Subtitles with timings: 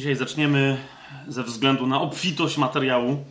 [0.00, 0.76] Dzisiaj zaczniemy
[1.28, 3.24] ze względu na obfitość materiału,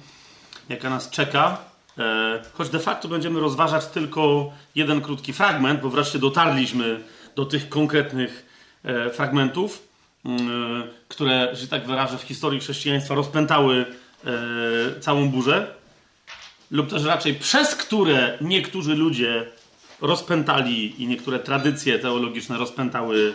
[0.69, 1.57] jaka nas czeka.
[1.97, 7.03] E, choć de facto będziemy rozważać tylko jeden krótki fragment, bo wreszcie dotarliśmy
[7.35, 8.45] do tych konkretnych
[8.83, 9.87] e, fragmentów,
[10.25, 13.85] mm, które, że tak wyrażę, w historii chrześcijaństwa rozpętały
[14.25, 15.67] e, całą burzę,
[16.71, 19.45] lub też raczej przez które niektórzy ludzie
[20.01, 23.33] rozpętali i niektóre tradycje teologiczne rozpętały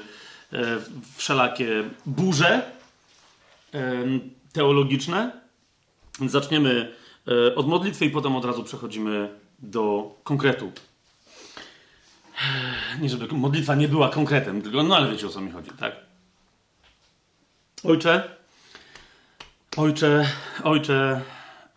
[1.17, 2.74] wszelakie burze
[4.53, 5.41] teologiczne.
[6.27, 6.95] Zaczniemy
[7.29, 10.73] e, od modlitwy i potem od razu przechodzimy do konkretu.
[13.01, 15.97] Nie, żeby modlitwa nie była konkretem, tylko no ale wiecie o co mi chodzi, tak?
[17.85, 18.37] Ojcze,
[19.77, 20.29] ojcze,
[20.65, 21.23] ojcze,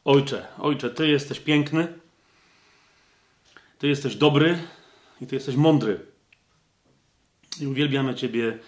[0.06, 1.88] ojcze, ojcze, ty jesteś piękny,
[3.80, 4.60] ty jesteś dobry
[5.22, 6.06] i ty jesteś mądry.
[7.60, 8.60] I uwielbiamy Ciebie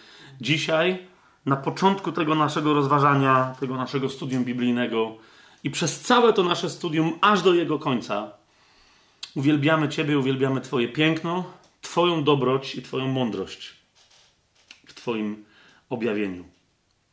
[0.41, 1.08] dzisiaj
[1.45, 5.17] na początku tego naszego rozważania, tego naszego studium biblijnego
[5.63, 8.31] i przez całe to nasze studium, aż do jego końca,
[9.35, 13.75] uwielbiamy Ciebie, uwielbiamy Twoje piękno, Twoją dobroć i Twoją mądrość
[14.85, 15.45] w Twoim
[15.89, 16.45] objawieniu.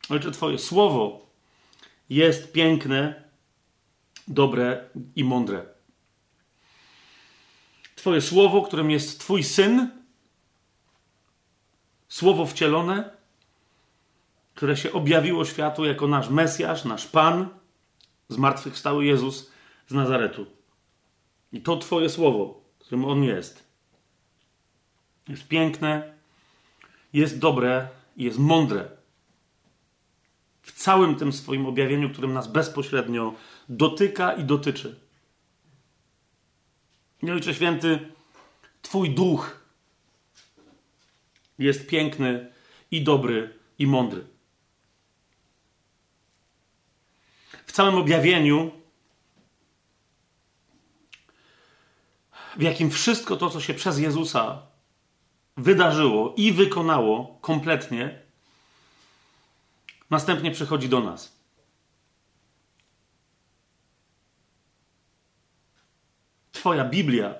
[0.09, 1.27] Ojcze, Twoje słowo
[2.09, 3.23] jest piękne,
[4.27, 5.65] dobre i mądre.
[7.95, 9.89] Twoje słowo, którym jest Twój syn,
[12.07, 13.16] słowo wcielone,
[14.57, 17.49] które się objawiło światu jako nasz Mesjasz, nasz Pan,
[18.29, 19.51] zmartwychwstały Jezus
[19.87, 20.45] z Nazaretu.
[21.53, 23.67] I to Twoje słowo, którym On jest,
[25.27, 26.13] jest piękne,
[27.13, 28.89] jest dobre i jest mądre.
[30.61, 33.33] W całym tym swoim objawieniu, którym nas bezpośrednio
[33.69, 34.99] dotyka i dotyczy.
[37.23, 37.99] I Ojcze Święty,
[38.81, 39.59] Twój duch
[41.59, 42.51] jest piękny
[42.91, 44.36] i dobry i mądry.
[47.71, 48.71] Całym objawieniu,
[52.57, 54.61] w jakim wszystko to, co się przez Jezusa
[55.57, 58.21] wydarzyło i wykonało kompletnie,
[60.09, 61.37] następnie przychodzi do nas.
[66.51, 67.35] Twoja Biblia,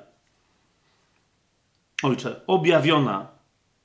[2.03, 3.27] Ojcze, objawiona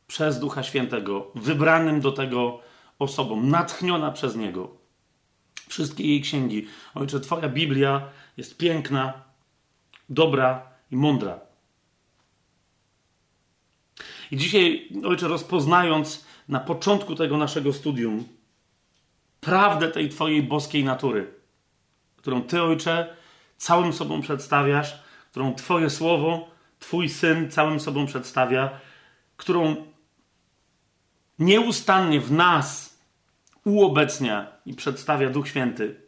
[0.06, 2.60] przez Ducha Świętego, wybranym do tego
[2.98, 4.81] osobom, natchniona przez Niego
[5.68, 6.66] wszystkie jej księgi.
[6.94, 9.22] Ojcze, Twoja Biblia jest piękna,
[10.08, 11.40] dobra i mądra.
[14.30, 18.24] I dzisiaj, Ojcze, rozpoznając na początku tego naszego studium
[19.40, 21.34] prawdę tej Twojej boskiej natury,
[22.16, 23.16] którą Ty, Ojcze,
[23.56, 28.80] całym sobą przedstawiasz, którą Twoje słowo, Twój syn całym sobą przedstawia,
[29.36, 29.76] którą
[31.38, 32.98] nieustannie w nas
[33.64, 36.00] uobecnia i przedstawia Duch Święty.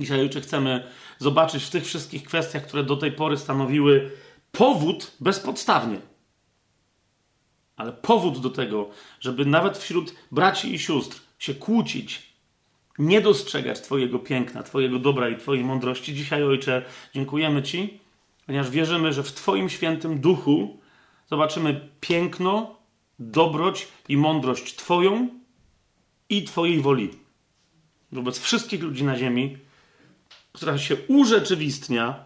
[0.00, 0.86] Dzisiaj ojcze chcemy
[1.18, 4.10] zobaczyć w tych wszystkich kwestiach, które do tej pory stanowiły
[4.52, 5.98] powód bezpodstawnie.
[7.76, 8.90] Ale powód do tego,
[9.20, 12.36] żeby nawet wśród braci i sióstr się kłócić,
[12.98, 16.14] nie dostrzegać Twojego piękna, Twojego dobra i Twojej mądrości.
[16.14, 16.82] Dzisiaj, Ojcze,
[17.14, 18.00] dziękujemy Ci,
[18.46, 20.80] ponieważ wierzymy, że w Twoim świętym duchu
[21.26, 22.76] zobaczymy piękno,
[23.18, 25.28] dobroć i mądrość Twoją
[26.28, 27.25] i Twojej woli
[28.12, 29.58] wobec wszystkich ludzi na ziemi,
[30.52, 32.24] która się urzeczywistnia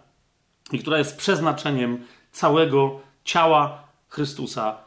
[0.72, 4.78] i która jest przeznaczeniem całego ciała Chrystusa,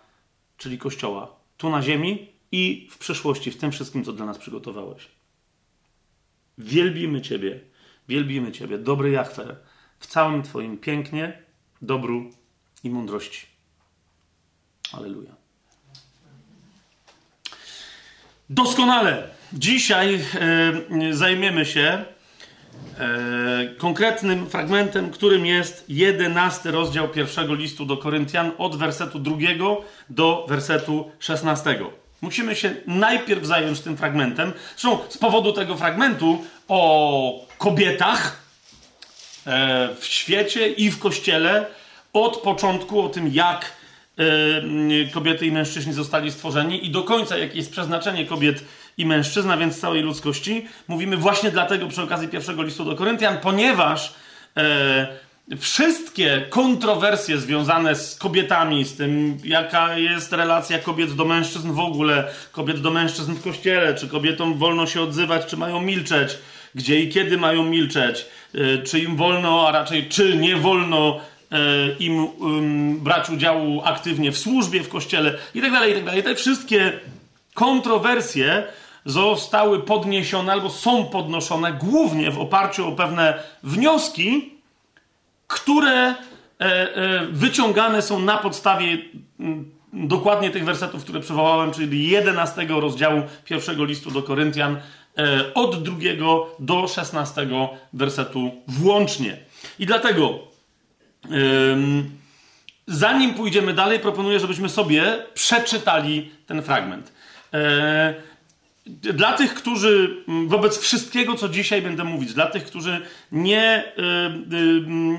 [0.57, 5.07] czyli Kościoła, tu na ziemi i w przyszłości, w tym wszystkim, co dla nas przygotowałeś.
[6.57, 7.59] Wielbimy Ciebie,
[8.07, 9.55] wielbimy Ciebie, dobry Jachwer,
[9.99, 11.43] w całym Twoim pięknie,
[11.81, 12.31] dobru
[12.83, 13.47] i mądrości.
[14.91, 15.35] Aleluja.
[18.49, 19.42] Doskonale.
[19.53, 22.05] Dzisiaj e, zajmiemy się e,
[23.77, 31.11] konkretnym fragmentem, którym jest jedenasty rozdział pierwszego listu do Koryntian od wersetu drugiego do wersetu
[31.19, 31.91] szesnastego.
[32.21, 34.53] Musimy się najpierw zająć tym fragmentem.
[34.77, 38.43] Zresztą z powodu tego fragmentu o kobietach
[39.47, 41.65] e, w świecie i w kościele
[42.13, 43.71] od początku, o tym jak
[44.19, 48.63] Y, kobiety i mężczyźni zostali stworzeni i do końca, jakie jest przeznaczenie kobiet
[48.97, 53.37] i mężczyzn, a więc całej ludzkości, mówimy właśnie dlatego przy okazji pierwszego listu do Koryntian,
[53.37, 54.13] ponieważ
[54.57, 55.07] e,
[55.57, 62.27] wszystkie kontrowersje związane z kobietami, z tym, jaka jest relacja kobiet do mężczyzn w ogóle,
[62.51, 66.37] kobiet do mężczyzn w kościele, czy kobietom wolno się odzywać, czy mają milczeć,
[66.75, 68.25] gdzie i kiedy mają milczeć,
[68.55, 71.19] e, czy im wolno, a raczej czy nie wolno
[71.53, 72.27] E, im
[72.99, 76.11] brać udziału aktywnie w służbie, w kościele itd., tak itd.
[76.11, 76.99] Tak Te wszystkie
[77.53, 78.63] kontrowersje
[79.05, 84.53] zostały podniesione albo są podnoszone głównie w oparciu o pewne wnioski,
[85.47, 86.15] które e,
[86.59, 88.97] e, wyciągane są na podstawie
[89.39, 94.77] mm, dokładnie tych wersetów, które przywołałem, czyli 11 rozdziału pierwszego listu do Koryntian,
[95.17, 97.47] e, od drugiego do 16
[97.93, 99.37] wersetu włącznie.
[99.79, 100.39] I dlatego,
[102.87, 107.11] zanim pójdziemy dalej, proponuję, żebyśmy sobie przeczytali ten fragment.
[108.87, 113.01] Dla tych, którzy wobec wszystkiego, co dzisiaj będę mówić, dla tych, którzy
[113.31, 113.83] nie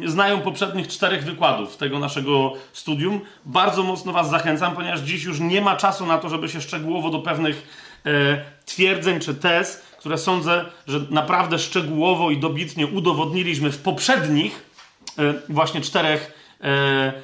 [0.02, 5.24] y, y, znają poprzednich czterech wykładów tego naszego studium, bardzo mocno Was zachęcam, ponieważ dziś
[5.24, 7.68] już nie ma czasu na to, żeby się szczegółowo do pewnych
[8.06, 8.10] y,
[8.64, 14.74] twierdzeń czy tez, które sądzę, że naprawdę szczegółowo i dobitnie udowodniliśmy w poprzednich
[15.48, 16.43] właśnie czterech E,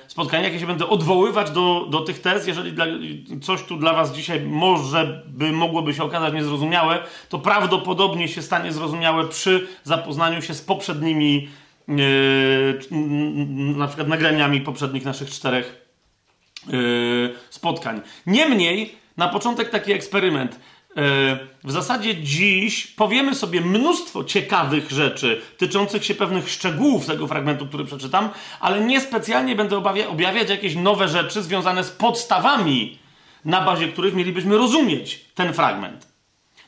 [0.07, 0.53] spotkaniach.
[0.53, 2.47] Ja się będę odwoływać do, do tych tez.
[2.47, 2.87] Jeżeli dla,
[3.43, 8.73] coś tu dla Was dzisiaj może by mogłoby się okazać niezrozumiałe, to prawdopodobnie się stanie
[8.73, 11.49] zrozumiałe przy zapoznaniu się z poprzednimi,
[11.89, 11.97] yy,
[13.77, 15.87] na przykład nagraniami poprzednich naszych czterech
[16.67, 18.01] yy, spotkań.
[18.27, 20.61] Niemniej, na początek taki eksperyment.
[20.97, 27.67] E, w zasadzie dziś powiemy sobie mnóstwo ciekawych rzeczy tyczących się pewnych szczegółów tego fragmentu,
[27.67, 29.77] który przeczytam, ale niespecjalnie będę
[30.09, 32.99] objawiać jakieś nowe rzeczy związane z podstawami,
[33.45, 36.11] na bazie których mielibyśmy rozumieć ten fragment.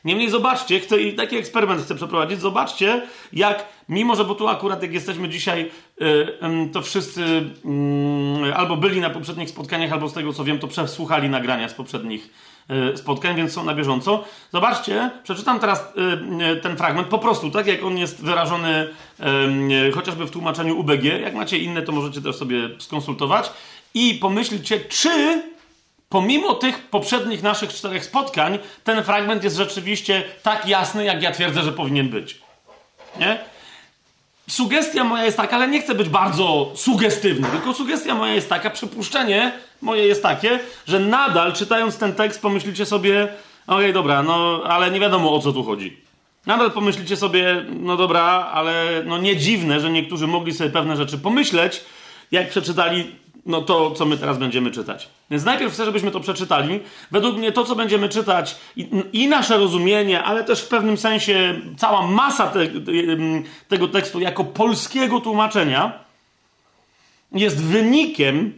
[0.05, 3.01] Niemniej zobaczcie, chcę, i taki eksperyment chcę przeprowadzić, zobaczcie,
[3.33, 5.71] jak, mimo że, bo tu akurat jak jesteśmy dzisiaj,
[6.01, 7.23] e, to wszyscy
[7.65, 11.73] mm, albo byli na poprzednich spotkaniach, albo z tego co wiem, to przesłuchali nagrania z
[11.73, 12.29] poprzednich
[12.95, 14.23] spotkań, więc są na bieżąco.
[14.53, 18.89] Zobaczcie, przeczytam teraz e, e, ten fragment po prostu, tak jak on jest wyrażony
[19.93, 21.03] chociażby w tłumaczeniu UBG.
[21.03, 23.51] Jak macie inne, to możecie też sobie skonsultować
[23.93, 25.43] i pomyślcie, czy
[26.09, 31.61] pomimo tych poprzednich naszych czterech spotkań, ten fragment jest rzeczywiście tak jasny, jak ja twierdzę,
[31.63, 32.41] że powinien być.
[33.19, 33.52] Nie?
[34.49, 38.69] Sugestia moja jest taka, ale nie chcę być bardzo sugestywny, tylko sugestia moja jest taka,
[38.69, 39.51] przypuszczenie
[39.81, 44.91] moje jest takie, że nadal czytając ten tekst pomyślicie sobie, okej, okay, dobra, no ale
[44.91, 45.97] nie wiadomo o co tu chodzi.
[46.45, 51.17] Nadal pomyślicie sobie, no dobra, ale no nie dziwne, że niektórzy mogli sobie pewne rzeczy
[51.17, 51.81] pomyśleć,
[52.31, 55.09] jak przeczytali no to, co my teraz będziemy czytać.
[55.31, 56.79] Więc najpierw chcę, żebyśmy to przeczytali.
[57.11, 61.61] Według mnie to, co będziemy czytać i, i nasze rozumienie, ale też w pewnym sensie
[61.77, 62.67] cała masa te,
[63.67, 66.03] tego tekstu jako polskiego tłumaczenia
[67.31, 68.53] jest wynikiem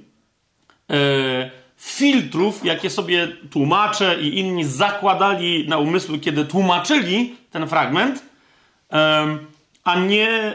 [0.89, 8.23] e, filtrów, jakie sobie tłumacze i inni zakładali na umysły, kiedy tłumaczyli ten fragment.
[8.91, 9.37] E,
[9.85, 10.53] a nie,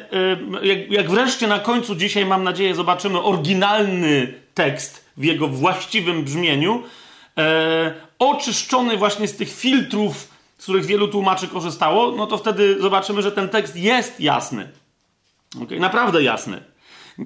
[0.62, 6.24] y, jak, jak wreszcie na końcu dzisiaj, mam nadzieję, zobaczymy oryginalny tekst w jego właściwym
[6.24, 6.82] brzmieniu,
[7.38, 13.22] e, oczyszczony właśnie z tych filtrów, z których wielu tłumaczy korzystało, no to wtedy zobaczymy,
[13.22, 14.68] że ten tekst jest jasny.
[15.62, 15.80] Okay?
[15.80, 16.62] Naprawdę jasny.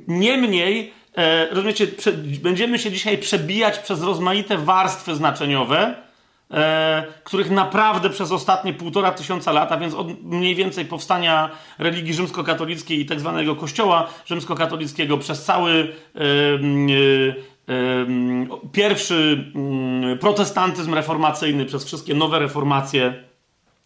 [0.09, 6.04] Niemniej, e, rozumiecie, prze, będziemy się dzisiaj przebijać przez rozmaite warstwy znaczeniowe,
[6.51, 12.15] e, których naprawdę przez ostatnie półtora tysiąca lat, a więc od mniej więcej powstania religii
[12.15, 17.75] rzymskokatolickiej i tak zwanego kościoła rzymskokatolickiego przez cały e, e,
[18.73, 23.25] pierwszy mm, protestantyzm reformacyjny, przez wszystkie nowe reformacje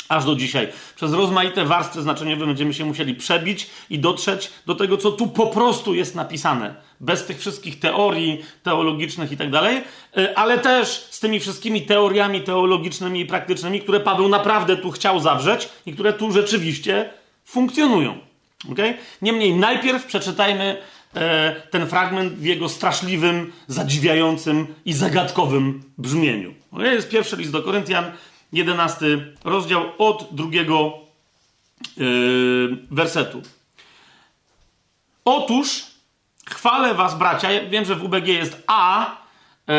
[0.08, 0.68] aż do dzisiaj.
[0.96, 5.46] Przez rozmaite warstwy znaczeniowe będziemy się musieli przebić i dotrzeć do tego, co tu po
[5.46, 6.74] prostu jest napisane.
[7.00, 9.83] Bez tych wszystkich teorii teologicznych i tak dalej,
[10.19, 15.21] y, ale też z tymi wszystkimi teoriami teologicznymi i praktycznymi, które Paweł naprawdę tu chciał
[15.21, 17.11] zawrzeć i które tu rzeczywiście
[17.45, 18.19] funkcjonują.
[18.73, 18.95] Okay?
[19.23, 20.76] Niemniej najpierw przeczytajmy
[21.14, 26.55] e, ten fragment w jego straszliwym, zadziwiającym i zagadkowym brzmieniu.
[26.71, 28.12] To jest pierwszy list do Koryntian,
[28.52, 29.07] 11
[29.45, 30.99] rozdział od drugiego
[31.97, 33.43] yy, wersetu.
[35.25, 35.87] Otóż
[36.50, 37.52] chwalę was, bracia.
[37.52, 39.17] Ja wiem, że w UBG jest a,
[39.67, 39.75] yy,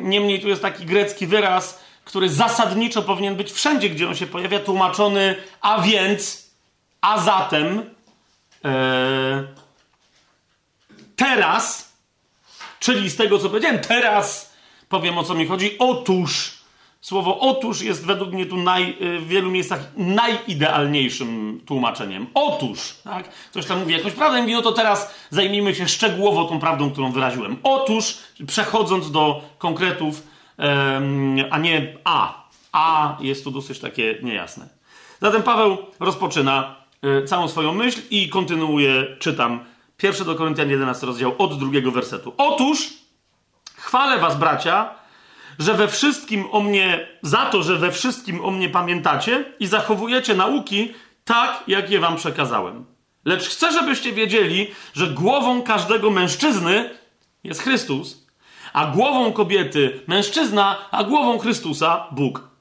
[0.00, 4.60] niemniej tu jest taki grecki wyraz, który zasadniczo powinien być wszędzie, gdzie on się pojawia,
[4.60, 6.50] tłumaczony a więc,
[7.00, 7.90] a zatem.
[8.64, 8.70] Yy,
[11.16, 11.92] teraz,
[12.80, 14.52] czyli z tego co powiedziałem, teraz
[14.88, 15.78] powiem o co mi chodzi.
[15.78, 16.61] Otóż
[17.02, 22.26] Słowo otóż jest według mnie tu naj, y, w wielu miejscach najidealniejszym tłumaczeniem.
[22.34, 23.28] Otóż, tak?
[23.28, 27.12] Ktoś tam mówi jakąś prawdę, mówi, no to teraz zajmijmy się szczegółowo tą prawdą, którą
[27.12, 27.56] wyraziłem.
[27.62, 30.22] Otóż, przechodząc do konkretów,
[31.50, 32.42] a nie a.
[32.72, 34.68] A jest tu dosyć takie niejasne.
[35.22, 39.64] Zatem Paweł rozpoczyna y, całą swoją myśl i kontynuuje, czytam,
[39.96, 42.34] pierwszy do Koryntian 11 rozdział od drugiego wersetu.
[42.36, 42.88] Otóż,
[43.76, 45.01] chwalę was, bracia,
[45.58, 50.34] że we wszystkim o mnie, za to, że we wszystkim o mnie pamiętacie i zachowujecie
[50.34, 50.94] nauki
[51.24, 52.84] tak, jak je wam przekazałem.
[53.24, 56.90] Lecz chcę, żebyście wiedzieli, że głową każdego mężczyzny
[57.44, 58.26] jest Chrystus,
[58.72, 62.52] a głową kobiety mężczyzna, a głową Chrystusa Bóg.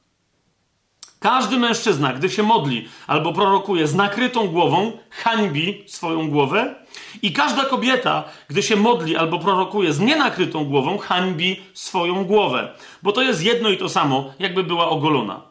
[1.20, 6.81] Każdy mężczyzna, gdy się modli albo prorokuje z nakrytą głową, hańbi swoją głowę,
[7.22, 13.12] i każda kobieta, gdy się modli albo prorokuje z nienakrytą głową, hańbi swoją głowę, bo
[13.12, 15.42] to jest jedno i to samo, jakby była ogolona.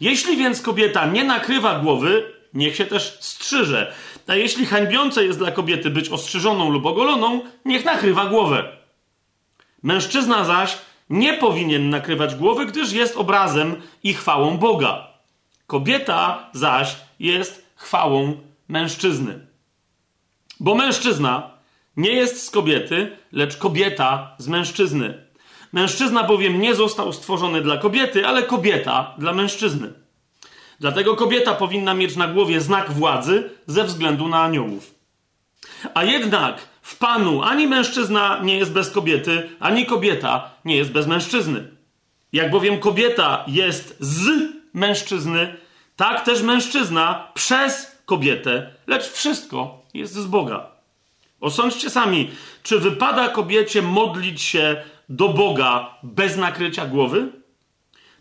[0.00, 3.92] Jeśli więc kobieta nie nakrywa głowy, niech się też strzyże.
[4.26, 8.76] A jeśli hańbiące jest dla kobiety być ostrzyżoną lub ogoloną, niech nakrywa głowę.
[9.82, 10.78] Mężczyzna zaś
[11.10, 15.06] nie powinien nakrywać głowy, gdyż jest obrazem i chwałą Boga.
[15.66, 19.46] Kobieta zaś jest chwałą mężczyzny.
[20.60, 21.50] Bo mężczyzna
[21.96, 25.26] nie jest z kobiety, lecz kobieta z mężczyzny.
[25.72, 29.92] Mężczyzna bowiem nie został stworzony dla kobiety, ale kobieta dla mężczyzny.
[30.80, 34.94] Dlatego kobieta powinna mieć na głowie znak władzy ze względu na aniołów.
[35.94, 41.06] A jednak w Panu ani mężczyzna nie jest bez kobiety, ani kobieta nie jest bez
[41.06, 41.68] mężczyzny.
[42.32, 44.28] Jak bowiem kobieta jest z
[44.74, 45.56] mężczyzny,
[45.96, 50.66] tak też mężczyzna przez kobietę, lecz wszystko jest z Boga.
[51.40, 52.30] Osądźcie sami,
[52.62, 57.32] czy wypada kobiecie modlić się do Boga bez nakrycia głowy?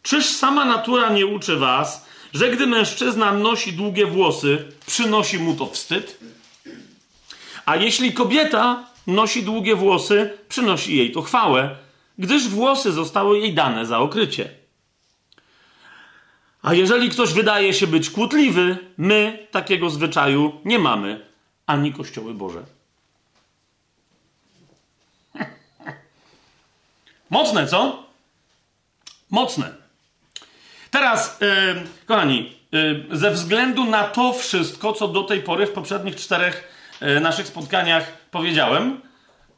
[0.01, 5.65] Czyż sama natura nie uczy was, że gdy mężczyzna nosi długie włosy, przynosi mu to
[5.65, 6.19] wstyd?
[7.65, 11.75] A jeśli kobieta nosi długie włosy, przynosi jej to chwałę,
[12.17, 14.49] gdyż włosy zostały jej dane za okrycie.
[16.61, 21.25] A jeżeli ktoś wydaje się być kłótliwy, my takiego zwyczaju nie mamy,
[21.67, 22.63] ani kościoły Boże.
[27.29, 28.03] Mocne, co?
[29.29, 29.73] Mocne.
[30.91, 31.47] Teraz, yy,
[32.05, 37.19] kochani, yy, ze względu na to wszystko, co do tej pory w poprzednich czterech yy,
[37.19, 39.01] naszych spotkaniach powiedziałem,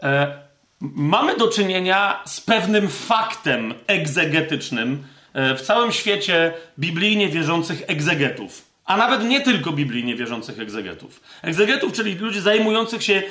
[0.04, 0.38] e,
[0.82, 8.67] mamy do czynienia z pewnym faktem egzegetycznym e, w całym świecie biblijnie wierzących egzegetów.
[8.88, 11.22] A nawet nie tylko biblijnie wierzących egzegetów.
[11.42, 13.24] Egzegetów, czyli ludzi zajmujących się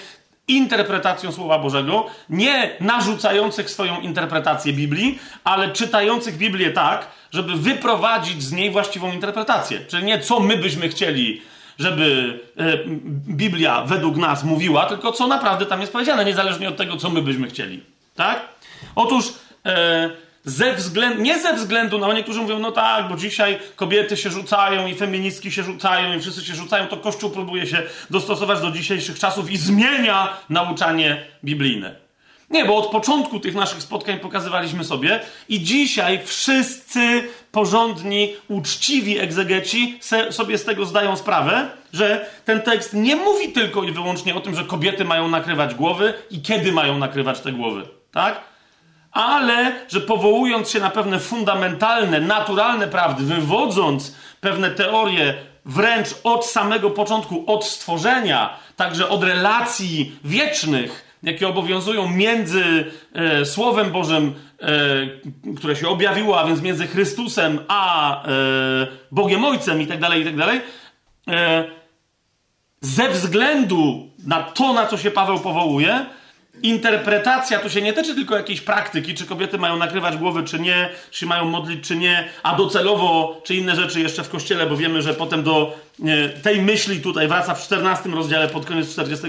[0.48, 8.52] interpretacją Słowa Bożego, nie narzucających swoją interpretację Biblii, ale czytających Biblię tak, żeby wyprowadzić z
[8.52, 9.80] niej właściwą interpretację.
[9.88, 11.42] Czyli nie co my byśmy chcieli,
[11.78, 12.78] żeby e,
[13.28, 17.22] Biblia według nas mówiła, tylko co naprawdę tam jest powiedziane, niezależnie od tego, co my
[17.22, 17.82] byśmy chcieli.
[18.14, 18.48] Tak?
[18.94, 19.32] Otóż
[19.66, 20.10] e,
[20.46, 24.86] ze względu, nie ze względu na, niektórzy mówią, no tak, bo dzisiaj kobiety się rzucają
[24.86, 29.18] i feministki się rzucają i wszyscy się rzucają, to Kościół próbuje się dostosować do dzisiejszych
[29.18, 32.06] czasów i zmienia nauczanie biblijne.
[32.50, 39.98] Nie, bo od początku tych naszych spotkań pokazywaliśmy sobie i dzisiaj wszyscy porządni, uczciwi egzegeci
[40.30, 44.54] sobie z tego zdają sprawę, że ten tekst nie mówi tylko i wyłącznie o tym,
[44.54, 48.55] że kobiety mają nakrywać głowy i kiedy mają nakrywać te głowy, tak?
[49.16, 56.90] Ale że powołując się na pewne fundamentalne, naturalne prawdy, wywodząc pewne teorie wręcz od samego
[56.90, 65.76] początku, od stworzenia, także od relacji wiecznych, jakie obowiązują między e, Słowem Bożym, e, które
[65.76, 68.28] się objawiło, a więc między Chrystusem a e,
[69.12, 70.50] Bogiem Ojcem i tak dalej, i tak
[71.28, 71.64] e,
[72.80, 76.06] ze względu na to, na co się Paweł powołuje,
[76.62, 80.88] interpretacja to się nie tyczy tylko jakiejś praktyki, czy kobiety mają nakrywać głowy, czy nie,
[81.10, 85.02] czy mają modlić, czy nie, a docelowo, czy inne rzeczy jeszcze w kościele, bo wiemy,
[85.02, 89.26] że potem do e, tej myśli tutaj wraca w 14 rozdziale, pod koniec 40,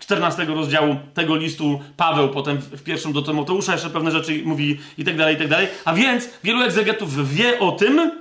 [0.00, 5.04] 14 rozdziału tego listu Paweł, potem w pierwszym do Tymoteusza jeszcze pewne rzeczy mówi i
[5.04, 5.68] tak dalej, i tak dalej.
[5.84, 8.20] A więc wielu egzegetów wie o tym,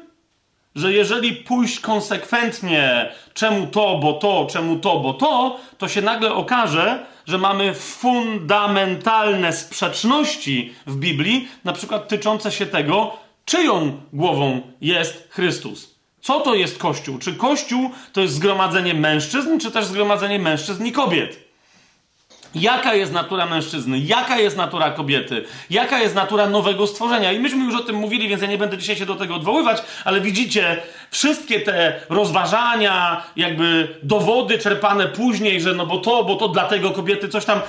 [0.75, 6.33] że jeżeli pójść konsekwentnie, czemu to, bo to, czemu to, bo to, to się nagle
[6.33, 15.27] okaże, że mamy fundamentalne sprzeczności w Biblii, na przykład tyczące się tego, czyją głową jest
[15.29, 15.95] Chrystus.
[16.21, 17.17] Co to jest Kościół?
[17.17, 21.48] Czy Kościół to jest zgromadzenie mężczyzn, czy też zgromadzenie mężczyzn i kobiet?
[22.55, 23.99] Jaka jest natura mężczyzny?
[23.99, 25.45] Jaka jest natura kobiety?
[25.69, 27.31] Jaka jest natura nowego stworzenia?
[27.31, 29.83] I myśmy już o tym mówili, więc ja nie będę dzisiaj się do tego odwoływać,
[30.05, 36.47] ale widzicie, wszystkie te rozważania, jakby dowody czerpane później, że no bo to, bo to
[36.47, 37.61] dlatego kobiety coś tam,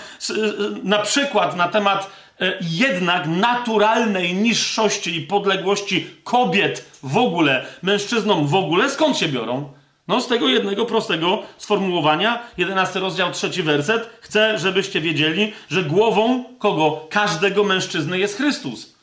[0.82, 2.10] na przykład na temat
[2.40, 9.79] e, jednak naturalnej niższości i podległości kobiet w ogóle, mężczyznom w ogóle, skąd się biorą?
[10.10, 16.44] No z tego jednego prostego sformułowania, 11 rozdział, trzeci werset, chcę, żebyście wiedzieli, że głową
[16.58, 17.06] kogo?
[17.10, 18.94] Każdego mężczyzny jest Chrystus.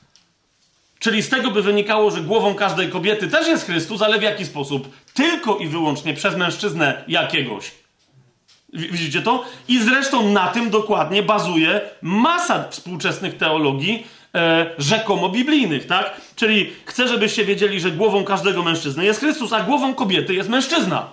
[0.99, 4.45] Czyli z tego by wynikało, że głową każdej kobiety też jest Chrystus, ale w jaki
[4.45, 4.89] sposób?
[5.13, 7.71] Tylko i wyłącznie przez mężczyznę jakiegoś.
[8.73, 9.45] Widzicie to?
[9.67, 14.07] I zresztą na tym dokładnie bazuje masa współczesnych teologii,
[14.37, 16.21] e, rzekomo biblijnych, tak?
[16.35, 21.07] Czyli chcę, żebyście wiedzieli, że głową każdego mężczyzny jest Chrystus, a głową kobiety jest mężczyzna,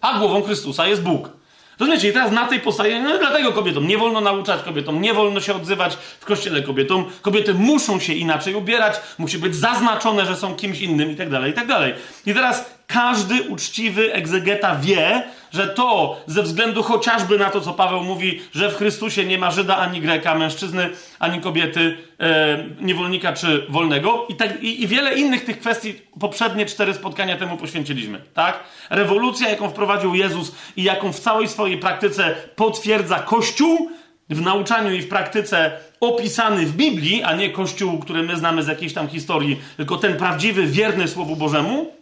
[0.00, 1.40] a głową Chrystusa jest Bóg.
[1.80, 2.08] Rozumiecie?
[2.08, 5.54] I teraz na tej podstawie, no dlatego kobietom nie wolno nauczać kobietom, nie wolno się
[5.54, 7.04] odzywać w kościele kobietom.
[7.22, 11.50] Kobiety muszą się inaczej ubierać, musi być zaznaczone, że są kimś innym i tak dalej,
[11.50, 11.94] i tak dalej.
[12.26, 18.02] I teraz każdy uczciwy egzegeta wie, że to ze względu chociażby na to, co Paweł
[18.02, 23.66] mówi, że w Chrystusie nie ma Żyda ani Greka, mężczyzny ani kobiety, e, niewolnika czy
[23.68, 24.26] wolnego.
[24.28, 28.20] I, tak, i, I wiele innych tych kwestii poprzednie cztery spotkania temu poświęciliśmy.
[28.34, 28.60] Tak?
[28.90, 33.90] Rewolucja, jaką wprowadził Jezus i jaką w całej swojej praktyce potwierdza Kościół,
[34.30, 35.70] w nauczaniu i w praktyce
[36.00, 40.16] opisany w Biblii, a nie Kościół, który my znamy z jakiejś tam historii, tylko ten
[40.16, 41.99] prawdziwy, wierny Słowu Bożemu,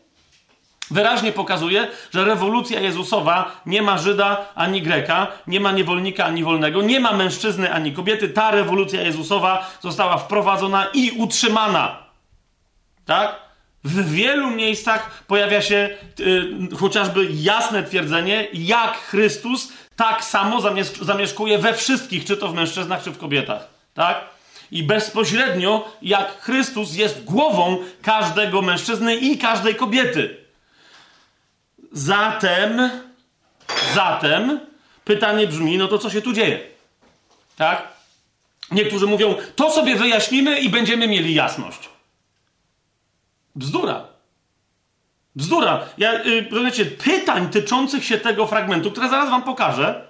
[0.91, 6.83] wyraźnie pokazuje, że rewolucja Jezusowa nie ma Żyda ani Greka, nie ma niewolnika ani wolnego,
[6.83, 8.29] nie ma mężczyzny ani kobiety.
[8.29, 11.97] Ta rewolucja Jezusowa została wprowadzona i utrzymana.
[13.05, 13.49] Tak?
[13.85, 15.91] W wielu miejscach pojawia się
[16.21, 20.61] y, chociażby jasne twierdzenie, jak Chrystus tak samo
[21.03, 23.69] zamieszkuje we wszystkich, czy to w mężczyznach, czy w kobietach.
[23.95, 24.25] Tak?
[24.71, 30.48] I bezpośrednio, jak Chrystus jest głową każdego mężczyzny i każdej kobiety.
[31.93, 32.91] Zatem,
[33.95, 34.61] zatem
[35.05, 36.61] pytanie brzmi, no to co się tu dzieje?
[37.57, 37.89] Tak?
[38.71, 41.89] Niektórzy mówią, to sobie wyjaśnimy i będziemy mieli jasność.
[43.57, 44.05] Bzdura.
[45.37, 45.85] Bzdura.
[45.99, 50.09] Ja, yy, pytań tyczących się tego fragmentu, które zaraz wam pokażę,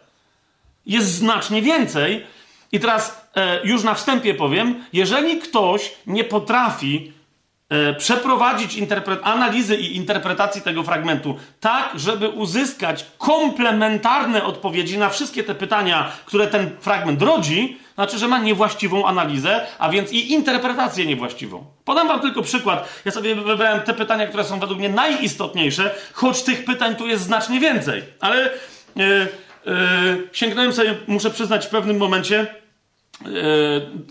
[0.87, 2.27] jest znacznie więcej.
[2.73, 7.13] I teraz e, już na wstępie powiem, jeżeli ktoś nie potrafi
[7.99, 8.79] przeprowadzić
[9.23, 16.47] analizy i interpretacji tego fragmentu tak, żeby uzyskać komplementarne odpowiedzi na wszystkie te pytania, które
[16.47, 21.65] ten fragment rodzi, znaczy, że ma niewłaściwą analizę, a więc i interpretację niewłaściwą.
[21.85, 22.89] Podam wam tylko przykład.
[23.05, 27.23] Ja sobie wybrałem te pytania, które są według mnie najistotniejsze, choć tych pytań tu jest
[27.23, 28.03] znacznie więcej.
[28.21, 28.51] Ale
[28.97, 29.05] yy,
[29.67, 32.68] yy, sięgnąłem sobie, muszę przyznać, w pewnym momencie E,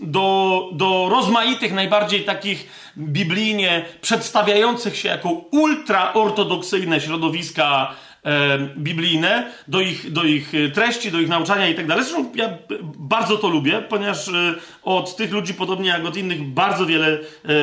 [0.00, 2.68] do, do rozmaitych, najbardziej takich
[2.98, 7.94] biblijnie przedstawiających się jako ultraortodoksyjne środowiska
[8.24, 12.04] e, biblijne, do ich, do ich treści, do ich nauczania i tak dalej.
[12.04, 12.48] Zresztą ja
[12.96, 14.32] bardzo to lubię, ponieważ e,
[14.82, 17.18] od tych ludzi, podobnie jak od innych, bardzo wiele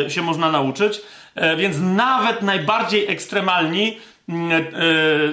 [0.06, 1.02] e, się można nauczyć.
[1.36, 4.15] E, więc nawet najbardziej ekstremalni e,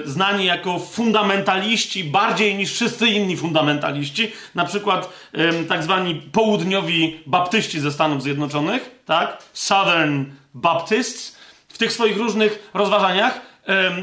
[0.05, 5.29] znani jako fundamentaliści bardziej niż wszyscy inni fundamentaliści, na przykład
[5.69, 9.43] tak zwani południowi baptyści ze Stanów Zjednoczonych, tak?
[9.53, 13.53] Southern Baptists, w tych swoich różnych rozważaniach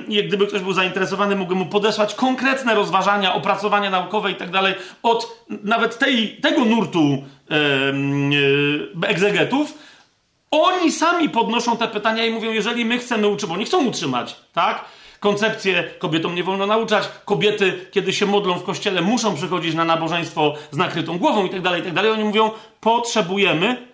[0.08, 4.74] jak gdyby ktoś był zainteresowany, mógłbym mu podesłać konkretne rozważania, opracowania naukowe i tak dalej
[5.02, 7.24] od nawet tej, tego nurtu
[9.04, 9.78] e, egzegetów,
[10.50, 14.36] oni sami podnoszą te pytania i mówią, jeżeli my chcemy uczyć, bo oni chcą utrzymać,
[14.52, 14.84] tak?
[15.20, 20.54] Koncepcję kobietom nie wolno nauczać, kobiety, kiedy się modlą w kościele, muszą przychodzić na nabożeństwo
[20.70, 22.04] z nakrytą głową i tak dalej, i tak.
[22.04, 23.86] Oni mówią, potrzebujemy,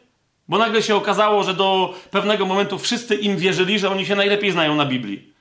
[0.49, 4.53] bo nagle się okazało, że do pewnego momentu wszyscy im wierzyli, że oni się najlepiej
[4.53, 5.33] znają na Biblii.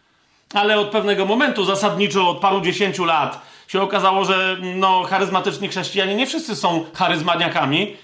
[0.54, 6.15] Ale od pewnego momentu, zasadniczo od paru dziesięciu lat, się okazało, że no, charyzmatyczni chrześcijanie
[6.15, 7.95] nie wszyscy są charyzmaniakami,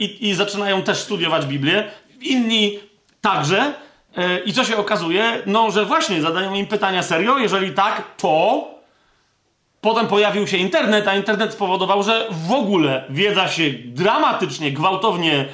[0.00, 1.90] i, i zaczynają też studiować Biblię.
[2.20, 2.78] Inni
[3.20, 3.74] także.
[4.16, 5.42] E, I co się okazuje?
[5.46, 7.38] No, że właśnie zadają im pytania serio.
[7.38, 8.64] Jeżeli tak, to
[9.80, 15.44] potem pojawił się internet, a internet spowodował, że w ogóle wiedza się dramatycznie, gwałtownie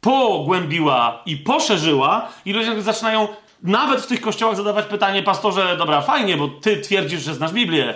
[0.00, 3.28] pogłębiła i poszerzyła, i ludzie zaczynają
[3.62, 7.94] nawet w tych kościołach zadawać pytanie, pastorze, dobra, fajnie, bo ty twierdzisz, że znasz Biblię,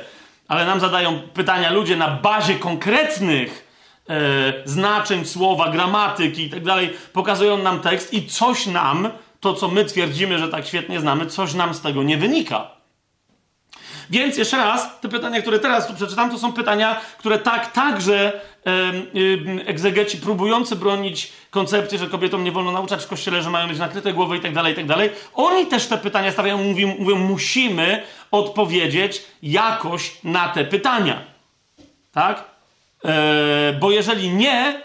[0.48, 3.65] ale nam zadają pytania ludzie na bazie konkretnych
[4.08, 9.08] e, znaczeń słowa, gramatyki i tak dalej, pokazują nam tekst i coś nam,
[9.40, 12.76] to co my twierdzimy, że tak świetnie znamy, coś nam z tego nie wynika.
[14.10, 18.40] Więc jeszcze raz, te pytania, które teraz tu przeczytam, to są pytania, które tak, także
[18.66, 23.78] e, egzegeci próbujący bronić koncepcji, że kobietom nie wolno nauczać w kościele, że mają mieć
[23.78, 25.10] nakryte głowy i tak dalej, i tak dalej.
[25.34, 31.22] Oni też te pytania stawiają, mówią, mówią, musimy odpowiedzieć jakoś na te pytania.
[32.12, 32.55] Tak?
[33.04, 34.82] E, bo jeżeli nie,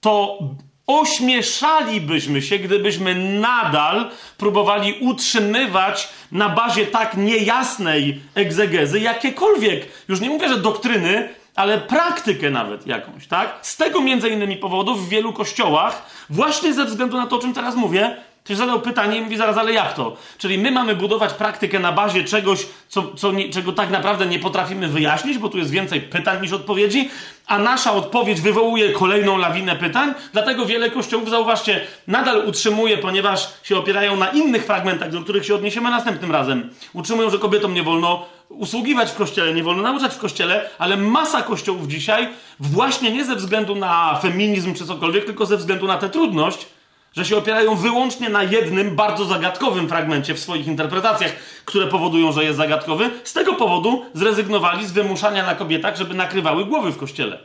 [0.00, 0.38] to
[0.86, 10.48] ośmieszalibyśmy się, gdybyśmy nadal próbowali utrzymywać na bazie tak niejasnej egzegezy jakiekolwiek, już nie mówię,
[10.48, 13.58] że doktryny, ale praktykę nawet jakąś, tak?
[13.62, 17.54] Z tego między innymi powodów w wielu kościołach, właśnie ze względu na to, o czym
[17.54, 20.16] teraz mówię, Ktoś zadał pytanie i mówi zaraz, ale jak to?
[20.38, 24.38] Czyli my mamy budować praktykę na bazie czegoś, co, co nie, czego tak naprawdę nie
[24.38, 27.10] potrafimy wyjaśnić, bo tu jest więcej pytań niż odpowiedzi,
[27.46, 30.14] a nasza odpowiedź wywołuje kolejną lawinę pytań.
[30.32, 35.54] Dlatego wiele kościołów, zauważcie, nadal utrzymuje, ponieważ się opierają na innych fragmentach, do których się
[35.54, 36.70] odniesiemy następnym razem.
[36.92, 41.42] Utrzymują, że kobietom nie wolno usługiwać w kościele, nie wolno nauczać w kościele, ale masa
[41.42, 42.28] kościołów dzisiaj,
[42.60, 46.66] właśnie nie ze względu na feminizm czy cokolwiek, tylko ze względu na tę trudność,
[47.16, 51.32] że się opierają wyłącznie na jednym bardzo zagadkowym fragmencie w swoich interpretacjach,
[51.64, 53.10] które powodują, że jest zagadkowy.
[53.24, 57.38] Z tego powodu zrezygnowali z wymuszania na kobietach, żeby nakrywały głowy w kościele.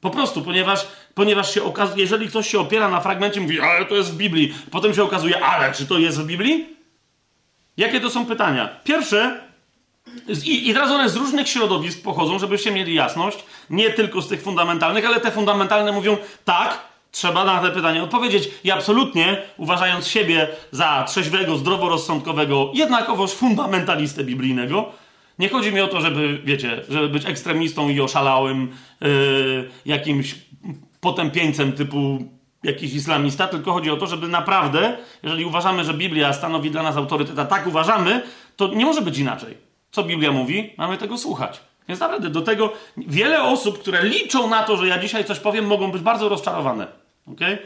[0.00, 3.94] Po prostu, ponieważ, ponieważ się okazuje, jeżeli ktoś się opiera na fragmencie, mówi, ale to
[3.94, 6.66] jest w Biblii, potem się okazuje, ale czy to jest w Biblii?
[7.76, 8.68] Jakie to są pytania?
[8.84, 9.40] Pierwsze,
[10.44, 13.38] i, i teraz one z różnych środowisk pochodzą, żebyście mieli jasność,
[13.70, 18.50] nie tylko z tych fundamentalnych, ale te fundamentalne mówią, tak, Trzeba na te pytanie odpowiedzieć
[18.64, 24.92] i absolutnie, uważając siebie za trzeźwego, zdroworozsądkowego, jednakowoż fundamentalistę biblijnego,
[25.38, 29.08] nie chodzi mi o to, żeby, wiecie, żeby być ekstremistą i oszalałym yy,
[29.86, 30.34] jakimś
[31.00, 32.18] potępieńcem typu
[32.62, 36.96] jakiś islamista, tylko chodzi o to, żeby naprawdę, jeżeli uważamy, że Biblia stanowi dla nas
[36.96, 38.22] autorytet, a tak uważamy,
[38.56, 39.56] to nie może być inaczej.
[39.90, 40.74] Co Biblia mówi?
[40.78, 41.60] Mamy tego słuchać.
[41.88, 45.66] Więc naprawdę do tego wiele osób, które liczą na to, że ja dzisiaj coś powiem,
[45.66, 47.01] mogą być bardzo rozczarowane.
[47.26, 47.58] Okay?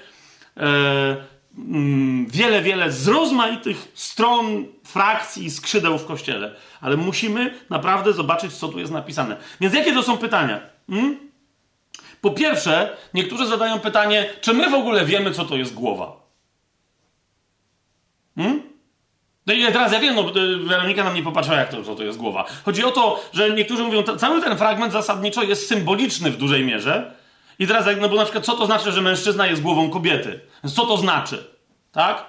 [0.57, 1.17] E,
[1.59, 6.55] mm, wiele, wiele z rozmaitych stron, frakcji i skrzydeł w kościele.
[6.81, 9.37] Ale musimy naprawdę zobaczyć, co tu jest napisane.
[9.61, 10.61] Więc jakie to są pytania?
[10.91, 11.27] Hmm?
[12.21, 16.17] Po pierwsze, niektórzy zadają pytanie, czy my w ogóle wiemy, co to jest głowa?
[18.37, 18.63] Hmm?
[19.47, 20.25] No i teraz ja wiem, no,
[20.67, 22.45] Weronika nam nie popatrzyła, jak to, co to jest głowa.
[22.65, 27.15] Chodzi o to, że niektórzy mówią, cały ten fragment zasadniczo jest symboliczny w dużej mierze,
[27.59, 30.41] i teraz, no bo na przykład, co to znaczy, że mężczyzna jest głową kobiety?
[30.75, 31.45] Co to znaczy?
[31.93, 32.25] Tak?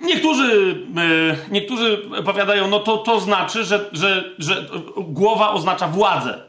[0.00, 6.42] Niektórzy, yy, niektórzy powiadają, no to, to znaczy, że, że, że głowa oznacza władzę.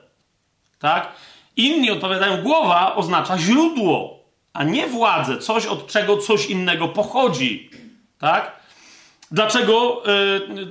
[0.79, 1.11] Tak?
[1.55, 4.19] Inni odpowiadają, głowa oznacza źródło,
[4.53, 7.69] a nie władzę, coś od czego coś innego pochodzi.
[8.19, 8.57] Tak?
[9.31, 10.03] Dlaczego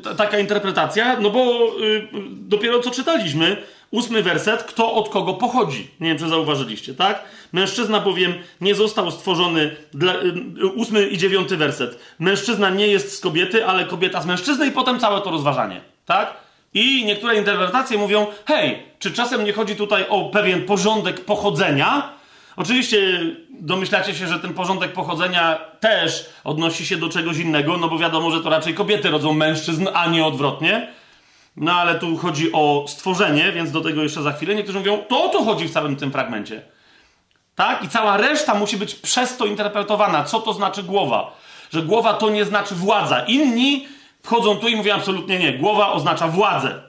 [0.05, 1.21] yy, taka interpretacja?
[1.21, 1.41] No bo
[1.79, 5.91] yy, dopiero co czytaliśmy, Ósmy werset, kto od kogo pochodzi.
[6.01, 7.25] Nie wiem, czy zauważyliście, tak?
[7.53, 10.15] Mężczyzna bowiem nie został stworzony dla...
[10.15, 11.99] Y, ósmy i dziewiąty werset.
[12.19, 16.35] Mężczyzna nie jest z kobiety, ale kobieta z mężczyzny i potem całe to rozważanie, tak?
[16.75, 22.13] I niektóre interpretacje mówią, hej, czy czasem nie chodzi tutaj o pewien porządek pochodzenia?
[22.57, 23.21] Oczywiście
[23.51, 28.31] domyślacie się, że ten porządek pochodzenia też odnosi się do czegoś innego, no bo wiadomo,
[28.31, 30.93] że to raczej kobiety rodzą mężczyzn, a nie odwrotnie.
[31.57, 34.55] No ale tu chodzi o stworzenie, więc do tego jeszcze za chwilę.
[34.55, 36.63] Niektórzy mówią, to o to chodzi w całym tym fragmencie.
[37.55, 37.85] Tak?
[37.85, 40.25] I cała reszta musi być przez to interpretowana.
[40.25, 41.37] Co to znaczy głowa?
[41.71, 43.21] Że głowa to nie znaczy władza.
[43.21, 43.89] Inni
[44.23, 45.53] wchodzą tu i mówią absolutnie nie.
[45.53, 46.83] Głowa oznacza władzę.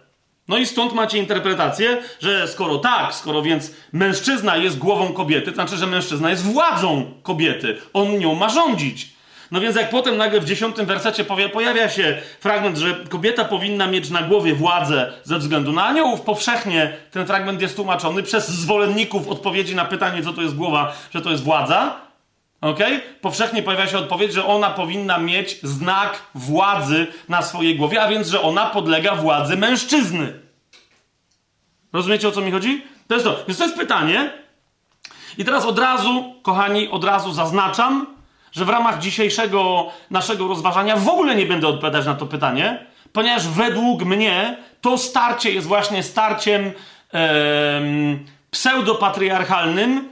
[0.48, 5.56] No i stąd macie interpretację, że skoro tak, skoro więc mężczyzna jest głową kobiety, to
[5.56, 7.78] znaczy, że mężczyzna jest władzą kobiety.
[7.94, 9.17] On nią ma rządzić.
[9.52, 14.10] No więc jak potem nagle w dziesiątym wersecie pojawia się fragment, że kobieta powinna mieć
[14.10, 19.76] na głowie władzę ze względu na aniołów, powszechnie ten fragment jest tłumaczony przez zwolenników odpowiedzi
[19.76, 21.96] na pytanie, co to jest głowa, że to jest władza.
[22.62, 22.80] Ok?
[23.22, 28.28] Powszechnie pojawia się odpowiedź, że ona powinna mieć znak władzy na swojej głowie, a więc,
[28.28, 30.34] że ona podlega władzy mężczyzny.
[31.94, 32.84] Rozumiecie o co mi chodzi?
[33.08, 33.44] To jest to.
[33.48, 34.32] Więc to jest pytanie.
[35.38, 38.17] I teraz od razu, kochani, od razu zaznaczam,
[38.58, 43.48] że w ramach dzisiejszego naszego rozważania w ogóle nie będę odpowiadać na to pytanie, ponieważ
[43.48, 46.72] według mnie to starcie jest właśnie starciem
[47.12, 50.10] em, pseudopatriarchalnym,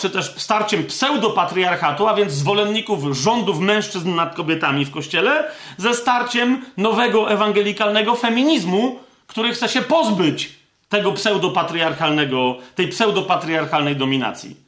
[0.00, 5.44] czy też starciem pseudopatriarchatu, a więc zwolenników rządów mężczyzn nad kobietami w kościele,
[5.76, 10.50] ze starciem nowego ewangelikalnego feminizmu, który chce się pozbyć
[10.88, 14.67] tego pseudopatriarchalnego, tej pseudopatriarchalnej dominacji.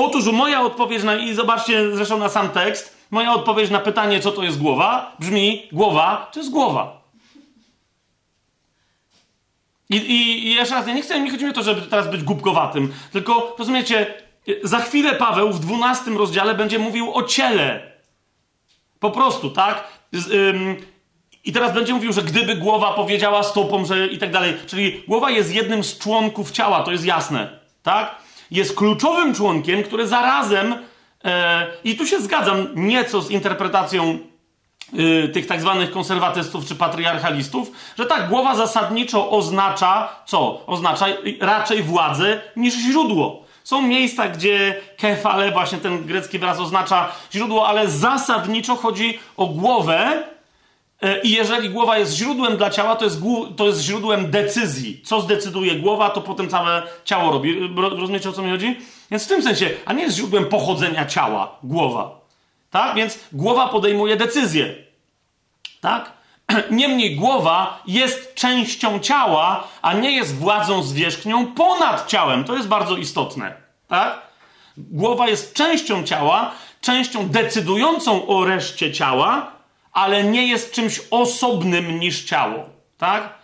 [0.00, 4.32] Otóż moja odpowiedź na, i zobaczcie zresztą na sam tekst, moja odpowiedź na pytanie, co
[4.32, 7.02] to jest głowa, brzmi: głowa to jest głowa.
[9.90, 12.10] I, i, i jeszcze raz, ja nie chcę, nie chodzi mi o to, żeby teraz
[12.10, 14.14] być głupkowatym, tylko rozumiecie,
[14.62, 17.92] za chwilę Paweł w dwunastym rozdziale będzie mówił o ciele.
[19.00, 19.88] Po prostu, tak?
[20.12, 20.76] Z, ym,
[21.44, 24.54] I teraz będzie mówił, że gdyby głowa powiedziała stopom, że i tak dalej.
[24.66, 28.27] Czyli głowa jest jednym z członków ciała, to jest jasne, tak?
[28.50, 30.74] Jest kluczowym członkiem, który zarazem,
[31.24, 34.18] e, i tu się zgadzam nieco z interpretacją
[34.92, 40.66] yy, tych tak zwanych konserwatystów czy patriarchalistów, że tak, głowa zasadniczo oznacza co?
[40.66, 41.06] Oznacza
[41.40, 43.42] raczej władzę niż źródło.
[43.64, 50.22] Są miejsca, gdzie kefale, właśnie ten grecki wyraz oznacza źródło, ale zasadniczo chodzi o głowę,
[50.22, 50.37] E,
[51.22, 53.20] I jeżeli głowa jest źródłem dla ciała, to jest,
[53.56, 55.02] to jest źródłem decyzji.
[55.04, 57.60] Co zdecyduje głowa, to potem całe ciało robi.
[57.76, 58.76] Rozumiecie o co mi chodzi?
[59.10, 62.20] Więc w tym sensie, a nie jest źródłem pochodzenia ciała, głowa.
[62.70, 62.96] Tak?
[62.96, 64.74] Więc głowa podejmuje decyzję.
[65.80, 66.12] Tak?
[66.70, 72.44] Niemniej głowa jest częścią ciała, a nie jest władzą zwierzchnią ponad ciałem.
[72.44, 73.54] To jest bardzo istotne.
[73.88, 74.22] Tak?
[74.76, 79.57] Głowa jest częścią ciała, częścią decydującą o reszcie ciała,
[79.92, 82.68] ale nie jest czymś osobnym niż ciało.
[82.98, 83.34] Tak?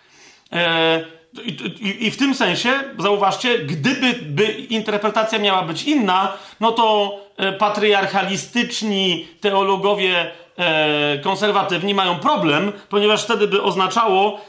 [0.53, 1.05] E,
[1.45, 7.19] i, i, I, w tym sensie, zauważcie, gdyby by interpretacja miała być inna, no to
[7.37, 14.41] e, patriarchalistyczni teologowie e, konserwatywni mają problem, ponieważ wtedy by oznaczało,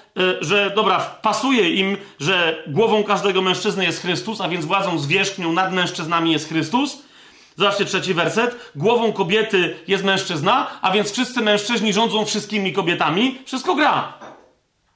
[0.42, 5.74] że dobra, pasuje im, że głową każdego mężczyzny jest Chrystus, a więc władzą zwierzchnią nad
[5.74, 6.98] mężczyznami jest Chrystus,
[7.56, 8.72] Zobaczcie trzeci werset.
[8.76, 13.38] Głową kobiety jest mężczyzna, a więc wszyscy mężczyźni rządzą wszystkimi kobietami.
[13.46, 14.14] Wszystko gra.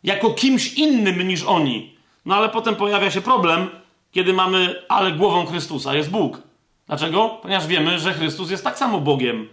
[0.04, 1.98] Jako kimś innym niż oni.
[2.26, 3.70] No ale potem pojawia się problem,
[4.12, 6.42] kiedy mamy, ale głową Chrystusa jest Bóg.
[6.88, 7.30] Dlaczego?
[7.42, 9.48] Ponieważ wiemy, że Chrystus jest tak samo Bogiem,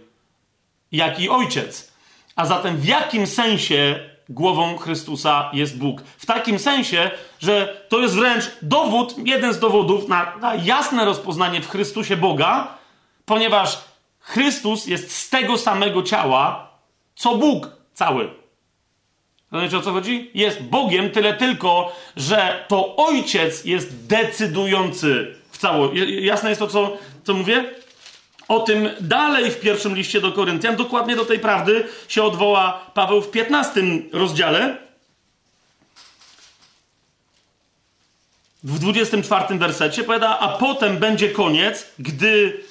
[0.91, 1.91] jak i Ojciec.
[2.35, 6.01] A zatem w jakim sensie głową Chrystusa jest Bóg?
[6.01, 11.61] W takim sensie, że to jest wręcz dowód, jeden z dowodów na, na jasne rozpoznanie
[11.61, 12.76] w Chrystusie Boga,
[13.27, 13.77] ponieważ
[14.19, 16.71] Chrystus jest z tego samego ciała,
[17.15, 18.29] co Bóg cały.
[19.51, 20.31] Rozumiecie o co chodzi?
[20.33, 26.25] Jest Bogiem, tyle tylko, że to Ojciec jest decydujący w całości.
[26.25, 27.65] Jasne jest to, co, co mówię?
[28.47, 33.21] O tym dalej w pierwszym liście do Koryntian, dokładnie do tej prawdy się odwoła Paweł
[33.21, 33.81] w 15
[34.13, 34.77] rozdziale.
[38.63, 42.63] W 24 wersecie powiada, a potem będzie koniec, gdy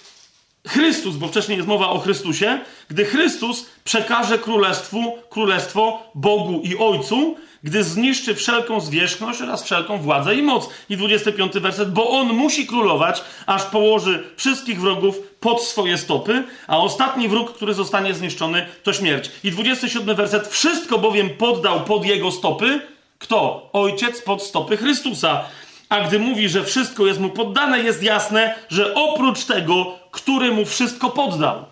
[0.67, 7.37] Chrystus, bo wcześniej jest mowa o Chrystusie, gdy Chrystus przekaże królestwu, królestwo Bogu i Ojcu,
[7.63, 10.69] gdy zniszczy wszelką zwierzchność oraz wszelką władzę i moc.
[10.89, 16.79] I 25 werset, bo on musi królować, aż położy wszystkich wrogów pod swoje stopy, a
[16.79, 19.31] ostatni wróg, który zostanie zniszczony, to śmierć.
[19.45, 22.81] I 27 werset, wszystko bowiem poddał pod jego stopy.
[23.19, 23.71] Kto?
[23.73, 25.45] Ojciec pod stopy Chrystusa.
[25.89, 30.65] A gdy mówi, że wszystko jest mu poddane, jest jasne, że oprócz tego, który mu
[30.65, 31.65] wszystko poddał.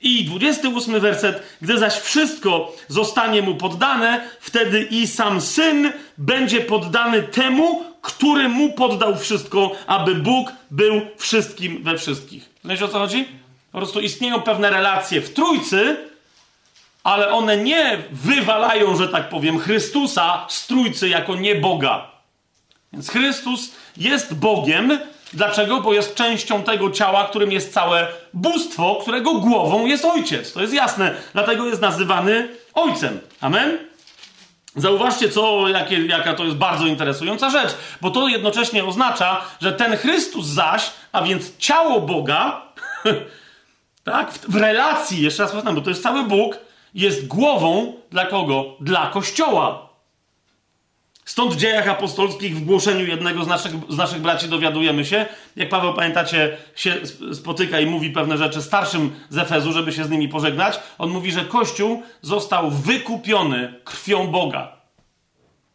[0.00, 7.22] I 28 werset, gdy zaś wszystko zostanie mu poddane, wtedy i sam syn będzie poddany
[7.22, 12.50] temu, który mu poddał wszystko, aby Bóg był wszystkim we wszystkich.
[12.64, 13.28] Wiecie o co chodzi?
[13.72, 15.96] Po prostu istnieją pewne relacje w trójcy,
[17.04, 22.10] ale one nie wywalają, że tak powiem, Chrystusa z trójcy jako nie Boga.
[22.92, 24.98] Więc Chrystus jest Bogiem.
[25.32, 25.80] Dlaczego?
[25.80, 30.52] Bo jest częścią tego ciała, którym jest całe bóstwo, którego głową jest Ojciec.
[30.52, 31.14] To jest jasne.
[31.32, 33.20] Dlatego jest nazywany Ojcem.
[33.40, 33.78] Amen?
[34.76, 39.96] Zauważcie, co, jakie, jaka to jest bardzo interesująca rzecz, bo to jednocześnie oznacza, że ten
[39.96, 42.62] Chrystus zaś, a więc ciało Boga,
[44.04, 46.58] tak, w, w relacji, jeszcze raz powtarzam, bo to jest cały Bóg,
[46.94, 48.64] jest głową dla kogo?
[48.80, 49.87] Dla Kościoła.
[51.28, 55.68] Stąd w dziejach apostolskich, w głoszeniu jednego z naszych, z naszych braci dowiadujemy się, jak
[55.68, 56.94] Paweł, pamiętacie, się
[57.32, 60.80] spotyka i mówi pewne rzeczy starszym z Efezu, żeby się z nimi pożegnać.
[60.98, 64.72] On mówi, że Kościół został wykupiony krwią Boga.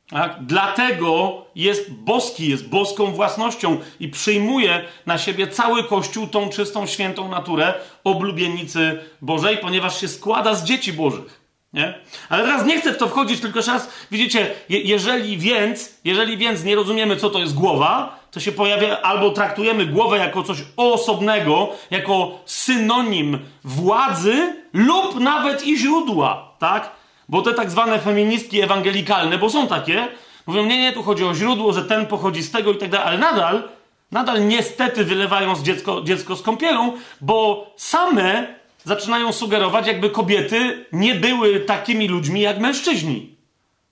[0.09, 0.37] Tak?
[0.41, 7.29] Dlatego jest boski, jest boską własnością i przyjmuje na siebie cały Kościół tą czystą, świętą
[7.29, 11.42] naturę oblubienicy Bożej, ponieważ się składa z dzieci Bożych.
[11.73, 11.93] Nie?
[12.29, 16.63] Ale teraz nie chcę w to wchodzić, tylko raz, widzicie, je, jeżeli więc, jeżeli więc
[16.63, 21.69] nie rozumiemy, co to jest głowa, to się pojawia, albo traktujemy głowę jako coś osobnego,
[21.91, 26.91] jako synonim władzy lub nawet i źródła, tak?
[27.29, 30.07] Bo te tak zwane feministki ewangelikalne, bo są takie,
[30.47, 33.07] mówią, nie, nie, tu chodzi o źródło, że ten pochodzi z tego i tak dalej,
[33.07, 33.63] ale nadal,
[34.11, 41.15] nadal niestety wylewają z dziecko, dziecko z kąpielą, bo same zaczynają sugerować, jakby kobiety nie
[41.15, 43.35] były takimi ludźmi jak mężczyźni.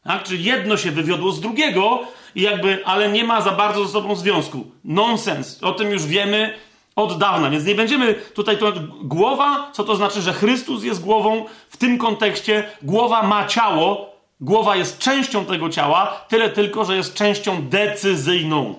[0.04, 0.24] Tak?
[0.24, 2.00] Czy jedno się wywiodło z drugiego,
[2.36, 4.72] i jakby, ale nie ma za bardzo ze sobą związku.
[4.84, 5.64] Nonsens.
[5.64, 6.54] O tym już wiemy
[6.96, 8.74] od dawna, więc nie będziemy tutaj to
[9.04, 11.46] głowa, co to znaczy, że Chrystus jest głową.
[11.70, 17.14] W tym kontekście głowa ma ciało, głowa jest częścią tego ciała, tyle tylko, że jest
[17.14, 18.76] częścią decyzyjną.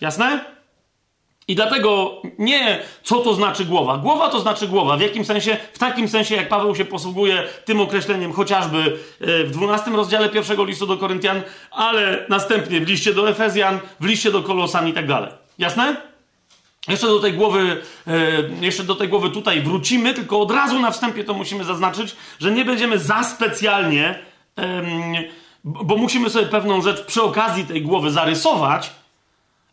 [0.00, 0.53] Jasne?
[1.48, 3.98] I dlatego nie co to znaczy głowa.
[3.98, 4.96] Głowa to znaczy głowa.
[4.96, 5.56] W jakim sensie?
[5.72, 10.64] W takim sensie, jak Paweł się posługuje tym określeniem chociażby e, w 12 rozdziale pierwszego
[10.64, 15.06] listu do Koryntian, ale następnie w liście do Efezjan, w liście do Kolosan i tak
[15.06, 15.30] dalej.
[15.58, 15.96] Jasne?
[16.88, 18.20] Jeszcze do tej głowy, e,
[18.60, 22.52] jeszcze do tej głowy tutaj wrócimy, tylko od razu na wstępie to musimy zaznaczyć, że
[22.52, 24.18] nie będziemy za specjalnie,
[25.64, 28.90] bo musimy sobie pewną rzecz przy okazji tej głowy zarysować,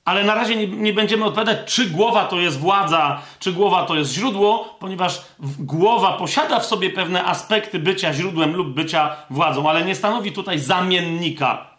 [0.05, 3.95] ale na razie nie, nie, będziemy odpowiadać, czy głowa to jest władza, czy głowa to
[3.95, 5.21] jest źródło, ponieważ
[5.59, 10.59] głowa posiada w sobie pewne aspekty bycia źródłem lub bycia władzą, ale nie stanowi tutaj
[10.59, 11.71] zamiennika.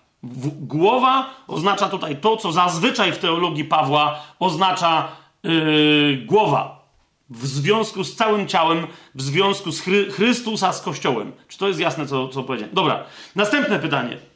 [0.61, 5.09] Głowa oznacza tutaj to, co zazwyczaj w teologii Pawła oznacza
[5.43, 6.83] yy, głowa.
[7.31, 11.33] W związku z całym ciałem, w związku z Chry Chrystusa z Kościołem.
[11.49, 12.75] Czy to jest jasne, co, co powiedziałem?
[12.75, 13.05] Dobra,
[13.37, 14.32] następne pytanie.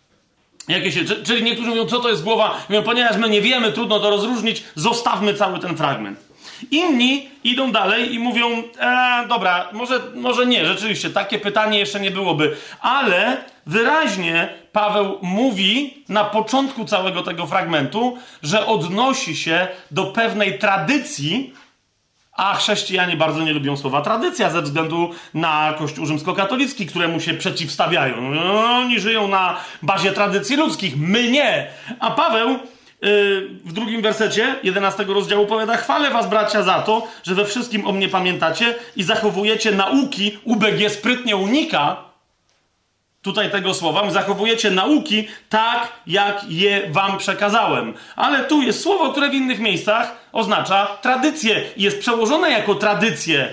[0.68, 2.55] Jakie się, czyli niektórzy mówią, co to jest głowa?
[2.68, 6.26] Mówią, ponieważ my nie wiemy, trudno to rozróżnić, zostawmy cały ten fragment.
[6.70, 12.11] Inni idą dalej i mówią, e, dobra, może, może nie, rzeczywiście, takie pytanie jeszcze nie
[12.11, 20.59] byłoby, ale wyraźnie Paweł mówi na początku całego tego fragmentu, że odnosi się do pewnej
[20.59, 21.55] tradycji,
[22.37, 28.14] a chrześcijanie bardzo nie lubią słowa tradycja ze względu na Kościół rzymskokatolicki, któremu się przeciwstawiają.
[28.53, 31.66] Oni żyją na bazie tradycji ludzkich, my nie.
[32.01, 32.59] A Paweł yy,
[33.64, 37.92] w drugim wersecie 11 rozdziału powiada: Chwalę was, bracia, za to, że we wszystkim o
[37.92, 40.38] mnie pamiętacie i zachowujecie nauki.
[40.44, 42.07] UBG sprytnie unika
[43.26, 47.94] tutaj tego słowa, zachowujecie nauki tak, jak je wam przekazałem.
[48.16, 51.62] Ale tu jest słowo, które w innych miejscach oznacza tradycję.
[51.76, 53.48] Jest przełożone jako tradycję.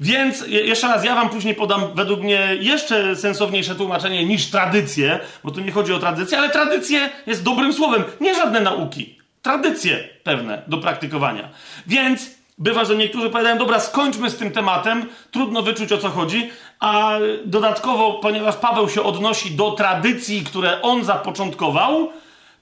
[0.00, 5.50] Więc jeszcze raz, ja wam później podam według mnie jeszcze sensowniejsze tłumaczenie niż tradycję, bo
[5.50, 9.18] tu nie chodzi o tradycję, ale tradycję jest dobrym słowem, nie żadne nauki.
[9.42, 11.48] Tradycje pewne do praktykowania.
[11.86, 16.50] Więc bywa, że niektórzy powiadają, dobra, skończmy z tym tematem, trudno wyczuć o co chodzi,
[16.80, 22.12] a dodatkowo, ponieważ Paweł się odnosi do tradycji, które on zapoczątkował,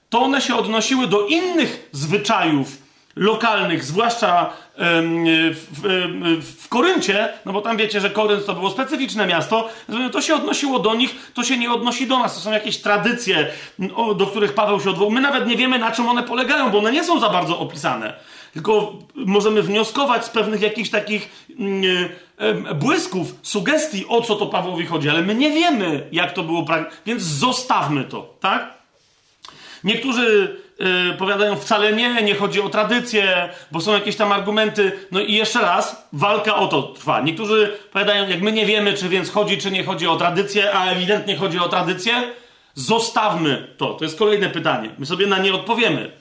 [0.09, 7.61] to one się odnosiły do innych zwyczajów lokalnych, zwłaszcza w, w, w, Koryncie, no bo
[7.61, 9.69] tam wiecie, że Korynt to było specyficzne miasto,
[10.11, 12.35] to się odnosiło do nich, to się nie odnosi do nas.
[12.35, 13.47] To są jakieś tradycje,
[14.15, 15.11] do których Paweł się odwołał.
[15.11, 18.13] My nawet nie wiemy, na czym one polegają, bo one nie są za bardzo opisane.
[18.53, 21.83] Tylko możemy wnioskować z pewnych jakichś takich mm,
[22.75, 26.65] błysków, sugestii, o co to Pawłowi chodzi, ale my nie wiemy, jak to było,
[27.05, 28.77] więc zostawmy to, tak?
[29.83, 34.91] Niektórzy yy, powiadają wcale nie, nie chodzi o tradycję, bo są jakieś tam argumenty.
[35.11, 37.21] No i jeszcze raz, walka o to trwa.
[37.21, 40.85] Niektórzy powiadają, jak my nie wiemy, czy więc chodzi, czy nie chodzi o tradycję, a
[40.85, 42.13] ewidentnie chodzi o tradycję,
[42.73, 43.93] zostawmy to.
[43.93, 44.89] To jest kolejne pytanie.
[44.97, 46.11] My sobie na nie odpowiemy.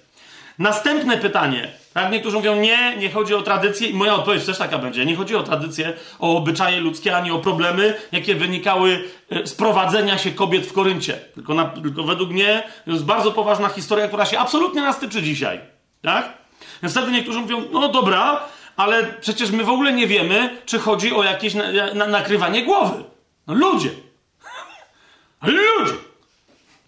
[0.59, 1.69] Następne pytanie.
[1.97, 5.07] Tak, niektórzy mówią, nie, nie chodzi o tradycję, i moja odpowiedź też taka będzie.
[5.07, 10.19] Nie chodzi o tradycję, o obyczaje ludzkie, ani o problemy, jakie wynikały e, z prowadzenia
[10.19, 11.19] się kobiet w Koryncie.
[11.35, 15.23] Tylko, na, tylko według mnie to jest bardzo poważna historia, która się absolutnie nas tyczy
[15.23, 15.61] dzisiaj.
[16.03, 16.33] Tak?
[16.83, 18.41] Więc wtedy niektórzy mówią, no dobra,
[18.77, 23.05] ale przecież my w ogóle nie wiemy, czy chodzi o jakieś na, na, nakrywanie głowy.
[23.47, 23.91] No ludzie.
[25.43, 25.95] ludzie.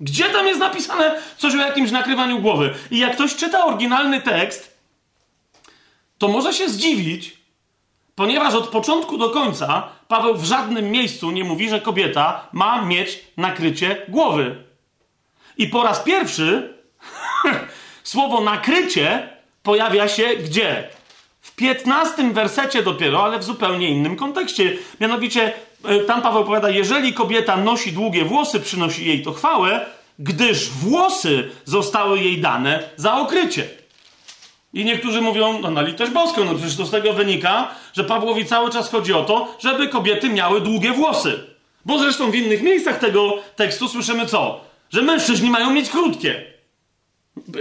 [0.01, 2.75] Gdzie tam jest napisane coś o jakimś nakrywaniu głowy?
[2.90, 4.78] I jak ktoś czyta oryginalny tekst,
[6.19, 7.37] to może się zdziwić,
[8.15, 13.25] ponieważ od początku do końca Paweł w żadnym miejscu nie mówi, że kobieta ma mieć
[13.37, 14.57] nakrycie głowy.
[15.59, 16.75] I po raz pierwszy
[18.03, 19.29] słowo nakrycie
[19.63, 20.89] pojawia się gdzie?
[21.41, 24.77] W piętnastym wersecie dopiero, ale w zupełnie innym kontekście.
[25.01, 25.53] Mianowicie
[25.85, 29.87] e, tam Paweł powiada, jeżeli kobieta nosi długie włosy, przynosi jej to chwałę,
[30.19, 33.69] gdyż włosy zostały jej dane za okrycie.
[34.79, 38.45] I niektórzy mówią, no na litość boską, no przecież to z tego wynika, że Pawłowi
[38.45, 41.41] cały czas chodzi o to, żeby kobiety miały długie włosy.
[41.85, 44.61] Bo zresztą w innych miejscach tego tekstu słyszymy co?
[44.91, 46.43] Że mężczyźni mają mieć krótkie.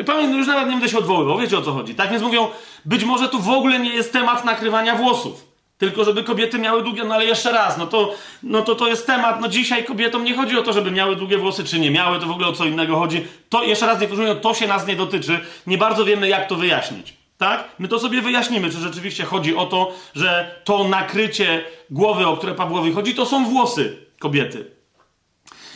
[0.05, 1.95] Pamiętam, już nawet nie będę się odwoływał, wiecie o co chodzi.
[1.95, 2.47] Tak więc mówią,
[2.86, 5.47] być może tu w ogóle nie jest temat nakrywania włosów.
[5.78, 9.07] Tylko żeby kobiety miały długie, no ale jeszcze raz, no to, no to to jest
[9.07, 12.19] temat, no dzisiaj kobietom nie chodzi o to, żeby miały długie włosy, czy nie miały,
[12.19, 13.28] to w ogóle o co innego chodzi.
[13.49, 16.55] To, jeszcze raz niektórzy mówią, to się nas nie dotyczy, nie bardzo wiemy jak to
[16.55, 17.13] wyjaśnić.
[17.38, 17.63] Tak?
[17.80, 22.53] My to sobie wyjaśnimy, czy rzeczywiście chodzi o to, że to nakrycie głowy, o które
[22.55, 24.71] Pawłowi chodzi, to są włosy kobiety.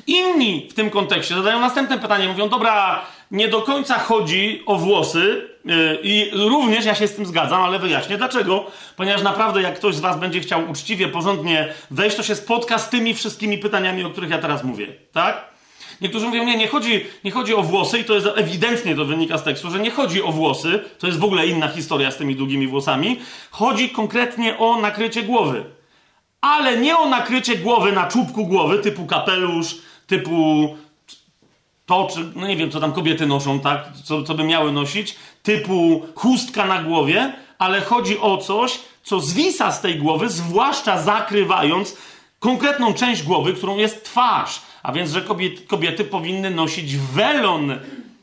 [0.07, 3.01] Inni w tym kontekście zadają następne pytanie, mówią, dobra,
[3.31, 7.79] nie do końca chodzi o włosy yy, i również ja się z tym zgadzam, ale
[7.79, 8.65] wyjaśnię dlaczego.
[8.95, 12.89] Ponieważ naprawdę jak ktoś z was będzie chciał uczciwie, porządnie wejść, to się spotka z
[12.89, 15.51] tymi wszystkimi pytaniami, o których ja teraz mówię, tak?
[16.01, 19.37] Niektórzy mówią, nie, nie chodzi, nie chodzi o włosy i to jest ewidentnie, to wynika
[19.37, 22.35] z tekstu, że nie chodzi o włosy, to jest w ogóle inna historia z tymi
[22.35, 23.19] długimi włosami.
[23.51, 25.63] Chodzi konkretnie o nakrycie głowy.
[26.41, 29.75] Ale nie o nakrycie głowy na czubku głowy, typu kapelusz,
[30.07, 30.69] typu
[31.85, 35.15] to, czy, no nie wiem, co tam kobiety noszą, tak, co, co by miały nosić,
[35.43, 41.97] typu chustka na głowie, ale chodzi o coś, co zwisa z tej głowy, zwłaszcza zakrywając
[42.39, 44.61] konkretną część głowy, którą jest twarz.
[44.83, 47.79] A więc, że kobiety, kobiety powinny nosić welon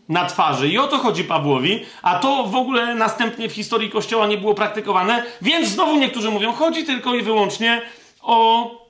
[0.08, 0.68] na twarzy.
[0.68, 4.54] I o to chodzi Pawłowi, a to w ogóle następnie w historii Kościoła nie było
[4.54, 7.82] praktykowane, więc znowu niektórzy mówią, chodzi tylko i wyłącznie
[8.22, 8.87] o,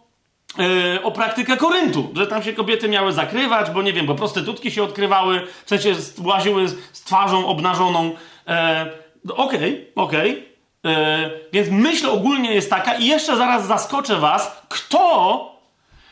[1.03, 4.83] o praktykę Koryntu, że tam się kobiety miały zakrywać, bo nie wiem, bo prostytutki się
[4.83, 5.95] odkrywały, w sensie
[6.25, 8.05] łaziły z twarzą obnażoną.
[8.05, 10.31] Yy, okej, okay, okej.
[10.31, 10.93] Okay.
[11.23, 15.59] Yy, więc myśl ogólnie jest taka, i jeszcze zaraz zaskoczę Was, kto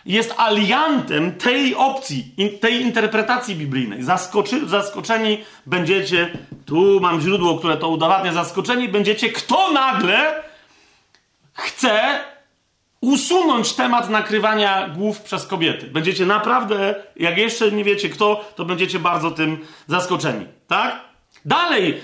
[0.06, 4.02] jest aliantem tej opcji, tej interpretacji biblijnej.
[4.02, 10.42] Zaskoczy, zaskoczeni będziecie, tu mam źródło, które to udowadnia, zaskoczeni będziecie, kto nagle
[11.52, 12.20] chce
[13.00, 15.86] usunąć temat nakrywania głów przez kobiety.
[15.86, 20.46] Będziecie naprawdę, jak jeszcze nie wiecie kto, to będziecie bardzo tym zaskoczeni.
[20.66, 21.00] Tak?
[21.44, 22.00] Dalej,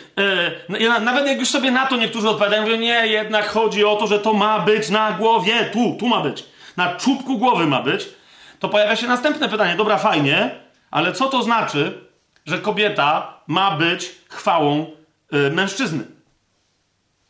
[0.68, 4.06] e, nawet jak już sobie na to niektórzy odpowiadają, mówią, nie, jednak chodzi o to,
[4.06, 6.44] że to ma być na głowie, tu, tu ma być,
[6.76, 8.08] na czubku głowy ma być,
[8.58, 10.50] to pojawia się następne pytanie, dobra, fajnie,
[10.90, 11.98] ale co to znaczy,
[12.46, 14.86] że kobieta ma być chwałą
[15.32, 16.04] e, mężczyzny?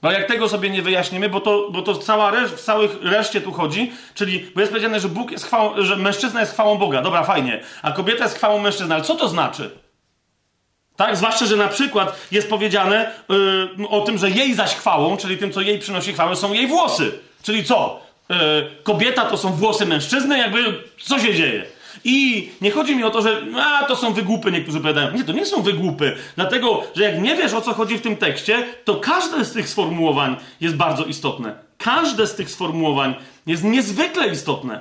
[0.03, 3.41] No jak tego sobie nie wyjaśnimy, bo to, bo to cała resz, w całych reszcie
[3.41, 7.03] tu chodzi, czyli, bo jest powiedziane, że Bóg jest chwałą, że mężczyzna jest chwałą Boga,
[7.03, 9.71] dobra, fajnie, a kobieta jest chwałą mężczyzny, ale co to znaczy?
[10.97, 11.17] Tak?
[11.17, 13.11] Zwłaszcza, że na przykład jest powiedziane
[13.79, 16.67] yy, o tym, że jej zaś chwałą, czyli tym, co jej przynosi chwałę, są jej
[16.67, 17.13] włosy.
[17.43, 18.03] Czyli co?
[18.29, 18.37] Yy,
[18.83, 21.65] kobieta to są włosy mężczyzny, jakby co się dzieje?
[22.05, 25.13] I nie chodzi mi o to, że a, to są wygłupy, niektórzy powiadają.
[25.13, 26.17] Nie, to nie są wygłupy.
[26.37, 29.69] Dlatego, że jak nie wiesz, o co chodzi w tym tekście, to każde z tych
[29.69, 31.55] sformułowań jest bardzo istotne.
[31.79, 33.15] Każde z tych sformułowań
[33.47, 34.81] jest niezwykle istotne.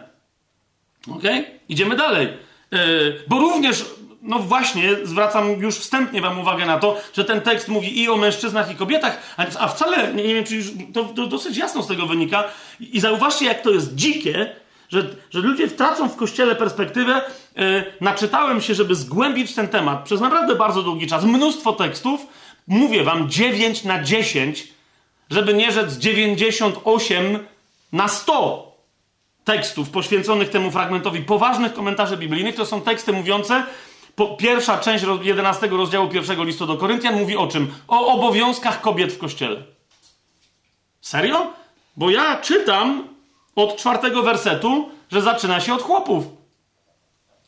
[1.12, 1.24] Ok?
[1.70, 2.28] Idziemy dalej.
[2.72, 2.80] Yy,
[3.28, 3.86] bo również
[4.22, 8.18] no właśnie, zwracam już wstępnie wam uwagę na to, że ten tekst mówi i o
[8.18, 12.06] mężczyznach, i kobietach, a wcale, nie wiem, czy już to, to dosyć jasno z tego
[12.06, 12.44] wynika.
[12.80, 14.56] I zauważcie, jak to jest dzikie,
[14.92, 17.22] że, że ludzie tracą w kościele perspektywę.
[17.56, 21.24] Yy, naczytałem się, żeby zgłębić ten temat przez naprawdę bardzo długi czas.
[21.24, 22.22] Mnóstwo tekstów,
[22.68, 24.68] mówię wam, 9 na 10,
[25.30, 27.40] żeby nie rzec 98
[27.94, 28.72] na 100
[29.44, 32.56] tekstów poświęconych temu fragmentowi poważnych komentarzy biblijnych.
[32.56, 33.64] To są teksty mówiące,
[34.38, 37.74] pierwsza część 11 rozdziału pierwszego listu do Koryntian mówi o czym?
[37.88, 39.64] O obowiązkach kobiet w kościele.
[41.02, 41.54] Serio?
[41.98, 43.11] Bo ja czytam
[43.56, 46.24] od czwartego wersetu, że zaczyna się od chłopów.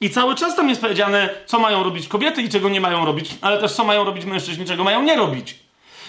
[0.01, 3.29] I cały czas tam jest powiedziane, co mają robić kobiety i czego nie mają robić,
[3.41, 5.59] ale też co mają robić mężczyźni, czego mają nie robić.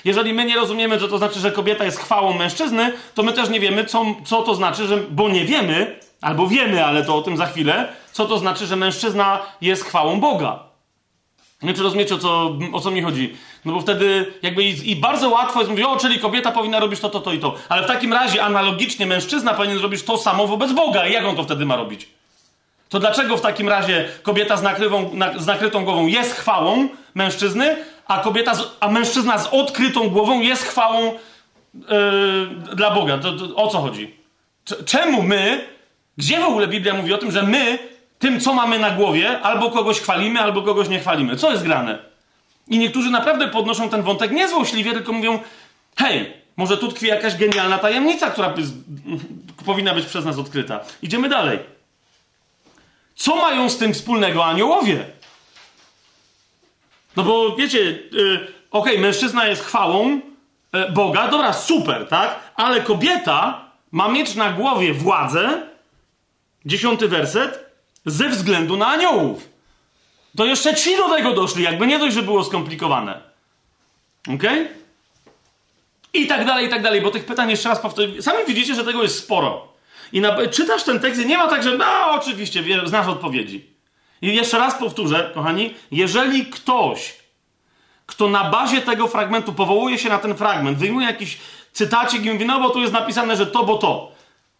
[0.04, 3.48] Jeżeli my nie rozumiemy, co to znaczy, że kobieta jest chwałą mężczyzny, to my też
[3.48, 7.22] nie wiemy, co, co to znaczy, że, bo nie wiemy, albo wiemy, ale to o
[7.22, 10.73] tym za chwilę, co to znaczy, że mężczyzna jest chwałą Boga.
[11.72, 13.36] Czy rozumiecie, o co, o co mi chodzi?
[13.64, 17.00] No bo wtedy jakby i, i, bardzo łatwo jest mówić, o, czyli kobieta powinna robić
[17.00, 17.54] to, to, to i to.
[17.68, 21.06] Ale w takim razie analogicznie mężczyzna powinien zrobić to samo wobec Boga.
[21.06, 22.08] I jak on to wtedy ma robić?
[22.88, 27.76] To dlaczego w takim razie kobieta z, nakrywą, na, z nakrytą głową jest chwałą mężczyzny,
[28.06, 31.12] a kobieta, z, a mężczyzna z odkrytą głową jest chwałą
[31.74, 33.18] yy, dla Boga?
[33.18, 34.14] To, to, o co chodzi?
[34.86, 35.66] Czemu my,
[36.16, 37.78] gdzie w ogóle Biblia mówi o tym, że my
[38.18, 41.36] tym, co mamy na głowie, albo kogoś chwalimy, albo kogoś nie chwalimy.
[41.36, 41.98] Co jest grane?
[42.68, 45.38] I niektórzy naprawdę podnoszą ten wątek niezłośliwie, tylko mówią:
[45.96, 48.54] hej, może tu tkwi jakaś genialna tajemnica, która
[49.66, 50.80] powinna być przez nas odkryta.
[51.02, 51.58] Idziemy dalej.
[53.16, 55.04] Co mają z tym wspólnego aniołowie?
[57.16, 60.20] No bo wiecie, yy, okej, okay, mężczyzna jest chwałą
[60.72, 62.36] yy, Boga, dobra, super, tak?
[62.56, 65.62] Ale kobieta ma mieć na głowie władzę,
[66.66, 67.63] dziesiąty werset,
[68.06, 69.48] ze względu na aniołów.
[70.36, 73.20] To jeszcze ci do tego doszli, jakby nie dość, że było skomplikowane.
[74.34, 74.42] Ok?
[76.14, 78.22] I tak dalej, i tak dalej, bo tych pytań jeszcze raz powtórzę.
[78.22, 79.68] Sami widzicie, że tego jest sporo.
[80.12, 83.66] I na, czytasz ten tekst i nie ma tak, że no oczywiście, wie, znasz odpowiedzi.
[84.22, 87.14] I jeszcze raz powtórzę, kochani, jeżeli ktoś,
[88.06, 91.38] kto na bazie tego fragmentu powołuje się na ten fragment, wyjmuje jakiś
[91.72, 94.12] cytacik i mówi, no bo tu jest napisane, że to, bo to.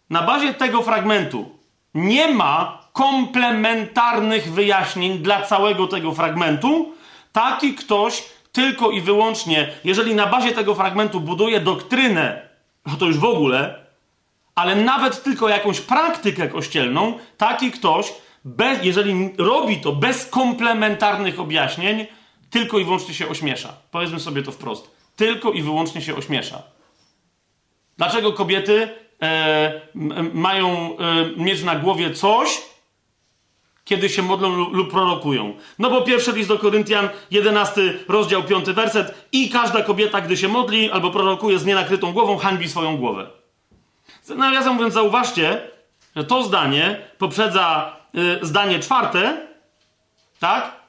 [0.09, 1.54] Na bazie tego fragmentu
[1.95, 6.93] nie ma komplementarnych wyjaśnień dla całego tego fragmentu,
[7.31, 12.49] taki ktoś tylko i wyłącznie, jeżeli na bazie tego fragmentu buduje doktrynę,
[12.99, 13.85] to już w ogóle,
[14.55, 18.13] ale nawet tylko jakąś praktykę kościelną, taki ktoś
[18.45, 22.05] bez, jeżeli robi to bez komplementarnych objaśnień,
[22.49, 23.73] tylko i wyłącznie się ośmiesza.
[23.91, 24.91] Powiedzmy sobie to wprost.
[25.15, 26.63] Tylko i wyłącznie się ośmiesza.
[27.97, 28.89] Dlaczego kobiety
[30.33, 32.61] mają e, mieć na głowie coś,
[33.85, 35.53] kiedy się modlą lub prorokują.
[35.79, 40.47] No bo pierwszy list do Koryntian, 11 rozdział, 5 werset i każda kobieta, gdy się
[40.47, 43.27] modli albo prorokuje z nienakrytą głową, hańbi swoją głowę.
[44.29, 45.61] Nawiasem mówiąc, zauważcie,
[46.15, 49.47] że to zdanie poprzedza y, zdanie czwarte,
[50.39, 50.84] tak?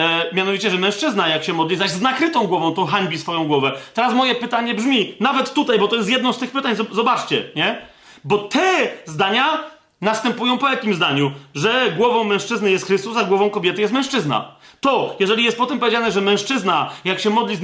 [0.00, 3.72] E, mianowicie, że mężczyzna, jak się modli, zaś z nakrytą głową, to hańbi swoją głowę.
[3.94, 7.78] Teraz moje pytanie brzmi, nawet tutaj, bo to jest jedno z tych pytań, zobaczcie, nie?
[8.24, 9.60] Bo te zdania
[10.00, 11.32] następują po jakim zdaniu?
[11.54, 14.54] Że głową mężczyzny jest Chrystus, a głową kobiety jest mężczyzna.
[14.80, 17.60] To, jeżeli jest potem powiedziane, że mężczyzna, jak się modli z,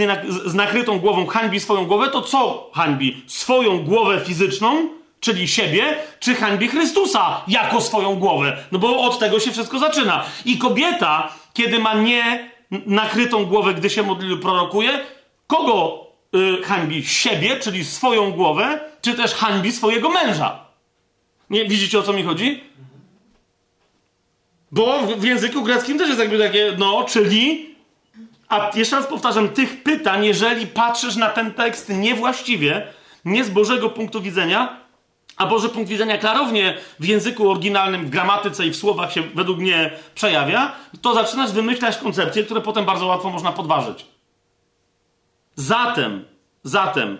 [0.46, 3.22] z nakrytą głową, hańbi swoją głowę, to co hańbi?
[3.26, 4.88] Swoją głowę fizyczną,
[5.20, 8.56] czyli siebie, czy hańbi Chrystusa jako swoją głowę?
[8.72, 10.24] No bo od tego się wszystko zaczyna.
[10.44, 12.50] I kobieta, kiedy ma nie
[12.86, 15.00] nakrytą głowę, gdy się modli prorokuje,
[15.46, 17.04] kogo y, hańbi?
[17.06, 20.66] Siebie, czyli swoją głowę, czy też hańbi swojego męża?
[21.50, 22.64] Nie, widzicie o co mi chodzi?
[24.72, 27.74] Bo w, w języku greckim też jest jakby takie, no, czyli.
[28.48, 32.86] A jeszcze raz powtarzam, tych pytań, jeżeli patrzysz na ten tekst niewłaściwie,
[33.24, 34.80] nie z Bożego punktu widzenia,
[35.36, 39.58] a Boży punkt widzenia klarownie w języku oryginalnym, w gramatyce i w słowach się według
[39.58, 40.72] mnie przejawia,
[41.02, 44.06] to zaczynasz wymyślać koncepcje, które potem bardzo łatwo można podważyć.
[45.56, 46.24] Zatem,
[46.62, 47.18] zatem,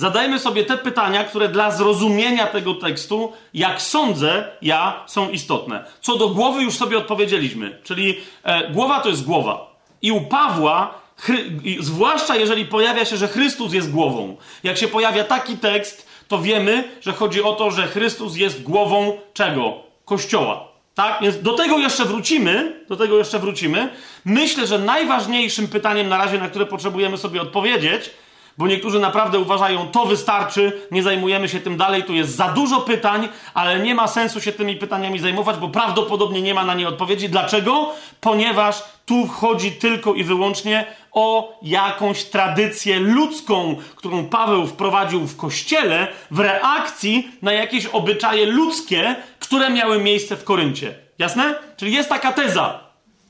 [0.00, 5.84] Zadajmy sobie te pytania, które dla zrozumienia tego tekstu, jak sądzę, ja, są istotne.
[6.00, 9.76] Co do głowy już sobie odpowiedzieliśmy, czyli e, głowa to jest głowa.
[10.02, 11.50] I u Pawła, chry,
[11.80, 16.84] zwłaszcza jeżeli pojawia się, że Chrystus jest głową, jak się pojawia taki tekst, to wiemy,
[17.00, 19.74] że chodzi o to, że Chrystus jest głową czego?
[20.04, 20.68] Kościoła.
[20.94, 21.18] Tak?
[21.22, 23.88] Więc do tego jeszcze wrócimy, do tego jeszcze wrócimy.
[24.24, 28.10] Myślę, że najważniejszym pytaniem na razie, na które potrzebujemy sobie odpowiedzieć,
[28.58, 32.80] bo niektórzy naprawdę uważają, to wystarczy, nie zajmujemy się tym dalej, tu jest za dużo
[32.80, 36.88] pytań, ale nie ma sensu się tymi pytaniami zajmować, bo prawdopodobnie nie ma na nie
[36.88, 37.28] odpowiedzi.
[37.28, 37.92] Dlaczego?
[38.20, 46.08] Ponieważ tu chodzi tylko i wyłącznie o jakąś tradycję ludzką, którą Paweł wprowadził w kościele
[46.30, 50.94] w reakcji na jakieś obyczaje ludzkie, które miały miejsce w Koryncie.
[51.18, 51.54] Jasne?
[51.76, 52.80] Czyli jest taka teza.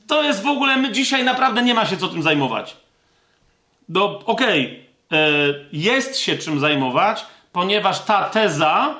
[0.07, 2.77] To jest w ogóle, my dzisiaj naprawdę nie ma się co tym zajmować.
[3.89, 4.65] No, okej.
[4.65, 4.90] Okay
[5.73, 8.95] jest się czym zajmować, ponieważ ta teza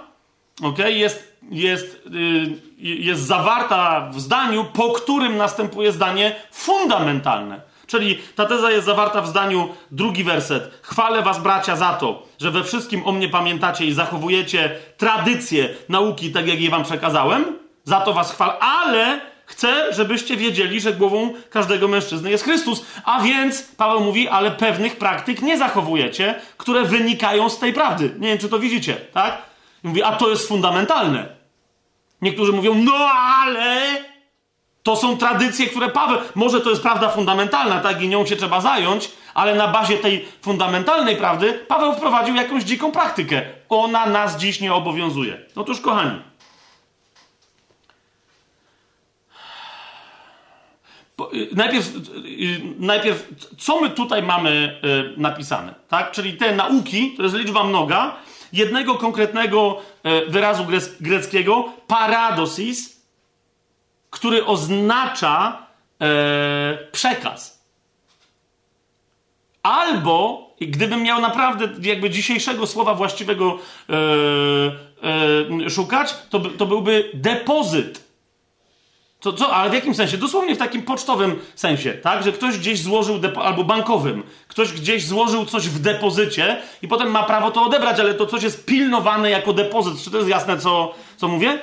[0.63, 7.61] okay, jest, jest, y, jest zawarta w zdaniu, po którym następuje zdanie fundamentalne.
[7.87, 10.79] Czyli ta teza jest zawarta w zdaniu, drugi werset.
[10.81, 16.31] Chwalę was, bracia, za to, że we wszystkim o mnie pamiętacie i zachowujecie tradycje nauki,
[16.31, 17.45] tak jak je wam przekazałem.
[17.83, 19.21] Za to was chwal, ale
[19.61, 22.85] Chcę, żebyście wiedzieli, że głową każdego mężczyzny jest Chrystus.
[23.05, 28.15] A więc Paweł mówi, ale pewnych praktyk nie zachowujecie, które wynikają z tej prawdy.
[28.19, 29.41] Nie wiem, czy to widzicie, tak?
[29.83, 31.25] I mówi, a to jest fundamentalne.
[32.21, 32.93] Niektórzy mówią, no
[33.41, 33.81] ale
[34.83, 36.17] to są tradycje, które Paweł.
[36.35, 38.01] Może to jest prawda fundamentalna, tak?
[38.01, 42.91] I nią się trzeba zająć, ale na bazie tej fundamentalnej prawdy Paweł wprowadził jakąś dziką
[42.91, 43.41] praktykę.
[43.69, 45.37] Ona nas dziś nie obowiązuje.
[45.55, 46.30] Otóż, kochani.
[51.55, 54.81] Najpierw, y, najpierw, co my tutaj mamy
[55.15, 56.11] y, napisane, tak?
[56.11, 58.15] Czyli te nauki, to jest liczba mnoga,
[58.53, 59.81] jednego konkretnego
[60.27, 60.65] wyrazu
[60.99, 63.01] greckiego, paradosis,
[64.11, 65.67] który oznacza
[66.01, 67.61] e, przekaz.
[69.63, 73.59] Albo, gdybym miał naprawdę jakby dzisiejszego słowa właściwego
[73.89, 73.93] e,
[75.65, 78.10] e, szukać, to, to byłby depozyt
[79.21, 80.17] co, co, ale w jakim sensie?
[80.17, 82.23] Dosłownie w takim pocztowym sensie, tak?
[82.23, 87.23] Że ktoś gdzieś złożył, albo bankowym, ktoś gdzieś złożył coś w depozycie i potem ma
[87.23, 90.03] prawo to odebrać, ale to coś jest pilnowane jako depozyt.
[90.03, 91.59] Czy to jest jasne, co, co mówię?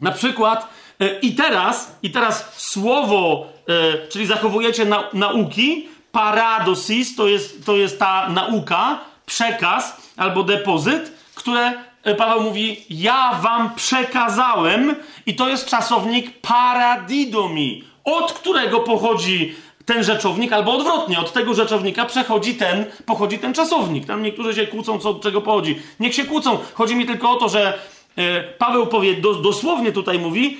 [0.00, 0.68] Na przykład,
[0.98, 7.76] yy, i teraz, i teraz słowo, yy, czyli zachowujecie na, nauki, paradosis, to jest, to
[7.76, 14.94] jest ta nauka, przekaz albo depozyt, które E, Paweł mówi: Ja wam przekazałem,
[15.26, 19.54] i to jest czasownik paradidomi, od którego pochodzi
[19.86, 24.06] ten rzeczownik, albo odwrotnie, od tego rzeczownika przechodzi ten, pochodzi ten czasownik.
[24.06, 25.78] Tam niektórzy się kłócą, co od czego pochodzi.
[26.00, 26.58] Niech się kłócą.
[26.74, 27.78] Chodzi mi tylko o to, że
[28.16, 30.58] e, Paweł powie, do, dosłownie tutaj mówi: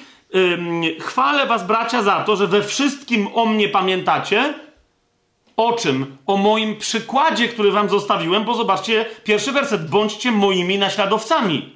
[1.00, 4.54] Chwalę was, bracia, za to, że we wszystkim o mnie pamiętacie,
[5.56, 6.16] o czym?
[6.26, 9.90] O moim przykładzie, który wam zostawiłem, bo zobaczcie, pierwszy werset.
[9.90, 11.72] Bądźcie moimi naśladowcami.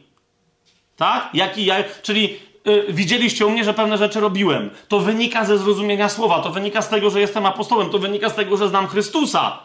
[0.97, 1.29] Tak?
[1.35, 4.71] Jaki ja, czyli y, widzieliście u mnie, że pewne rzeczy robiłem.
[4.89, 8.35] To wynika ze zrozumienia słowa, to wynika z tego, że jestem apostołem, to wynika z
[8.35, 9.59] tego, że znam Chrystusa.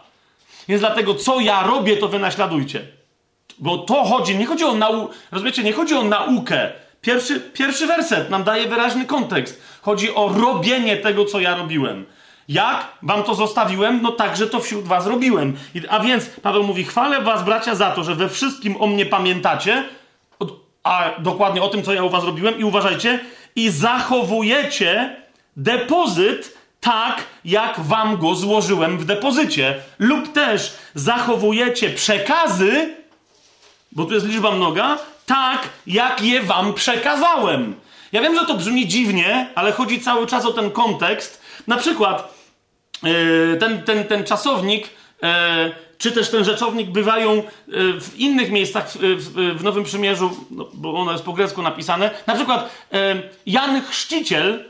[0.68, 2.88] Więc dlatego, co ja robię, to wy naśladujcie.
[3.60, 6.72] Bo to chodzi, nie chodzi o naukę, rozumiecie, nie chodzi o naukę.
[7.02, 9.62] Pierwszy, pierwszy werset nam daje wyraźny kontekst.
[9.82, 12.06] Chodzi o robienie tego, co ja robiłem.
[12.50, 15.58] Jak wam to zostawiłem, no także to wśród was robiłem.
[15.90, 19.84] A więc Paweł mówi: Chwalę was, bracia, za to, że we wszystkim o mnie pamiętacie,
[20.84, 23.20] a dokładnie o tym, co ja u was robiłem, i uważajcie,
[23.56, 25.16] i zachowujecie
[25.58, 32.96] depozyt tak, jak wam go złożyłem w depozycie, lub też zachowujecie przekazy,
[33.92, 37.76] bo tu jest liczba mnoga, tak, jak je wam przekazałem.
[38.12, 41.42] Ja wiem, że to brzmi dziwnie, ale chodzi cały czas o ten kontekst.
[41.68, 42.39] Na przykład
[43.60, 44.90] ten, ten, ten czasownik,
[45.22, 45.30] yy,
[45.98, 48.92] czy też ten rzeczownik bywają yy, w innych miejscach
[49.56, 52.12] w Nowym Przymierzu, no, bo ono jest po grecku napisane.
[52.28, 52.70] Na przykład
[53.46, 54.66] Jan Chrzciciel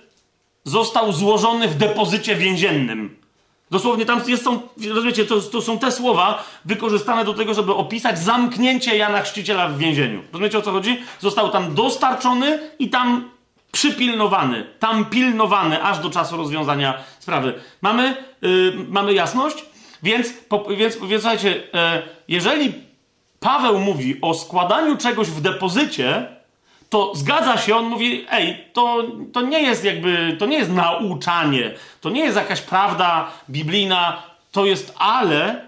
[0.64, 3.20] został złożony w depozycie więziennym.
[3.72, 8.20] Dosłownie tam jest, są, rozumiecie, to, to, są te słowa wykorzystane do tego, żeby opisać
[8.20, 10.24] zamknięcie Jana Chrzciciela w więzieniu.
[10.32, 11.02] Rozumiecie o co chodzi?
[11.20, 13.30] Został tam dostarczony i tam
[13.72, 17.54] przypilnowany, tam pilnowany aż do czasu rozwiązania sprawy.
[17.82, 19.66] Mamy, yy, mamy jasność?
[20.04, 21.62] Więc, po, więc, więc słuchajcie, yy,
[22.28, 22.74] jeżeli
[23.40, 26.28] Paweł mówi o składaniu czegoś w depozycie,
[26.90, 29.04] to zgadza się, on mówi, ej, to,
[29.34, 34.66] to nie jest jakby, to nie jest nauczanie, to nie jest jakaś prawda biblijna, to
[34.66, 35.68] jest ale,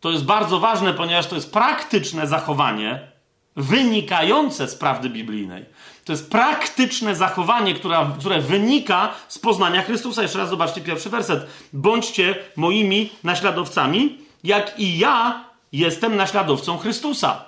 [0.00, 3.12] to jest bardzo ważne, ponieważ to jest praktyczne zachowanie
[3.56, 5.64] wynikające z prawdy biblijnej.
[6.04, 10.22] To jest praktyczne zachowanie, która, które wynika z poznania Chrystusa.
[10.22, 11.46] Jeszcze raz zobaczcie pierwszy werset.
[11.72, 17.44] Bądźcie moimi naśladowcami, jak i ja jestem naśladowcą Chrystusa.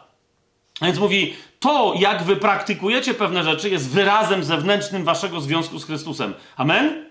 [0.81, 5.85] A więc mówi, to jak wy praktykujecie pewne rzeczy jest wyrazem zewnętrznym waszego związku z
[5.85, 6.35] Chrystusem.
[6.57, 7.05] Amen?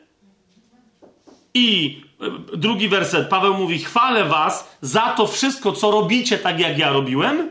[1.53, 2.01] I
[2.53, 6.89] e, drugi werset, Paweł mówi: Chwalę was za to wszystko, co robicie tak, jak ja
[6.89, 7.49] robiłem,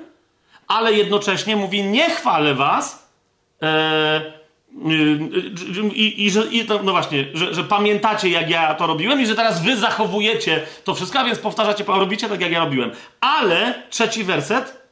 [0.66, 3.01] ale jednocześnie mówi: Nie chwalę was.
[3.63, 4.43] E,
[5.95, 9.27] i, i, że, i to, no właśnie, że, że, pamiętacie, jak ja to robiłem, i
[9.27, 12.91] że teraz wy zachowujecie to wszystko, a więc powtarzacie, robicie tak, jak ja robiłem.
[13.21, 14.83] Ale trzeci werset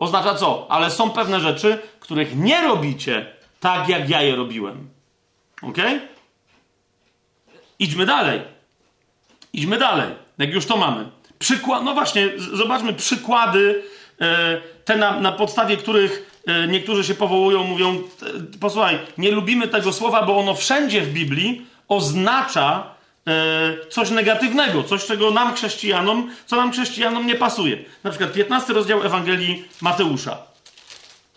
[0.00, 0.66] Oznacza co?
[0.70, 3.26] Ale są pewne rzeczy, których nie robicie
[3.60, 4.88] tak, jak ja je robiłem.
[5.62, 5.76] Ok?
[7.78, 8.40] Idźmy dalej.
[9.52, 10.08] Idźmy dalej.
[10.38, 11.10] Jak już to mamy.
[11.38, 13.82] Przykład, no właśnie, zobaczmy przykłady,
[14.20, 16.29] e, te na, na podstawie których
[16.68, 21.66] niektórzy się powołują, mówią: e, Posłuchaj, nie lubimy tego słowa, bo ono wszędzie w Biblii
[21.88, 27.78] oznacza E, coś negatywnego, coś, czego nam chrześcijanom, co nam chrześcijanom nie pasuje.
[28.04, 30.36] Na przykład 15 rozdział Ewangelii Mateusza.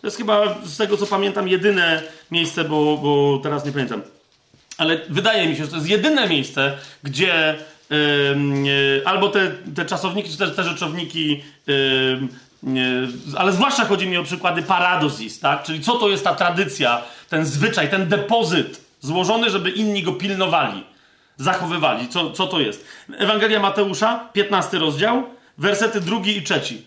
[0.00, 4.02] To jest chyba, z tego co pamiętam, jedyne miejsce, bo, bo teraz nie pamiętam.
[4.78, 7.54] Ale wydaje mi się, że to jest jedyne miejsce, gdzie
[7.90, 12.28] yy, albo te, te czasowniki, czy też te rzeczowniki, yy,
[13.36, 15.62] ale zwłaszcza chodzi mi o przykłady paradozis, tak?
[15.62, 20.84] Czyli co to jest ta tradycja, ten zwyczaj, ten depozyt złożony, żeby inni go pilnowali
[21.36, 22.08] zachowywali.
[22.08, 22.84] Co, co to jest?
[23.18, 25.22] Ewangelia Mateusza, 15 rozdział,
[25.58, 26.86] wersety drugi i trzeci.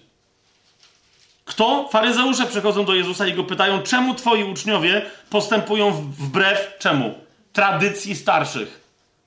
[1.46, 1.90] Kto?
[1.92, 7.14] Faryzeusze przychodzą do Jezusa i go pytają, czemu twoi uczniowie postępują wbrew czemu?
[7.54, 8.82] Tradycji starszych.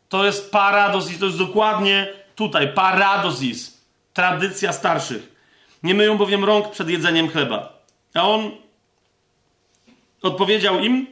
[0.09, 3.81] To jest paradozis, to jest dokładnie tutaj, paradozis.
[4.13, 5.30] Tradycja starszych.
[5.83, 7.73] Nie myją bowiem rąk przed jedzeniem chleba.
[8.15, 8.51] A on
[10.23, 11.07] odpowiedział im,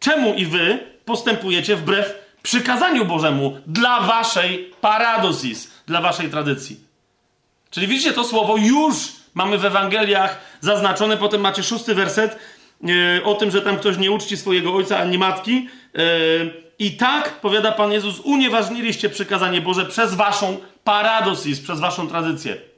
[0.00, 6.80] czemu i wy postępujecie wbrew przykazaniu Bożemu dla waszej paradosis, dla waszej tradycji.
[7.70, 8.94] Czyli widzicie, to słowo już
[9.34, 12.38] mamy w Ewangeliach zaznaczone, potem macie szósty werset
[12.82, 15.68] yy, o tym, że tam ktoś nie uczci swojego ojca ani matki.
[15.94, 22.71] Yy, I tak, powiada Pan Jezus, unieważniliście przykazanie Boże przez waszą paradosis, przez waszą tradycję.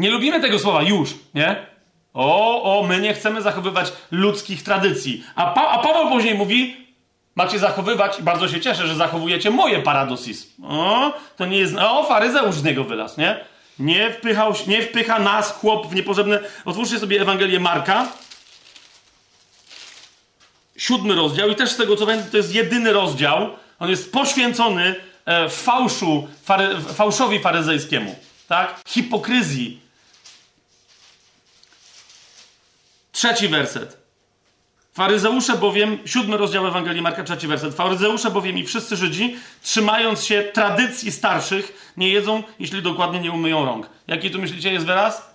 [0.00, 1.66] Nie lubimy tego słowa już, nie?
[2.14, 5.24] O, o, my nie chcemy zachowywać ludzkich tradycji.
[5.34, 6.76] A, pa, a Paweł później mówi,
[7.34, 10.54] macie zachowywać, bardzo się cieszę, że zachowujecie moje paradosis.
[10.62, 13.44] O, to nie jest, o, faryzeusz z niego wylas, nie?
[13.78, 16.40] Nie, wpychał, nie wpycha nas chłop w niepotrzebne...
[16.64, 18.08] Otwórzcie sobie Ewangelię Marka,
[20.76, 24.94] siódmy rozdział i też z tego co pamiętam, to jest jedyny rozdział, on jest poświęcony
[25.26, 28.16] e, fałszu, fary, fałszowi faryzejskiemu,
[28.48, 28.80] tak?
[28.88, 29.89] Hipokryzji.
[33.20, 33.96] Trzeci werset.
[34.92, 37.74] Faryzeusze bowiem, siódmy rozdział Ewangelii Marka, trzeci werset.
[37.74, 43.64] Faryzeusze bowiem i wszyscy Żydzi, trzymając się tradycji starszych, nie jedzą, jeśli dokładnie nie umyją
[43.64, 43.90] rąk.
[44.06, 45.30] Jaki tu myślicie jest wyraz?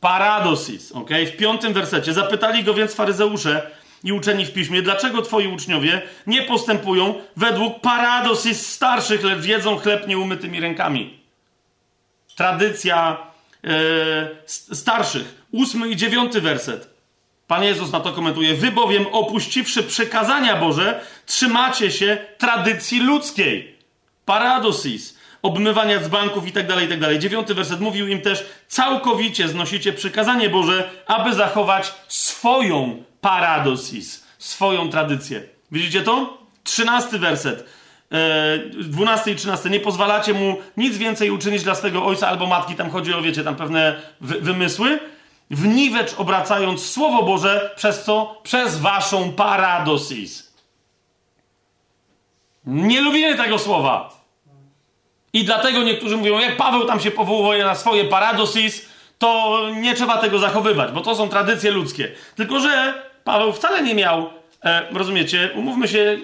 [0.00, 1.10] Paradosis, ok?
[1.26, 2.12] W piątym wersecie.
[2.12, 3.70] Zapytali go więc faryzeusze,
[4.04, 10.08] i uczeni w piśmie, dlaczego twoi uczniowie nie postępują według paradosis starszych, lecz jedzą chleb
[10.08, 11.18] nieumytymi rękami?
[12.36, 13.16] Tradycja
[13.64, 15.34] e, starszych.
[15.52, 16.99] Ósmy i dziewiąty werset.
[17.50, 23.74] Pan Jezus na to komentuje: Wy bowiem opuściwszy przekazania Boże, trzymacie się tradycji ludzkiej.
[24.24, 27.18] Paradosis obmywania z banków i tak dalej, i tak dalej.
[27.18, 35.42] Dziewiąty werset mówił im też, całkowicie znosicie przykazanie Boże, aby zachować swoją paradosis, swoją tradycję.
[35.72, 36.38] Widzicie to?
[36.64, 37.64] Trzynasty werset.
[38.12, 39.70] E, dwunasty i trzynaste.
[39.70, 42.74] Nie pozwalacie mu nic więcej uczynić dla swego ojca albo matki.
[42.74, 44.98] Tam chodzi o, wiecie, tam pewne wy wymysły.
[45.50, 48.40] W niwecz obracając Słowo Boże, przez co?
[48.42, 50.52] Przez waszą paradosis.
[52.66, 54.20] Nie lubimy tego słowa.
[55.32, 58.88] I dlatego niektórzy mówią, jak Paweł tam się powołuje na swoje paradosis,
[59.18, 62.12] to nie trzeba tego zachowywać, bo to są tradycje ludzkie.
[62.36, 62.94] Tylko, że
[63.24, 64.30] Paweł wcale nie miał,
[64.64, 66.18] e, rozumiecie, umówmy się,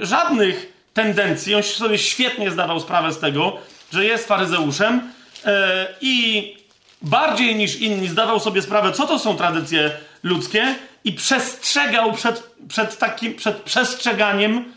[0.00, 1.54] e, żadnych tendencji.
[1.54, 3.56] On sobie świetnie zdawał sprawę z tego,
[3.92, 5.12] że jest faryzeuszem
[5.44, 6.57] e, i
[7.02, 9.90] bardziej niż inni zdawał sobie sprawę, co to są tradycje
[10.22, 10.74] ludzkie
[11.04, 14.74] i przestrzegał przed, przed takim, przed przestrzeganiem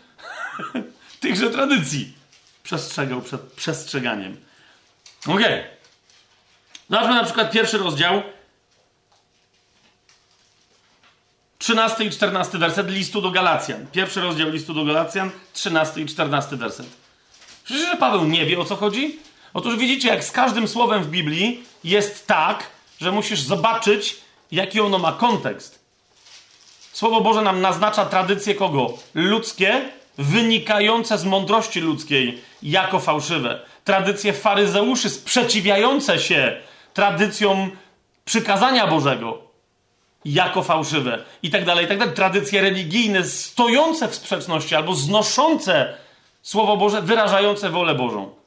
[1.20, 2.14] tychże tradycji
[2.64, 4.38] przestrzegał przed przestrzeganiem.
[5.28, 5.42] Ok.
[6.90, 8.24] Zobaczmy na przykład pierwszy rozdział.
[11.58, 13.88] 13 i 14 werset listu do Galacjan.
[13.88, 16.86] Pierwszy rozdział listu do Galacjan, 13 i 14 werset.
[17.64, 19.20] Przecież że Paweł nie wie o co chodzi?
[19.54, 22.68] Otóż widzicie, jak z każdym słowem w Biblii jest tak,
[23.02, 24.16] że musisz zobaczyć,
[24.52, 25.80] jaki ono ma kontekst.
[26.94, 28.94] Słowo Boże nam naznacza tradycje kogo?
[29.14, 29.82] Ludzkie,
[30.18, 33.60] wynikające z mądrości ludzkiej jako fałszywe.
[33.84, 36.62] Tradycje faryzeuszy sprzeciwiające się
[36.94, 37.72] tradycjom
[38.26, 39.42] przykazania Bożego
[40.26, 42.16] jako fałszywe i tak dalej, i tak dalej.
[42.16, 45.94] Tradycje religijne stojące w sprzeczności albo znoszące
[46.42, 48.41] Słowo Boże, wyrażające wolę Bożą.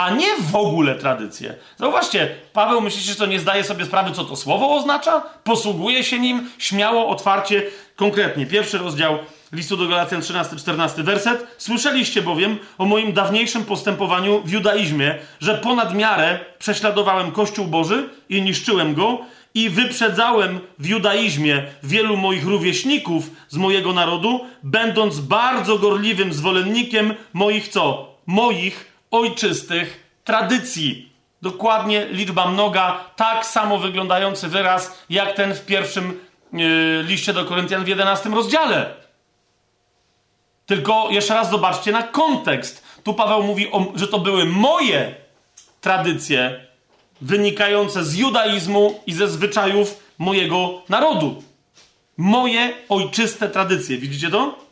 [0.00, 1.54] A nie w ogóle tradycje.
[1.78, 5.22] Zauważcie, Paweł myślicie, że to nie zdaje sobie sprawy, co to słowo oznacza?
[5.44, 7.62] Posługuje się nim śmiało, otwarcie,
[7.96, 8.46] konkretnie.
[8.46, 9.18] Pierwszy rozdział
[9.52, 11.46] listu do Galacjan 13-14 werset.
[11.58, 18.42] Słyszeliście bowiem o moim dawniejszym postępowaniu w judaizmie, że ponad miarę prześladowałem Kościół Boży i
[18.42, 19.18] niszczyłem go
[19.54, 27.68] i wyprzedzałem w judaizmie wielu moich rówieśników z mojego narodu, będąc bardzo gorliwym zwolennikiem moich
[27.68, 28.10] co?
[28.26, 31.12] Moich ojczystych tradycji.
[31.42, 36.20] Dokładnie liczba mnoga, tak samo wyglądający wyraz jak ten w pierwszym
[36.52, 38.94] yy, liście do Koryntian w 11 rozdziale.
[40.66, 42.84] Tylko jeszcze raz zobaczcie na kontekst.
[43.04, 45.14] Tu Paweł mówi, o, że to były moje
[45.80, 46.66] tradycje
[47.20, 51.42] wynikające z judaizmu i ze zwyczajów mojego narodu.
[52.16, 53.98] Moje ojczyste tradycje.
[53.98, 54.69] Widzicie to?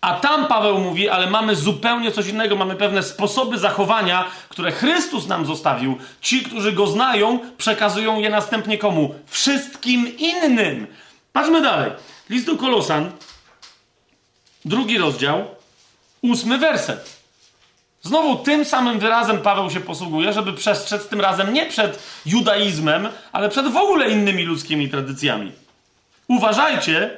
[0.00, 2.56] A tam Paweł mówi, ale mamy zupełnie coś innego.
[2.56, 5.98] Mamy pewne sposoby zachowania, które Chrystus nam zostawił.
[6.20, 9.14] Ci, którzy go znają, przekazują je następnie komu?
[9.26, 10.86] Wszystkim innym.
[11.32, 11.90] Patrzmy dalej.
[12.30, 13.10] List do Kolosan,
[14.64, 15.44] drugi rozdział,
[16.22, 17.16] ósmy werset.
[18.02, 23.48] Znowu tym samym wyrazem Paweł się posługuje, żeby przestrzec tym razem nie przed judaizmem, ale
[23.48, 25.52] przed w ogóle innymi ludzkimi tradycjami.
[26.28, 27.10] Uważajcie,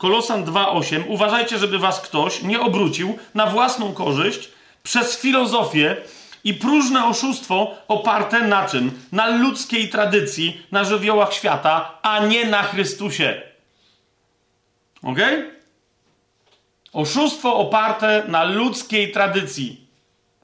[0.00, 4.48] Kolosan 2:8, uważajcie, żeby was ktoś nie obrócił na własną korzyść
[4.82, 5.96] przez filozofię
[6.44, 8.90] i próżne oszustwo oparte na czym?
[9.12, 13.42] Na ludzkiej tradycji, na żywiołach świata, a nie na Chrystusie.
[15.02, 15.60] Okay?
[16.92, 19.86] Oszustwo oparte na ludzkiej tradycji.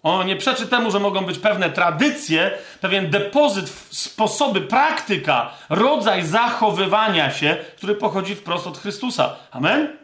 [0.07, 2.51] Ono nie przeczy temu, że mogą być pewne tradycje,
[2.81, 9.37] pewien depozyt, sposoby, praktyka, rodzaj zachowywania się, który pochodzi wprost od Chrystusa.
[9.51, 9.97] Amen?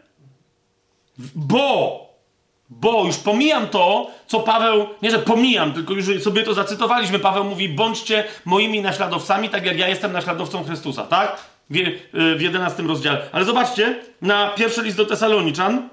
[1.35, 1.99] Bo,
[2.69, 7.19] bo już pomijam to, co Paweł, nie że pomijam, tylko już sobie to zacytowaliśmy.
[7.19, 11.37] Paweł mówi: bądźcie moimi naśladowcami, tak jak ja jestem naśladowcą Chrystusa, tak?
[11.69, 11.75] W,
[12.37, 13.21] w 11 rozdziale.
[13.31, 15.89] Ale zobaczcie, na pierwszy list do Tesaloniczan,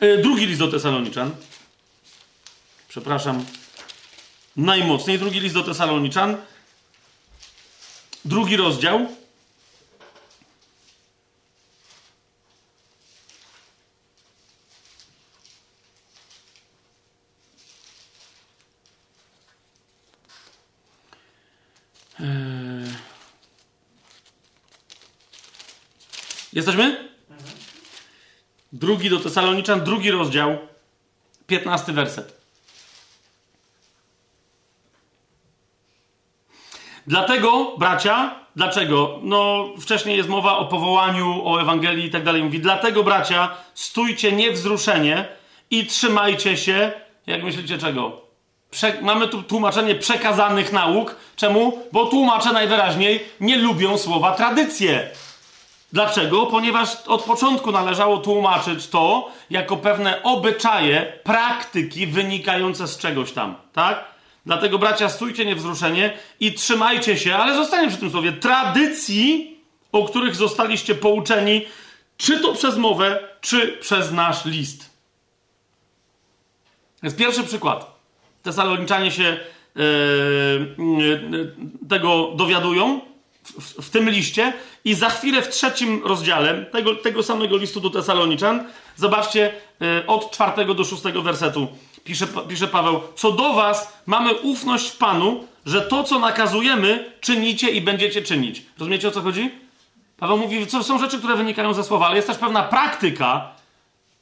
[0.00, 1.36] drugi list do Tesaloniczan.
[2.88, 3.44] Przepraszam.
[4.56, 5.18] Najmocniej.
[5.18, 6.36] Drugi list do Tesaloniczan.
[8.24, 9.08] Drugi rozdział.
[22.20, 22.94] Eee.
[26.52, 27.05] Jesteśmy?
[28.80, 30.58] Drugi do Tesaloniczan, drugi rozdział,
[31.46, 32.40] piętnasty werset.
[37.06, 39.18] Dlatego, bracia, dlaczego?
[39.22, 42.42] No, wcześniej jest mowa o powołaniu, o Ewangelii i tak dalej.
[42.42, 45.28] Mówi, dlatego, bracia, stójcie niewzruszenie
[45.70, 46.92] i trzymajcie się,
[47.26, 48.20] jak myślicie czego?
[48.70, 51.16] Prze mamy tu tłumaczenie przekazanych nauk.
[51.36, 51.82] Czemu?
[51.92, 55.10] Bo tłumacze najwyraźniej nie lubią słowa tradycje.
[55.96, 56.46] Dlaczego?
[56.46, 64.04] Ponieważ od początku należało tłumaczyć to jako pewne obyczaje, praktyki wynikające z czegoś tam, tak?
[64.46, 69.56] Dlatego, bracia, stójcie niewzruszenie i trzymajcie się, ale zostanie przy tym słowie, tradycji,
[69.92, 71.66] o których zostaliście pouczeni,
[72.16, 74.90] czy to przez mowę, czy przez nasz list.
[77.02, 78.00] Jest pierwszy przykład.
[78.42, 79.36] Tesaloniczanie się
[79.76, 79.82] yy,
[81.30, 81.52] yy,
[81.88, 83.00] tego dowiadują
[83.46, 84.52] w, w, tym liście
[84.84, 88.64] i za chwilę w trzecim rozdziale tego, tego samego listu do Tesaloniczan,
[88.96, 91.68] zobaczcie yy, od czwartego do szóstego wersetu
[92.06, 97.70] pisze, pisze Paweł, co do was mamy ufność w Panu, że to, co nakazujemy, czynicie
[97.70, 98.62] i będziecie czynić.
[98.78, 99.50] Rozumiecie, o co chodzi?
[100.16, 103.50] Paweł mówi, co są rzeczy, które wynikają ze słowa, ale jest też pewna praktyka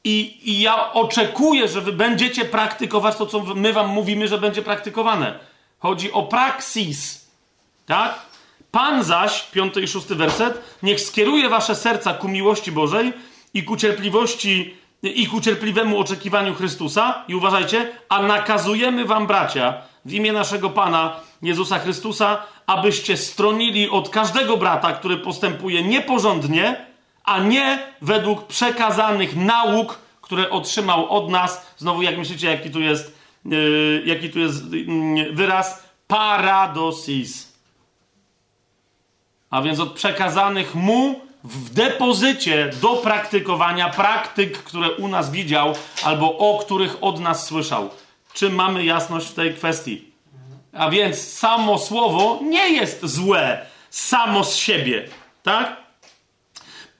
[0.05, 4.63] i, i ja oczekuję, że wy będziecie praktykować to, co my wam mówimy, że będzie
[4.63, 5.39] praktykowane.
[5.79, 7.29] Chodzi o praksis.
[7.87, 8.34] Tak?
[8.75, 13.13] Pan zaś, piąty i szósty werset, niech skieruje wasze serca ku miłości Bożej
[13.55, 17.25] i ku cierpliwości i ku cierpliwemu oczekiwaniu Chrystusa.
[17.29, 24.09] I uważajcie, a nakazujemy wam, bracia, w imię naszego Pana Jezusa Chrystusa, abyście stronili od
[24.09, 26.87] każdego brata, który postępuje nieporządnie,
[27.25, 31.67] a nie według przekazanych nauk, które otrzymał od nas.
[31.77, 35.85] Znowu, jak myślicie, jaki tu jest, yy, jaki tu jest yy, wyraz?
[36.07, 37.54] Paradosis.
[39.55, 45.75] A więc od przekazanych mu w depozycie do praktykowania praktyk, które u nas widział
[46.05, 47.91] albo o których od nas słyszał.
[48.33, 50.05] Czy mamy jasność w tej kwestii?
[50.73, 55.09] A więc samo słowo nie jest złe samo z siebie,
[55.43, 55.77] tak?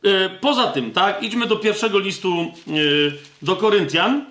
[0.05, 2.73] E, poza tym, tak, idźmy do pierwszego listu e,
[3.43, 4.25] do Koryntian.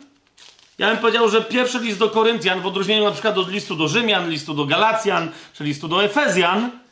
[0.77, 3.87] Ja bym powiedział, że pierwszy list do Koryntian, w odróżnieniu na przykład od listu do
[3.87, 6.82] Rzymian, listu do Galacjan, czy listu do Efezjan,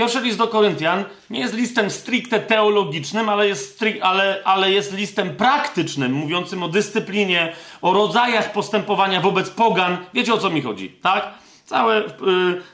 [0.00, 5.36] Pierwszy list do Koryntian nie jest listem stricte teologicznym, ale jest, ale, ale jest listem
[5.36, 9.98] praktycznym, mówiącym o dyscyplinie, o rodzajach postępowania wobec pogan.
[10.14, 11.34] Wiecie o co mi chodzi, tak?
[11.64, 12.08] Całe y,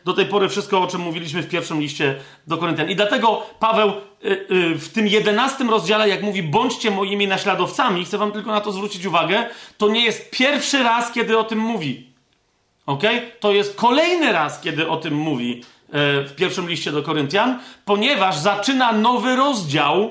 [0.05, 2.15] do tej pory wszystko, o czym mówiliśmy w pierwszym liście
[2.47, 2.91] do Koryntian.
[2.91, 8.19] I dlatego Paweł y, y, w tym jedenastym rozdziale, jak mówi, bądźcie moimi naśladowcami, chcę
[8.19, 9.47] wam tylko na to zwrócić uwagę,
[9.79, 12.07] to nie jest pierwszy raz, kiedy o tym mówi.
[12.87, 13.03] Ok?
[13.41, 18.93] To jest kolejny raz, kiedy o tym mówi w pierwszym liście do Koryntian, ponieważ zaczyna
[18.93, 20.11] nowy rozdział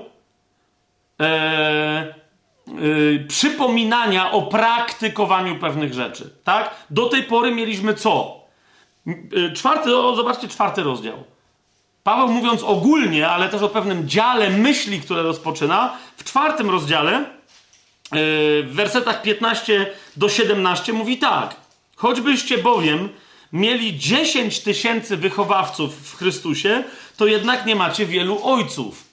[1.20, 2.14] e, e,
[3.28, 6.30] przypominania o praktykowaniu pewnych rzeczy.
[6.44, 6.76] Tak?
[6.90, 8.40] Do tej pory mieliśmy co?
[9.08, 11.24] E, czwarty, o, zobaczcie, czwarty rozdział.
[12.04, 17.24] Paweł mówiąc ogólnie, ale też o pewnym dziale myśli, które rozpoczyna, w czwartym rozdziale, e,
[18.64, 21.56] w wersetach 15 do 17 mówi tak.
[21.96, 23.10] Choćbyście bowiem
[23.54, 26.84] mieli 10 tysięcy wychowawców w Chrystusie,
[27.18, 29.04] to jednak nie macie wielu ojców.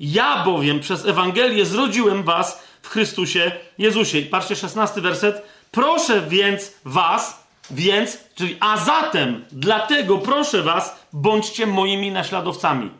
[0.00, 4.22] Ja bowiem przez Ewangelię zrodziłem was w Chrystusie Jezusie.
[4.22, 5.42] Patrzcie, 16 werset.
[5.70, 12.90] Proszę więc was, więc, czyli a zatem, dlatego proszę was, bądźcie moimi naśladowcami.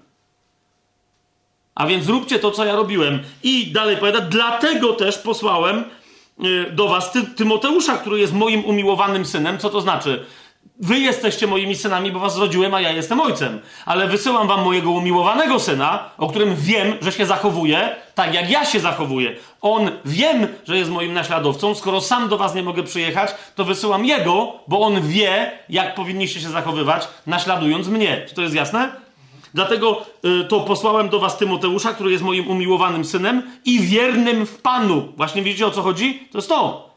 [1.75, 3.23] A więc zróbcie to, co ja robiłem.
[3.43, 5.85] I dalej powiada, dlatego też posłałem
[6.45, 9.59] y, do was Ty Tymoteusza, który jest moim umiłowanym synem.
[9.59, 10.27] Co to znaczy?
[10.81, 13.61] Wy jesteście moimi synami, bo was zrodziłem, a ja jestem ojcem.
[13.87, 18.65] Ale wysyłam wam mojego umiłowanego syna, o którym wiem, że się zachowuje tak, jak ja
[18.65, 19.37] się zachowuję.
[19.61, 21.75] On wiem, że jest moim naśladowcą.
[21.75, 26.41] Skoro sam do was nie mogę przyjechać, to wysyłam jego, bo on wie, jak powinniście
[26.41, 28.25] się zachowywać, naśladując mnie.
[28.29, 28.93] Czy to jest jasne?
[29.55, 34.59] Dlatego y, to posłałem do was Tymoteusza, który jest moim umiłowanym synem i wiernym w
[34.59, 35.13] Panu.
[35.17, 36.29] Właśnie widzicie o co chodzi?
[36.33, 36.88] To jest to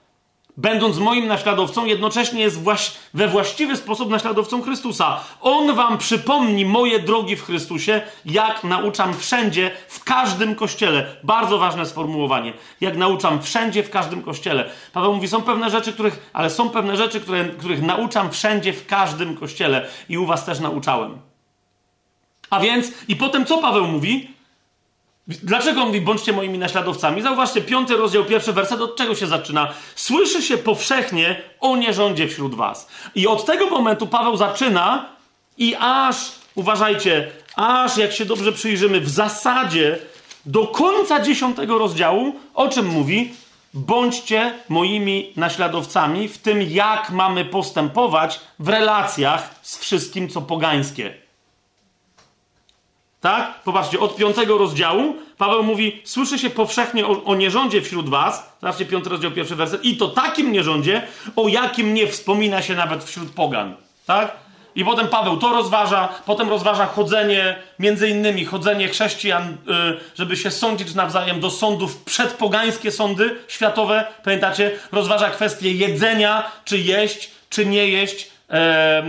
[0.58, 5.20] będąc moim naśladowcą, jednocześnie jest właś we właściwy sposób naśladowcą Chrystusa.
[5.42, 11.16] On wam przypomni moje drogi w Chrystusie, jak nauczam wszędzie, w każdym kościele.
[11.24, 12.54] Bardzo ważne sformułowanie.
[12.82, 14.70] Jak nauczam wszędzie, w każdym kościele.
[14.94, 18.86] Paweł mówi, są pewne rzeczy, których, ale są pewne rzeczy, które, których nauczam wszędzie, w
[18.86, 19.88] każdym kościele.
[20.10, 21.18] I u was też nauczałem.
[22.50, 24.41] A więc, i potem co Paweł mówi?
[25.28, 27.22] Dlaczego mówi, bądźcie moimi naśladowcami?
[27.22, 29.74] Zauważcie, piąty rozdział, pierwszy werset, od czego się zaczyna?
[29.96, 32.88] Słyszy się powszechnie o nierządzie wśród was.
[33.16, 35.06] I od tego momentu Paweł zaczyna
[35.58, 40.00] i aż, uważajcie, aż jak się dobrze przyjrzymy, w zasadzie
[40.46, 43.34] do końca dziesiątego rozdziału, o czym mówi?
[43.74, 51.21] Bądźcie moimi naśladowcami w tym, jak mamy postępować w relacjach z wszystkim, co pogańskie.
[53.22, 53.62] Tak?
[53.64, 58.54] Popatrzcie, od piątego rozdziału Paweł mówi, słyszy się powszechnie o, o nierządzie wśród was.
[58.62, 59.86] Zobaczcie, piąty rozdział, pierwszy werset.
[59.86, 61.02] I to takim nierządzie,
[61.36, 63.76] o jakim nie wspomina się nawet wśród pogan.
[64.06, 64.32] Tak?
[64.76, 69.56] I potem Paweł to rozważa, potem rozważa chodzenie, między innymi chodzenie chrześcijan, y,
[70.16, 74.72] żeby się sądzić nawzajem do sądów, przedpogańskie sądy światowe, pamiętacie?
[74.92, 79.04] Rozważa kwestię jedzenia, czy jeść, czy nie jeść e,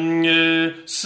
[0.86, 1.00] z,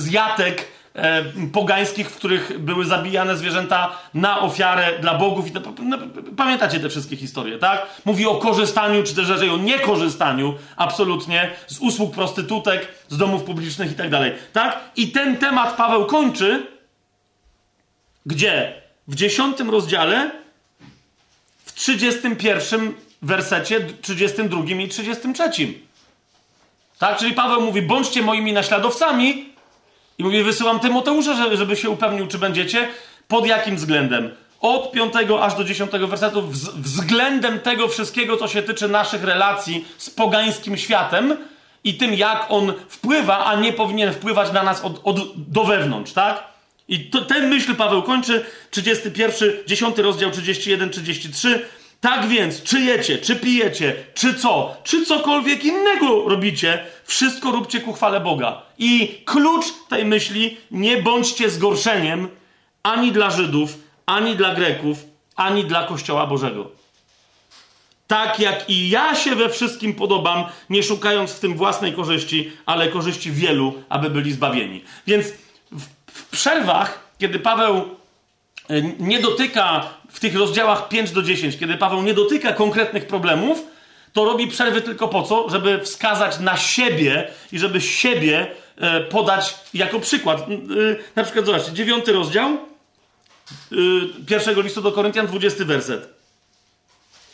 [0.00, 5.46] z jatek e, pogańskich, w których były zabijane zwierzęta na ofiarę dla bogów.
[5.46, 5.98] I to, no,
[6.36, 7.86] pamiętacie te wszystkie historie, tak?
[8.04, 13.92] Mówi o korzystaniu, czy też raczej o niekorzystaniu absolutnie z usług prostytutek, z domów publicznych
[13.92, 14.80] i tak dalej, tak?
[14.96, 16.66] I ten temat Paweł kończy,
[18.26, 18.82] gdzie?
[19.08, 20.30] W dziesiątym rozdziale,
[21.64, 25.74] w trzydziestym pierwszym wersecie, trzydziestym drugim i trzydziestym trzecim.
[26.98, 27.18] Tak?
[27.18, 29.48] Czyli Paweł mówi, bądźcie moimi naśladowcami
[30.18, 32.88] i mówi, wysyłam Tymoteusza, żeby się upewnił, czy będziecie.
[33.28, 34.30] Pod jakim względem?
[34.60, 36.42] Od 5 aż do 10 wersetu
[36.74, 41.36] względem tego wszystkiego, co się tyczy naszych relacji z pogańskim światem
[41.84, 46.12] i tym, jak on wpływa, a nie powinien wpływać na nas od, od do wewnątrz,
[46.12, 46.44] tak?
[46.88, 51.66] I to, ten myśl Paweł kończy, 31, 10 rozdział, 31, 33.
[52.00, 57.92] Tak więc, czy jecie, czy pijecie, czy co, czy cokolwiek innego robicie, wszystko róbcie ku
[57.92, 58.62] chwale Boga.
[58.78, 62.28] I klucz tej myśli, nie bądźcie zgorszeniem
[62.82, 64.98] ani dla Żydów, ani dla Greków,
[65.36, 66.70] ani dla Kościoła Bożego.
[68.06, 72.88] Tak jak i ja się we wszystkim podobam, nie szukając w tym własnej korzyści, ale
[72.88, 74.84] korzyści wielu, aby byli zbawieni.
[75.06, 75.26] Więc
[75.72, 75.82] w,
[76.12, 82.02] w przerwach, kiedy Paweł e, nie dotyka w tych rozdziałach 5 do 10, kiedy Paweł
[82.02, 83.62] nie dotyka konkretnych problemów,
[84.12, 85.48] to robi przerwy tylko po co?
[85.50, 88.46] Żeby wskazać na siebie i żeby siebie
[88.76, 90.40] e, podać jako przykład.
[90.40, 90.44] E,
[91.16, 92.58] na przykład, zobaczcie, dziewiąty rozdział
[94.26, 96.08] pierwszego listu do Koryntian, 20 werset.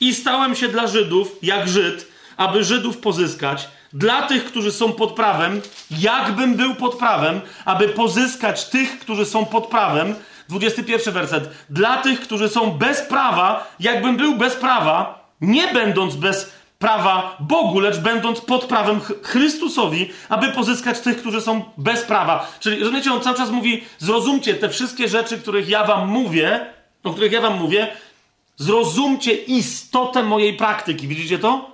[0.01, 5.13] I stałem się dla Żydów, jak Żyd, aby Żydów pozyskać, dla tych, którzy są pod
[5.13, 5.61] prawem,
[5.91, 10.15] jakbym był pod prawem, aby pozyskać tych, którzy są pod prawem,
[10.49, 11.51] 21 werset.
[11.71, 17.81] Dla tych, którzy są bez prawa, jakbym był bez prawa, nie będąc bez prawa Bogu,
[17.81, 22.53] lecz będąc pod prawem Chrystusowi, aby pozyskać tych, którzy są bez prawa.
[22.61, 26.67] Czyli, rozumiecie, on cały czas mówi, zrozumcie te wszystkie rzeczy, których ja wam mówię,
[27.05, 27.89] o których ja wam mówię,
[28.57, 31.09] zrozumcie istotę mojej praktyki.
[31.09, 31.71] Widzicie to?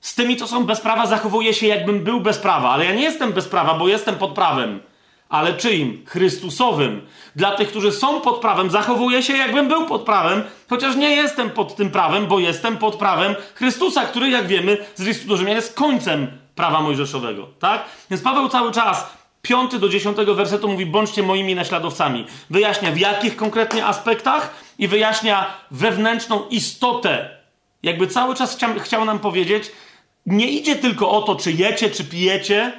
[0.00, 3.02] Z tymi, co są bez prawa, zachowuję się, jakbym był bez prawa, ale ja nie
[3.02, 4.80] jestem bez prawa, bo jestem pod prawem.
[5.28, 6.04] Ale czyim?
[6.06, 7.06] Chrystusowym.
[7.36, 11.50] Dla tych, którzy są pod prawem, zachowuję się, jakbym był pod prawem, chociaż nie jestem
[11.50, 15.56] pod tym prawem, bo jestem pod prawem Chrystusa, który, jak wiemy, z listu do Rzymian
[15.56, 17.48] jest końcem prawa mojżeszowego.
[17.58, 17.84] Tak?
[18.10, 19.06] Więc Paweł cały czas,
[19.42, 22.26] 5 do 10 wersetu mówi, bądźcie moimi naśladowcami.
[22.50, 27.30] Wyjaśnia w jakich konkretnie aspektach i wyjaśnia wewnętrzną istotę.
[27.82, 29.72] Jakby cały czas chciał, chciał nam powiedzieć,
[30.26, 32.72] nie idzie tylko o to, czy jecie, czy pijecie,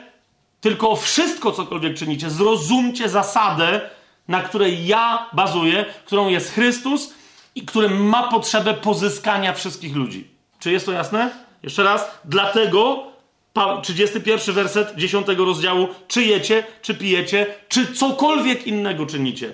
[0.62, 3.90] tylko wszystko, cokolwiek czynicie, zrozumcie zasadę,
[4.28, 7.14] na której ja bazuję, którą jest Chrystus
[7.56, 10.28] i który ma potrzebę pozyskania wszystkich ludzi.
[10.60, 11.32] Czy jest to jasne?
[11.64, 12.12] Jeszcze raz.
[12.26, 13.08] Dlatego
[13.84, 15.88] 31 werset 10 rozdziału.
[16.08, 19.54] Czy jecie, czy pijecie, czy cokolwiek innego czynicie.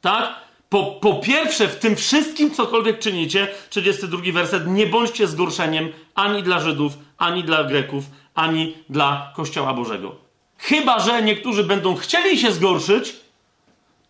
[0.00, 0.34] Tak?
[0.68, 6.60] Po, po pierwsze, w tym wszystkim, cokolwiek czynicie, 32 werset, nie bądźcie zgorszeniem ani dla
[6.60, 8.04] Żydów, ani dla Greków,
[8.38, 10.14] ani dla Kościoła Bożego.
[10.58, 13.16] Chyba, że niektórzy będą chcieli się zgorszyć,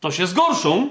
[0.01, 0.89] to się zgorszą,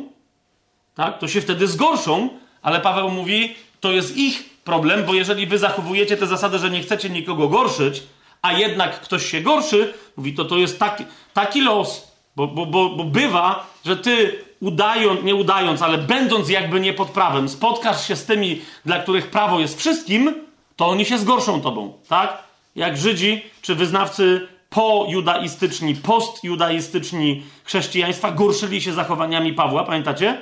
[0.95, 1.19] tak?
[1.19, 2.29] To się wtedy zgorszą,
[2.61, 6.81] ale Paweł mówi, to jest ich problem, bo jeżeli wy zachowujecie tę zasadę, że nie
[6.81, 8.03] chcecie nikogo gorszyć,
[8.41, 12.89] a jednak ktoś się gorszy, mówi, to to jest taki, taki los, bo, bo, bo,
[12.89, 18.15] bo bywa, że ty udając, nie udając, ale będąc jakby nie pod prawem, spotkasz się
[18.15, 20.33] z tymi, dla których prawo jest wszystkim,
[20.75, 22.46] to oni się zgorszą tobą, tak?
[22.77, 30.37] Jak Żydzi czy wyznawcy pojudaistyczni, postjudaistyczni chrześcijaństwa gorszyli się zachowaniami Pawła, pamiętacie?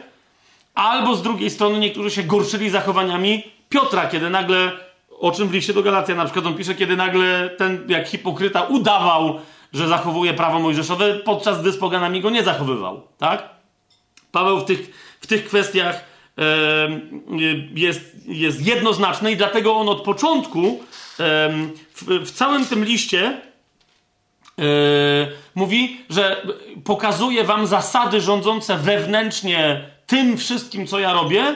[0.74, 4.72] Albo z drugiej strony niektórzy się gorszyli zachowaniami Piotra, kiedy nagle,
[5.20, 8.62] o czym w liście do Galacja na przykład on pisze, kiedy nagle ten jak hipokryta
[8.62, 9.40] udawał,
[9.74, 13.50] że zachowuje prawo mojżeszowe, podczas gdy z poganami go nie zachowywał, tak?
[14.32, 16.06] Paweł w tych, w tych kwestiach
[17.76, 20.84] jest, jest jednoznaczny i dlatego on od początku
[21.96, 23.42] w, w całym tym liście
[24.60, 24.64] e,
[25.56, 26.48] mówi, że
[26.84, 31.56] pokazuje wam zasady rządzące wewnętrznie tym wszystkim, co ja robię,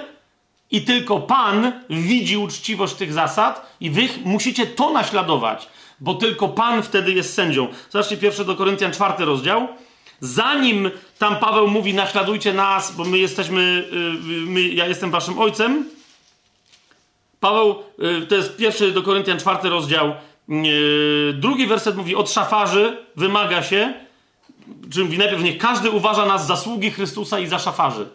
[0.72, 5.70] i tylko Pan widzi uczciwość tych zasad, i wy musicie to naśladować,
[6.00, 7.68] bo tylko Pan wtedy jest sędzią.
[7.90, 9.68] Zobaczcie pierwsze do Koryntian, czwarty rozdział.
[10.20, 15.90] Zanim tam Paweł mówi, naśladujcie nas, bo my jesteśmy, y, my, ja jestem waszym ojcem.
[17.40, 17.76] Paweł,
[18.24, 20.14] y, to jest pierwszy do Koryntian, czwarty rozdział,
[21.34, 23.94] drugi werset mówi, od szafarzy wymaga się,
[24.94, 28.08] czy mówi najpierw, niech każdy uważa nas za sługi Chrystusa i za szafarzy.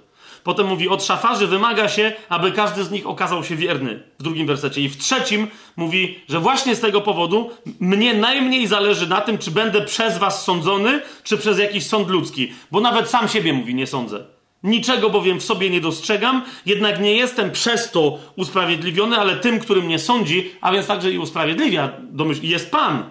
[0.44, 4.02] Potem mówi, od szafarzy wymaga się, aby każdy z nich okazał się wierny.
[4.18, 4.80] W drugim wersecie.
[4.80, 9.50] I w trzecim mówi, że właśnie z tego powodu mnie najmniej zależy na tym, czy
[9.50, 12.52] będę przez was sądzony, czy przez jakiś sąd ludzki.
[12.70, 14.24] Bo nawet sam siebie mówi, nie sądzę.
[14.64, 19.82] Niczego bowiem w sobie nie dostrzegam, jednak nie jestem przez to usprawiedliwiony, ale tym, który
[19.82, 23.10] mnie sądzi, a więc także i usprawiedliwia, domyśl, jest Pan.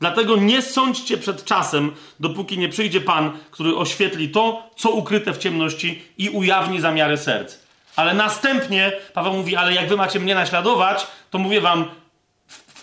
[0.00, 5.38] Dlatego nie sądźcie przed czasem, dopóki nie przyjdzie Pan, który oświetli to, co ukryte w
[5.38, 7.58] ciemności i ujawni zamiary serc.
[7.96, 11.84] Ale następnie Paweł mówi: Ale jak wy macie mnie naśladować, to mówię wam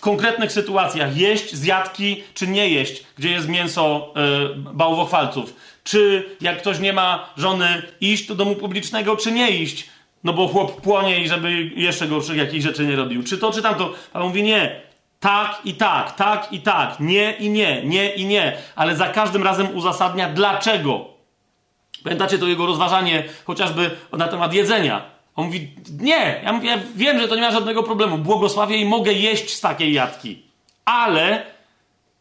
[0.00, 5.54] konkretnych sytuacjach jeść zjadki, czy nie jeść, gdzie jest mięso yy, bałwochwalców.
[5.84, 9.88] Czy jak ktoś nie ma żony, iść do domu publicznego, czy nie iść.
[10.24, 13.22] No bo chłop płonie i żeby jeszcze gorszych jakichś rzeczy nie robił.
[13.22, 13.94] Czy to, czy tamto.
[14.12, 18.56] Paweł mówi: Nie tak i tak, tak i tak, nie i nie, nie i nie,
[18.76, 21.04] ale za każdym razem uzasadnia dlaczego.
[22.04, 25.02] Pamiętacie to jego rozważanie chociażby na temat jedzenia.
[25.36, 25.70] On mówi,
[26.00, 29.56] nie, ja, mówię, ja wiem, że to nie ma żadnego problemu, błogosławię i mogę jeść
[29.56, 30.42] z takiej jadki,
[30.84, 31.46] ale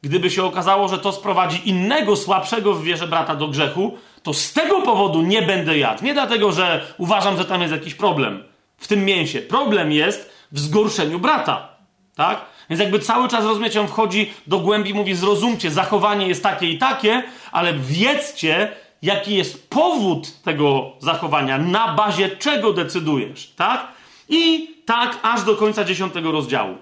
[0.02, 4.54] gdyby się okazało, że to sprowadzi innego, słabszego w wierze brata do grzechu, to z
[4.54, 6.06] tego powodu nie będę jadł.
[6.06, 8.44] Nie dlatego, że uważam, że tam jest jakiś problem
[8.78, 9.40] w tym mięsie.
[9.40, 11.70] Problem jest w zgorszeniu brata.
[12.16, 12.46] Tak?
[12.70, 16.78] Więc jakby cały czas rozumiecie, on wchodzi do głębi, mówi zrozumcie, zachowanie jest takie i
[16.78, 18.72] takie, ale wiedzcie,
[19.02, 23.88] jaki jest powód tego zachowania, na bazie czego decydujesz, tak?
[24.30, 26.78] I tak aż do końca dziesiątego rozdziału.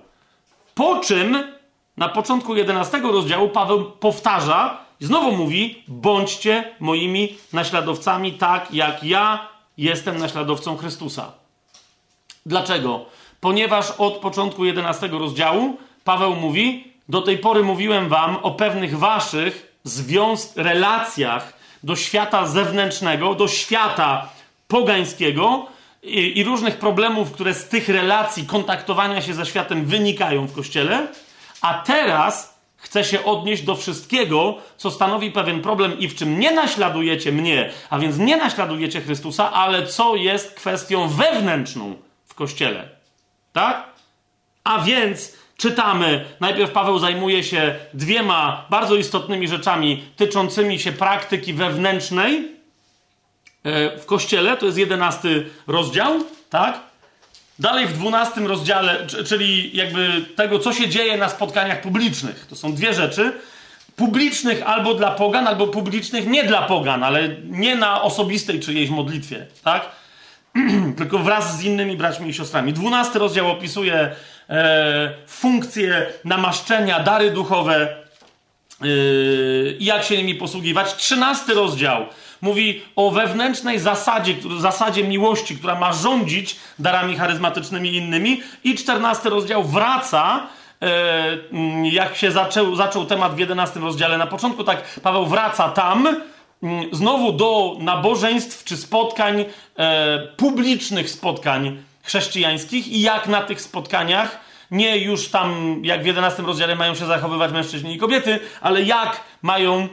[0.75, 1.56] Po czym
[1.97, 10.17] na początku jedenastego rozdziału Paweł powtarza znowu mówi: bądźcie moimi naśladowcami, tak jak ja jestem
[10.17, 11.31] naśladowcą Chrystusa.
[12.45, 13.05] Dlaczego?
[13.41, 19.77] ponieważ od początku 11 rozdziału Paweł mówi: Do tej pory mówiłem wam o pewnych waszych
[19.83, 24.29] związk, relacjach do świata zewnętrznego, do świata
[24.67, 25.65] pogańskiego
[26.03, 31.07] i różnych problemów, które z tych relacji, kontaktowania się ze światem wynikają w kościele,
[31.67, 36.51] a teraz chcę się odnieść do wszystkiego, co stanowi pewien problem i w czym nie
[36.51, 41.95] naśladujecie mnie, a więc nie naśladujecie Chrystusa, ale co jest kwestią wewnętrzną
[42.25, 42.89] w kościele.
[43.53, 43.85] Tak?
[44.63, 52.51] A więc czytamy, najpierw Paweł zajmuje się dwiema bardzo istotnymi rzeczami tyczącymi się praktyki wewnętrznej
[53.63, 56.13] e, w kościele, to jest jedenasty rozdział,
[56.49, 56.86] tak?
[57.59, 62.45] Dalej w dwunastym rozdziale, czyli jakby tego, co się dzieje na spotkaniach publicznych.
[62.49, 63.33] To są dwie rzeczy.
[63.95, 69.45] Publicznych albo dla pogan, albo publicznych nie dla pogan, ale nie na osobistej czyjejś modlitwie,
[69.63, 69.91] tak?
[70.97, 72.73] tylko wraz z innymi braćmi i siostrami.
[72.73, 74.15] Dwunasty rozdział opisuje
[74.49, 77.75] e, funkcje namaszczenia, dary duchowe
[78.81, 78.87] e,
[79.79, 80.95] i jak się nimi posługiwać.
[80.95, 82.05] Trzynasty rozdział
[82.41, 88.41] mówi o wewnętrznej zasadzie, zasadzie miłości, która ma rządzić darami charyzmatycznymi innymi.
[88.63, 90.47] I czternasty rozdział wraca
[90.81, 91.37] e,
[91.83, 96.07] jak się zaczął, zaczął temat w jedenastym rozdziale na początku, tak Paweł wraca tam,
[96.63, 99.45] Mm, znowu do nabożeństw czy spotkań,
[99.77, 104.39] e, publicznych spotkań chrześcijańskich i jak na tych spotkaniach,
[104.71, 109.23] nie już tam, jak w 11 rozdziale mają się zachowywać mężczyźni i kobiety, ale jak
[109.41, 109.87] mają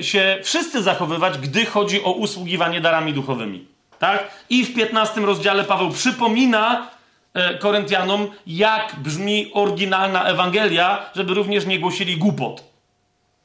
[0.00, 3.66] się wszyscy zachowywać, gdy chodzi o usługiwanie darami duchowymi.
[3.98, 4.30] Tak?
[4.50, 6.90] I w 15 rozdziale Paweł przypomina
[7.34, 12.64] e, Koryntianom, jak brzmi oryginalna Ewangelia, żeby również nie głosili głupot.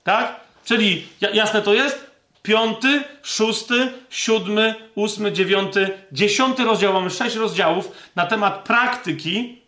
[0.04, 0.40] Tak?
[0.66, 2.12] Czyli jasne to jest?
[2.44, 6.94] Piąty, szósty, siódmy, ósmy, dziewiąty, dziesiąty rozdział.
[6.94, 9.62] Mamy sześć rozdziałów na temat praktyki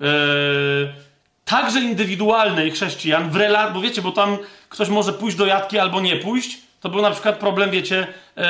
[0.00, 0.08] yy,
[1.44, 4.38] także indywidualnej chrześcijan w relacji, bo wiecie, bo tam
[4.70, 6.58] ktoś może pójść do jatki albo nie pójść.
[6.80, 8.06] To był na przykład problem, wiecie,
[8.36, 8.44] yy,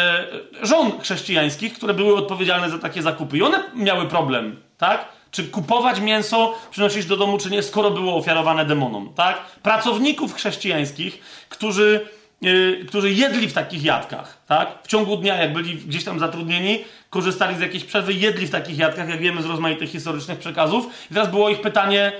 [0.62, 3.38] żon chrześcijańskich, które były odpowiedzialne za takie zakupy.
[3.38, 5.08] I one miały problem, tak?
[5.30, 9.40] Czy kupować mięso, przynosić do domu, czy nie, skoro było ofiarowane demonom, tak?
[9.62, 12.06] Pracowników chrześcijańskich, którzy
[12.42, 14.68] yy, którzy jedli w takich jadkach, tak?
[14.82, 18.78] W ciągu dnia, jak byli gdzieś tam zatrudnieni, korzystali z jakiejś przerwy, jedli w takich
[18.78, 20.86] jadkach, jak wiemy z rozmaitych historycznych przekazów.
[21.10, 22.12] I teraz było ich pytanie,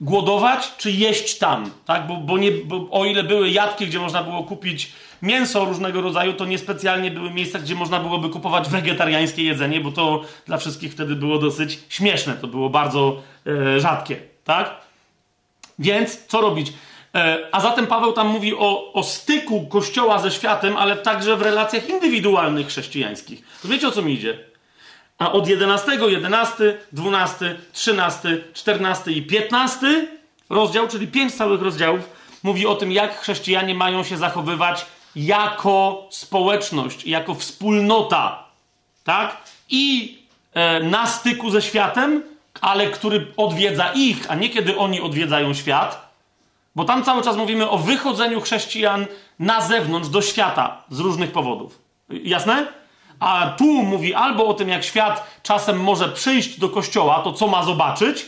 [0.00, 2.06] głodować czy jeść tam, tak?
[2.06, 4.92] Bo, bo, nie, bo o ile były jadki, gdzie można było kupić
[5.22, 10.22] mięso różnego rodzaju, to niespecjalnie były miejsca, gdzie można byłoby kupować wegetariańskie jedzenie, bo to
[10.46, 14.74] dla wszystkich wtedy było dosyć śmieszne, to było bardzo e, rzadkie, tak?
[15.78, 16.72] Więc co robić?
[17.14, 21.42] E, a zatem Paweł tam mówi o, o styku Kościoła ze światem, ale także w
[21.42, 23.42] relacjach indywidualnych chrześcijańskich.
[23.64, 24.38] Wiecie o co mi idzie?
[25.18, 30.08] A od 11, 11, 12, 13, 14 i 15
[30.50, 32.00] rozdział, czyli pięć całych rozdziałów,
[32.42, 34.86] mówi o tym, jak chrześcijanie mają się zachowywać
[35.16, 38.44] jako społeczność, jako wspólnota.
[39.04, 39.36] Tak?
[39.70, 40.18] I
[40.54, 42.22] e, na styku ze światem,
[42.60, 46.06] ale który odwiedza ich, a nie kiedy oni odwiedzają świat.
[46.74, 49.06] Bo tam cały czas mówimy o wychodzeniu chrześcijan
[49.38, 51.78] na zewnątrz do świata z różnych powodów.
[52.08, 52.66] Jasne?
[53.20, 57.46] A tu mówi albo o tym, jak świat czasem może przyjść do kościoła, to co
[57.46, 58.26] ma zobaczyć,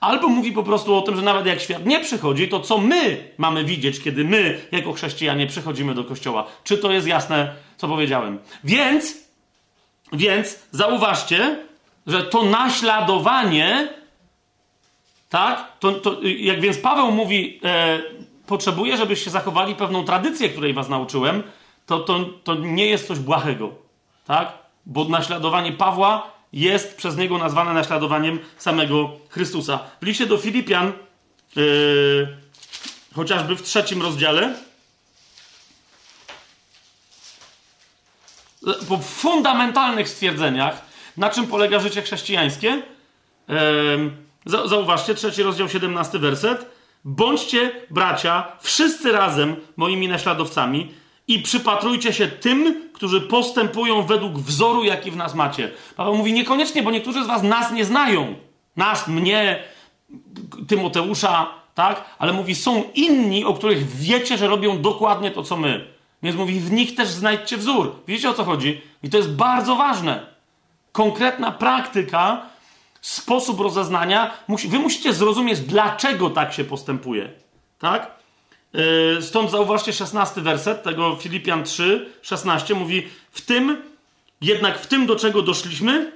[0.00, 3.30] albo mówi po prostu o tym, że nawet jak świat nie przychodzi, to co my
[3.38, 6.46] mamy widzieć, kiedy my, jako chrześcijanie, przychodzimy do kościoła.
[6.64, 8.38] Czy to jest jasne, co powiedziałem?
[8.64, 9.14] Więc,
[10.12, 11.58] więc zauważcie,
[12.06, 13.88] że to naśladowanie,
[15.28, 17.98] tak, to, to jak więc Paweł mówi, e,
[18.46, 21.42] potrzebuje, żebyście zachowali pewną tradycję, której was nauczyłem,
[21.86, 23.87] to, to, to nie jest coś błahego
[24.28, 24.52] tak?
[24.86, 29.78] Bo naśladowanie Pawła jest przez niego nazwane naśladowaniem samego Chrystusa.
[30.02, 30.92] W liście do Filipian,
[31.56, 32.36] yy,
[33.14, 34.54] chociażby w trzecim rozdziale,
[38.88, 40.82] po fundamentalnych stwierdzeniach,
[41.16, 42.82] na czym polega życie chrześcijańskie,
[43.48, 44.10] yy,
[44.46, 46.66] zauważcie, trzeci rozdział, 17 werset.
[47.04, 50.94] Bądźcie, bracia, wszyscy razem moimi naśladowcami,
[51.28, 55.70] i przypatrujcie się tym, którzy postępują według wzoru, jaki w nas macie.
[55.96, 58.34] Paweł mówi niekoniecznie, bo niektórzy z was nas nie znają.
[58.76, 59.64] Nas, mnie,
[60.68, 62.04] Tymoteusza, tak?
[62.18, 65.84] Ale mówi, są inni, o których wiecie, że robią dokładnie to, co my.
[66.22, 67.94] Więc mówi, w nich też znajdźcie wzór.
[68.06, 68.80] Wiecie o co chodzi?
[69.02, 70.26] I to jest bardzo ważne.
[70.92, 72.46] Konkretna praktyka,
[73.00, 74.30] sposób rozeznania.
[74.68, 77.30] Wy musicie zrozumieć, dlaczego tak się postępuje.
[77.78, 78.17] Tak?
[78.74, 83.82] Yy, stąd zauważcie 16 werset tego Filipian 3, 16 mówi w tym,
[84.40, 86.12] jednak w tym do czego doszliśmy,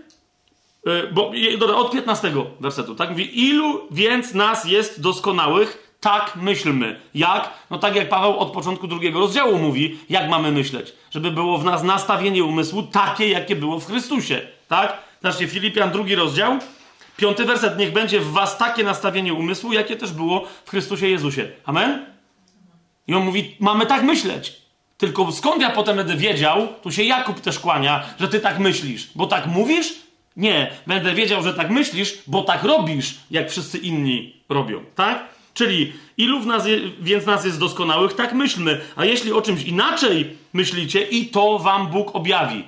[0.86, 1.32] yy, bo
[1.76, 3.10] od 15 wersetu, tak?
[3.10, 7.00] Mówi ilu więc nas jest doskonałych, tak myślmy.
[7.14, 7.50] Jak?
[7.70, 10.92] No tak jak Paweł od początku drugiego rozdziału mówi, jak mamy myśleć.
[11.10, 14.40] Żeby było w nas nastawienie umysłu takie, jakie było w Chrystusie.
[14.68, 14.98] Tak?
[15.20, 16.58] Znacznie Filipian drugi rozdział,
[17.16, 17.78] piąty werset.
[17.78, 21.48] Niech będzie w was takie nastawienie umysłu, jakie też było w Chrystusie Jezusie.
[21.64, 22.11] Amen?
[23.08, 24.62] I on mówi, mamy tak myśleć.
[24.98, 29.10] Tylko skąd ja potem będę wiedział, tu się Jakub też kłania, że ty tak myślisz?
[29.14, 29.94] Bo tak mówisz?
[30.36, 35.28] Nie, będę wiedział, że tak myślisz, bo tak robisz, jak wszyscy inni robią, tak?
[35.54, 38.80] Czyli ilu w nas je, więc nas jest doskonałych, tak myślmy.
[38.96, 42.64] A jeśli o czymś inaczej myślicie, i to wam Bóg objawi.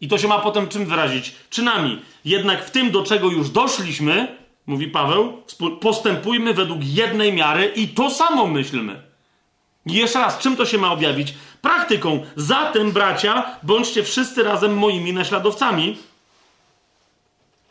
[0.00, 1.32] I to się ma potem czym wyrazić?
[1.50, 2.02] Czynami.
[2.24, 4.36] Jednak w tym, do czego już doszliśmy,
[4.66, 5.42] mówi Paweł,
[5.80, 9.05] postępujmy według jednej miary i to samo myślmy.
[9.86, 11.34] Jeszcze raz, czym to się ma objawić?
[11.62, 12.22] Praktyką.
[12.36, 15.98] Zatem, bracia, bądźcie wszyscy razem moimi naśladowcami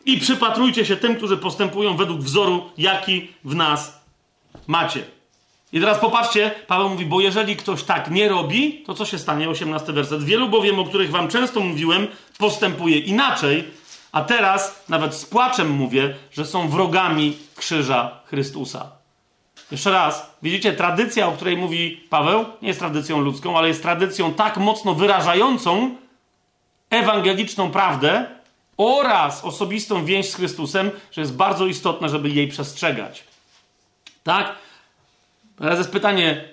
[0.06, 4.00] i przypatrujcie się tym, którzy postępują według wzoru, jaki w nas
[4.66, 5.04] macie.
[5.72, 9.48] I teraz popatrzcie, Paweł mówi, bo jeżeli ktoś tak nie robi, to co się stanie?
[9.48, 10.24] 18 werset.
[10.24, 12.06] Wielu bowiem, o których wam często mówiłem,
[12.38, 13.64] postępuje inaczej,
[14.12, 18.90] a teraz nawet z płaczem mówię, że są wrogami krzyża Chrystusa.
[19.70, 24.34] Jeszcze raz, widzicie, tradycja, o której mówi Paweł, nie jest tradycją ludzką, ale jest tradycją
[24.34, 25.96] tak mocno wyrażającą
[26.90, 28.26] ewangeliczną prawdę
[28.76, 33.24] oraz osobistą więź z Chrystusem, że jest bardzo istotne, żeby jej przestrzegać.
[34.24, 34.54] Tak?
[35.58, 36.48] Teraz jest pytanie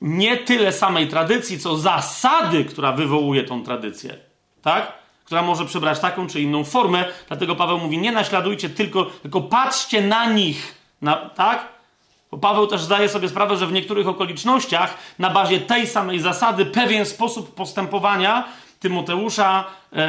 [0.00, 4.16] nie tyle samej tradycji, co zasady, która wywołuje tą tradycję.
[4.62, 4.92] Tak?
[5.24, 7.04] Która może przybrać taką czy inną formę.
[7.28, 10.74] Dlatego Paweł mówi: Nie naśladujcie, tylko, tylko patrzcie na nich.
[11.02, 11.79] Na, tak?
[12.30, 16.66] Bo Paweł też zdaje sobie sprawę, że w niektórych okolicznościach na bazie tej samej zasady
[16.66, 18.44] pewien sposób postępowania
[18.80, 20.08] Tymoteusza, e,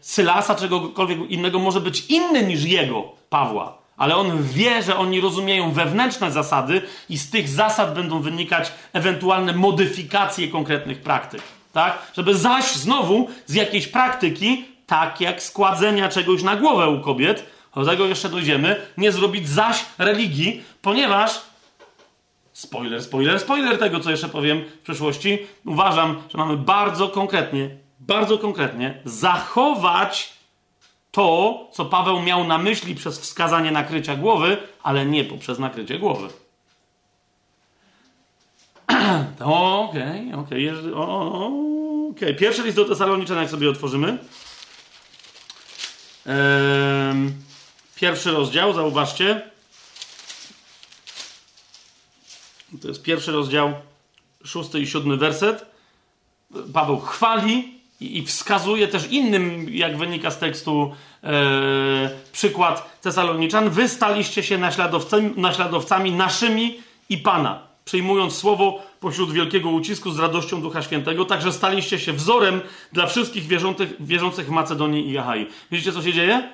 [0.00, 3.78] Sylasa, czegokolwiek innego może być inny niż jego, Pawła.
[3.96, 9.52] Ale on wie, że oni rozumieją wewnętrzne zasady i z tych zasad będą wynikać ewentualne
[9.52, 11.42] modyfikacje konkretnych praktyk.
[11.72, 11.98] Tak?
[12.16, 17.84] Żeby zaś znowu z jakiejś praktyki, tak jak składzenia czegoś na głowę u kobiet, do
[17.84, 21.40] tego jeszcze dojdziemy, nie zrobić zaś religii, ponieważ
[22.52, 27.70] spoiler, spoiler, spoiler tego, co jeszcze powiem w przyszłości, uważam, że mamy bardzo konkretnie,
[28.00, 30.32] bardzo konkretnie zachować
[31.10, 36.28] to, co Paweł miał na myśli przez wskazanie nakrycia głowy, ale nie poprzez nakrycie głowy.
[39.40, 40.70] Okej, okej.
[42.10, 44.18] Okay, Pierwszy list do Tesaloniczan, jak sobie otworzymy.
[47.94, 49.53] Pierwszy rozdział, zauważcie.
[52.82, 53.72] To jest pierwszy rozdział,
[54.44, 55.66] szósty i siódmy werset.
[56.72, 60.94] Paweł chwali i, wskazuje też innym, jak wynika z tekstu,
[61.24, 63.70] e, przykład Tesaloniczan.
[63.70, 66.78] Wy staliście się naśladowcami, naśladowcami naszymi
[67.08, 72.60] i Pana, przyjmując słowo pośród wielkiego ucisku z radością Ducha Świętego, także staliście się wzorem
[72.92, 75.46] dla wszystkich wierzących, wierzących w Macedonii i Achai.
[75.70, 76.50] Widzicie, co się dzieje?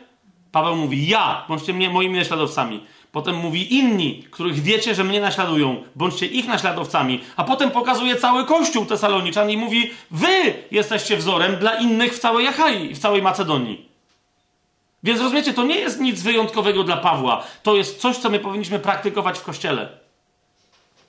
[0.53, 2.85] Paweł mówi, ja, bądźcie mnie, moimi naśladowcami.
[3.13, 7.21] Potem mówi inni, których wiecie, że mnie naśladują, bądźcie ich naśladowcami.
[7.37, 12.47] A potem pokazuje cały kościół tesaloniczan i mówi, wy jesteście wzorem dla innych w całej
[12.47, 13.89] Achai, w całej Macedonii.
[15.03, 17.45] Więc rozumiecie, to nie jest nic wyjątkowego dla Pawła.
[17.63, 19.89] To jest coś, co my powinniśmy praktykować w kościele.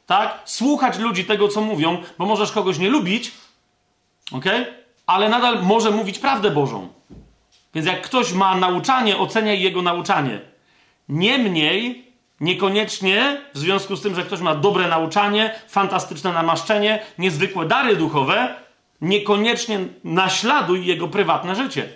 [0.08, 0.40] Tak?
[0.46, 3.32] Słuchać ludzi tego, co mówią, bo możesz kogoś nie lubić,
[4.32, 4.46] ok?
[5.06, 6.88] Ale nadal może mówić prawdę Bożą.
[7.74, 10.51] Więc jak ktoś ma nauczanie, oceniaj jego nauczanie.
[11.12, 17.96] Niemniej, niekoniecznie w związku z tym, że ktoś ma dobre nauczanie, fantastyczne namaszczenie, niezwykłe dary
[17.96, 18.56] duchowe,
[19.02, 21.90] niekoniecznie naśladuj jego prywatne życie.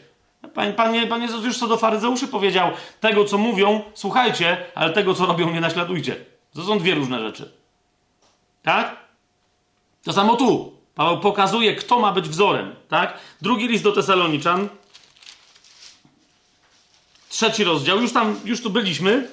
[0.53, 5.13] Panie, panie, panie Jezus już co do faryzeuszy powiedział, tego co mówią, słuchajcie, ale tego
[5.13, 6.15] co robią, nie naśladujcie.
[6.53, 7.51] To są dwie różne rzeczy.
[8.63, 8.95] Tak?
[10.03, 10.75] To samo tu.
[10.95, 12.75] Paweł pokazuje, kto ma być wzorem.
[12.87, 13.17] Tak?
[13.41, 14.69] Drugi list do Tesaloniczan,
[17.35, 19.27] trzeci rozdział, już tam, już tu byliśmy.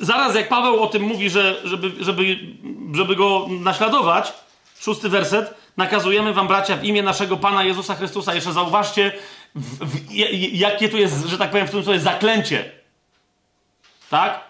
[0.00, 2.38] Zaraz jak Paweł o tym mówi, że żeby, żeby,
[2.94, 4.32] żeby go naśladować,
[4.80, 8.34] szósty werset, nakazujemy wam bracia w imię naszego Pana Jezusa Chrystusa.
[8.34, 9.12] Jeszcze zauważcie,
[9.54, 10.12] w, w,
[10.52, 12.72] jakie tu jest, że tak powiem, w tym słowie zaklęcie.
[14.10, 14.40] Tak?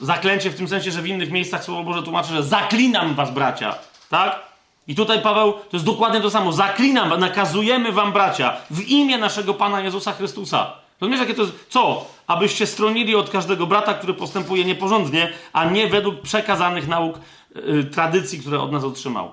[0.00, 3.78] Zaklęcie w tym sensie, że w innych miejscach Słowo Boże tłumaczy, że zaklinam was bracia.
[4.10, 4.49] Tak?
[4.90, 6.52] I tutaj Paweł, to jest dokładnie to samo.
[6.52, 10.72] Zaklinam, nakazujemy wam, bracia, w imię naszego Pana Jezusa Chrystusa.
[11.00, 11.54] Rozumiesz, jakie to jest?
[11.68, 12.06] Co?
[12.26, 17.18] Abyście stronili od każdego brata, który postępuje nieporządnie, a nie według przekazanych nauk,
[17.54, 19.30] yy, tradycji, które od nas otrzymał.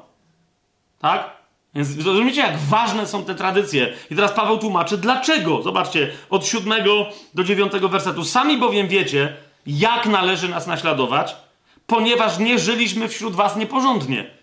[0.99, 1.29] Tak?
[1.75, 3.93] Więc rozumiecie, jak ważne są te tradycje.
[4.11, 5.61] I teraz Paweł tłumaczy, dlaczego.
[5.61, 8.25] Zobaczcie, od siódmego do dziewiątego wersetu.
[8.25, 9.35] Sami bowiem wiecie,
[9.67, 11.35] jak należy nas naśladować,
[11.87, 14.36] ponieważ nie żyliśmy wśród was nieporządnie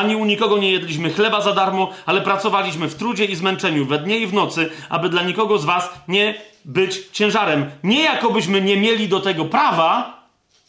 [0.00, 3.98] ani u nikogo nie jedliśmy chleba za darmo, ale pracowaliśmy w trudzie i zmęczeniu, we
[3.98, 7.70] dnie i w nocy, aby dla nikogo z was nie być ciężarem.
[7.84, 10.20] Nie jakobyśmy nie mieli do tego prawa,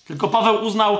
[0.07, 0.97] tylko Paweł uznał,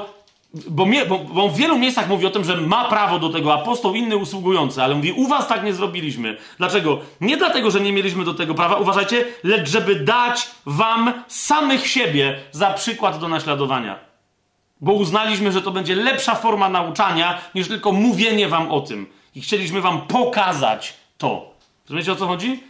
[0.54, 3.54] bo, mnie, bo, bo w wielu miejscach mówi o tym, że ma prawo do tego
[3.54, 6.38] apostoł, inny usługujący, ale mówi, u was tak nie zrobiliśmy.
[6.58, 7.00] Dlaczego?
[7.22, 12.40] Nie dlatego, że nie mieliśmy do tego prawa, uważajcie, lecz żeby dać wam samych siebie
[12.52, 14.11] za przykład do naśladowania
[14.82, 19.08] bo uznaliśmy, że to będzie lepsza forma nauczania niż tylko mówienie wam o tym.
[19.36, 21.52] I chcieliśmy wam pokazać to.
[21.86, 22.64] Rozumiecie o co chodzi?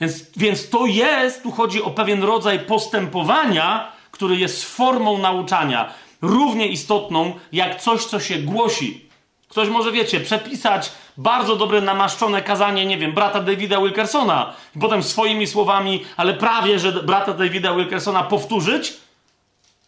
[0.00, 5.92] Więc, więc to jest, tu chodzi o pewien rodzaj postępowania, który jest formą nauczania,
[6.22, 9.08] równie istotną jak coś, co się głosi.
[9.48, 15.02] Ktoś może, wiecie, przepisać bardzo dobre, namaszczone kazanie, nie wiem, brata Davida Wilkersona, i potem
[15.02, 18.96] swoimi słowami, ale prawie, że brata Davida Wilkersona powtórzyć,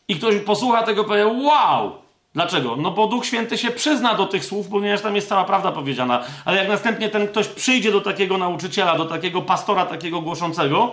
[0.08, 1.92] i ktoś posłucha tego i powie, wow!
[2.34, 2.76] Dlaczego?
[2.76, 6.24] No bo Duch Święty się przyzna do tych słów, ponieważ tam jest cała prawda powiedziana.
[6.44, 10.92] Ale jak następnie ten ktoś przyjdzie do takiego nauczyciela, do takiego pastora, takiego głoszącego,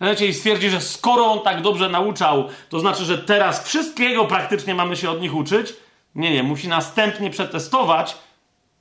[0.00, 4.74] wiecie, i stwierdzi, że skoro on tak dobrze nauczał, to znaczy, że teraz wszystkiego praktycznie
[4.74, 5.74] mamy się od nich uczyć.
[6.14, 8.16] Nie, nie, musi następnie przetestować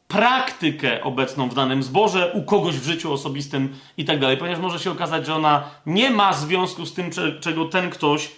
[0.08, 4.80] praktykę obecną w danym zborze, u kogoś w życiu osobistym i tak dalej, ponieważ może
[4.80, 7.10] się okazać, że ona nie ma związku z tym,
[7.40, 8.32] czego ten ktoś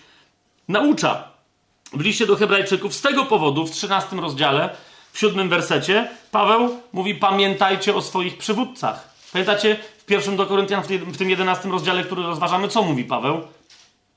[0.67, 1.31] naucza.
[1.93, 4.69] W liście do Hebrajczyków z tego powodu w 13 rozdziale,
[5.11, 9.09] w 7 wersecie, Paweł mówi: Pamiętajcie o swoich przywódcach.
[9.31, 13.41] Pamiętacie w pierwszym do Koryntian, w tym 11 rozdziale, który rozważamy, co mówi Paweł?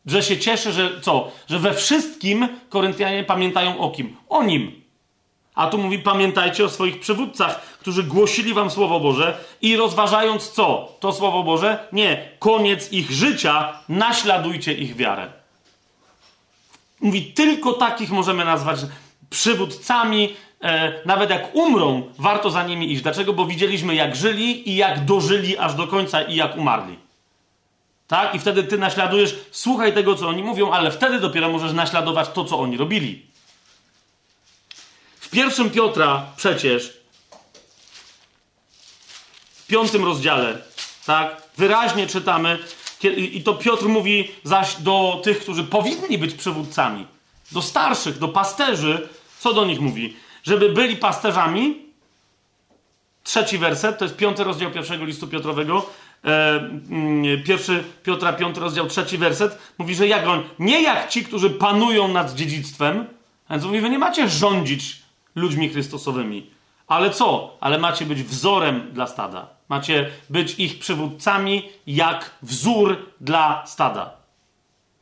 [0.07, 1.31] Że się cieszy, że co?
[1.47, 4.17] Że we wszystkim Koryntianie pamiętają o kim?
[4.29, 4.83] O nim.
[5.55, 10.97] A tu mówi: Pamiętajcie o swoich przywódcach, którzy głosili wam Słowo Boże i rozważając co?
[11.01, 11.89] To Słowo Boże?
[11.93, 12.29] Nie.
[12.39, 15.44] Koniec ich życia, naśladujcie ich wiarę.
[17.05, 18.79] Mówi, tylko takich możemy nazwać
[19.31, 20.37] przywódcami.
[20.63, 23.03] E, nawet jak umrą, warto za nimi iść.
[23.03, 23.33] Dlaczego?
[23.33, 26.99] Bo widzieliśmy, jak żyli i jak dożyli aż do końca i jak umarli.
[28.07, 28.35] Tak?
[28.35, 32.45] I wtedy ty naśladujesz, słuchaj tego, co oni mówią, ale wtedy dopiero możesz naśladować to,
[32.45, 33.27] co oni robili.
[35.21, 36.99] W pierwszym Piotra przecież,
[39.55, 40.59] w piątym rozdziale,
[41.07, 42.59] tak, wyraźnie czytamy,
[43.09, 47.07] i to Piotr mówi zaś do tych, którzy powinni być przywódcami,
[47.53, 49.09] do starszych, do pasterzy,
[49.39, 50.17] co do nich mówi?
[50.43, 51.85] Żeby byli pasterzami.
[53.23, 55.87] Trzeci werset, to jest piąty rozdział pierwszego listu Piotrowego.
[56.23, 61.51] mm, pierwszy Piotra 5 rozdział trzeci werset, mówi, że jak on, nie jak ci, którzy
[61.51, 63.07] panują nad dziedzictwem,
[63.51, 65.03] więc mówi, wy nie macie rządzić
[65.35, 66.51] ludźmi chrystusowymi,
[66.87, 67.57] ale co?
[67.61, 69.54] Ale macie być wzorem dla stada.
[69.69, 74.13] Macie być ich przywódcami jak wzór dla stada.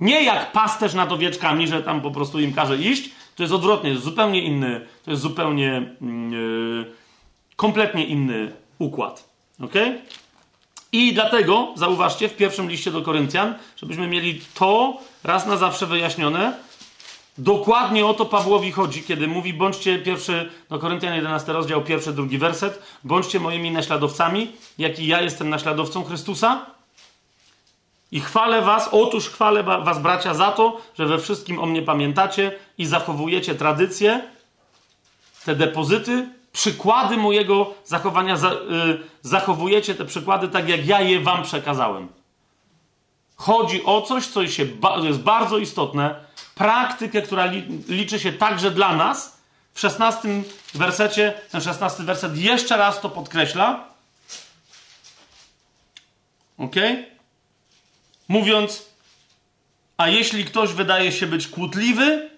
[0.01, 3.11] Nie jak pasterz nad owieczkami, że tam po prostu im każe iść.
[3.37, 6.93] To jest odwrotnie, to jest zupełnie inny, to jest zupełnie yy,
[7.57, 9.29] kompletnie inny układ.
[9.65, 9.73] Ok?
[10.93, 16.53] I dlatego, zauważcie, w pierwszym liście do Koryntian, żebyśmy mieli to raz na zawsze wyjaśnione,
[17.39, 22.39] Dokładnie o to Pawłowi chodzi, kiedy mówi, bądźcie pierwszy, do Koryntian 11 rozdział, pierwszy, drugi
[22.39, 26.67] werset, bądźcie moimi naśladowcami, jak i ja jestem naśladowcą Chrystusa.
[28.13, 32.59] I chwalę was, otóż chwalę was, bracia, za to, że we wszystkim o mnie pamiętacie
[32.79, 34.23] i zachowujecie tradycje,
[35.45, 38.57] te depozyty, przykłady mojego zachowania, za, y,
[39.23, 42.09] zachowujecie te przykłady tak, jak ja je wam przekazałem.
[43.37, 44.67] Chodzi o coś, co się,
[45.03, 46.15] jest bardzo istotne,
[46.55, 47.51] praktykę, która
[47.89, 49.43] liczy się także dla nas.
[49.75, 53.85] W szesnastym wersecie, ten szesnasty werset jeszcze raz to podkreśla.
[56.59, 56.77] Ok?
[58.29, 58.87] Mówiąc,
[59.97, 62.31] a jeśli ktoś wydaje się być kłótliwy,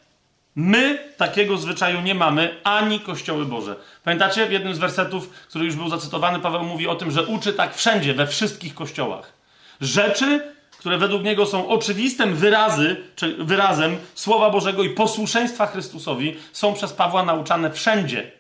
[0.56, 3.76] my takiego zwyczaju nie mamy, ani kościoły Boże.
[4.04, 7.52] Pamiętacie, w jednym z wersetów, który już był zacytowany, Paweł mówi o tym, że uczy
[7.52, 9.32] tak wszędzie, we wszystkich kościołach.
[9.80, 10.53] Rzeczy,
[10.84, 12.96] które według niego są oczywistym wyrazy,
[13.38, 18.32] wyrazem Słowa Bożego i posłuszeństwa Chrystusowi, są przez Pawła nauczane wszędzie.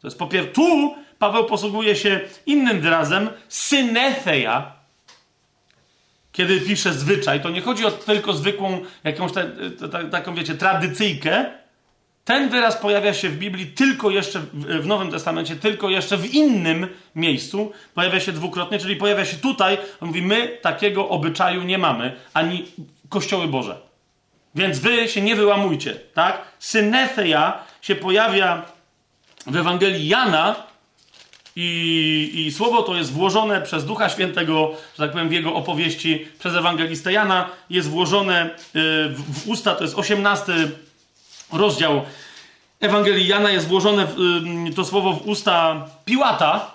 [0.00, 4.72] To jest po pierwsze, tu Paweł posługuje się innym wyrazem, synetheia,
[6.32, 7.40] kiedy pisze zwyczaj.
[7.42, 9.40] To nie chodzi o tylko zwykłą, jakąś ta,
[9.92, 11.46] ta, taką, wiecie, tradycyjkę,
[12.30, 16.86] ten wyraz pojawia się w Biblii tylko jeszcze w Nowym Testamencie, tylko jeszcze w innym
[17.14, 17.72] miejscu.
[17.94, 19.78] Pojawia się dwukrotnie, czyli pojawia się tutaj.
[20.00, 22.64] On mówi: My takiego obyczaju nie mamy, ani
[23.08, 23.80] kościoły Boże.
[24.54, 26.42] Więc wy się nie wyłamujcie, tak?
[26.58, 28.62] Synetheia się pojawia
[29.46, 30.56] w Ewangelii Jana
[31.56, 36.26] i, i słowo to jest włożone przez Ducha Świętego, że tak powiem, w jego opowieści
[36.38, 37.48] przez ewangelistę Jana.
[37.70, 38.50] Jest włożone y,
[39.08, 40.52] w, w usta, to jest 18
[41.52, 42.02] rozdział
[42.80, 44.06] Ewangelii Jana jest włożone
[44.76, 46.70] to słowo w usta Piłata,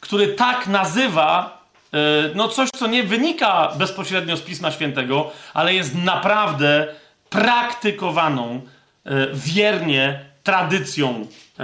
[0.00, 1.62] który tak nazywa
[1.94, 1.98] y,
[2.34, 6.86] no coś, co nie wynika bezpośrednio z Pisma Świętego, ale jest naprawdę
[7.30, 8.60] praktykowaną
[9.06, 11.62] y, wiernie tradycją, y,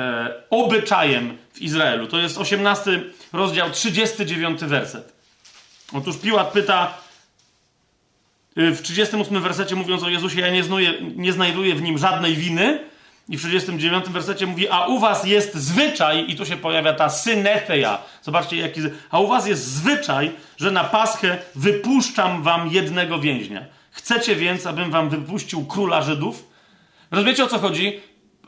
[0.51, 2.07] obyczajem w Izraelu.
[2.07, 3.03] To jest 18
[3.33, 5.13] rozdział, 39 werset.
[5.93, 6.99] Otóż Piłat pyta,
[8.57, 10.63] w 38 wersecie mówiąc o Jezusie, ja nie,
[11.17, 12.79] nie znajduję w nim żadnej winy.
[13.29, 17.09] I w 39 wersecie mówi, a u was jest zwyczaj, i tu się pojawia ta
[17.09, 17.99] synetheia.
[18.23, 18.81] Zobaczcie, jaki.
[19.11, 23.65] A u was jest zwyczaj, że na paschę wypuszczam wam jednego więźnia.
[23.91, 26.49] Chcecie więc, abym wam wypuścił króla Żydów?
[27.11, 28.01] Rozumiecie o co chodzi?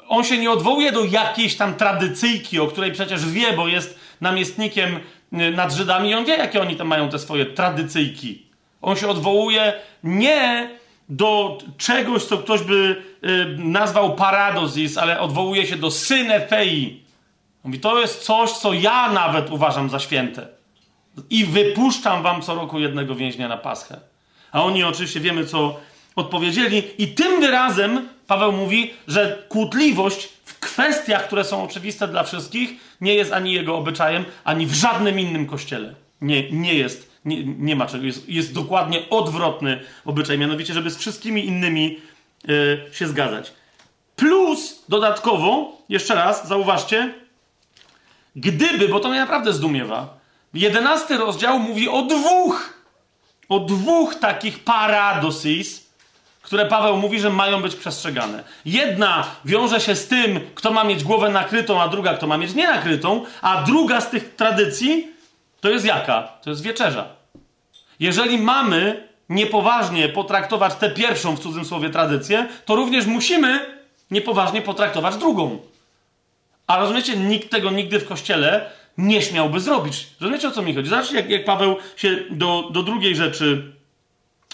[0.08, 4.96] On się nie odwołuje do jakiejś tam tradycyjki, o której przecież wie, bo jest namiestnikiem
[4.96, 8.43] y, nad Żydami i on wie, jakie oni tam mają te swoje tradycyjki.
[8.84, 9.72] On się odwołuje
[10.04, 10.70] nie
[11.08, 17.02] do czegoś, co ktoś by y, nazwał paradozis, ale odwołuje się do synefei.
[17.64, 20.48] Mówi, to jest coś, co ja nawet uważam za święte.
[21.30, 24.00] I wypuszczam wam co roku jednego więźnia na Paschę.
[24.52, 25.80] A oni oczywiście wiemy, co
[26.16, 26.82] odpowiedzieli.
[26.98, 32.70] I tym wyrazem Paweł mówi, że kłótliwość w kwestiach, które są oczywiste dla wszystkich,
[33.00, 35.94] nie jest ani jego obyczajem, ani w żadnym innym kościele.
[36.20, 38.04] Nie, nie jest nie, nie ma czego.
[38.04, 42.00] Jest, jest dokładnie odwrotny obyczaj, mianowicie, żeby z wszystkimi innymi
[42.44, 43.52] yy, się zgadzać.
[44.16, 47.14] Plus dodatkowo, jeszcze raz, zauważcie,
[48.36, 50.18] gdyby, bo to mnie naprawdę zdumiewa,
[50.54, 52.74] jedenasty rozdział mówi o dwóch,
[53.48, 55.84] o dwóch takich paradosis,
[56.42, 58.44] które Paweł mówi, że mają być przestrzegane.
[58.64, 62.54] Jedna wiąże się z tym, kto ma mieć głowę nakrytą, a druga, kto ma mieć
[62.54, 65.13] nienakrytą, a druga z tych tradycji
[65.64, 66.22] to jest jaka?
[66.22, 67.06] To jest wieczerza.
[68.00, 73.66] Jeżeli mamy niepoważnie potraktować tę pierwszą w cudzym słowie tradycję, to również musimy
[74.10, 75.58] niepoważnie potraktować drugą.
[76.66, 80.06] A rozumiecie, nikt tego nigdy w kościele nie śmiałby zrobić.
[80.20, 80.88] Rozumiecie o co mi chodzi?
[80.88, 83.72] Zobaczcie, jak, jak Paweł się do, do drugiej rzeczy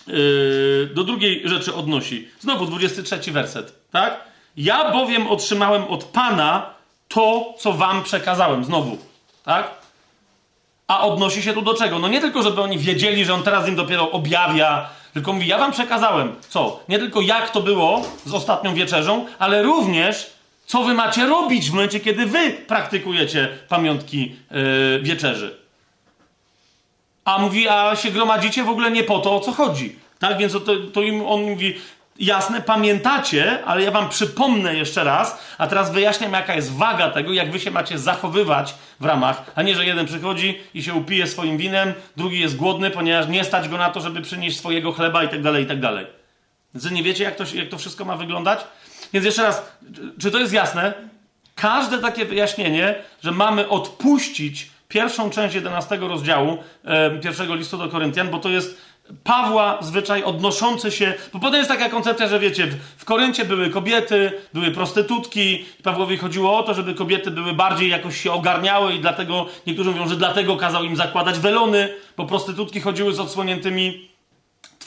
[0.06, 2.28] yy, do drugiej rzeczy odnosi.
[2.40, 4.20] Znowu 23 werset, tak?
[4.56, 6.74] Ja bowiem otrzymałem od Pana
[7.08, 8.64] to, co wam przekazałem.
[8.64, 8.98] Znowu,
[9.44, 9.79] tak?
[10.90, 11.98] A odnosi się tu do czego?
[11.98, 15.58] No nie tylko, żeby oni wiedzieli, że on teraz im dopiero objawia, tylko mówi, ja
[15.58, 16.34] wam przekazałem.
[16.48, 16.80] Co?
[16.88, 20.30] Nie tylko jak to było z ostatnią wieczerzą, ale również
[20.66, 25.56] co wy macie robić w momencie, kiedy wy praktykujecie pamiątki yy, wieczerzy.
[27.24, 29.96] A mówi, a się gromadzicie w ogóle nie po to, o co chodzi.
[30.18, 30.60] Tak, więc to,
[30.92, 31.74] to im, on mówi,
[32.20, 37.32] jasne, pamiętacie, ale ja wam przypomnę jeszcze raz, a teraz wyjaśniam, jaka jest waga tego,
[37.32, 41.26] jak wy się macie zachowywać w ramach, a nie, że jeden przychodzi i się upije
[41.26, 45.24] swoim winem, drugi jest głodny, ponieważ nie stać go na to, żeby przynieść swojego chleba
[45.24, 46.06] i tak dalej, i tak dalej.
[46.74, 48.60] Więc nie wiecie, jak to, jak to wszystko ma wyglądać?
[49.12, 49.62] Więc jeszcze raz,
[50.20, 50.94] czy to jest jasne?
[51.54, 58.30] Każde takie wyjaśnienie, że mamy odpuścić pierwszą część 11 rozdziału e, pierwszego listu do Koryntian,
[58.30, 58.80] bo to jest
[59.24, 63.70] Pawła zwyczaj odnoszący się, bo potem jest taka koncepcja, że wiecie, w, w Koryncie były
[63.70, 69.00] kobiety, były prostytutki, Pawłowi chodziło o to, żeby kobiety były bardziej jakoś się ogarniały i
[69.00, 74.09] dlatego, niektórzy mówią, że dlatego kazał im zakładać welony, bo prostytutki chodziły z odsłoniętymi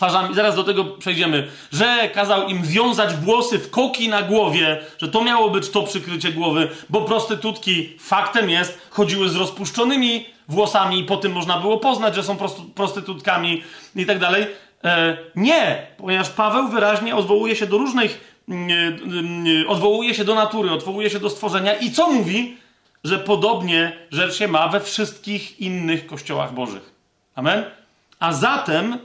[0.04, 5.08] twarzami, zaraz do tego przejdziemy, że kazał im wiązać włosy w koki na głowie, że
[5.08, 11.04] to miało być to przykrycie głowy, bo prostytutki, faktem jest, chodziły z rozpuszczonymi włosami i
[11.04, 12.38] po tym można było poznać, że są
[12.76, 13.64] prostytutkami
[13.96, 14.48] i tak dalej.
[14.84, 20.72] E, nie, ponieważ Paweł wyraźnie odwołuje się do różnych, mm, mm, odwołuje się do natury,
[20.72, 22.58] odwołuje się do stworzenia i co mówi?
[23.04, 26.94] Że podobnie rzecz się ma we wszystkich innych kościołach bożych.
[27.36, 27.64] Amen?
[28.20, 28.98] A zatem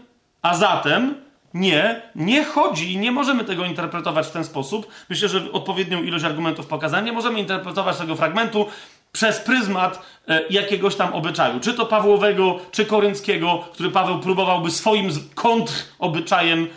[0.43, 1.15] a zatem
[1.55, 4.89] nie, nie chodzi i nie możemy tego interpretować w ten sposób.
[5.11, 7.05] Myślę, że odpowiednią ilość argumentów pokazałem.
[7.05, 8.67] Nie możemy interpretować tego fragmentu
[9.13, 11.61] przez pryzmat e, jakiegoś tam obyczaju.
[11.61, 16.69] Czy to Pawłowego, czy korynckiego, który Paweł próbowałby swoim kontrobyczajem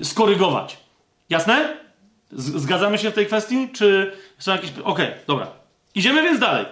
[0.00, 0.76] e, skorygować.
[1.30, 1.76] Jasne?
[2.32, 3.68] Zgadzamy się w tej kwestii?
[3.72, 4.70] Czy są jakieś...
[4.70, 5.46] Okej, okay, dobra.
[5.94, 6.66] Idziemy więc dalej.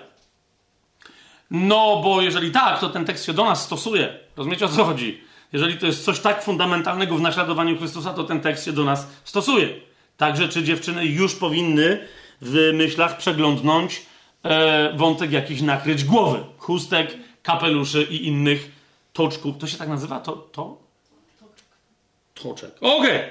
[1.50, 4.18] No, bo jeżeli tak, to ten tekst się do nas stosuje.
[4.36, 5.29] Rozumiecie o co chodzi?
[5.52, 9.06] Jeżeli to jest coś tak fundamentalnego w naśladowaniu Chrystusa, to ten tekst się do nas
[9.24, 9.68] stosuje.
[10.16, 12.08] Także czy dziewczyny już powinny
[12.40, 14.02] w myślach przeglądnąć
[14.42, 18.70] e, wątek jakichś nakryć głowy, chustek, kapeluszy i innych
[19.12, 19.58] toczków.
[19.58, 20.20] To się tak nazywa?
[20.20, 20.32] To?
[20.32, 20.76] to?
[22.34, 22.70] Toczek.
[22.80, 22.98] Okej.
[22.98, 23.30] Okay.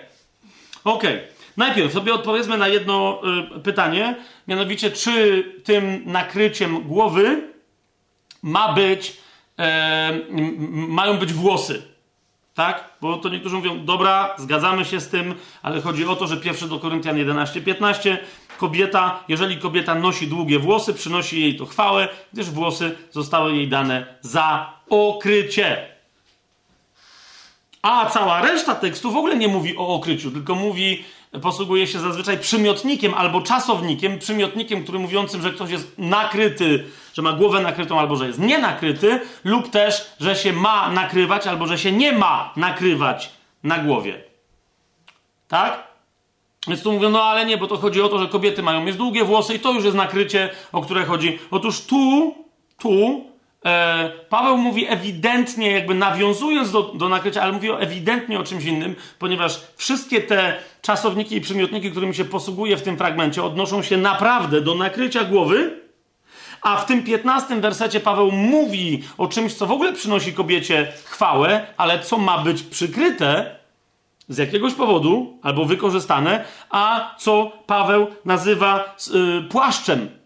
[0.84, 1.16] Okej.
[1.16, 1.40] Okay.
[1.58, 3.22] Najpierw sobie odpowiedzmy na jedno
[3.58, 4.16] y, pytanie,
[4.48, 7.42] mianowicie czy tym nakryciem głowy
[8.42, 9.18] ma być,
[9.60, 10.20] e,
[10.72, 11.82] mają być włosy.
[12.60, 12.90] Tak?
[13.02, 16.68] Bo to niektórzy mówią, dobra, zgadzamy się z tym, ale chodzi o to, że pierwszy
[16.68, 18.18] do Koryntian 11:15
[18.58, 24.06] kobieta, jeżeli kobieta nosi długie włosy, przynosi jej to chwałę, gdyż włosy zostały jej dane
[24.22, 25.88] za okrycie.
[27.82, 31.04] A cała reszta tekstu w ogóle nie mówi o okryciu, tylko mówi
[31.42, 37.34] posługuje się zazwyczaj przymiotnikiem albo czasownikiem, przymiotnikiem, który mówiącym, że ktoś jest nakryty, że ma
[37.34, 41.78] głowę nakrytą albo że jest nie nakryty, lub też, że się ma nakrywać albo że
[41.78, 43.32] się nie ma nakrywać
[43.64, 44.24] na głowie.
[45.48, 45.90] Tak?
[46.68, 48.96] Więc tu mówią, no ale nie, bo to chodzi o to, że kobiety mają mieć
[48.96, 51.40] długie włosy i to już jest nakrycie, o które chodzi.
[51.52, 52.36] Otóż tu,
[52.78, 53.30] tu
[53.66, 58.96] E, Paweł mówi ewidentnie, jakby nawiązując do, do nakrycia, ale mówi ewidentnie o czymś innym,
[59.20, 64.62] ponieważ wszystkie te czasowniki i przymiotniki, którymi się posługuje w tym fragmencie, odnoszą się naprawdę
[64.62, 65.80] do nakrycia głowy,
[66.62, 71.68] a w tym 15 wersecie Paweł mówi o czymś, co w ogóle przynosi kobiecie chwałę,
[71.78, 73.56] ale co ma być przykryte
[74.28, 78.96] z jakiegoś powodu albo wykorzystane, a co Paweł nazywa
[79.40, 80.20] y, płaszczem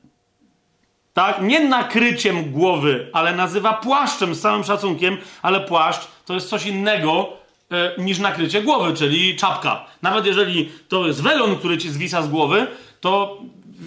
[1.13, 1.41] tak?
[1.41, 7.33] Nie nakryciem głowy, ale nazywa płaszczem z całym szacunkiem, ale płaszcz to jest coś innego
[7.97, 9.85] niż nakrycie głowy, czyli czapka.
[10.01, 12.67] Nawet jeżeli to jest welon, który ci zwisa z głowy,
[13.01, 13.37] to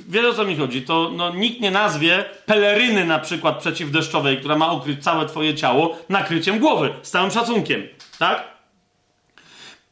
[0.09, 0.83] wiele o co mi chodzi.
[0.83, 5.99] To no, nikt nie nazwie peleryny na przykład przeciwdeszczowej, która ma ukryć całe twoje ciało,
[6.09, 7.83] nakryciem głowy, z całym szacunkiem.
[8.19, 8.45] Tak?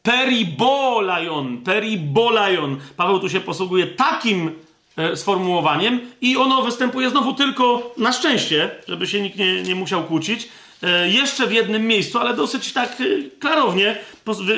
[0.03, 2.77] Peribolajon, peribolajon.
[2.97, 4.51] Paweł tu się posługuje takim
[4.97, 10.03] E, sformułowaniem i ono występuje znowu tylko na szczęście, żeby się nikt nie, nie musiał
[10.03, 10.49] kłócić.
[10.85, 13.03] E, jeszcze w jednym miejscu, ale dosyć tak e,
[13.39, 13.97] klarownie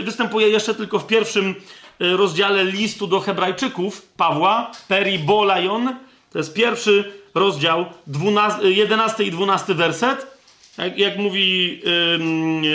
[0.03, 1.55] występuje jeszcze tylko w pierwszym
[1.99, 5.95] rozdziale listu do Hebrajczyków Pawła, Peribolajon.
[6.31, 10.27] To jest pierwszy rozdział, 12, 11 i 12 werset.
[10.77, 11.81] Jak, jak mówi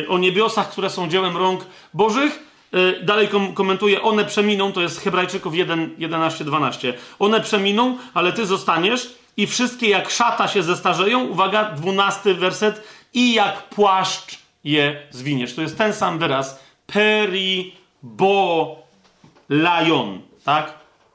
[0.09, 2.43] o niebiosach, które są dziełem rąk Bożych,
[3.03, 6.95] dalej kom komentuje, one przeminą, to jest Hebrajczyków 1, 11, 12.
[7.19, 11.24] One przeminą, ale ty zostaniesz i wszystkie jak szata się zestarzeją.
[11.24, 12.83] Uwaga, 12 werset.
[13.14, 15.55] I jak płaszcz je zwiniesz.
[15.55, 16.60] To jest ten sam wyraz.
[16.86, 17.72] Peribolajon.
[20.44, 20.74] Tak?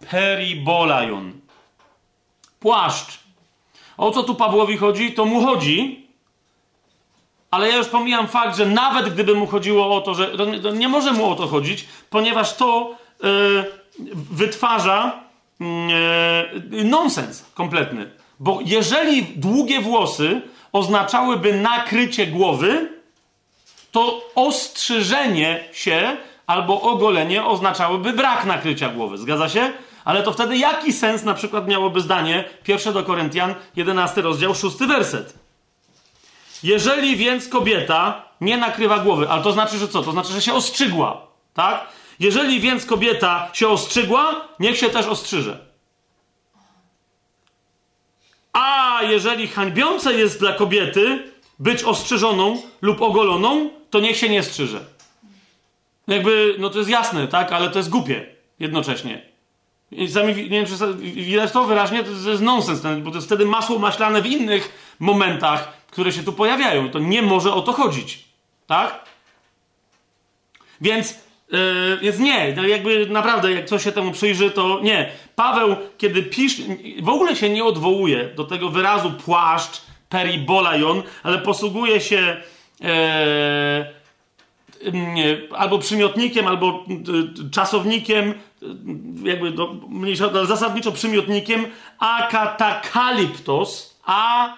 [0.10, 1.34] Peribolajon.
[2.60, 3.20] Płaszcz.
[3.98, 5.12] O co tu Pawłowi chodzi?
[5.12, 6.08] To mu chodzi,
[7.52, 10.28] ale ja już pomijam fakt, że nawet gdyby mu chodziło o to, że
[10.64, 13.66] to nie może mu o to chodzić, ponieważ to yy,
[14.32, 15.24] wytwarza
[16.70, 18.12] yy, nonsens kompletny.
[18.40, 20.42] Bo jeżeli długie włosy
[20.78, 22.90] oznaczałyby nakrycie głowy,
[23.92, 26.18] to ostrzyżenie się
[26.48, 29.18] albo ogolenie oznaczałyby brak nakrycia głowy.
[29.18, 29.72] Zgadza się?
[30.06, 34.78] Ale to wtedy jaki sens na przykład miałoby zdanie pierwsze do Koryntian, 11 rozdział, 6
[34.78, 35.34] werset?
[36.64, 40.02] Jeżeli więc kobieta nie nakrywa głowy, ale to znaczy, że co?
[40.02, 41.88] To znaczy, że się ostrzygła, tak?
[42.20, 45.67] Jeżeli więc kobieta się ostrzygła, niech się też ostrzyże.
[48.58, 54.86] A jeżeli hańbiące jest dla kobiety być ostrzyżoną lub ogoloną, to niech się nie strzyże.
[56.08, 57.52] Jakby, no to jest jasne, tak?
[57.52, 58.26] Ale to jest głupie
[58.60, 59.22] jednocześnie.
[59.92, 63.46] I sami, nie wiem, czy widać to wyraźnie, to jest nonsens, bo to jest wtedy
[63.46, 66.90] masło maślane w innych momentach, które się tu pojawiają.
[66.90, 68.26] To nie może o to chodzić,
[68.68, 69.06] tak?
[70.82, 71.20] Więc,
[71.52, 75.10] yy, więc nie, no jakby naprawdę, jak ktoś się temu przyjrzy, to nie.
[75.36, 76.64] Paweł, kiedy pisze,
[77.02, 82.38] w ogóle się nie odwołuje do tego wyrazu płaszcz, peribolajon, ale posługuje się
[82.80, 82.88] yy,
[85.56, 88.34] albo przymiotnikiem, albo y, czasownikiem,
[89.24, 91.66] jakby do, mniejsza, zasadniczo przymiotnikiem
[92.00, 94.54] akatakaliptos, a,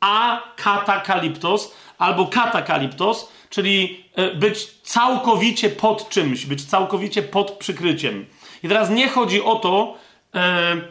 [0.00, 8.26] a katakaliptos, albo katakaliptos, czyli y, być całkowicie pod czymś, być całkowicie pod przykryciem.
[8.62, 9.98] I teraz nie chodzi o to,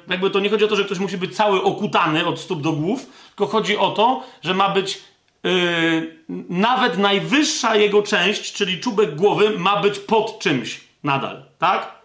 [0.10, 2.72] jakby to nie chodzi o to, że ktoś musi być cały okutany od stóp do
[2.72, 5.02] głów, tylko chodzi o to, że ma być
[5.44, 6.16] yy,
[6.50, 11.99] nawet najwyższa jego część, czyli czubek głowy, ma być pod czymś nadal, tak?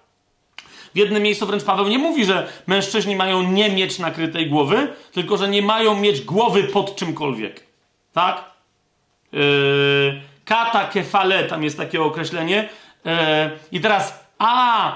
[0.95, 5.37] W jednym miejscu wręcz Paweł nie mówi, że mężczyźni mają nie mieć nakrytej głowy, tylko
[5.37, 7.66] że nie mają mieć głowy pod czymkolwiek.
[8.12, 8.45] Tak?
[9.33, 12.69] Yy, kata kefale, tam jest takie określenie.
[13.05, 13.12] Yy,
[13.73, 14.93] I teraz a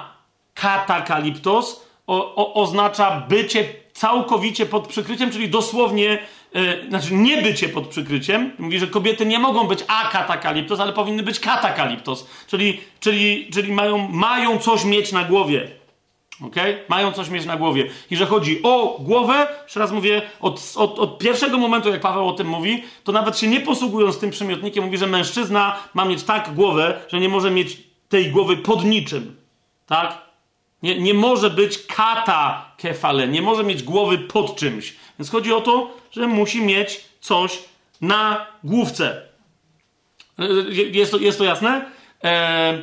[0.55, 6.19] katakaliptos o, o, oznacza bycie całkowicie pod przykryciem, czyli dosłownie
[6.55, 8.53] yy, znaczy nie bycie pod przykryciem.
[8.59, 12.27] Mówi, że kobiety nie mogą być akatakaliptos, ale powinny być katakaliptos.
[12.47, 15.78] Czyli, czyli, czyli mają, mają coś mieć na głowie.
[16.47, 16.85] Okay?
[16.89, 17.91] Mają coś mieć na głowie.
[18.11, 22.29] I że chodzi o głowę, jeszcze raz mówię, od, od, od, pierwszego momentu, jak Paweł
[22.29, 26.23] o tym mówi, to nawet się nie posługując tym przymiotnikiem, mówi, że mężczyzna ma mieć
[26.23, 27.79] tak głowę, że nie może mieć
[28.09, 29.37] tej głowy pod niczym.
[29.87, 30.19] Tak?
[30.83, 34.97] Nie, nie może być kata kefale, nie może mieć głowy pod czymś.
[35.19, 37.59] Więc chodzi o to, że musi mieć coś
[38.01, 39.23] na główce.
[40.39, 41.91] E, jest to, jest to jasne?
[42.25, 42.79] E,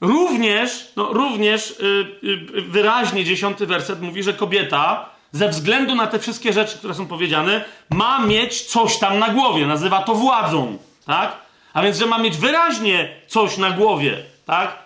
[0.00, 6.52] również, no, również e, wyraźnie dziesiąty werset mówi, że kobieta ze względu na te wszystkie
[6.52, 9.66] rzeczy, które są powiedziane, ma mieć coś tam na głowie.
[9.66, 11.36] Nazywa to władzą, tak?
[11.72, 14.16] A więc, że ma mieć wyraźnie coś na głowie,
[14.46, 14.78] tak?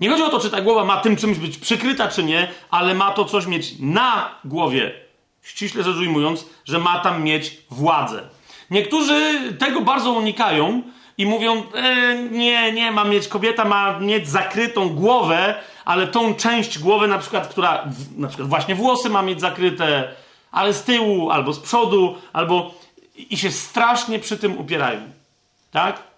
[0.00, 2.94] Nie chodzi o to, czy ta głowa ma tym czymś być przykryta, czy nie, ale
[2.94, 4.92] ma to coś mieć na głowie.
[5.42, 8.22] Ściśle rzecz ujmując, że ma tam mieć władzę.
[8.70, 10.82] Niektórzy tego bardzo unikają
[11.20, 16.78] i mówią: e, Nie, nie, ma mieć, kobieta ma mieć zakrytą głowę, ale tą część
[16.78, 17.84] głowy, na przykład, która,
[18.16, 20.14] na przykład właśnie włosy ma mieć zakryte,
[20.52, 22.74] ale z tyłu, albo z przodu, albo.
[23.16, 25.00] i się strasznie przy tym upierają.
[25.70, 26.09] Tak?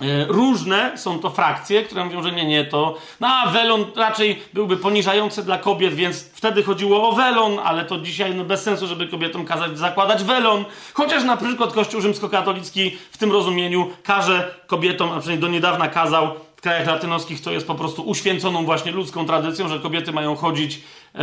[0.00, 2.98] E, różne są to frakcje, które mówią, że nie, nie, to.
[3.20, 7.98] No, a welon raczej byłby poniżający dla kobiet, więc wtedy chodziło o welon, ale to
[7.98, 10.64] dzisiaj no, bez sensu, żeby kobietom kazać zakładać welon.
[10.94, 16.34] Chociaż na przykład Kościół rzymskokatolicki w tym rozumieniu każe kobietom, a przynajmniej do niedawna kazał
[16.56, 20.80] w krajach latynoskich, to jest po prostu uświęconą właśnie ludzką tradycją, że kobiety mają chodzić
[21.14, 21.22] e,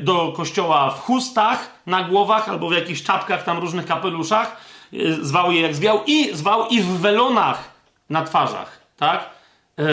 [0.00, 4.56] do kościoła w chustach na głowach albo w jakichś czapkach, tam różnych kapeluszach.
[4.92, 7.77] E, zwał je jak zwiał i zwał i w welonach
[8.10, 9.30] na twarzach, tak?
[9.78, 9.84] Yy,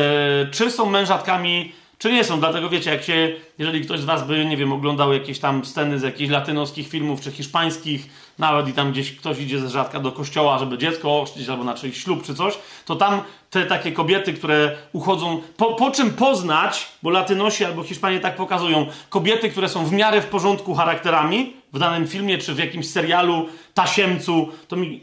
[0.52, 2.40] czy są mężatkami, czy nie są.
[2.40, 6.00] Dlatego wiecie, jak się, jeżeli ktoś z Was by, nie wiem, oglądał jakieś tam sceny
[6.00, 8.10] z jakichś latynoskich filmów, czy hiszpańskich,
[8.40, 11.74] nawet i tam gdzieś ktoś idzie ze rzadka do kościoła, żeby dziecko ochrzcić, albo na
[11.74, 16.88] czyjś ślub, czy coś, to tam te takie kobiety, które uchodzą, po, po czym poznać,
[17.04, 21.80] bo Latynosi albo Hiszpanie tak pokazują, kobiety, które są w miarę w porządku charakterami, w
[21.80, 25.02] danym filmie, czy w jakimś serialu, tasiemcu, to mi,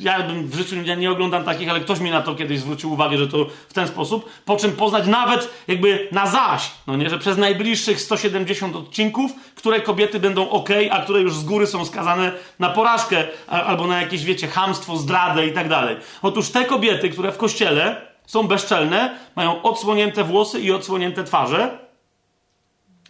[0.00, 3.18] ja w życiu ja nie oglądam takich, ale ktoś mi na to kiedyś zwrócił uwagę,
[3.18, 7.18] że to w ten sposób, po czym poznać nawet jakby na zaś, no nie, że
[7.18, 12.32] przez najbliższych 170 odcinków, które kobiety będą ok, a które już z góry są skazane
[12.58, 15.96] na porażkę, albo na jakieś, wiecie, hamstwo, zdradę i tak dalej.
[16.22, 21.87] Otóż te kobiety, które w kościele są bezczelne, mają odsłonięte włosy i odsłonięte twarze,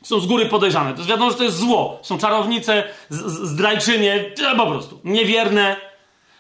[0.03, 0.91] są z góry podejrzane.
[0.91, 1.99] To jest wiadomo, że to jest zło.
[2.03, 4.25] Są czarownice, zdrajczynie,
[4.57, 5.77] po prostu niewierne.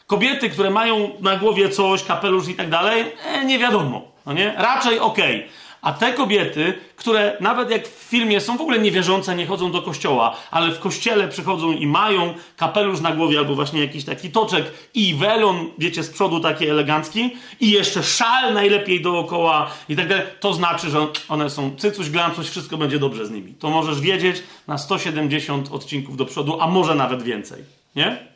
[0.06, 4.02] Kobiety, które mają na głowie coś, kapelusz i tak dalej, e, nie wiadomo.
[4.26, 4.54] No nie?
[4.56, 5.36] Raczej okej.
[5.36, 5.48] Okay.
[5.82, 9.82] A te kobiety, które nawet jak w filmie są w ogóle niewierzące, nie chodzą do
[9.82, 14.64] kościoła, ale w kościele przychodzą i mają kapelusz na głowie albo właśnie jakiś taki toczek
[14.94, 20.24] i welon, wiecie, z przodu taki elegancki i jeszcze szal najlepiej dookoła i tak dalej,
[20.40, 23.54] to znaczy, że one są cycuś, glancuś, wszystko będzie dobrze z nimi.
[23.54, 27.64] To możesz wiedzieć na 170 odcinków do przodu, a może nawet więcej,
[27.96, 28.26] nie?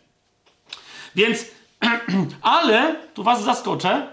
[1.16, 1.46] Więc,
[2.42, 4.06] ale, tu was zaskoczę,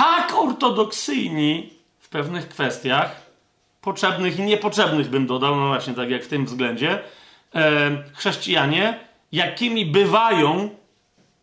[0.00, 3.20] tak ortodoksyjni w pewnych kwestiach,
[3.80, 6.98] potrzebnych i niepotrzebnych bym dodał, no właśnie tak jak w tym względzie,
[7.54, 8.98] e, chrześcijanie,
[9.32, 10.70] jakimi bywają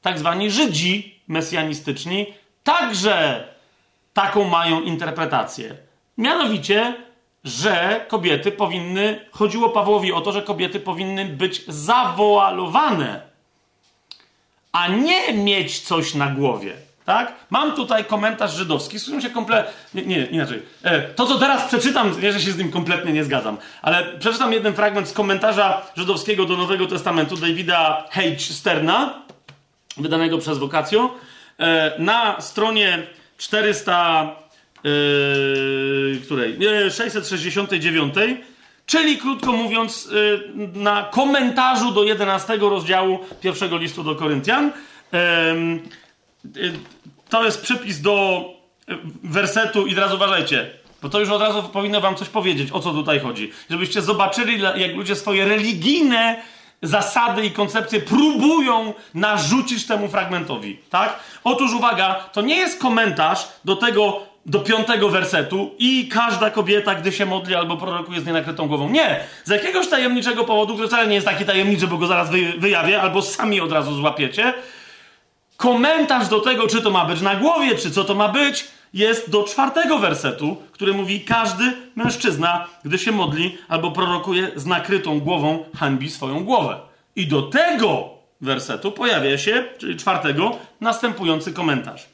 [0.02, 3.48] tak zwani Żydzi mesjanistyczni, także
[4.14, 5.76] taką mają interpretację.
[6.18, 6.96] Mianowicie,
[7.44, 13.22] że kobiety powinny, chodziło Pawłowi o to, że kobiety powinny być zawoalowane,
[14.72, 16.87] a nie mieć coś na głowie.
[17.08, 17.34] Tak?
[17.50, 20.02] Mam tutaj komentarz żydowski, z którym się kompletnie.
[20.02, 20.62] Nie, inaczej.
[20.84, 24.54] E, to, co teraz przeczytam, nie, że się z nim kompletnie nie zgadzam, ale przeczytam
[24.54, 28.22] jeden fragment z komentarza żydowskiego do Nowego Testamentu Davida H.
[28.40, 29.22] Sterna,
[29.98, 31.16] wydanego przez Wokacjo.
[31.60, 33.08] E, na stronie
[33.38, 34.36] 400.
[34.84, 36.58] Yy, której?
[36.92, 38.14] 669,
[38.86, 40.10] czyli krótko mówiąc,
[40.74, 44.72] na komentarzu do 11 rozdziału pierwszego listu do Koryntian.
[47.30, 48.46] To jest przypis do
[49.24, 50.70] wersetu i teraz uważajcie,
[51.02, 53.52] bo to już od razu powinno wam coś powiedzieć, o co tutaj chodzi.
[53.70, 56.42] Żebyście zobaczyli, jak ludzie swoje religijne
[56.82, 61.20] zasady i koncepcje próbują narzucić temu fragmentowi, tak?
[61.44, 67.12] Otóż uwaga, to nie jest komentarz do tego do piątego wersetu i każda kobieta, gdy
[67.12, 68.90] się modli albo prorokuje z nienakrytą głową.
[68.90, 69.20] Nie!
[69.44, 73.02] Z jakiegoś tajemniczego powodu, który wcale nie jest taki tajemniczy, bo go zaraz wy, wyjawię,
[73.02, 74.54] albo sami od razu złapiecie,
[75.58, 79.30] komentarz do tego, czy to ma być na głowie, czy co to ma być, jest
[79.30, 85.66] do czwartego wersetu, który mówi: Każdy mężczyzna, gdy się modli albo prorokuje z nakrytą głową,
[85.76, 86.80] hańbi swoją głowę.
[87.16, 88.10] I do tego
[88.42, 92.08] wersetu pojawia się, czyli czwartego, następujący komentarz.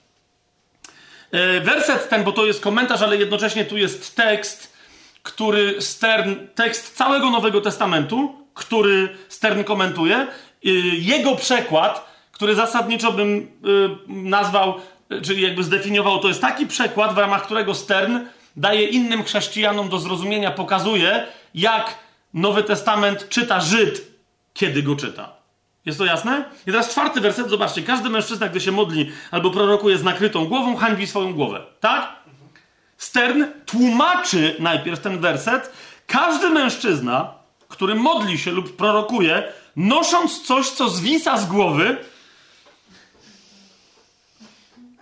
[1.31, 4.73] E, werset ten, bo to jest komentarz, ale jednocześnie tu jest tekst,
[5.23, 10.15] który Stern, tekst całego Nowego Testamentu, który Stern komentuje.
[10.15, 10.27] E,
[10.97, 12.12] jego przekład,
[12.43, 13.67] który zasadniczo bym e,
[14.07, 14.73] nazwał,
[15.21, 18.19] czyli jakby zdefiniował, to jest taki przekład, w ramach którego Stern
[18.55, 21.99] daje innym chrześcijanom do zrozumienia, pokazuje, jak
[22.33, 24.07] Nowy Testament czyta Żyd,
[24.53, 25.29] kiedy go czyta.
[25.85, 26.45] Jest to jasne?
[26.67, 27.83] I teraz czwarty werset, zobaczcie.
[27.83, 31.61] Każdy mężczyzna, gdy się modli albo prorokuje z nakrytą głową, hańbi swoją głowę.
[31.79, 32.15] Tak?
[32.97, 35.73] Stern tłumaczy najpierw ten werset.
[36.07, 37.33] Każdy mężczyzna,
[37.67, 39.43] który modli się lub prorokuje,
[39.75, 41.97] nosząc coś, co zwisa z głowy,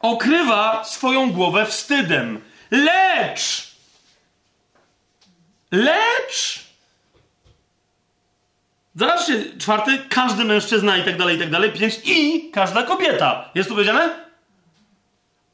[0.01, 2.41] okrywa swoją głowę wstydem.
[2.71, 3.71] Lecz!
[5.71, 6.59] Lecz!
[8.95, 11.71] Zobaczcie, czwarty, każdy mężczyzna i tak dalej, i tak dalej.
[11.71, 13.49] Pięć, i każda kobieta.
[13.55, 14.09] Jest tu powiedziane?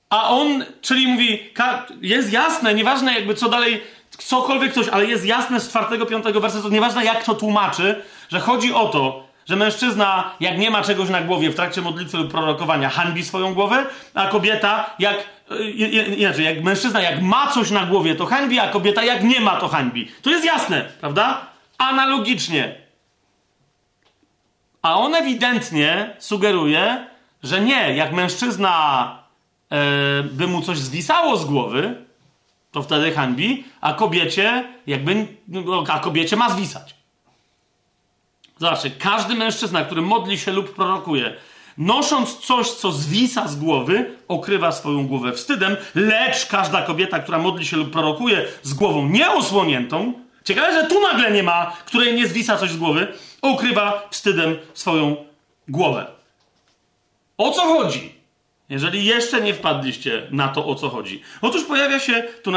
[0.10, 1.54] A on, czyli mówi,
[2.02, 3.84] jest jasne, nieważne jakby co dalej,
[4.18, 8.74] cokolwiek ktoś, ale jest jasne z czwartego, piątego wersetu, nieważne jak to tłumaczy, że chodzi
[8.74, 12.90] o to, że mężczyzna, jak nie ma czegoś na głowie w trakcie modlitwy lub prorokowania,
[12.90, 15.18] hańbi swoją głowę, a kobieta, jak,
[16.18, 19.56] inaczej, jak mężczyzna, jak ma coś na głowie, to hańbi, a kobieta, jak nie ma,
[19.56, 20.12] to hańbi.
[20.22, 21.48] To jest jasne, prawda?
[21.78, 22.76] Analogicznie,
[24.82, 27.08] a on ewidentnie sugeruje,
[27.44, 29.18] że nie, jak mężczyzna
[29.72, 32.06] e, by mu coś zwisało z głowy,
[32.72, 36.97] to wtedy hańbi, a kobiecie jakby, no, a kobiecie ma zwisać.
[38.60, 41.34] Zobaczcie, każdy mężczyzna, który modli się lub prorokuje,
[41.78, 47.66] nosząc coś, co zwisa z głowy, okrywa swoją głowę wstydem, lecz każda kobieta, która modli
[47.66, 50.14] się lub prorokuje z głową nieosłoniętą,
[50.44, 53.08] ciekawe, że tu nagle nie ma, której nie zwisa coś z głowy,
[53.42, 55.16] ukrywa wstydem swoją
[55.68, 56.06] głowę.
[57.38, 58.17] O co chodzi?
[58.70, 61.22] Jeżeli jeszcze nie wpadliście na to, o co chodzi.
[61.42, 62.52] Otóż pojawia się tu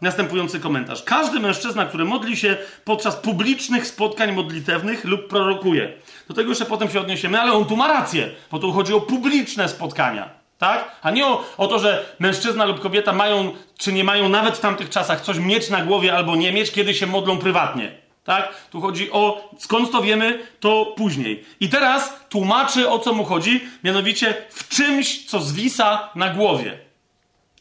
[0.00, 1.02] następujący komentarz.
[1.02, 5.92] Każdy mężczyzna, który modli się podczas publicznych spotkań modlitewnych lub prorokuje.
[6.28, 9.00] Do tego jeszcze potem się odniesiemy, ale on tu ma rację, bo tu chodzi o
[9.00, 10.30] publiczne spotkania.
[10.58, 10.96] Tak?
[11.02, 14.60] A nie o, o to, że mężczyzna lub kobieta mają, czy nie mają nawet w
[14.60, 18.01] tamtych czasach coś mieć na głowie albo nie mieć, kiedy się modlą prywatnie.
[18.24, 18.54] Tak?
[18.70, 21.44] Tu chodzi o, skąd to wiemy, to później.
[21.60, 26.78] I teraz tłumaczy, o co mu chodzi, mianowicie w czymś, co zwisa na głowie.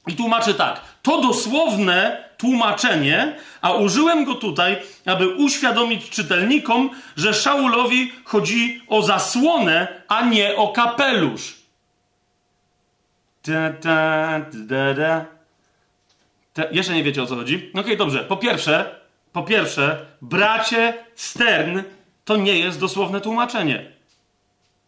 [0.08, 0.82] I tłumaczy tak.
[1.02, 10.04] To dosłowne tłumaczenie, a użyłem go tutaj, aby uświadomić czytelnikom, że Szaulowi chodzi o zasłonę,
[10.08, 11.56] a nie o kapelusz.
[16.72, 17.70] Jeszcze nie wiecie o co chodzi?
[17.70, 18.20] Okej, okay, dobrze.
[18.20, 19.01] Po pierwsze,
[19.34, 21.82] po pierwsze, bracie Stern
[22.26, 23.92] to nie jest dosłowne tłumaczenie.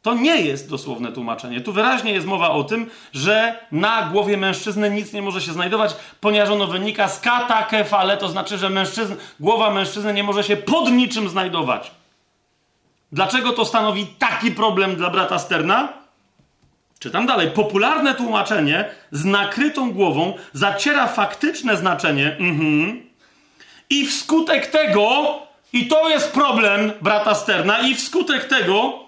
[0.01, 1.61] To nie jest dosłowne tłumaczenie.
[1.61, 5.95] Tu wyraźnie jest mowa o tym, że na głowie mężczyzny nic nie może się znajdować,
[6.21, 10.91] ponieważ ono wynika z katakefale, to znaczy, że mężczyzn, głowa mężczyzny nie może się pod
[10.91, 11.91] niczym znajdować.
[13.11, 15.93] Dlaczego to stanowi taki problem dla brata Sterna?
[16.99, 17.51] Czytam dalej.
[17.51, 23.03] Popularne tłumaczenie z nakrytą głową zaciera faktyczne znaczenie mhm,
[23.93, 25.39] i wskutek tego,
[25.73, 29.03] i to jest problem brata Sterna, i wskutek tego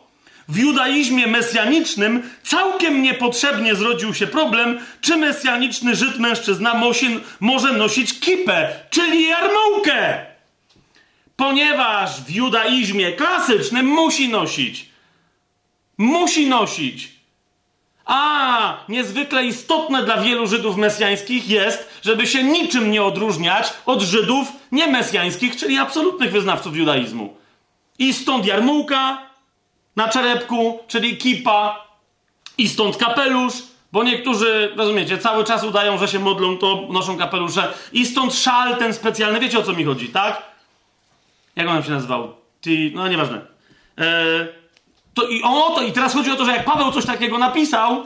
[0.47, 6.81] w judaizmie mesjanicznym całkiem niepotrzebnie zrodził się problem, czy mesjaniczny Żyd mężczyzna
[7.39, 10.25] może nosić kipę, czyli jarmułkę.
[11.35, 14.85] Ponieważ w judaizmie klasycznym musi nosić.
[15.97, 17.09] Musi nosić.
[18.05, 24.47] A niezwykle istotne dla wielu Żydów mesjańskich jest, żeby się niczym nie odróżniać od Żydów
[24.71, 27.33] niemesjańskich, czyli absolutnych wyznawców judaizmu.
[27.99, 29.21] I stąd jarmułka
[29.95, 31.85] na czerepku, czyli kipa,
[32.57, 33.53] i stąd kapelusz,
[33.91, 37.73] bo niektórzy, rozumiecie, cały czas udają, że się modlą, to noszą kapelusze.
[37.93, 40.41] I stąd szal ten specjalny, wiecie o co mi chodzi, tak?
[41.55, 42.35] Jak on się nazywał?
[42.61, 43.41] Ty, no nieważne.
[43.97, 44.47] Eee,
[45.13, 48.05] to i o to, i teraz chodzi o to, że jak Paweł coś takiego napisał,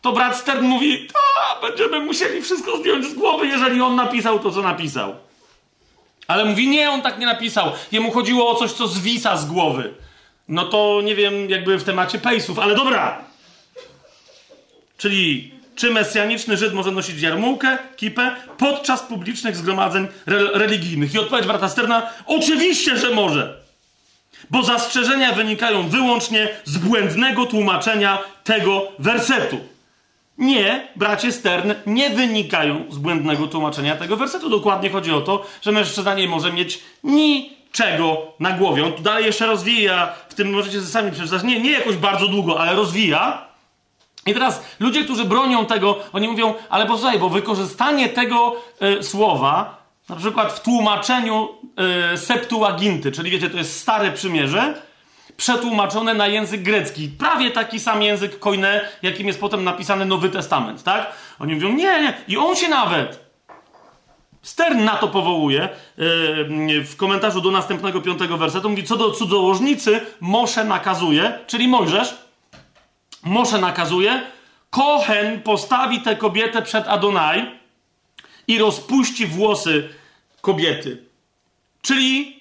[0.00, 1.08] to brat Stern mówi,
[1.40, 5.14] a będziemy musieli wszystko zdjąć z głowy, jeżeli on napisał to, co napisał.
[6.26, 7.72] Ale mówi, nie, on tak nie napisał.
[7.92, 9.94] Jemu chodziło o coś, co zwisa z głowy.
[10.48, 13.24] No to nie wiem, jakby w temacie pejsów, ale dobra.
[14.98, 21.14] Czyli czy mesjaniczny Żyd może nosić jarmułkę, kipę podczas publicznych zgromadzeń re religijnych?
[21.14, 23.60] I odpowiedź brata Sterna, oczywiście, że może
[24.50, 29.58] bo zastrzeżenia wynikają wyłącznie z błędnego tłumaczenia tego wersetu.
[30.40, 34.50] Nie, bracie Stern, nie wynikają z błędnego tłumaczenia tego wersetu.
[34.50, 38.84] Dokładnie chodzi o to, że mężczyzna nie może mieć niczego na głowie.
[38.84, 42.60] On tu dalej jeszcze rozwija, w tym możecie sami przeczytać, nie, nie jakoś bardzo długo,
[42.60, 43.46] ale rozwija.
[44.26, 49.80] I teraz ludzie, którzy bronią tego, oni mówią, ale posłuchaj, bo wykorzystanie tego y, słowa
[50.08, 51.48] na przykład w tłumaczeniu
[52.10, 54.82] yy, Septuaginty, czyli wiecie, to jest Stare Przymierze,
[55.40, 57.08] przetłumaczone na język grecki.
[57.08, 61.12] Prawie taki sam język koine, jakim jest potem napisany Nowy Testament, tak?
[61.38, 62.14] Oni mówią, nie, nie.
[62.28, 63.30] I on się nawet,
[64.42, 65.68] Stern na to powołuje
[66.68, 68.70] yy, w komentarzu do następnego piątego wersetu.
[68.70, 72.14] Mówi, co do cudzołożnicy, Mosze nakazuje, czyli Mojżesz,
[73.24, 74.22] Mosze nakazuje,
[74.70, 77.46] Kohen postawi tę kobietę przed Adonai
[78.48, 79.88] i rozpuści włosy
[80.40, 81.02] kobiety.
[81.82, 82.39] Czyli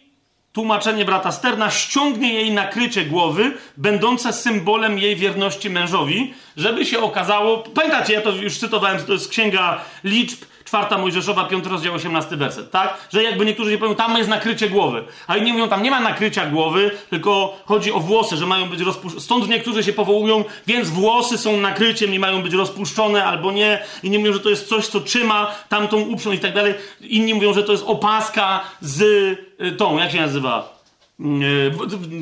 [0.53, 7.57] tłumaczenie brata Sterna ściągnie jej nakrycie głowy, będące symbolem jej wierności mężowi, żeby się okazało.
[7.57, 10.39] Pamiętacie, ja to już cytowałem, to jest księga liczb,
[10.69, 13.07] czwarta Mojżeszowa, piąty rozdział, osiemnasty werset, tak?
[13.13, 15.03] Że jakby niektórzy nie powiedzą, tam jest nakrycie głowy.
[15.27, 18.81] A inni mówią, tam nie ma nakrycia głowy, tylko chodzi o włosy, że mają być
[18.81, 19.21] rozpuszczone.
[19.21, 23.83] Stąd niektórzy się powołują, więc włosy są nakryciem i mają być rozpuszczone albo nie.
[24.03, 26.73] Inni mówią, że to jest coś, co trzyma tamtą uprzą i tak dalej.
[27.01, 30.79] Inni mówią, że to jest opaska z y, tą, jak się nazywa?
[31.19, 31.71] Y,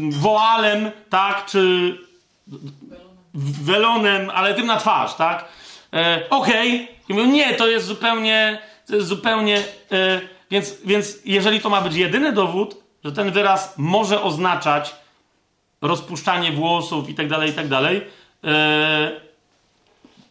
[0.09, 1.45] woalem, tak?
[1.45, 1.93] Czy
[3.63, 5.45] welonem, ale tym na twarz, tak?
[5.93, 6.75] E, Okej.
[6.75, 6.97] Okay.
[7.09, 9.63] I mówią, nie, to jest zupełnie, to jest zupełnie...
[9.91, 14.95] E, więc, więc jeżeli to ma być jedyny dowód, że ten wyraz może oznaczać
[15.81, 18.01] rozpuszczanie włosów i tak dalej, i tak dalej,
[18.43, 19.11] e,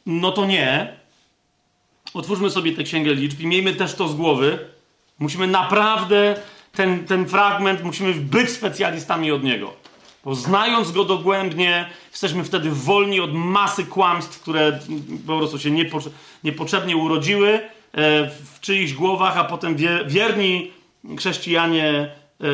[0.07, 0.97] no to nie.
[2.15, 4.59] Otwórzmy sobie tę księgę liczb i miejmy też to z głowy.
[5.19, 6.37] Musimy naprawdę
[6.73, 9.86] ten, ten fragment, musimy być specjalistami od niego.
[10.27, 14.81] Bo znając go dogłębnie, jesteśmy wtedy wolni od masy kłamstw, które
[15.27, 15.99] po prostu się niepo,
[16.45, 17.61] niepotrzebnie urodziły e,
[18.31, 19.77] w czyichś głowach, a potem
[20.07, 20.73] wierni
[21.19, 22.47] chrześcijanie e,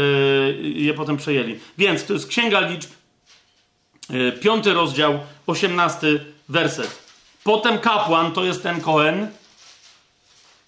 [0.62, 1.58] je potem przejęli.
[1.78, 2.90] Więc to jest Księga Liczb,
[4.10, 7.02] e, piąty rozdział, osiemnasty werset.
[7.44, 9.28] Potem kapłan, to jest ten Kohen,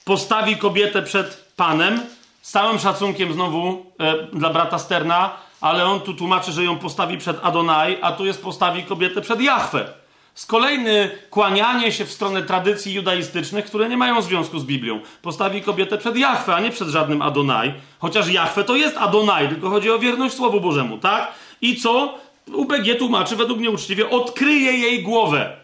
[0.04, 2.00] postawi kobietę przed Panem,
[2.42, 3.86] z całym szacunkiem znowu
[4.32, 8.42] dla brata Sterna, ale on tu tłumaczy, że ją postawi przed Adonai, a tu jest
[8.42, 9.92] postawi kobietę przed Jahwe.
[10.34, 15.00] Z kolejny kłanianie się w stronę tradycji judaistycznych, które nie mają związku z Biblią.
[15.22, 17.74] Postawi kobietę przed Jahwe, a nie przed żadnym Adonai.
[17.98, 21.32] Chociaż Jahwe to jest Adonai, tylko chodzi o wierność Słowu Bożemu, tak?
[21.60, 22.18] I co?
[22.52, 25.56] UBG tłumaczy według mnie uczciwie, odkryje jej głowę.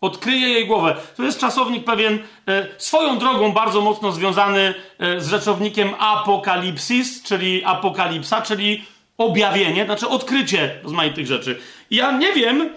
[0.00, 0.96] Odkryje jej głowę.
[1.16, 2.18] To jest czasownik pewien
[2.48, 8.84] e, swoją drogą bardzo mocno związany e, z rzeczownikiem apokalipsis, czyli apokalipsa, czyli
[9.18, 11.58] objawienie, znaczy odkrycie rozmaitych rzeczy.
[11.90, 12.70] Ja nie wiem,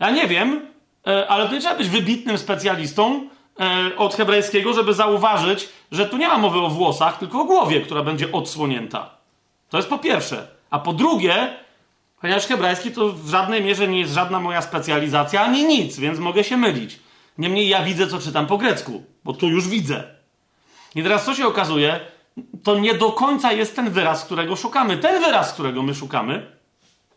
[0.00, 0.66] ja nie wiem,
[1.06, 3.28] e, ale to nie trzeba być wybitnym specjalistą,
[3.60, 7.80] e, od hebrajskiego, żeby zauważyć, że tu nie ma mowy o włosach, tylko o głowie,
[7.80, 9.10] która będzie odsłonięta.
[9.70, 10.48] To jest po pierwsze.
[10.70, 11.56] A po drugie,
[12.20, 16.44] ponieważ hebrajski to w żadnej mierze nie jest żadna moja specjalizacja, ani nic, więc mogę
[16.44, 16.98] się mylić.
[17.38, 20.04] Niemniej ja widzę, co czytam po grecku, bo tu już widzę.
[20.94, 22.00] I teraz co się okazuje?
[22.62, 24.96] To nie do końca jest ten wyraz, którego szukamy.
[24.96, 26.46] Ten wyraz, którego my szukamy,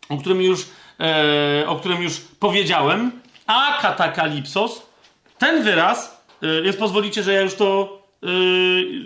[0.09, 0.65] o którym już,
[0.99, 3.11] e, o którym już powiedziałem,
[3.47, 4.81] a katakalipsos,
[5.37, 8.27] ten wyraz, e, więc pozwolicie, że ja już to, e,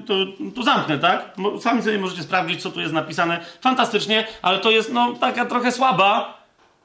[0.05, 0.13] to,
[0.55, 1.35] to zamknę, tak?
[1.59, 3.39] Sami sobie możecie sprawdzić, co tu jest napisane.
[3.61, 6.41] Fantastycznie, ale to jest no, taka trochę słaba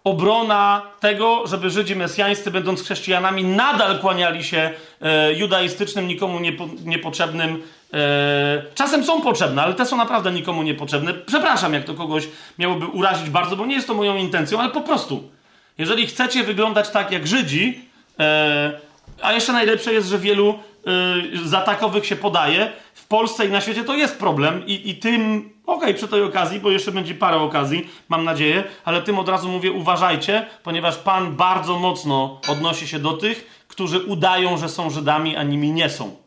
[0.06, 4.70] obrona tego, żeby Żydzi mesjańscy, będąc chrześcijanami, nadal kłaniali się
[5.00, 7.62] e, judaistycznym, nikomu niepo, niepotrzebnym.
[7.96, 11.14] E, czasem są potrzebne, ale te są naprawdę nikomu niepotrzebne.
[11.14, 12.28] Przepraszam, jak to kogoś
[12.58, 15.30] miałoby urazić bardzo, bo nie jest to moją intencją, ale po prostu.
[15.78, 17.80] Jeżeli chcecie wyglądać tak jak Żydzi,
[18.20, 18.80] e,
[19.22, 23.60] a jeszcze najlepsze jest, że wielu e, za takowych się podaje, w Polsce i na
[23.60, 27.14] świecie to jest problem i, i tym Okej, okay, przy tej okazji, bo jeszcze będzie
[27.14, 32.88] parę okazji, mam nadzieję, ale tym od razu mówię, uważajcie, ponieważ Pan bardzo mocno odnosi
[32.88, 36.25] się do tych, którzy udają, że są Żydami, a nimi nie są.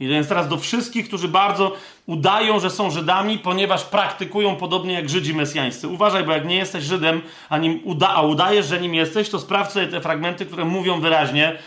[0.00, 1.76] I więc teraz do wszystkich, którzy bardzo
[2.06, 5.88] udają, że są Żydami, ponieważ praktykują podobnie jak Żydzi mesjańscy.
[5.88, 9.40] Uważaj, bo jak nie jesteś Żydem, a, nim uda, a udajesz, że nim jesteś, to
[9.40, 11.58] sprawdź sobie te fragmenty, które mówią wyraźnie.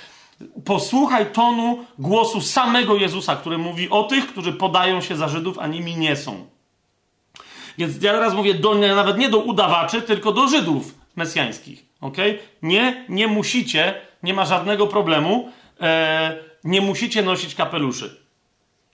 [0.65, 5.67] Posłuchaj tonu głosu samego Jezusa, który mówi o tych, którzy podają się za Żydów, a
[5.67, 6.47] nimi nie są.
[7.77, 11.85] Więc ja teraz mówię do, nawet nie do udawaczy, tylko do Żydów mesjańskich.
[12.01, 12.39] Okay?
[12.61, 13.93] Nie, nie musicie,
[14.23, 15.49] nie ma żadnego problemu,
[15.81, 18.20] e, nie musicie nosić kapeluszy.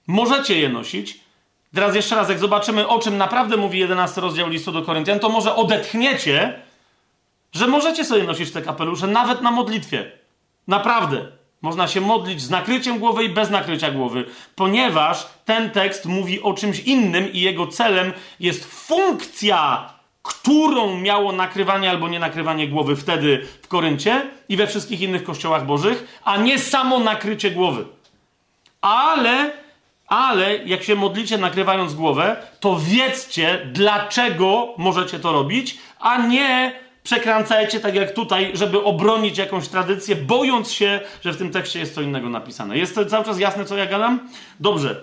[0.08, 1.20] Możecie je nosić.
[1.76, 5.30] Teraz jeszcze raz, jak zobaczymy, o czym naprawdę mówi 11 rozdział listu do Koryntian, to
[5.30, 6.62] może odetchniecie,
[7.52, 10.12] że możecie sobie nosić te kapelusze nawet na modlitwie.
[10.68, 11.26] Naprawdę.
[11.62, 14.26] Można się modlić z nakryciem głowy i bez nakrycia głowy,
[14.56, 19.90] ponieważ ten tekst mówi o czymś innym i jego celem jest funkcja,
[20.24, 25.66] którą miało nakrywanie albo nie nakrywanie głowy wtedy w Koryncie i we wszystkich innych kościołach
[25.66, 27.86] bożych, a nie samo nakrycie głowy.
[28.82, 29.52] Ale,
[30.08, 37.80] ale jak się modlicie nakrywając głowę, to wiedzcie, dlaczego możecie to robić, a nie przekręcajcie
[37.80, 42.02] tak jak tutaj, żeby obronić jakąś tradycję, bojąc się, że w tym tekście jest co
[42.02, 42.78] innego napisane.
[42.78, 44.30] Jest to cały czas jasne, co ja gadam?
[44.60, 44.96] Dobrze.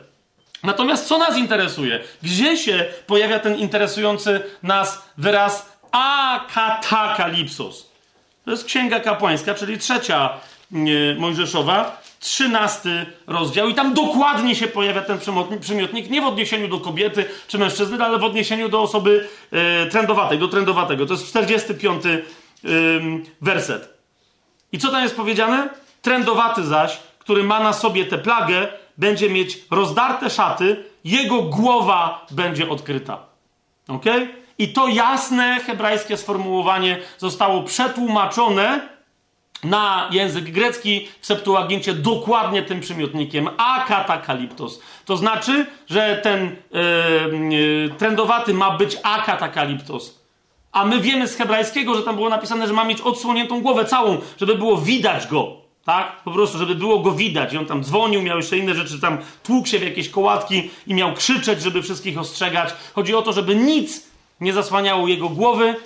[0.63, 2.01] Natomiast co nas interesuje?
[2.23, 7.91] Gdzie się pojawia ten interesujący nas wyraz akatakalipsos?
[8.45, 10.31] To jest księga kapłańska, czyli trzecia
[10.73, 15.19] yy, Mojżeszowa, trzynasty rozdział i tam dokładnie się pojawia ten
[15.61, 20.39] przymiotnik, nie w odniesieniu do kobiety czy mężczyzny, ale w odniesieniu do osoby e, trendowatej,
[20.39, 21.07] do trendowatego.
[21.07, 22.19] To jest 45 e,
[23.41, 23.99] werset.
[24.73, 25.69] I co tam jest powiedziane?
[26.03, 28.69] Trendowaty zaś, który ma na sobie tę plagę,
[28.99, 33.19] będzie mieć rozdarte szaty, jego głowa będzie odkryta.
[33.89, 34.05] Ok?
[34.59, 38.94] I to jasne hebrajskie sformułowanie zostało przetłumaczone
[39.65, 44.81] na język grecki w Septuagincie dokładnie tym przymiotnikiem akatakaliptos.
[45.05, 46.57] To znaczy, że ten
[47.51, 50.25] yy, trendowaty ma być akatakaliptos.
[50.73, 54.19] A my wiemy z hebrajskiego, że tam było napisane, że ma mieć odsłoniętą głowę całą,
[54.41, 55.57] żeby było widać go.
[55.85, 56.23] Tak?
[56.23, 57.53] Po prostu, żeby było go widać.
[57.53, 60.95] I on tam dzwonił, miał jeszcze inne rzeczy, tam tłukł się w jakieś kołatki i
[60.95, 62.75] miał krzyczeć, żeby wszystkich ostrzegać.
[62.95, 64.07] Chodzi o to, żeby nic
[64.41, 65.77] nie zasłaniało jego głowy,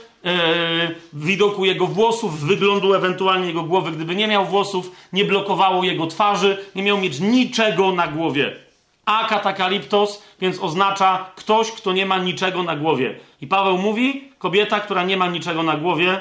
[1.13, 6.65] widoku jego włosów, wyglądu ewentualnie jego głowy, gdyby nie miał włosów, nie blokowało jego twarzy,
[6.75, 8.57] nie miał mieć niczego na głowie.
[9.05, 13.19] A katakaliptos, więc oznacza ktoś, kto nie ma niczego na głowie.
[13.41, 16.21] I Paweł mówi, kobieta, która nie ma niczego na głowie,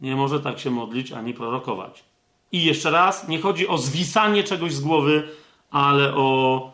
[0.00, 2.04] nie może tak się modlić ani prorokować.
[2.52, 5.28] I jeszcze raz, nie chodzi o zwisanie czegoś z głowy,
[5.70, 6.70] ale o,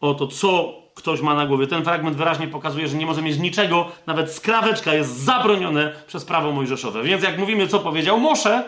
[0.00, 1.66] o to, co ktoś ma na głowie.
[1.66, 6.52] Ten fragment wyraźnie pokazuje, że nie może mieć niczego, nawet skraweczka jest zabronione przez prawo
[6.52, 7.02] mojżeszowe.
[7.02, 8.64] Więc jak mówimy, co powiedział Mosze,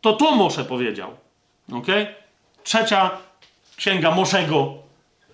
[0.00, 1.10] to to Mosze powiedział.
[1.72, 1.86] Ok?
[2.64, 3.10] Trzecia
[3.76, 4.74] księga Moszego,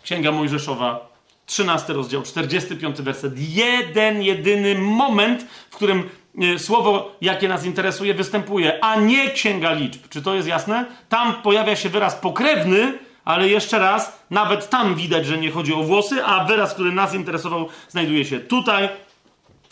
[0.03, 1.09] księga Mojżeszowa,
[1.47, 3.33] 13 rozdział, 45 werset.
[3.37, 6.11] Jeden, jedyny moment, w którym
[6.41, 10.09] e, słowo, jakie nas interesuje, występuje, a nie księga liczb.
[10.11, 10.85] Czy to jest jasne?
[11.09, 15.83] Tam pojawia się wyraz pokrewny, ale jeszcze raz, nawet tam widać, że nie chodzi o
[15.83, 18.89] włosy, a wyraz, który nas interesował, znajduje się tutaj.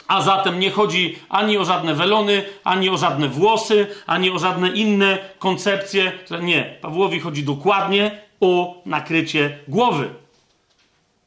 [0.09, 4.69] A zatem nie chodzi ani o żadne welony, ani o żadne włosy, ani o żadne
[4.69, 6.13] inne koncepcje.
[6.43, 10.22] Nie, Pawłowi chodzi dokładnie o nakrycie głowy.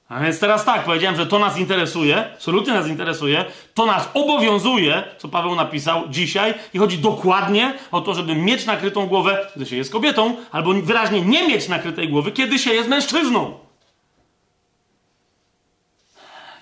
[0.10, 5.04] A więc teraz tak, powiedziałem, że to nas interesuje, absolutnie nas interesuje, to nas obowiązuje,
[5.18, 9.76] co Paweł napisał dzisiaj, i chodzi dokładnie o to, żeby mieć nakrytą głowę, kiedy się
[9.76, 13.60] jest kobietą, albo wyraźnie nie mieć nakrytej głowy, kiedy się jest mężczyzną.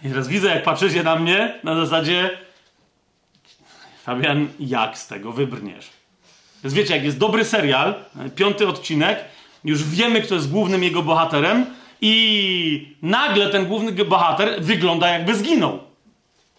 [0.03, 2.37] I teraz widzę, jak patrzycie na mnie, na zasadzie,
[4.03, 5.89] Fabian, jak z tego wybrniesz?
[6.63, 7.95] Więc wiecie, jak jest dobry serial,
[8.35, 9.19] piąty odcinek,
[9.63, 11.65] już wiemy, kto jest głównym jego bohaterem,
[12.05, 15.80] i nagle ten główny bohater wygląda jakby zginął.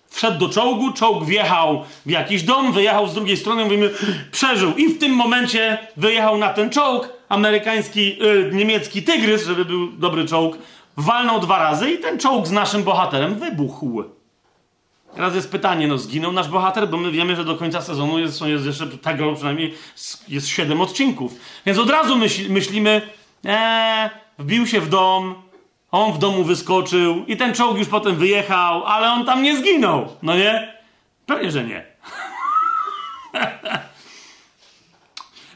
[0.09, 3.91] Wszedł do czołgu, czołg wjechał w jakiś dom, wyjechał z drugiej strony, mówimy,
[4.33, 4.77] przeżył.
[4.77, 10.25] I w tym momencie wyjechał na ten czołg amerykański, yy, niemiecki tygrys, żeby był dobry
[10.27, 10.59] czołg,
[10.97, 14.05] walnął dwa razy i ten czołg z naszym bohaterem wybuchł.
[15.15, 18.41] Teraz jest pytanie, no zginął nasz bohater, bo my wiemy, że do końca sezonu jest,
[18.41, 19.75] jest jeszcze tego przynajmniej
[20.29, 21.35] jest siedem odcinków.
[21.67, 23.03] Więc od razu myśl, myślimy,
[23.45, 25.35] eee, wbił się w dom,
[25.91, 30.09] on w domu wyskoczył i ten czołg już potem wyjechał, ale on tam nie zginął,
[30.23, 30.75] no nie?
[31.27, 31.85] Pewnie, że nie.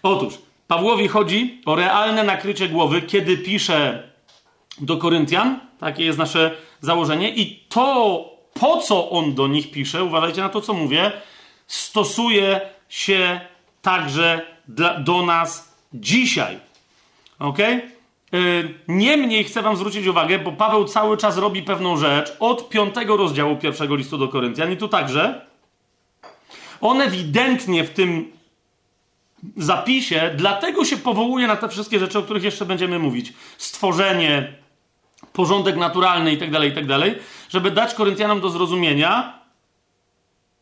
[0.02, 0.34] Otóż,
[0.68, 4.08] Pawłowi chodzi o realne nakrycie głowy, kiedy pisze
[4.80, 8.24] do Koryntian, takie jest nasze założenie, i to,
[8.54, 11.12] po co on do nich pisze, uważajcie na to, co mówię,
[11.66, 13.40] stosuje się
[13.82, 16.58] także dla, do nas dzisiaj.
[17.38, 17.58] Ok?
[17.58, 17.97] Y,
[18.88, 23.56] niemniej chcę Wam zwrócić uwagę, bo Paweł cały czas robi pewną rzecz od piątego rozdziału
[23.56, 25.46] pierwszego listu do Koryntian i tu także.
[26.80, 28.32] On ewidentnie w tym
[29.56, 33.32] zapisie, dlatego się powołuje na te wszystkie rzeczy, o których jeszcze będziemy mówić.
[33.58, 34.52] Stworzenie,
[35.32, 39.38] porządek naturalny itd., tak itd., tak żeby dać Koryntianom do zrozumienia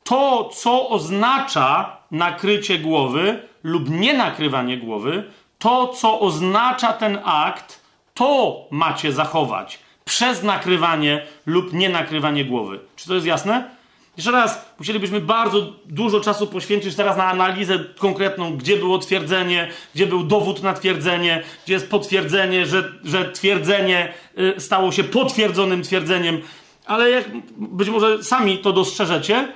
[0.04, 7.80] to, co oznacza nakrycie głowy lub nie nakrywanie głowy, to, co oznacza ten akt,
[8.14, 12.80] to macie zachować przez nakrywanie lub nie nakrywanie głowy.
[12.96, 13.70] Czy to jest jasne?
[14.16, 20.06] Jeszcze raz, musielibyśmy bardzo dużo czasu poświęcić teraz na analizę konkretną, gdzie było twierdzenie, gdzie
[20.06, 26.42] był dowód na twierdzenie, gdzie jest potwierdzenie, że, że twierdzenie y, stało się potwierdzonym twierdzeniem.
[26.86, 27.24] Ale jak
[27.56, 29.48] być może sami to dostrzeżecie,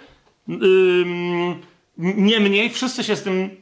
[1.96, 3.59] niemniej wszyscy się z tym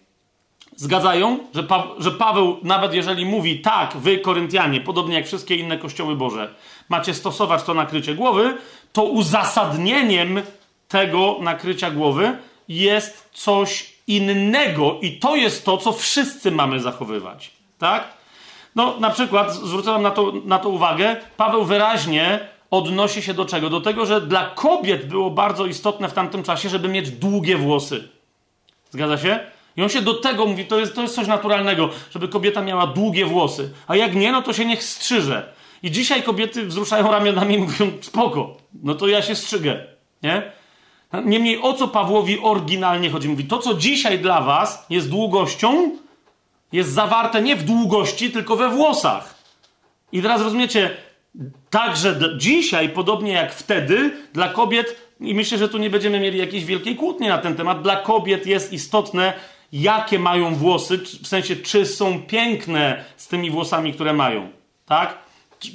[0.79, 5.79] zgadzają, że, pa że Paweł, nawet jeżeli mówi tak, wy Koryntianie, podobnie jak wszystkie inne
[5.79, 6.55] kościoły Boże,
[6.89, 8.57] macie stosować to nakrycie głowy,
[8.93, 10.43] to uzasadnieniem
[10.89, 12.37] tego nakrycia głowy
[12.69, 17.51] jest coś innego i to jest to, co wszyscy mamy zachowywać.
[17.79, 18.05] Tak?
[18.75, 23.71] No, na przykład, zwróciłem na to, na to uwagę, Paweł wyraźnie odnosi się do czego?
[23.71, 28.09] Do tego, że dla kobiet było bardzo istotne w tamtym czasie, żeby mieć długie włosy.
[28.91, 29.58] Zgadza się?
[29.79, 32.87] I on się do tego mówi, to jest, to jest coś naturalnego, żeby kobieta miała
[32.87, 33.71] długie włosy.
[33.87, 35.53] A jak nie, no to się niech strzyże.
[35.83, 39.87] I dzisiaj kobiety wzruszają ramionami i mówią, spoko, no to ja się strzygę,
[40.23, 40.53] nie?
[41.25, 43.29] Niemniej o co Pawłowi oryginalnie chodzi?
[43.29, 45.91] Mówi, to co dzisiaj dla was jest długością,
[46.73, 49.35] jest zawarte nie w długości, tylko we włosach.
[50.13, 50.91] I teraz rozumiecie,
[51.71, 56.65] także dzisiaj, podobnie jak wtedy, dla kobiet, i myślę, że tu nie będziemy mieli jakiejś
[56.65, 59.33] wielkiej kłótni na ten temat, dla kobiet jest istotne,
[59.73, 64.49] jakie mają włosy, w sensie, czy są piękne z tymi włosami, które mają,
[64.87, 65.19] tak?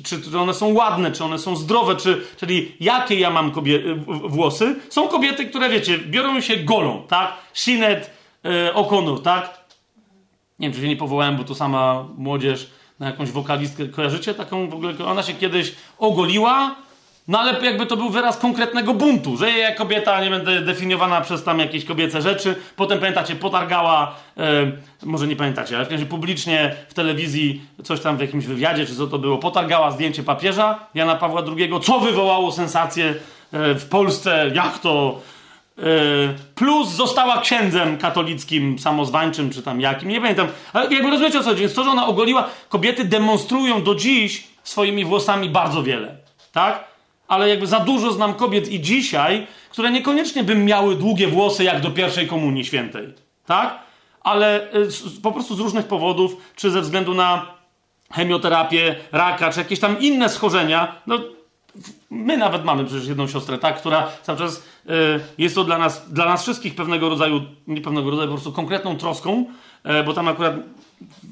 [0.04, 3.52] Czy, czy one są ładne, czy one są zdrowe, czy, czyli jakie ja mam
[4.08, 4.76] włosy.
[4.90, 7.34] Są kobiety, które, wiecie, biorą się golą, tak?
[7.54, 8.10] Sinead
[8.44, 9.64] e, O'Connor, tak?
[10.60, 13.88] Nie wiem, czy się nie powołałem, bo to sama młodzież na jakąś wokalistkę.
[13.88, 14.94] Kojarzycie taką w ogóle?
[15.06, 16.76] Ona się kiedyś ogoliła,
[17.28, 21.44] no ale jakby to był wyraz konkretnego buntu, że ja kobieta nie będę definiowana przez
[21.44, 22.56] tam jakieś kobiece rzeczy.
[22.76, 24.72] Potem pamiętacie, potargała, e,
[25.04, 28.96] może nie pamiętacie, ale w każdym pupublicznie w telewizji, coś tam w jakimś wywiadzie, czy
[28.96, 33.14] co to było, potargała zdjęcie papieża Jana Pawła II, co wywołało sensację e,
[33.76, 35.22] w Polsce, jak to.
[35.78, 35.84] E,
[36.56, 40.48] plus została księdzem katolickim, samozwańczym, czy tam jakim, nie pamiętam.
[40.74, 44.48] Ale jakby rozumiecie o co chodzi, więc to, że ona ogoliła, kobiety demonstrują do dziś
[44.64, 46.18] swoimi włosami bardzo wiele.
[46.52, 46.93] Tak?
[47.28, 51.82] Ale jakby za dużo znam kobiet i dzisiaj, które niekoniecznie by miały długie włosy jak
[51.82, 53.14] do pierwszej komunii świętej.
[53.46, 53.80] Tak?
[54.22, 57.46] Ale y, po prostu z różnych powodów, czy ze względu na
[58.12, 61.20] chemioterapię, raka, czy jakieś tam inne schorzenia, no
[62.10, 64.90] my nawet mamy przecież jedną siostrę, tak, która cały czas y,
[65.38, 68.98] jest to dla nas, dla nas wszystkich pewnego rodzaju, nie pewnego rodzaju, po prostu konkretną
[68.98, 69.46] troską,
[70.02, 70.56] y, bo tam akurat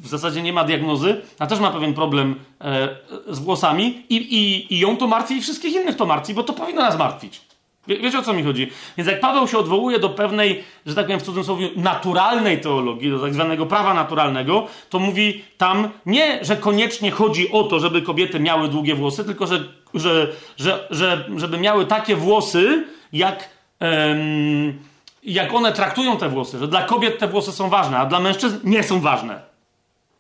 [0.03, 2.89] w zasadzie nie ma diagnozy, a też ma pewien problem e,
[3.30, 6.53] z włosami i, i, i ją to martwi i wszystkich innych to martwi, bo to
[6.53, 7.41] powinno nas martwić.
[7.88, 8.72] Wie, wiecie o co mi chodzi?
[8.98, 13.19] Więc jak Paweł się odwołuje do pewnej, że tak powiem w cudzysłowie, naturalnej teologii, do
[13.19, 18.39] tak zwanego prawa naturalnego, to mówi tam nie, że koniecznie chodzi o to, żeby kobiety
[18.39, 20.27] miały długie włosy, tylko że że,
[20.57, 23.49] że, że, żeby miały takie włosy, jak,
[23.80, 24.80] em,
[25.23, 28.57] jak one traktują te włosy, że dla kobiet te włosy są ważne, a dla mężczyzn
[28.64, 29.51] nie są ważne.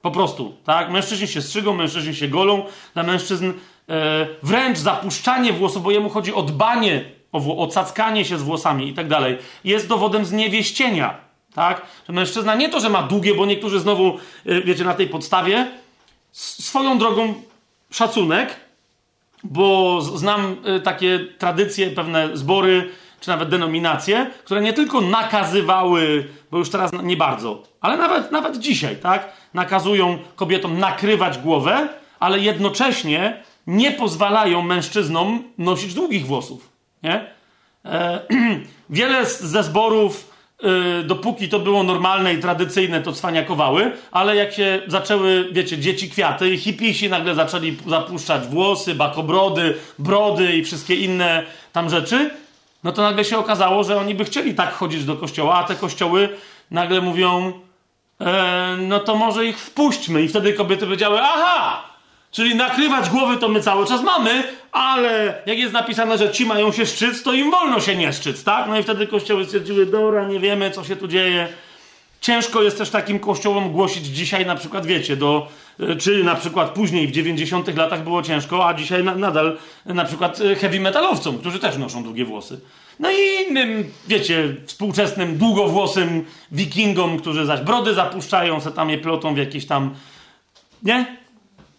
[0.01, 0.91] Po prostu, tak?
[0.91, 3.53] Mężczyźni się strzygą, mężczyźni się golą, dla mężczyzn
[3.89, 8.87] e, wręcz zapuszczanie włosów, bo jemu chodzi o dbanie, o, o cackanie się z włosami
[8.87, 11.17] i tak dalej, jest dowodem zniewieścienia,
[11.55, 11.81] tak?
[12.07, 15.67] Że mężczyzna nie to, że ma długie, bo niektórzy znowu, e, wiecie, na tej podstawie,
[16.31, 17.33] swoją drogą
[17.91, 18.55] szacunek,
[19.43, 22.89] bo znam y, takie tradycje, pewne zbory,
[23.21, 28.57] czy nawet denominacje, które nie tylko nakazywały, bo już teraz nie bardzo, ale nawet, nawet
[28.57, 31.89] dzisiaj, tak, nakazują kobietom nakrywać głowę,
[32.19, 36.69] ale jednocześnie nie pozwalają mężczyznom nosić długich włosów,
[37.03, 37.25] nie?
[37.85, 38.19] E,
[38.89, 40.31] wiele ze zborów
[40.63, 46.09] Y, dopóki to było normalne i tradycyjne, to cwaniakowały, ale jak się zaczęły, wiecie, dzieci
[46.09, 51.43] kwiaty i hipisi nagle zaczęli zapuszczać włosy, bakobrody, brody i wszystkie inne
[51.73, 52.29] tam rzeczy,
[52.83, 55.75] no to nagle się okazało, że oni by chcieli tak chodzić do kościoła, a te
[55.75, 56.29] kościoły
[56.71, 57.53] nagle mówią,
[58.21, 60.21] e, no to może ich wpuśćmy.
[60.21, 61.91] I wtedy kobiety powiedziały, aha,
[62.31, 66.71] Czyli nakrywać głowy to my cały czas mamy, ale jak jest napisane, że ci mają
[66.71, 68.67] się szczyc, to im wolno się nie szczyc, tak?
[68.67, 71.47] No i wtedy kościoły stwierdziły, dobra, nie wiemy, co się tu dzieje.
[72.21, 75.47] Ciężko jest też takim kościołom głosić dzisiaj, na przykład, wiecie, do,
[75.99, 80.41] czy na przykład później w 90 latach było ciężko, a dzisiaj na, nadal na przykład
[80.41, 82.59] e, heavy metalowcom, którzy też noszą długie włosy.
[82.99, 89.33] No i innym, wiecie, współczesnym, długowłosym wikingom, którzy zaś brody zapuszczają, se tam je plotą
[89.33, 89.95] w jakieś tam,
[90.83, 91.17] nie?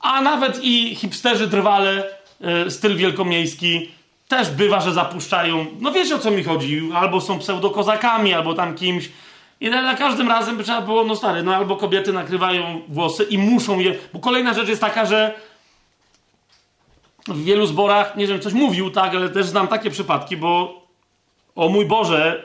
[0.00, 2.04] A nawet i hipsterzy trwale,
[2.40, 3.90] e, styl wielkomiejski,
[4.28, 5.66] też bywa, że zapuszczają.
[5.80, 6.90] No wiecie o co mi chodzi.
[6.94, 9.08] Albo są pseudokozakami, albo tam kimś.
[9.62, 13.38] I na każdym razem by trzeba było, no stary, no albo kobiety nakrywają włosy i
[13.38, 13.94] muszą je.
[14.12, 15.34] Bo kolejna rzecz jest taka, że
[17.28, 20.82] w wielu zborach, nie wiem, coś mówił, tak, ale też znam takie przypadki, bo
[21.54, 22.44] o mój Boże,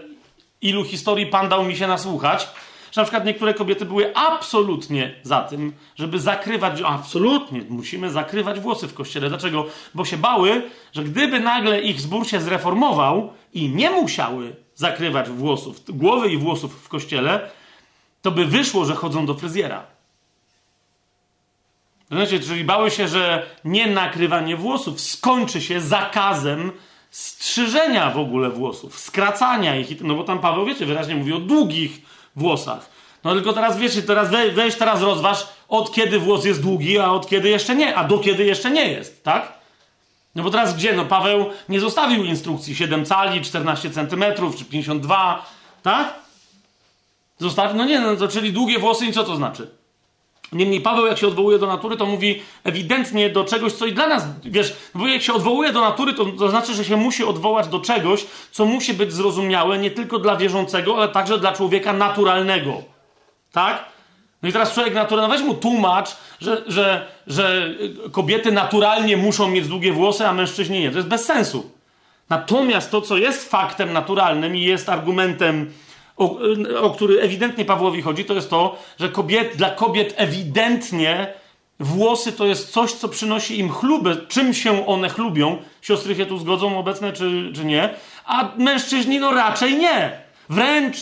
[0.62, 2.48] ilu historii Pan dał mi się nasłuchać
[2.92, 8.88] że na przykład niektóre kobiety były absolutnie za tym, żeby zakrywać, absolutnie musimy zakrywać włosy
[8.88, 9.30] w kościele.
[9.30, 9.66] Dlaczego?
[9.94, 10.62] Bo się bały,
[10.94, 16.84] że gdyby nagle ich zbór się zreformował i nie musiały zakrywać włosów, głowy i włosów
[16.84, 17.50] w kościele,
[18.22, 19.86] to by wyszło, że chodzą do fryzjera.
[22.12, 26.72] Znaczy, czyli bały się, że nie nakrywanie włosów skończy się zakazem
[27.12, 30.02] strzyżenia w ogóle włosów, skracania ich.
[30.02, 32.02] No bo tam Paweł, wiecie, wyraźnie mówi o długich
[32.36, 32.90] włosach.
[33.24, 37.12] No tylko teraz wiecie, teraz we, weź teraz rozważ, od kiedy włos jest długi, a
[37.12, 39.57] od kiedy jeszcze nie, a do kiedy jeszcze nie jest, tak?
[40.38, 40.94] No bo teraz gdzie?
[40.94, 45.46] No Paweł nie zostawił instrukcji 7 cali, 14 centymetrów czy 52,
[45.84, 46.14] tak?
[47.40, 49.70] Zostawił, no nie, no to czyli długie włosy i co to znaczy?
[50.52, 54.08] Niemniej Paweł, jak się odwołuje do natury, to mówi ewidentnie do czegoś, co i dla
[54.08, 57.68] nas, wiesz, bo jak się odwołuje do natury, to, to znaczy, że się musi odwołać
[57.68, 62.84] do czegoś, co musi być zrozumiałe nie tylko dla wierzącego, ale także dla człowieka naturalnego.
[63.52, 63.97] Tak?
[64.44, 67.70] No i teraz człowiek naturalny, weź mu tłumacz, że, że, że
[68.12, 70.92] kobiety naturalnie muszą mieć długie włosy, a mężczyźni nie.
[70.92, 71.72] To jest bez sensu.
[72.30, 75.72] Natomiast to, co jest faktem naturalnym i jest argumentem
[76.18, 76.40] o,
[76.82, 81.34] o który ewidentnie Pawłowi chodzi, to jest to, że kobiet, dla kobiet ewidentnie
[81.80, 85.58] włosy to jest coś, co przynosi im chlubę, czym się one chlubią.
[85.82, 87.90] Siostry się tu zgodzą obecne, czy, czy nie?
[88.26, 90.22] A mężczyźni no raczej nie.
[90.50, 90.98] Wręcz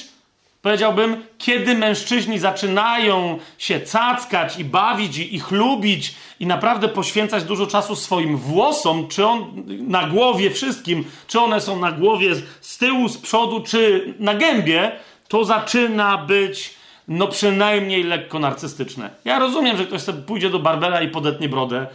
[0.65, 7.67] powiedziałbym, kiedy mężczyźni zaczynają się cackać i bawić i, i chlubić i naprawdę poświęcać dużo
[7.67, 13.09] czasu swoim włosom, czy on na głowie wszystkim, czy one są na głowie z tyłu,
[13.09, 14.91] z przodu, czy na gębie,
[15.27, 16.73] to zaczyna być
[17.07, 19.09] no przynajmniej lekko narcystyczne.
[19.25, 21.87] Ja rozumiem, że ktoś sobie pójdzie do barbera i podetnie brodę.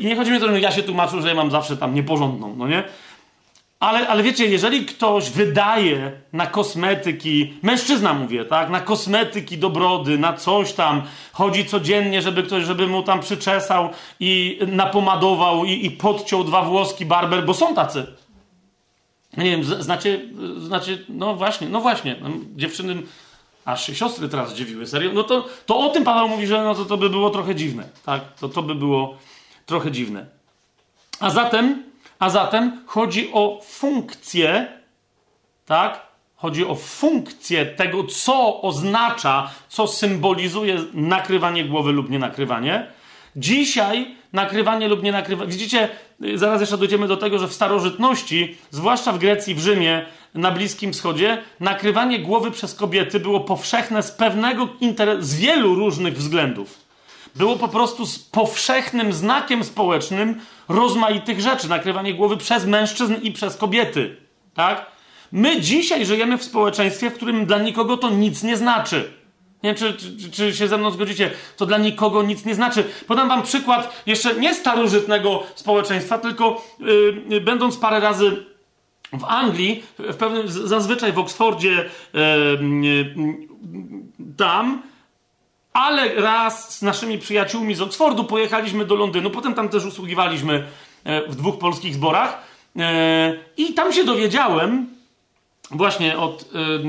[0.00, 1.94] I nie chodzi mi o to, że ja się tłumaczył, że ja mam zawsze tam
[1.94, 2.84] nieporządną, no nie?
[3.82, 10.18] Ale, ale wiecie, jeżeli ktoś wydaje na kosmetyki, mężczyzna mówię, tak, na kosmetyki do brody,
[10.18, 11.02] na coś tam,
[11.32, 13.90] chodzi codziennie, żeby ktoś, żeby mu tam przyczesał
[14.20, 18.06] i napomadował i, i podciął dwa włoski barber, bo są tacy.
[19.36, 20.20] Nie wiem, znacie,
[20.58, 23.02] znacie, no właśnie, no właśnie, no, dziewczyny,
[23.64, 26.74] aż się siostry teraz zdziwiły, serio, no to, to o tym Paweł mówi, że no
[26.74, 29.16] to, to by było trochę dziwne, tak, to, to by było
[29.66, 30.26] trochę dziwne.
[31.20, 31.91] A zatem
[32.22, 34.66] a zatem chodzi o funkcję,
[35.66, 36.06] tak?
[36.36, 42.86] Chodzi o funkcję tego, co oznacza, co symbolizuje nakrywanie głowy lub nie nakrywanie.
[43.36, 45.50] Dzisiaj nakrywanie lub nie nakrywanie.
[45.50, 45.88] Widzicie,
[46.34, 50.92] zaraz jeszcze dojdziemy do tego, że w starożytności, zwłaszcza w Grecji, w Rzymie, na Bliskim
[50.92, 54.68] Wschodzie, nakrywanie głowy przez kobiety było powszechne z pewnego
[55.18, 56.81] z wielu różnych względów.
[57.34, 61.68] Było po prostu z powszechnym znakiem społecznym rozmaitych rzeczy.
[61.68, 64.16] Nakrywanie głowy przez mężczyzn i przez kobiety.
[64.54, 64.86] Tak?
[65.32, 69.12] My dzisiaj żyjemy w społeczeństwie, w którym dla nikogo to nic nie znaczy.
[69.62, 71.30] Nie wiem, czy, czy, czy, się ze mną zgodzicie.
[71.56, 72.84] To dla nikogo nic nie znaczy.
[73.06, 76.64] Podam wam przykład jeszcze nie starożytnego społeczeństwa, tylko
[77.28, 78.44] yy, będąc parę razy
[79.12, 82.20] w Anglii, w pewnym, zazwyczaj w Oksfordzie, yy,
[82.82, 83.14] yy,
[84.36, 84.82] tam,
[85.72, 89.30] ale raz z naszymi przyjaciółmi z Oksfordu pojechaliśmy do Londynu.
[89.30, 90.64] Potem tam też usługiwaliśmy
[91.04, 92.42] e, w dwóch polskich zborach.
[92.78, 94.88] E, I tam się dowiedziałem,
[95.70, 96.44] właśnie od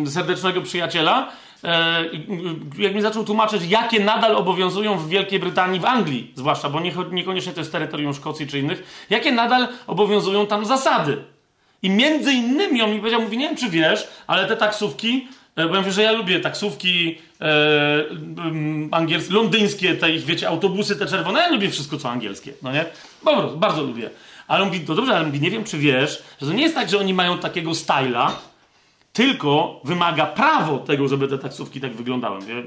[0.05, 1.31] e, serdecznego przyjaciela,
[2.77, 6.80] jak mi zaczął tłumaczyć, jakie nadal obowiązują w Wielkiej Brytanii, w Anglii, zwłaszcza, bo
[7.11, 11.23] niekoniecznie to jest terytorium Szkocji czy innych, jakie nadal obowiązują tam zasady.
[11.84, 15.76] I między innymi on mi powiedział, mówi, nie wiem czy wiesz, ale te taksówki bo
[15.76, 17.18] ja mówię, że ja lubię taksówki
[18.91, 21.40] angielskie, londyńskie, te ich, wiecie, autobusy te czerwone.
[21.40, 22.86] Ja lubię wszystko, co angielskie, no nie?
[23.24, 24.10] Po bardzo lubię.
[24.48, 26.76] Ale on mówi, to dobrze, ale mówi, nie wiem, czy wiesz, że to nie jest
[26.76, 28.36] tak, że oni mają takiego styla,
[29.14, 32.41] tylko wymaga prawo tego, żeby te taksówki tak wyglądały.
[32.41, 32.64] Wie?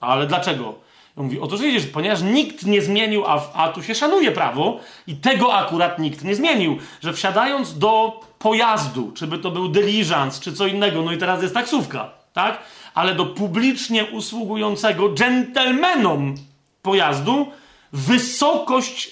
[0.00, 0.74] Ale dlaczego?
[1.16, 5.16] On mówi, otóż widzisz, ponieważ nikt nie zmienił, a, a tu się szanuje prawo i
[5.16, 10.52] tego akurat nikt nie zmienił, że wsiadając do pojazdu, czy by to był dyliżans, czy
[10.52, 12.58] co innego, no i teraz jest taksówka, tak?
[12.98, 16.34] Ale do publicznie usługującego dżentelmenom
[16.82, 17.46] pojazdu
[17.92, 19.10] wysokość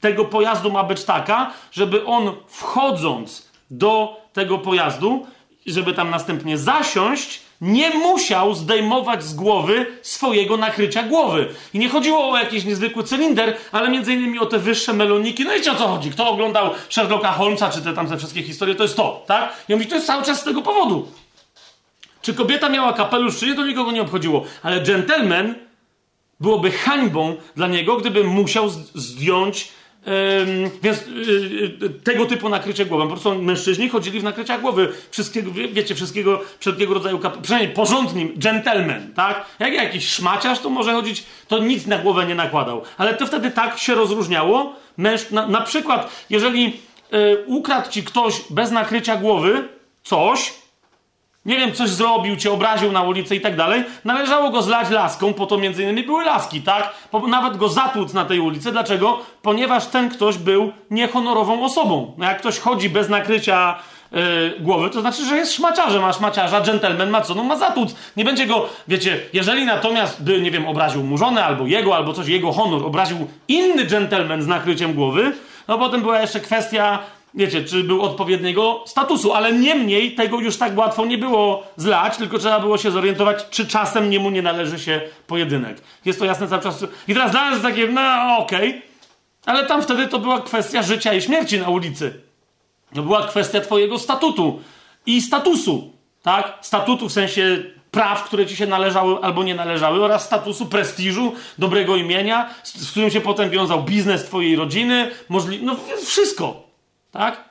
[0.00, 5.26] tego pojazdu ma być taka, żeby on wchodząc do tego pojazdu,
[5.66, 11.48] żeby tam następnie zasiąść, nie musiał zdejmować z głowy swojego nakrycia głowy.
[11.74, 15.44] I nie chodziło o jakiś niezwykły cylinder, ale między innymi o te wyższe meloniki.
[15.44, 16.10] No wiecie o co chodzi?
[16.10, 19.52] Kto oglądał Sherlocka Holmesa, czy te tam te wszystkie historie, to jest to, tak?
[19.68, 21.08] I on mówi, to jest cały czas z tego powodu.
[22.28, 24.44] Czy kobieta miała kapelusz, czy nie, to nikogo nie obchodziło.
[24.62, 25.54] Ale gentleman
[26.40, 29.68] byłoby hańbą dla niego, gdyby musiał zdjąć
[30.82, 33.04] więc yy, tego typu nakrycie głowy.
[33.04, 34.92] Po prostu mężczyźni chodzili w nakryciach głowy.
[35.10, 39.46] Wszystkiego, wiecie, wszystkiego, wszelkiego rodzaju, kap- przynajmniej porządni, gentleman, tak?
[39.58, 42.82] Jak jakiś szmaciarz, to może chodzić, to nic na głowę nie nakładał.
[42.98, 44.72] Ale to wtedy tak się rozróżniało.
[44.96, 46.64] Męż, na, na przykład, jeżeli
[47.12, 49.68] yy, ukradł ci ktoś bez nakrycia głowy
[50.04, 50.52] coś,
[51.48, 55.34] nie wiem, coś zrobił, cię obraził na ulicy i tak dalej, należało go zlać laską,
[55.34, 56.94] po to między innymi były laski, tak?
[57.28, 58.72] Nawet go zatłuc na tej ulicy.
[58.72, 59.18] Dlaczego?
[59.42, 62.14] Ponieważ ten ktoś był niehonorową osobą.
[62.18, 63.78] No jak ktoś chodzi bez nakrycia
[64.12, 64.18] yy,
[64.60, 67.34] głowy, to znaczy, że jest szmaciarzem, a szmaciarza, dżentelmen ma co?
[67.34, 67.94] No ma zatłuc.
[68.16, 72.12] Nie będzie go, wiecie, jeżeli natomiast by, nie wiem, obraził mu żonę, albo jego, albo
[72.12, 75.32] coś, jego honor, obraził inny dżentelmen z nakryciem głowy,
[75.68, 76.98] no potem była jeszcze kwestia
[77.38, 82.38] wiecie, czy był odpowiedniego statusu, ale niemniej tego już tak łatwo nie było zlać, tylko
[82.38, 85.80] trzeba było się zorientować, czy czasem niemu nie należy się pojedynek.
[86.04, 86.84] Jest to jasne cały czas.
[87.08, 88.82] I teraz dla nas takie, no okej, okay.
[89.46, 92.20] ale tam wtedy to była kwestia życia i śmierci na ulicy.
[92.94, 94.60] To była kwestia twojego statutu
[95.06, 95.92] i statusu,
[96.22, 96.58] tak?
[96.60, 101.96] Statutu w sensie praw, które ci się należały albo nie należały, oraz statusu, prestiżu, dobrego
[101.96, 106.67] imienia, z, z którym się potem wiązał biznes twojej rodziny, możli- no wszystko.
[107.18, 107.44] Tak?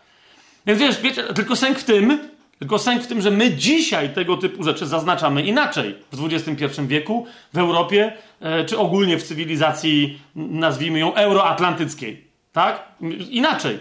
[0.65, 2.19] Więc wiesz, wiecie, tylko sęk w tym,
[2.60, 7.27] tylko sęk w tym, że my dzisiaj tego typu rzeczy zaznaczamy inaczej w XXI wieku,
[7.53, 12.27] w Europie, e, czy ogólnie w cywilizacji, nazwijmy ją, euroatlantyckiej.
[12.53, 12.88] Tak?
[13.30, 13.80] Inaczej.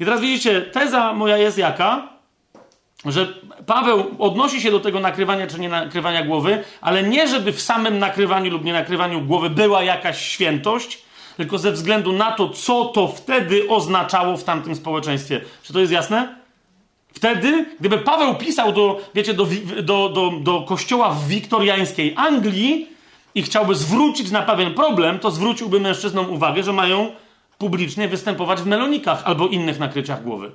[0.00, 2.08] I teraz widzicie, teza moja jest jaka?
[3.04, 3.28] Że
[3.66, 7.98] Paweł odnosi się do tego nakrywania czy nie nakrywania głowy, ale nie żeby w samym
[7.98, 11.07] nakrywaniu lub nie nakrywaniu głowy była jakaś świętość,
[11.38, 15.40] tylko ze względu na to, co to wtedy oznaczało w tamtym społeczeństwie.
[15.62, 16.34] Czy to jest jasne?
[17.12, 19.46] Wtedy, gdyby Paweł pisał do, wiecie, do,
[19.82, 22.88] do, do, do kościoła w wiktoriańskiej Anglii
[23.34, 27.10] i chciałby zwrócić na pewien problem, to zwróciłby mężczyznom uwagę, że mają
[27.58, 30.50] publicznie występować w melonikach albo innych nakryciach głowy.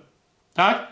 [0.53, 0.87] Tak?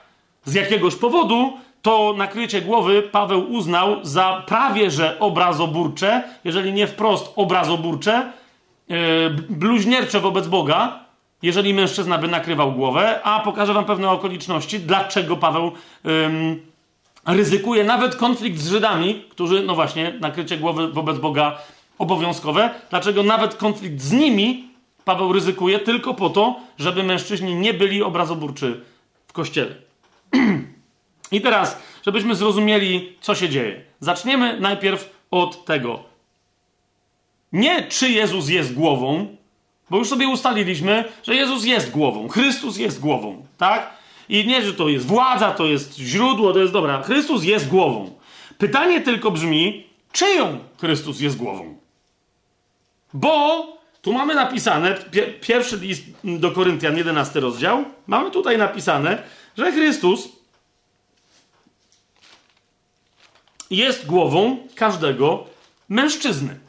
[0.46, 7.34] Z jakiegoś powodu to nakrycie głowy Paweł uznał za prawie że obrazoburcze, jeżeli nie wprost
[7.36, 8.32] obrazoburcze,
[8.92, 11.00] E, bluźniercze wobec Boga,
[11.42, 15.72] jeżeli mężczyzna by nakrywał głowę, a pokażę wam pewne okoliczności, dlaczego Paweł
[17.26, 21.58] ryzykuje nawet konflikt z Żydami, którzy, no właśnie, nakrycie głowy wobec Boga
[21.98, 24.72] obowiązkowe, dlaczego nawet konflikt z nimi
[25.06, 28.82] Paweł ryzykuje tylko po to, żeby mężczyźni nie byli obrazoburczy
[29.28, 29.76] w kościele.
[31.32, 33.82] I teraz, żebyśmy zrozumieli, co się dzieje.
[34.00, 36.11] Zaczniemy najpierw od tego.
[37.54, 39.38] Nie czy Jezus jest głową,
[39.90, 43.94] bo już sobie ustaliliśmy, że Jezus jest głową, Chrystus jest głową, tak?
[44.30, 47.02] I nie, że to jest władza, to jest źródło, to jest dobra.
[47.04, 48.16] Chrystus jest głową.
[48.58, 51.76] Pytanie tylko brzmi, czyją Chrystus jest głową?
[53.14, 53.68] Bo
[54.02, 54.98] tu mamy napisane,
[55.42, 59.24] pierwszy list do Koryntian, 11 rozdział, mamy tutaj napisane,
[59.58, 60.30] że Chrystus
[63.70, 65.46] jest głową każdego
[65.90, 66.60] mężczyzny.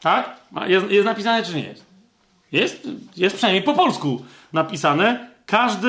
[0.00, 0.36] Tak?
[0.66, 1.86] Jest, jest napisane, czy nie jest?
[2.52, 5.28] Jest, jest przynajmniej po polsku napisane.
[5.46, 5.88] Każdy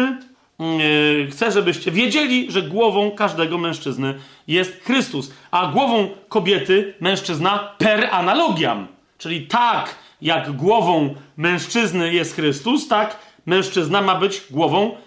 [0.59, 8.07] yy, chce, żebyście wiedzieli, że głową każdego mężczyzny jest Chrystus, a głową kobiety mężczyzna per
[8.11, 8.87] analogiam.
[9.17, 14.97] Czyli tak, jak głową mężczyzny jest Chrystus, tak mężczyzna ma być głową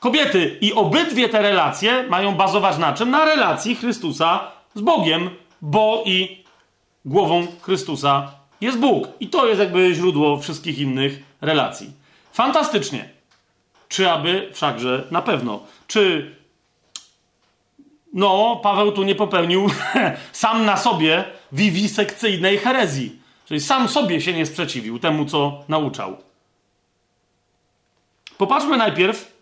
[0.00, 0.58] kobiety.
[0.60, 3.10] I obydwie te relacje mają bazować na czym?
[3.10, 4.40] Na relacji Chrystusa
[4.74, 5.30] z Bogiem,
[5.62, 6.39] bo i
[7.04, 9.08] głową Chrystusa jest Bóg.
[9.20, 11.92] I to jest jakby źródło wszystkich innych relacji.
[12.32, 13.08] Fantastycznie.
[13.88, 15.60] Czy aby, wszakże na pewno.
[15.86, 16.34] Czy
[18.12, 19.70] no, Paweł tu nie popełnił
[20.32, 23.20] sam na sobie wiwisekcyjnej herezji.
[23.46, 26.16] Czyli sam sobie się nie sprzeciwił temu, co nauczał.
[28.38, 29.32] Popatrzmy najpierw,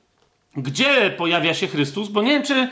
[0.57, 2.69] gdzie pojawia się Chrystus, bo nie wiem, czy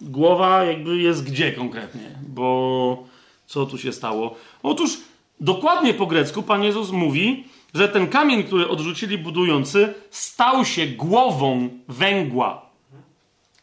[0.00, 3.04] głowa jakby jest gdzie konkretnie, bo
[3.46, 4.34] co tu się stało?
[4.62, 4.98] Otóż
[5.40, 7.44] dokładnie po grecku Pan Jezus mówi,
[7.74, 12.66] że ten kamień, który odrzucili budujący, stał się głową węgła.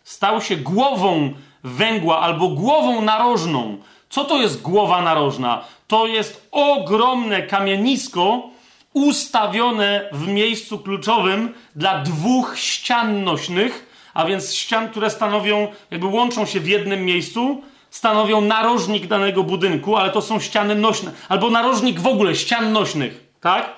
[0.04, 3.78] Stał się głową węgła albo głową narożną.
[4.14, 5.64] Co to jest głowa narożna?
[5.88, 8.50] To jest ogromne kamienisko
[8.94, 16.46] ustawione w miejscu kluczowym dla dwóch ścian nośnych, a więc ścian, które stanowią, jakby łączą
[16.46, 22.00] się w jednym miejscu, stanowią narożnik danego budynku, ale to są ściany nośne, albo narożnik
[22.00, 23.70] w ogóle ścian nośnych, tak?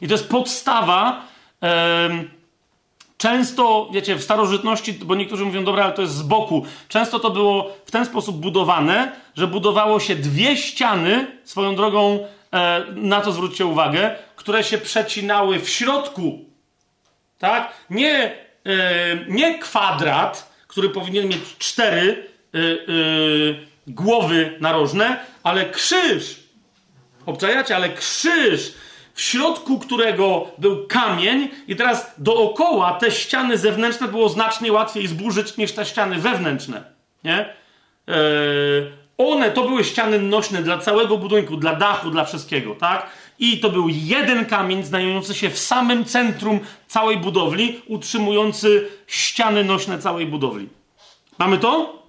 [0.00, 1.22] I to jest podstawa.
[1.62, 2.35] Yy,
[3.18, 6.66] Często, wiecie, w starożytności, bo niektórzy mówią, dobra, ale to jest z boku.
[6.88, 12.84] Często to było w ten sposób budowane, że budowało się dwie ściany, swoją drogą, e,
[12.94, 16.44] na to zwróćcie uwagę, które się przecinały w środku.
[17.38, 17.72] Tak?
[17.90, 18.34] Nie, e,
[19.28, 22.66] nie kwadrat, który powinien mieć cztery e, e
[23.86, 26.40] głowy narożne, ale krzyż.
[27.26, 28.74] Obczajacie, ale krzyż
[29.16, 35.56] w środku którego był kamień, i teraz dookoła te ściany zewnętrzne było znacznie łatwiej zburzyć
[35.56, 36.84] niż te ściany wewnętrzne.
[37.24, 37.38] Nie?
[38.08, 38.16] Eee,
[39.18, 43.10] one to były ściany nośne dla całego budynku, dla dachu, dla wszystkiego, tak?
[43.38, 49.98] I to był jeden kamień znajdujący się w samym centrum całej budowli, utrzymujący ściany nośne
[49.98, 50.68] całej budowli.
[51.38, 52.02] Mamy to?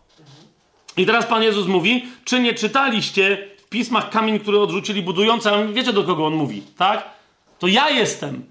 [0.98, 5.94] I teraz Pan Jezus mówi, czy nie czytaliście pismach kamień, który odrzucili budujący, ale wiecie
[5.94, 7.10] do kogo on mówi, tak?
[7.60, 8.46] To ja jestem.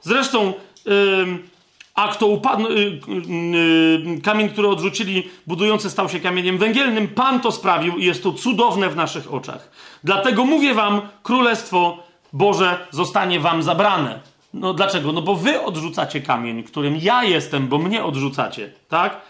[0.00, 0.52] Zresztą,
[0.86, 0.92] yy,
[1.94, 3.00] a kto upadł, yy,
[4.06, 7.08] yy, kamień, który odrzucili budujący, stał się kamieniem węgielnym.
[7.08, 9.70] Pan to sprawił i jest to cudowne w naszych oczach.
[10.04, 11.98] Dlatego mówię wam, królestwo
[12.32, 14.20] Boże zostanie wam zabrane.
[14.54, 15.12] No dlaczego?
[15.12, 19.20] No bo wy odrzucacie kamień, którym ja jestem, bo mnie odrzucacie, tak?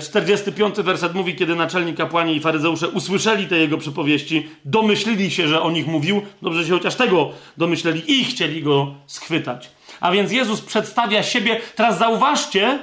[0.00, 5.48] 45 e, werset mówi, kiedy naczelnik kapłani i faryzeusze usłyszeli te jego przypowieści, domyślili się,
[5.48, 9.70] że o nich mówił, dobrze się chociaż tego domyśleli i chcieli go schwytać.
[10.00, 12.78] A więc Jezus przedstawia siebie, teraz zauważcie,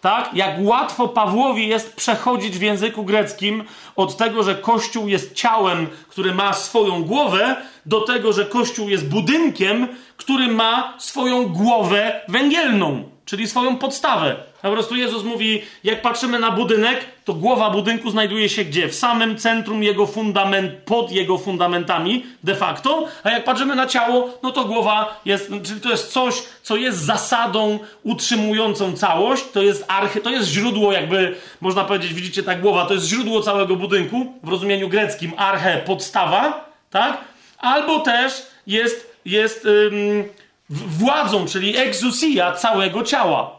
[0.00, 3.64] tak, jak łatwo Pawłowi jest przechodzić w języku greckim
[3.96, 9.08] od tego, że Kościół jest ciałem, który ma swoją głowę, do tego, że Kościół jest
[9.08, 14.36] budynkiem, który ma swoją głowę węgielną, czyli swoją podstawę.
[14.66, 18.88] Po prostu Jezus mówi, jak patrzymy na budynek, to głowa budynku znajduje się gdzie?
[18.88, 24.38] W samym centrum jego fundament, pod jego fundamentami de facto, a jak patrzymy na ciało,
[24.42, 29.84] no to głowa jest, czyli to jest coś, co jest zasadą utrzymującą całość, to jest
[29.88, 34.32] archy, to jest źródło jakby, można powiedzieć, widzicie ta głowa, to jest źródło całego budynku,
[34.42, 37.18] w rozumieniu greckim arche, podstawa, tak?
[37.58, 40.24] Albo też jest, jest ym,
[40.70, 43.55] władzą, czyli exousia całego ciała.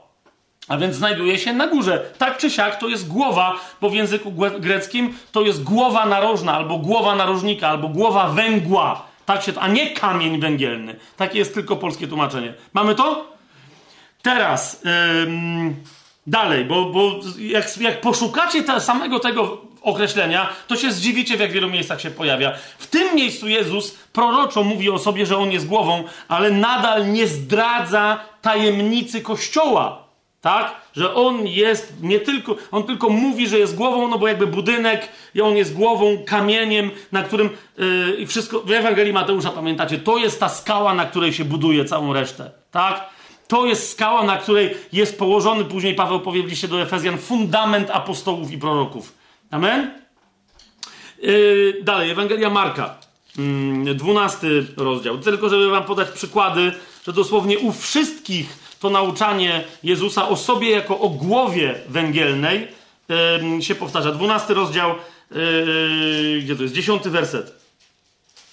[0.67, 2.05] A więc znajduje się na górze.
[2.17, 6.77] Tak czy siak to jest głowa, bo w języku greckim to jest głowa narożna, albo
[6.77, 9.05] głowa narożnika, albo głowa węgła.
[9.25, 10.95] Tak się, a nie kamień węgielny.
[11.17, 12.53] Takie jest tylko polskie tłumaczenie.
[12.73, 13.37] Mamy to?
[14.21, 14.81] Teraz
[15.25, 15.75] ym,
[16.27, 21.51] dalej, bo, bo jak, jak poszukacie te, samego tego określenia, to się zdziwicie, w jak
[21.51, 22.53] wielu miejscach się pojawia.
[22.77, 27.27] W tym miejscu Jezus proroczo mówi o sobie, że on jest głową, ale nadal nie
[27.27, 30.06] zdradza tajemnicy Kościoła.
[30.41, 30.75] Tak?
[30.93, 35.09] Że on jest nie tylko, on tylko mówi, że jest głową, no bo jakby budynek,
[35.35, 40.17] i on jest głową, kamieniem, na którym yy, i wszystko, w Ewangelii Mateusza pamiętacie, to
[40.17, 42.51] jest ta skała, na której się buduje całą resztę.
[42.71, 43.09] Tak?
[43.47, 47.89] To jest skała, na której jest położony, później Paweł powie w liście do Efezjan, fundament
[47.91, 49.13] apostołów i proroków.
[49.51, 49.91] Amen?
[51.21, 52.95] Yy, dalej, Ewangelia Marka,
[53.85, 55.17] yy, dwunasty rozdział.
[55.17, 56.71] Tylko, żeby wam podać przykłady,
[57.05, 62.67] że dosłownie u wszystkich to nauczanie Jezusa o sobie jako o głowie węgielnej
[63.61, 64.11] się powtarza.
[64.11, 64.95] Dwunasty rozdział,
[65.31, 66.75] yy, gdzie to jest?
[66.75, 67.53] Dziesiąty werset.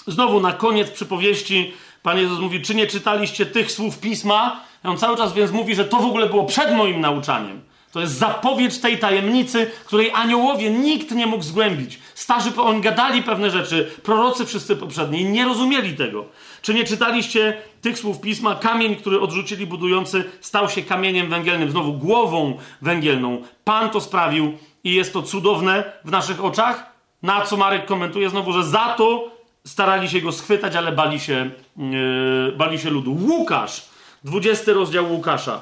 [0.07, 4.61] Znowu na koniec przypowieści Pan Jezus mówi, czy nie czytaliście tych słów Pisma?
[4.85, 7.61] On cały czas więc mówi, że to w ogóle było przed moim nauczaniem.
[7.95, 11.99] To jest zapowiedź tej tajemnicy, której aniołowie nikt nie mógł zgłębić.
[12.15, 16.25] Starzy, oni gadali pewne rzeczy, prorocy wszyscy poprzedni nie rozumieli tego.
[16.63, 18.55] Czy nie czytaliście tych słów pisma?
[18.55, 23.43] Kamień, który odrzucili budujący, stał się kamieniem węgielnym, znowu głową węgielną.
[23.65, 26.87] Pan to sprawił i jest to cudowne w naszych oczach.
[27.23, 29.31] Na co Marek komentuje znowu, że za to
[29.67, 33.17] starali się go schwytać, ale bali się, yy, bali się ludu.
[33.29, 33.85] Łukasz,
[34.25, 35.61] 20 rozdział Łukasza,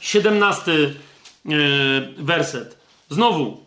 [0.00, 0.94] 17 yy,
[2.18, 2.76] werset.
[3.10, 3.66] Znowu.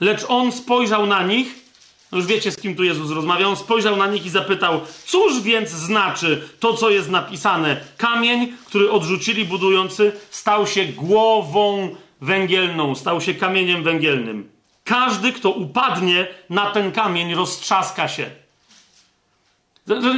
[0.00, 1.68] Lecz on spojrzał na nich
[2.12, 3.50] no już wiecie, z kim tu Jezus rozmawiał.
[3.50, 7.80] On spojrzał na nich i zapytał: Cóż więc znaczy to, co jest napisane?
[7.96, 14.50] Kamień, który odrzucili budujący, stał się głową węgielną, stał się kamieniem węgielnym.
[14.84, 18.30] Każdy, kto upadnie na ten kamień, roztrzaska się.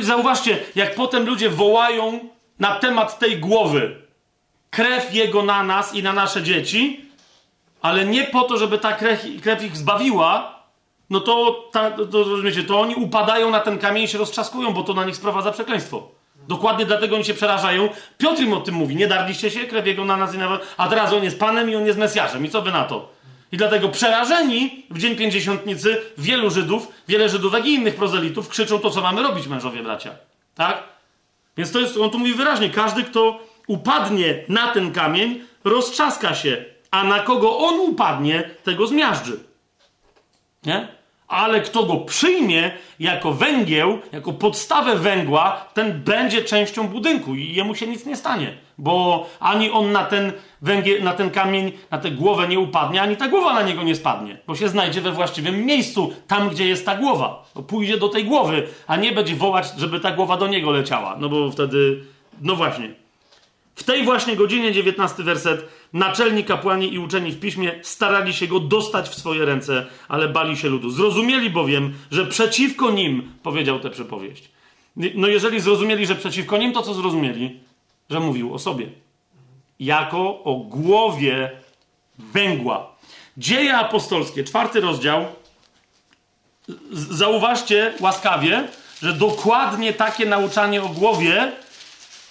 [0.01, 2.21] Zauważcie, jak potem ludzie wołają
[2.59, 3.97] na temat tej głowy.
[4.71, 7.05] Krew jego na nas i na nasze dzieci,
[7.83, 10.61] ale nie po to, żeby ta krew, krew ich zbawiła,
[11.11, 14.83] no to, ta, to, rozumiecie, to oni upadają na ten kamień i się roztrzaskują, bo
[14.83, 16.09] to na nich sprowadza przekleństwo.
[16.49, 17.89] Dokładnie dlatego oni się przerażają.
[18.19, 18.97] Piotr im o tym mówi.
[18.97, 21.77] Nie darliście się, krew jego na nas i na A teraz on jest Panem i
[21.77, 22.47] on jest Mesjaszem.
[22.47, 23.09] I co wy na to?
[23.53, 28.79] I dlatego przerażeni w Dzień Pięćdziesiątnicy wielu Żydów, wiele Żydów, jak i innych prozelitów krzyczą
[28.79, 30.11] to, co mamy robić, mężowie, bracia.
[30.55, 30.83] Tak?
[31.57, 33.39] Więc to jest, on tu mówi wyraźnie, każdy, kto
[33.71, 39.41] upadnie na ten kamień, roztrzaska się, a na kogo on upadnie, tego zmiażdży.
[40.67, 40.89] Nie?
[41.31, 42.71] ale kto go przyjmie
[43.01, 48.53] jako węgieł, jako podstawę węgła, ten będzie częścią budynku i jemu się nic nie stanie,
[48.79, 50.33] bo ani on na ten
[50.63, 53.95] węgiel, na ten kamień, na tę głowę nie upadnie, ani ta głowa na niego nie
[53.97, 57.45] spadnie, bo się znajdzie we właściwym miejscu, tam gdzie jest ta głowa.
[57.55, 61.17] To pójdzie do tej głowy, a nie będzie wołać, żeby ta głowa do niego leciała,
[61.19, 62.05] no bo wtedy,
[62.41, 63.00] no właśnie.
[63.81, 68.61] W tej właśnie godzinie, 19 werset, naczelni kapłani i uczeni w piśmie starali się go
[68.61, 70.91] dostać w swoje ręce, ale bali się ludu.
[70.91, 74.49] Zrozumieli bowiem, że przeciwko nim powiedział tę przypowieść.
[75.15, 77.61] No jeżeli zrozumieli, że przeciwko nim, to co zrozumieli?
[78.11, 78.87] Że mówił o sobie.
[79.79, 81.51] Jako o głowie
[82.19, 82.97] węgła.
[83.37, 85.25] Dzieje apostolskie, czwarty rozdział.
[86.93, 88.69] Zauważcie łaskawie,
[89.03, 91.53] że dokładnie takie nauczanie o głowie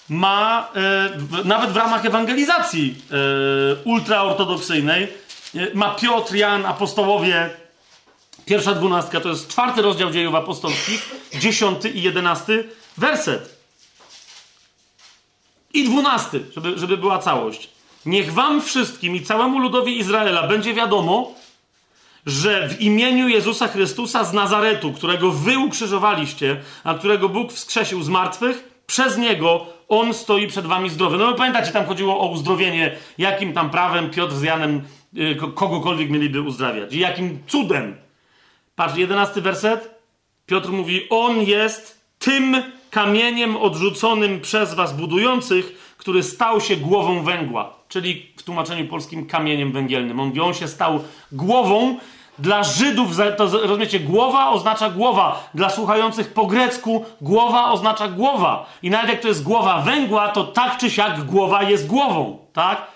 [0.09, 5.07] ma e, nawet w ramach ewangelizacji e, ultraortodoksyjnej e,
[5.73, 7.49] ma Piotr, Jan, apostołowie
[8.45, 13.59] pierwsza dwunastka, to jest czwarty rozdział dziejów apostolskich, dziesiąty i jedenasty werset.
[15.73, 17.69] I dwunasty, żeby, żeby była całość.
[18.05, 21.33] Niech wam wszystkim i całemu ludowi Izraela będzie wiadomo,
[22.25, 28.09] że w imieniu Jezusa Chrystusa z Nazaretu, którego wy ukrzyżowaliście, a którego Bóg wskrzesił z
[28.09, 31.17] martwych, przez niego on stoi przed wami zdrowy.
[31.17, 34.81] No pamiętacie, tam chodziło o uzdrowienie, jakim tam prawem Piotr z Janem
[35.17, 36.93] y, kogokolwiek mieliby uzdrawiać.
[36.93, 37.95] I jakim cudem.
[38.75, 39.99] Patrz, jedenasty werset.
[40.45, 47.79] Piotr mówi, on jest tym kamieniem odrzuconym przez was budujących, który stał się głową węgła.
[47.89, 50.19] czyli w tłumaczeniu polskim kamieniem węgielnym.
[50.19, 51.97] On on się stał głową
[52.39, 55.49] dla Żydów, to rozumiecie, głowa oznacza głowa.
[55.53, 58.65] Dla słuchających po grecku głowa oznacza głowa.
[58.83, 62.87] I nawet jak to jest głowa węgła, to tak czy siak głowa jest głową, tak?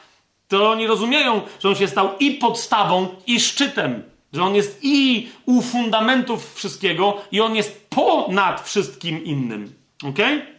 [0.48, 4.04] To oni rozumieją, że on się stał i podstawą, i szczytem.
[4.34, 9.74] Że on jest i u fundamentów wszystkiego, i on jest ponad wszystkim innym.
[10.10, 10.38] Okej?
[10.38, 10.53] Okay?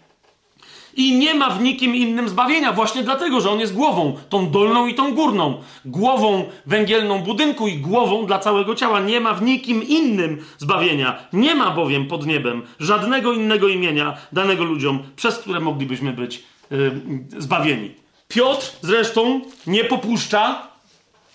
[0.96, 4.86] I nie ma w nikim innym zbawienia, właśnie dlatego, że on jest głową, tą dolną
[4.86, 5.62] i tą górną.
[5.84, 9.00] Głową węgielną budynku i głową dla całego ciała.
[9.00, 11.18] Nie ma w nikim innym zbawienia.
[11.32, 17.00] Nie ma bowiem pod niebem żadnego innego imienia danego ludziom, przez które moglibyśmy być yy,
[17.38, 17.90] zbawieni.
[18.28, 20.68] Piotr zresztą nie popuszcza.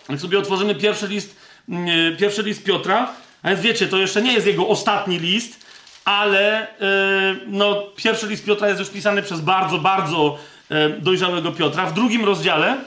[0.10, 1.36] Jak sobie otworzymy pierwszy list,
[1.68, 3.14] yy, pierwszy list Piotra,
[3.44, 5.69] a więc wiecie, to jeszcze nie jest jego ostatni list
[6.10, 10.38] ale yy, no, pierwszy list Piotra jest już pisany przez bardzo, bardzo
[10.70, 11.86] yy, dojrzałego Piotra.
[11.86, 12.78] W drugim rozdziale,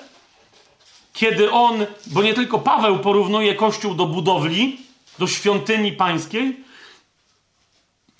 [1.12, 4.80] kiedy on, bo nie tylko Paweł porównuje Kościół do budowli,
[5.18, 6.64] do świątyni pańskiej,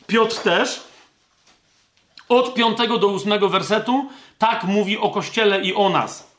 [0.07, 0.81] Piotr też,
[2.29, 6.32] od 5 do 8 wersetu, tak mówi o Kościele i o nas.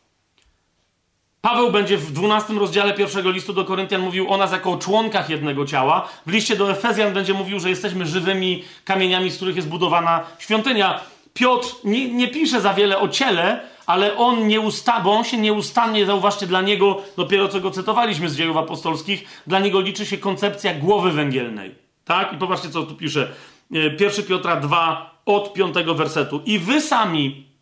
[1.45, 5.29] Paweł będzie w 12 rozdziale pierwszego listu do Koryntian mówił o nas jako o członkach
[5.29, 6.09] jednego ciała.
[6.25, 10.99] W liście do Efezjan będzie mówił, że jesteśmy żywymi kamieniami, z których jest budowana świątynia.
[11.33, 15.37] Piotr nie, nie pisze za wiele o ciele, ale on nie usta, bo on się
[15.37, 20.17] nieustannie, zauważcie, dla niego, dopiero co go cytowaliśmy z dziejów apostolskich, dla niego liczy się
[20.17, 21.75] koncepcja głowy węgielnej.
[22.05, 22.33] Tak?
[22.33, 23.31] I popatrzcie, co tu pisze.
[23.71, 26.41] 1 e, Piotra 2 od 5 wersetu.
[26.45, 27.52] I wy sami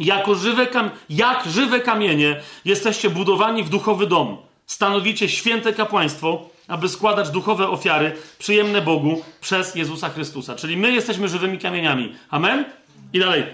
[0.00, 4.36] jako żywe kam- jak żywe kamienie jesteście budowani w duchowy dom.
[4.66, 10.56] Stanowicie święte kapłaństwo, aby składać duchowe ofiary przyjemne Bogu przez Jezusa Chrystusa.
[10.56, 12.14] Czyli my jesteśmy żywymi kamieniami.
[12.30, 12.64] Amen?
[13.12, 13.44] I dalej.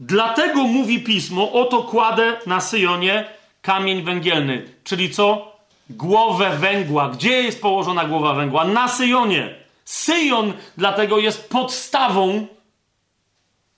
[0.00, 3.24] Dlatego mówi pismo: Oto kładę na Syjonie
[3.62, 4.64] kamień węgielny.
[4.84, 5.52] Czyli co?
[5.90, 7.08] Głowę węgła.
[7.08, 8.64] Gdzie jest położona głowa węgła?
[8.64, 9.54] Na Syjonie.
[9.84, 12.46] Syjon dlatego jest podstawą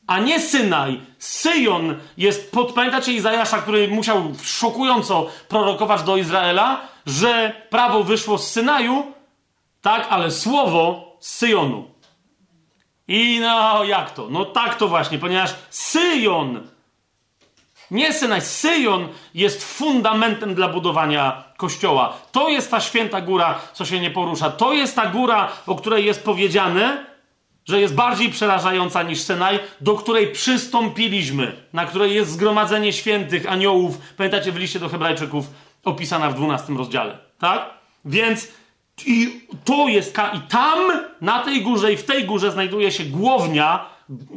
[0.06, 1.00] a nie Synaj.
[1.18, 8.50] Syjon jest, pod, pamiętacie Izajasza, który musiał szokująco prorokować do Izraela, że prawo wyszło z
[8.50, 9.12] Synaju,
[9.82, 11.90] tak, ale słowo z Syjonu.
[13.08, 14.28] I no, jak to?
[14.30, 16.68] No tak to właśnie, ponieważ Syjon,
[17.90, 22.16] nie Synaj, Syjon jest fundamentem dla budowania kościoła.
[22.32, 24.50] To jest ta święta góra, co się nie porusza.
[24.50, 27.13] To jest ta góra, o której jest powiedziane,
[27.64, 33.98] że jest bardziej przerażająca niż Senaj, do której przystąpiliśmy, na której jest zgromadzenie świętych aniołów,
[34.16, 35.46] pamiętacie w liście do Hebrajczyków,
[35.84, 37.70] opisana w 12 rozdziale, tak?
[38.04, 38.48] Więc
[39.06, 40.78] i to jest, i tam,
[41.20, 43.86] na tej górze i w tej górze znajduje się głownia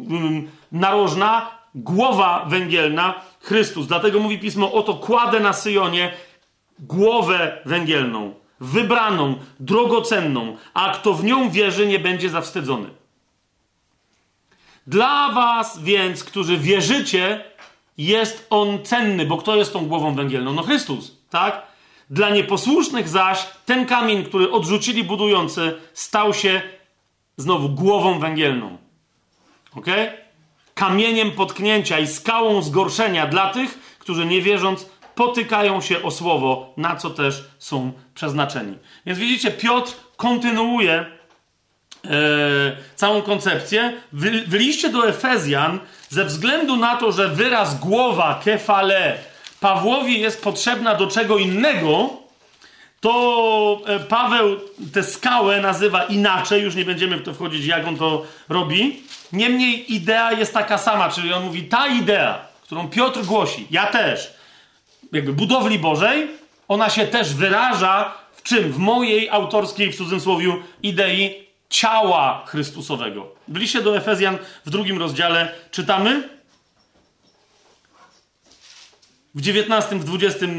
[0.10, 3.88] mm, narożna, głowa węgielna, Chrystus.
[3.88, 6.14] Dlatego mówi pismo, oto kładę na Syjonie
[6.80, 12.90] głowę węgielną, wybraną, drogocenną, a kto w nią wierzy, nie będzie zawstydzony.
[14.88, 17.44] Dla was więc, którzy wierzycie,
[17.98, 20.54] jest on cenny, bo kto jest tą głową węgielną?
[20.54, 21.68] No Chrystus, tak?
[22.10, 26.62] Dla nieposłusznych zaś ten kamień, który odrzucili budujący, stał się
[27.38, 28.78] znowu głową węgielną.
[29.76, 29.86] Ok?
[30.74, 36.96] Kamieniem potknięcia i skałą zgorszenia dla tych, którzy nie wierząc, potykają się o słowo, na
[36.96, 38.78] co też są przeznaczeni.
[39.06, 41.17] Więc widzicie, Piotr kontynuuje
[42.96, 43.94] całą koncepcję.
[44.14, 45.80] W, w liście do Efezjan,
[46.10, 49.18] ze względu na to, że wyraz głowa, kefale,
[49.60, 52.10] Pawłowi jest potrzebna do czego innego,
[53.00, 54.60] to e, Paweł
[54.94, 59.02] tę skałę nazywa inaczej, już nie będziemy w to wchodzić, jak on to robi.
[59.34, 64.34] Niemniej idea jest taka sama, czyli on mówi, ta idea, którą Piotr głosi, ja też,
[65.12, 66.28] jakby budowli Bożej,
[66.68, 68.72] ona się też wyraża w czym?
[68.72, 73.36] W mojej autorskiej, w cudzysłowie, idei ciała Chrystusowego.
[73.48, 76.30] W liście do Efezjan w drugim rozdziale czytamy
[79.36, 80.50] w 19, w 20 y,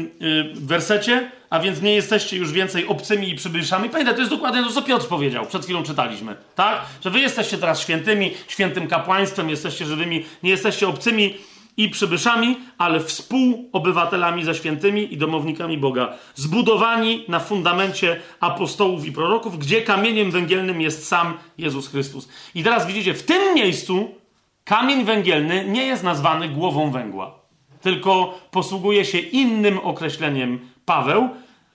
[0.55, 3.89] wersecie, a więc nie jesteście już więcej obcymi i przybyszami.
[3.89, 6.81] Pamiętaj, to jest dokładnie to, co Piotr powiedział, przed chwilą czytaliśmy, tak?
[7.03, 11.37] Że wy jesteście teraz świętymi, świętym kapłaństwem, jesteście żywymi, nie jesteście obcymi
[11.79, 19.59] i przybyszami, ale współobywatelami ze świętymi i domownikami Boga, zbudowani na fundamencie apostołów i proroków,
[19.59, 22.29] gdzie kamieniem węgielnym jest sam Jezus Chrystus.
[22.55, 24.15] I teraz widzicie, w tym miejscu
[24.63, 27.39] kamień węgielny nie jest nazwany głową węgła,
[27.81, 31.29] tylko posługuje się innym określeniem Paweł,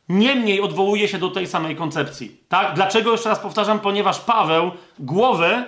[0.09, 2.41] niemniej odwołuje się do tej samej koncepcji.
[2.49, 2.75] Tak?
[2.75, 3.81] Dlaczego jeszcze raz powtarzam?
[3.81, 5.65] Ponieważ Paweł głowę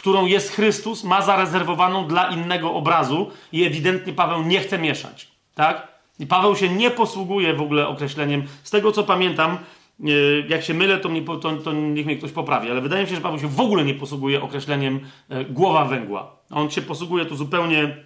[0.00, 5.28] którą jest Chrystus, ma zarezerwowaną dla innego obrazu i ewidentnie Paweł nie chce mieszać.
[5.54, 5.88] Tak?
[6.18, 9.58] I Paweł się nie posługuje w ogóle określeniem, z tego co pamiętam,
[10.04, 10.08] e,
[10.48, 13.14] jak się mylę, to, mnie, to, to niech mnie ktoś poprawi, ale wydaje mi się,
[13.14, 16.36] że Paweł się w ogóle nie posługuje określeniem e, głowa węgła.
[16.50, 17.96] On się posługuje tu zupełnie e,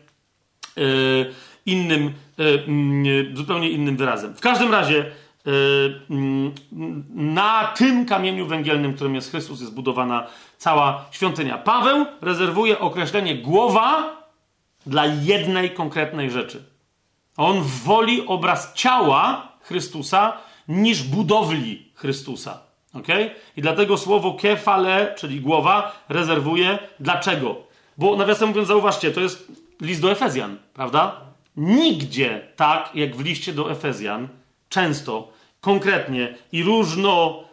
[1.67, 4.35] innym, mm, zupełnie innym wyrazem.
[4.35, 5.11] W każdym razie
[7.15, 10.27] na tym kamieniu węgielnym, którym jest Chrystus, jest budowana
[10.59, 11.59] cała świątynia.
[11.59, 14.17] Paweł rezerwuje określenie głowa
[14.87, 16.65] dla jednej konkretnej rzeczy.
[17.37, 20.33] On woli obraz ciała Chrystusa
[20.69, 22.61] niż budowli Chrystusa.
[22.95, 23.31] Okay?
[23.57, 26.79] I dlatego słowo kefale, czyli głowa, rezerwuje.
[27.01, 27.57] Dlaczego?
[27.99, 31.21] Bo nawiasem mówiąc, zauważcie, to jest list do Efezjan, prawda?
[31.57, 34.29] Nigdzie tak jak w liście do Efezjan,
[34.69, 35.29] często,
[35.65, 37.45] konkretnie i różno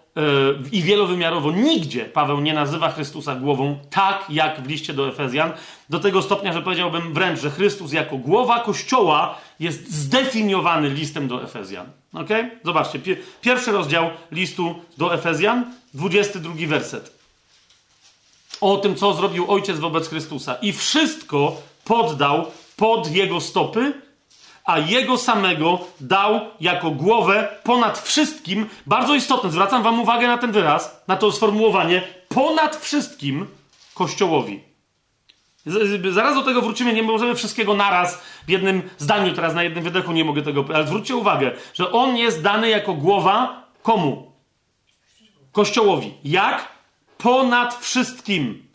[0.72, 5.52] i wielowymiarowo nigdzie Paweł nie nazywa Chrystusa głową, tak jak w liście do Efezjan,
[5.90, 11.44] do tego stopnia, że powiedziałbym wręcz, że Chrystus jako głowa Kościoła jest zdefiniowany listem do
[11.44, 11.86] Efezjan.
[12.14, 12.30] Ok?
[12.66, 13.00] Zobaczcie,
[13.42, 17.14] pierwszy rozdział listu do Efezjan, 22 werset.
[18.62, 20.56] O tym, co zrobił Ojciec wobec Chrystusa.
[20.62, 22.46] I wszystko poddał
[22.78, 23.94] pod Jego stopy,
[24.66, 28.70] a jego samego dał jako głowę ponad wszystkim.
[28.86, 33.48] Bardzo istotne, zwracam Wam uwagę na ten wyraz, na to sformułowanie, ponad wszystkim
[33.94, 34.72] Kościołowi.
[36.12, 40.12] Zaraz do tego wrócimy, nie możemy wszystkiego naraz w jednym zdaniu, teraz na jednym wydechu
[40.12, 44.32] nie mogę tego, ale zwróćcie uwagę, że on jest dany jako głowa komu?
[45.52, 46.14] Kościołowi.
[46.24, 46.68] Jak?
[47.18, 48.68] Ponad wszystkim.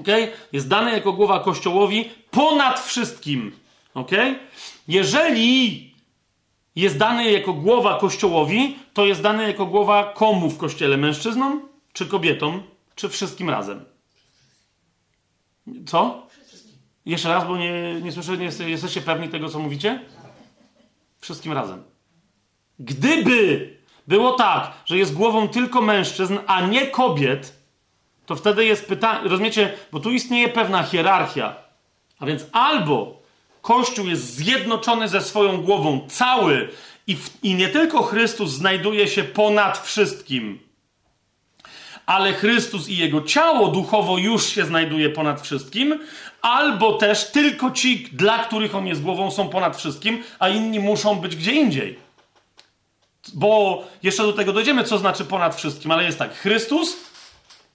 [0.00, 0.06] Ok?
[0.52, 3.52] Jest dany jako głowa Kościołowi ponad wszystkim.
[3.94, 4.10] Ok?
[4.88, 5.88] Jeżeli
[6.76, 10.96] jest dany jako głowa kościołowi, to jest dany jako głowa komu w kościele?
[10.96, 12.62] Mężczyznom, czy kobietom,
[12.94, 13.84] czy wszystkim razem?
[15.86, 16.26] Co?
[17.06, 20.00] Jeszcze raz, bo nie, nie słyszę, nie jesteście pewni tego, co mówicie?
[21.20, 21.82] Wszystkim razem.
[22.78, 23.76] Gdyby
[24.06, 27.62] było tak, że jest głową tylko mężczyzn, a nie kobiet,
[28.26, 31.56] to wtedy jest pytanie, rozumiecie, bo tu istnieje pewna hierarchia.
[32.18, 33.22] A więc albo
[33.68, 36.68] Kościół jest zjednoczony ze swoją głową, cały,
[37.06, 40.58] i, w, i nie tylko Chrystus znajduje się ponad wszystkim,
[42.06, 46.00] ale Chrystus i jego ciało duchowo już się znajduje ponad wszystkim,
[46.42, 51.14] albo też tylko ci, dla których on jest głową, są ponad wszystkim, a inni muszą
[51.14, 51.98] być gdzie indziej.
[53.34, 56.96] Bo jeszcze do tego dojdziemy, co znaczy ponad wszystkim, ale jest tak: Chrystus,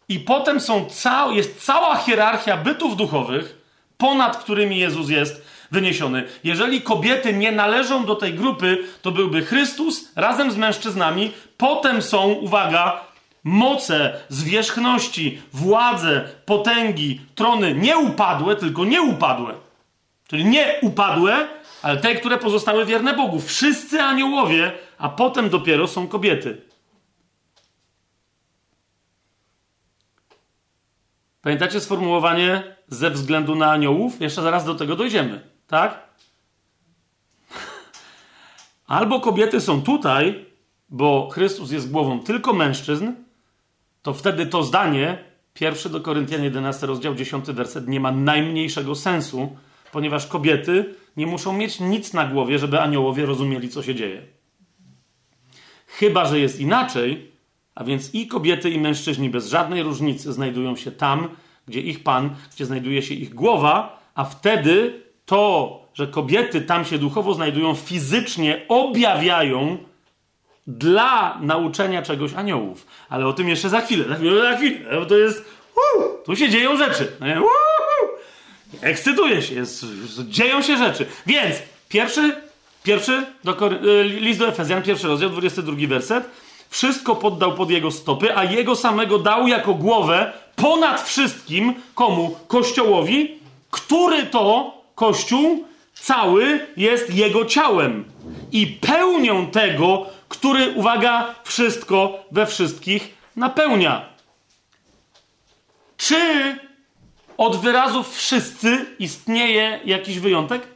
[0.09, 0.87] i potem są
[1.31, 3.57] jest cała hierarchia bytów duchowych,
[3.97, 6.23] ponad którymi Jezus jest, wyniesiony.
[6.43, 11.31] Jeżeli kobiety nie należą do tej grupy, to byłby Chrystus razem z mężczyznami.
[11.57, 13.01] Potem są, uwaga,
[13.43, 19.53] moce, zwierzchności, władze, potęgi, trony nie upadłe, tylko nie upadłe.
[20.27, 21.47] Czyli nie upadłe,
[21.81, 23.39] ale te, które pozostały wierne Bogu.
[23.39, 26.61] Wszyscy aniołowie, a potem dopiero są kobiety.
[31.41, 34.21] Pamiętacie sformułowanie ze względu na aniołów?
[34.21, 35.52] Jeszcze zaraz do tego dojdziemy.
[35.67, 36.13] Tak?
[38.87, 40.45] Albo kobiety są tutaj,
[40.89, 43.11] bo Chrystus jest głową tylko mężczyzn,
[44.01, 49.57] to wtedy to zdanie, pierwszy do Koryntian 11 rozdział 10 werset, nie ma najmniejszego sensu,
[49.91, 54.21] ponieważ kobiety nie muszą mieć nic na głowie, żeby aniołowie rozumieli, co się dzieje.
[55.87, 57.31] Chyba, że jest inaczej,
[57.75, 61.29] a więc i kobiety, i mężczyźni bez żadnej różnicy znajdują się tam,
[61.67, 66.97] gdzie ich Pan, gdzie znajduje się ich głowa, a wtedy to, że kobiety tam się
[66.97, 69.77] duchowo znajdują, fizycznie objawiają
[70.67, 72.87] dla nauczenia czegoś aniołów.
[73.09, 74.99] Ale o tym jeszcze za chwilę, za chwilę, za chwilę.
[74.99, 75.45] Bo to jest.
[75.97, 77.11] Uh, tu się dzieją rzeczy.
[77.21, 77.49] Uh,
[78.81, 79.85] ekscytuje się, jest,
[80.27, 81.05] dzieją się rzeczy.
[81.25, 81.55] Więc
[81.89, 82.35] pierwszy,
[82.83, 86.29] pierwszy do, y, list do Efezjan, pierwszy rozdział, 22 werset.
[86.69, 92.35] Wszystko poddał pod jego stopy, a jego samego dał jako głowę ponad wszystkim komu?
[92.47, 93.39] Kościołowi,
[93.71, 98.05] który to Kościół cały jest jego ciałem
[98.51, 104.09] i pełnią tego, który, uwaga, wszystko we wszystkich napełnia.
[105.97, 106.17] Czy
[107.37, 110.67] od wyrazów wszyscy istnieje jakiś wyjątek?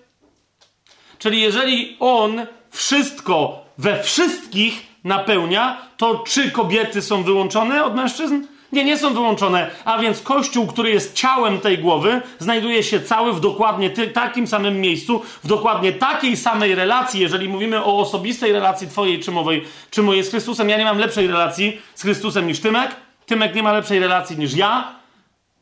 [1.19, 8.56] Czyli jeżeli on wszystko we wszystkich napełnia, to czy kobiety są wyłączone od mężczyzn?
[8.71, 9.71] Nie, nie są wyłączone.
[9.85, 14.47] A więc Kościół, który jest ciałem tej głowy, znajduje się cały w dokładnie ty, takim
[14.47, 17.21] samym miejscu, w dokładnie takiej samej relacji.
[17.21, 20.97] Jeżeli mówimy o osobistej relacji Twojej czy mojej, czy mojej z Chrystusem, ja nie mam
[20.97, 22.95] lepszej relacji z Chrystusem niż Tymek.
[23.25, 24.95] Tymek nie ma lepszej relacji niż ja.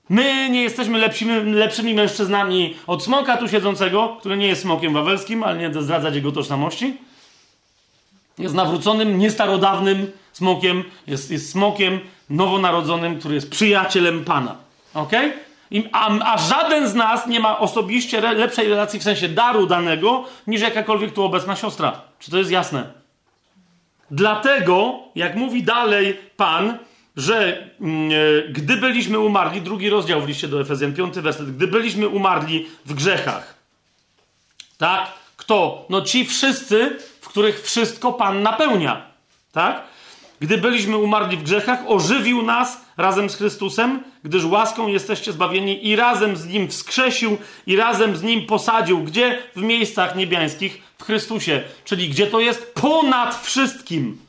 [0.10, 5.44] My nie jesteśmy lepszymi, lepszymi mężczyznami od smoka tu siedzącego, który nie jest smokiem wawelskim,
[5.44, 6.98] ale nie zdradzać jego tożsamości.
[8.38, 14.56] Jest nawróconym, niestarodawnym smokiem, jest, jest smokiem nowonarodzonym, który jest przyjacielem Pana.
[14.94, 15.12] Ok?
[15.92, 20.26] A, a, żaden z nas nie ma osobiście re, lepszej relacji w sensie daru danego,
[20.48, 22.02] niż jakakolwiek tu obecna siostra.
[22.20, 22.94] Czy to jest jasne?
[24.12, 26.78] Dlatego, jak mówi dalej Pan,
[27.18, 27.68] że e,
[28.50, 32.94] gdy byliśmy umarli, drugi rozdział w liście do Efezjan, piąty werset, gdy byliśmy umarli w
[32.94, 33.56] grzechach,
[34.78, 35.12] tak?
[35.38, 35.86] Kto?
[35.90, 39.06] No ci wszyscy, w których wszystko Pan napełnia,
[39.52, 39.84] tak?
[40.40, 45.96] Gdy byliśmy umarli w grzechach, ożywił nas razem z Chrystusem, gdyż łaską jesteście zbawieni i
[45.96, 49.04] razem z Nim wskrzesił i razem z Nim posadził.
[49.04, 49.40] Gdzie?
[49.56, 51.64] W miejscach niebiańskich w Chrystusie.
[51.86, 52.74] Czyli gdzie to jest?
[52.74, 54.26] Ponad wszystkim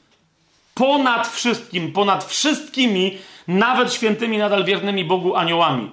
[0.76, 3.18] ponad wszystkim, ponad wszystkimi,
[3.49, 5.91] nawet świętymi, nadal wiernymi Bogu aniołami.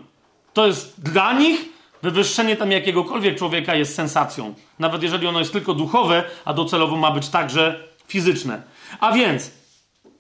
[0.53, 1.59] To jest dla nich
[2.01, 4.53] wywyższenie tam jakiegokolwiek człowieka jest sensacją.
[4.79, 8.61] Nawet jeżeli ono jest tylko duchowe, a docelowo ma być także fizyczne.
[8.99, 9.51] A więc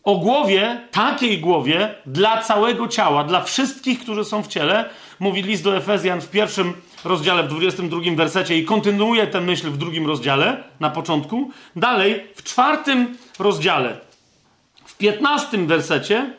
[0.03, 5.63] o głowie, takiej głowie, dla całego ciała, dla wszystkich, którzy są w ciele, mówi list
[5.63, 6.73] do Efezjan w pierwszym
[7.05, 11.51] rozdziale, w 22 wersecie i kontynuuje tę myśl w drugim rozdziale, na początku.
[11.75, 13.97] Dalej, w czwartym rozdziale,
[14.85, 16.33] w 15 wersecie,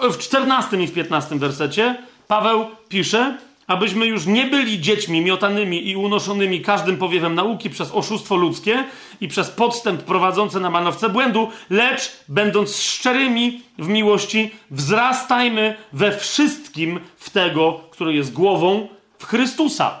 [0.00, 3.38] w 14 i w 15 wersecie, Paweł pisze,
[3.68, 8.84] abyśmy już nie byli dziećmi miotanymi i unoszonymi każdym powiewem nauki przez oszustwo ludzkie
[9.20, 17.00] i przez podstęp prowadzący na manowce błędu, lecz będąc szczerymi w miłości, wzrastajmy we wszystkim
[17.16, 18.88] w tego, który jest głową,
[19.18, 20.00] w Chrystusa.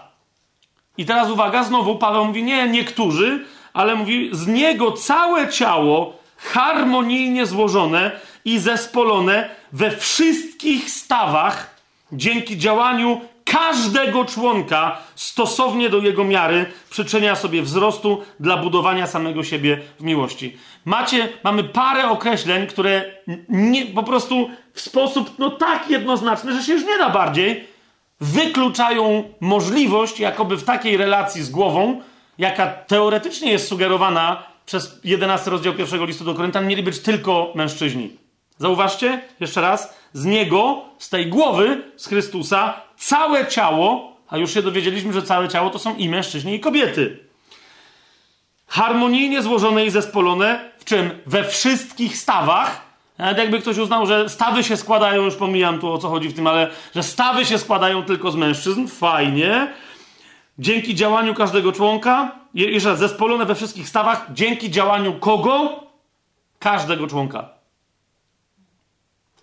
[0.98, 7.46] I teraz uwaga, znowu Paweł mówi, nie niektórzy, ale mówi, z niego całe ciało harmonijnie
[7.46, 11.78] złożone i zespolone we wszystkich stawach
[12.12, 19.80] dzięki działaniu każdego członka stosownie do jego miary przyczynia sobie wzrostu dla budowania samego siebie
[20.00, 20.56] w miłości.
[20.84, 23.04] Macie, mamy parę określeń, które
[23.48, 27.64] nie, po prostu w sposób no tak jednoznaczny, że się już nie da bardziej,
[28.20, 32.00] wykluczają możliwość, jakoby w takiej relacji z głową,
[32.38, 38.16] jaka teoretycznie jest sugerowana przez 11 rozdział pierwszego listu do Koryntian mieli być tylko mężczyźni.
[38.58, 44.62] Zauważcie, jeszcze raz, z niego, z tej głowy, z Chrystusa, całe ciało, a już się
[44.62, 47.18] dowiedzieliśmy, że całe ciało to są i mężczyźni, i kobiety.
[48.66, 51.10] Harmonijnie złożone i zespolone, w czym?
[51.26, 52.88] We wszystkich stawach.
[53.18, 56.34] Nawet jakby ktoś uznał, że stawy się składają, już pomijam tu o co chodzi w
[56.34, 59.72] tym, ale że stawy się składają tylko z mężczyzn, fajnie.
[60.58, 65.82] Dzięki działaniu każdego członka, jeszcze zespolone we wszystkich stawach, dzięki działaniu kogo?
[66.58, 67.57] Każdego członka.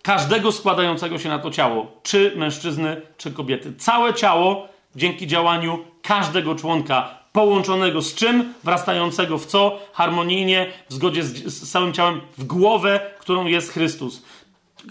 [0.06, 3.74] Każdego składającego się na to ciało, czy mężczyzny, czy kobiety.
[3.78, 8.54] Całe ciało dzięki działaniu każdego członka, połączonego z czym?
[8.64, 9.78] Wrastającego w co?
[9.92, 14.22] Harmonijnie, w zgodzie z, z całym ciałem, w głowę, którą jest Chrystus.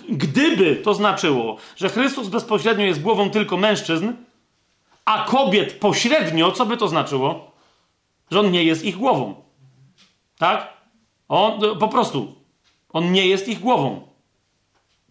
[0.10, 4.12] Gdyby to znaczyło, że Chrystus bezpośrednio jest głową tylko mężczyzn,
[5.06, 7.52] a kobiet pośrednio, co by to znaczyło?
[8.32, 9.36] Że on nie jest ich głową.
[10.38, 10.74] Tak?
[11.28, 12.36] On po prostu.
[12.90, 14.15] On nie jest ich głową.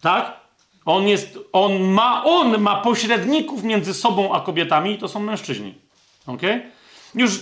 [0.05, 0.33] Tak?
[0.85, 5.73] On jest, on ma, on ma pośredników między sobą a kobietami i to są mężczyźni.
[6.27, 6.41] Ok?
[7.15, 7.39] Już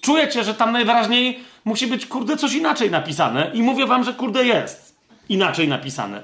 [0.00, 4.44] czujecie, że tam najwyraźniej musi być, kurde, coś inaczej napisane i mówię wam, że kurde
[4.44, 4.96] jest
[5.28, 6.22] inaczej napisane.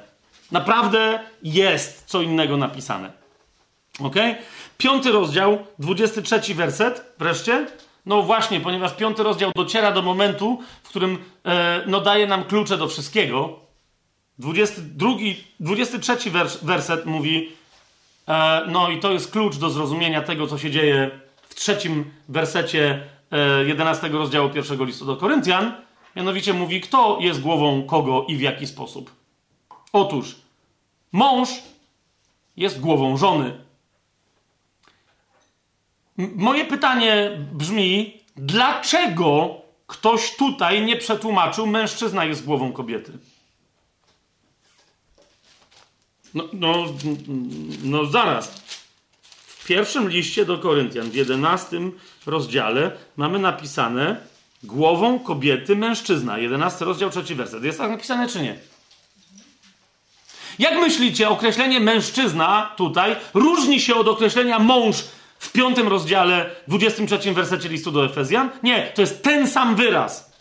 [0.52, 3.10] Naprawdę jest co innego napisane.
[4.00, 4.16] Ok?
[4.78, 7.66] Piąty rozdział, 23 werset, wreszcie.
[8.06, 12.76] No właśnie, ponieważ piąty rozdział dociera do momentu, w którym e, no, daje nam klucze
[12.76, 13.69] do wszystkiego.
[14.40, 15.10] 22,
[15.60, 17.52] 23 wers, werset mówi,
[18.28, 21.10] e, no i to jest klucz do zrozumienia tego, co się dzieje
[21.48, 23.02] w trzecim wersecie
[23.32, 25.72] e, 11 rozdziału pierwszego listu do Koryntian.
[26.16, 29.10] Mianowicie mówi, kto jest głową kogo i w jaki sposób.
[29.92, 30.36] Otóż
[31.12, 31.48] mąż
[32.56, 33.52] jest głową żony
[36.36, 43.12] Moje pytanie brzmi, dlaczego ktoś tutaj nie przetłumaczył, mężczyzna jest głową kobiety?
[46.34, 46.86] No, no,
[47.82, 48.62] no zaraz.
[49.46, 51.92] W pierwszym liście do Koryntian, w jedenastym
[52.26, 54.16] rozdziale, mamy napisane
[54.62, 56.38] głową kobiety mężczyzna.
[56.38, 57.64] Jedenasty rozdział, trzeci werset.
[57.64, 58.58] Jest tak napisane, czy nie?
[60.58, 64.96] Jak myślicie, określenie mężczyzna tutaj różni się od określenia mąż
[65.38, 68.50] w piątym rozdziale, 23 wersecie listu do Efezjan?
[68.62, 70.32] Nie, to jest ten sam wyraz.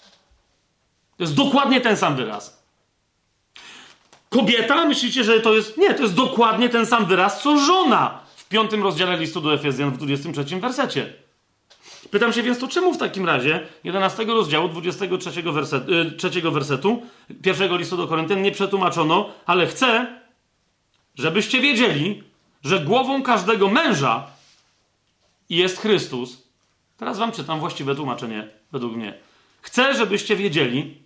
[1.17, 2.58] To jest dokładnie ten sam wyraz.
[4.29, 5.77] Kobieta, myślicie, że to jest.
[5.77, 9.91] Nie, to jest dokładnie ten sam wyraz, co żona w piątym rozdziale listu do Efezjan
[9.91, 11.13] w 23 wersecie.
[12.11, 17.01] Pytam się więc, to czemu w takim razie 11 rozdziału 23 wersetu, yy, trzeciego wersetu
[17.43, 20.07] pierwszego listu do Koryntian nie przetłumaczono, ale chcę,
[21.15, 22.23] żebyście wiedzieli,
[22.63, 24.27] że głową każdego męża
[25.49, 26.43] jest Chrystus.
[26.97, 29.13] Teraz wam czytam właściwe tłumaczenie, według mnie.
[29.61, 30.97] Chcę, żebyście wiedzieli,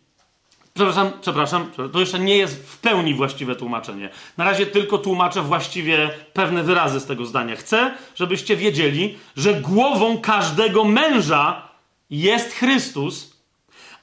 [0.73, 4.09] Przepraszam, przepraszam, to jeszcze nie jest w pełni właściwe tłumaczenie.
[4.37, 7.55] Na razie tylko tłumaczę właściwie pewne wyrazy z tego zdania.
[7.55, 11.69] Chcę, żebyście wiedzieli, że głową każdego męża
[12.09, 13.37] jest Chrystus,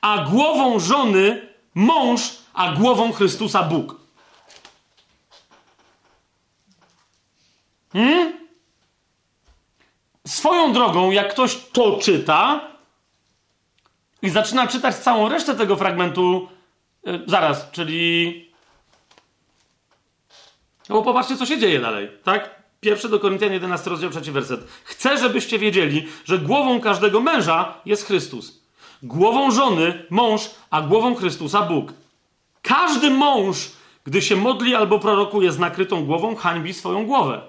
[0.01, 2.21] a głową żony mąż,
[2.55, 3.97] a głową Chrystusa Bóg.
[7.93, 8.33] Hmm?
[10.27, 12.61] Swoją drogą, jak ktoś to czyta
[14.23, 16.49] i zaczyna czytać całą resztę tego fragmentu,
[17.05, 18.51] yy, zaraz, czyli.
[20.89, 22.61] No bo popatrzcie, co się dzieje dalej, tak?
[22.81, 24.61] Pierwszy do Koryntian 11 rozdział 3 werset.
[24.85, 28.61] Chcę, żebyście wiedzieli, że głową każdego męża jest Chrystus.
[29.03, 31.93] Głową żony mąż, a głową Chrystusa Bóg.
[32.63, 33.71] Każdy mąż,
[34.05, 37.41] gdy się modli albo prorokuje z nakrytą głową, hańbi swoją głowę.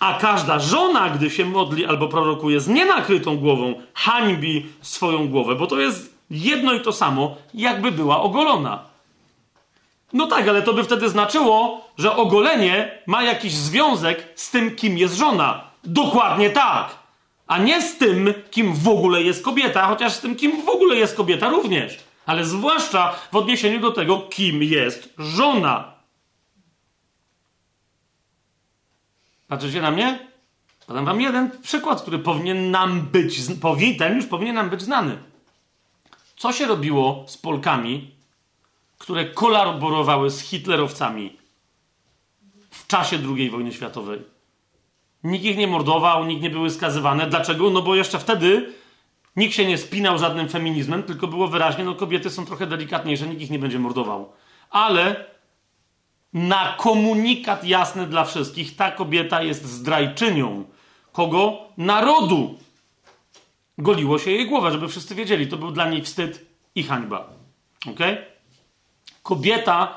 [0.00, 5.66] A każda żona, gdy się modli albo prorokuje z nienakrytą głową, hańbi swoją głowę, bo
[5.66, 8.84] to jest jedno i to samo, jakby była ogolona.
[10.12, 14.98] No tak, ale to by wtedy znaczyło, że ogolenie ma jakiś związek z tym, kim
[14.98, 15.64] jest żona.
[15.84, 16.98] Dokładnie tak.
[17.46, 20.96] A nie z tym, kim w ogóle jest kobieta, chociaż z tym, kim w ogóle
[20.96, 21.98] jest kobieta również.
[22.26, 25.92] Ale zwłaszcza w odniesieniu do tego, kim jest żona.
[29.48, 30.28] Patrzycie na mnie?
[30.86, 35.31] Podam wam jeden przykład, który powinien nam być, powinien, ten już powinien nam być znany.
[36.42, 38.10] Co się robiło z Polkami,
[38.98, 41.36] które kolaborowały z hitlerowcami
[42.70, 44.22] w czasie II wojny światowej?
[45.24, 47.26] Nikt ich nie mordował, nikt nie były skazywane.
[47.26, 47.70] Dlaczego?
[47.70, 48.72] No bo jeszcze wtedy
[49.36, 53.42] nikt się nie spinał żadnym feminizmem, tylko było wyraźnie, no kobiety są trochę delikatniejsze, nikt
[53.42, 54.32] ich nie będzie mordował.
[54.70, 55.24] Ale
[56.32, 60.64] na komunikat jasny dla wszystkich, ta kobieta jest zdrajczynią.
[61.12, 61.58] Kogo?
[61.76, 62.58] Narodu.
[63.82, 65.46] Goliło się jej głowa, żeby wszyscy wiedzieli.
[65.46, 67.30] To był dla niej wstyd i hańba.
[67.90, 67.98] Ok?
[69.22, 69.94] Kobieta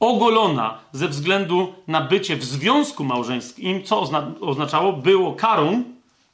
[0.00, 5.84] ogolona ze względu na bycie w związku małżeńskim, co ozna oznaczało, było karą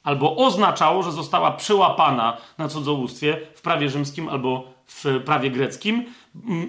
[0.03, 6.05] albo oznaczało, że została przyłapana na cudzołóstwie w prawie rzymskim albo w prawie greckim,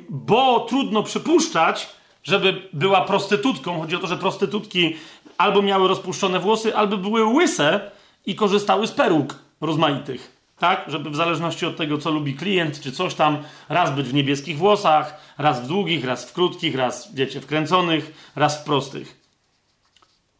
[0.09, 1.89] bo trudno przypuszczać,
[2.23, 3.81] żeby była prostytutką.
[3.81, 4.97] Chodzi o to, że prostytutki
[5.39, 7.91] albo miały rozpuszczone włosy, albo były łyse
[8.27, 10.37] i korzystały z peruk rozmaitych.
[10.59, 10.85] Tak?
[10.89, 14.59] Żeby w zależności od tego, co lubi klient, czy coś tam, raz być w niebieskich
[14.59, 19.27] włosach, raz w długich, raz w krótkich, raz, wiecie, wkręconych, raz w prostych.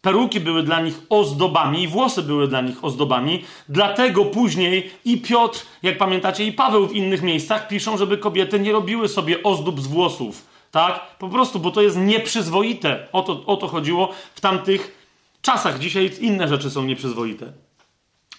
[0.01, 3.45] Peruki były dla nich ozdobami i włosy były dla nich ozdobami.
[3.69, 8.73] Dlatego później i Piotr, jak pamiętacie, i Paweł w innych miejscach piszą, żeby kobiety nie
[8.73, 11.17] robiły sobie ozdób z włosów tak?
[11.19, 13.09] Po prostu, bo to jest nieprzyzwoite.
[13.13, 15.09] O to, o to chodziło w tamtych
[15.43, 15.79] czasach.
[15.79, 17.53] Dzisiaj inne rzeczy są nieprzyzwoite.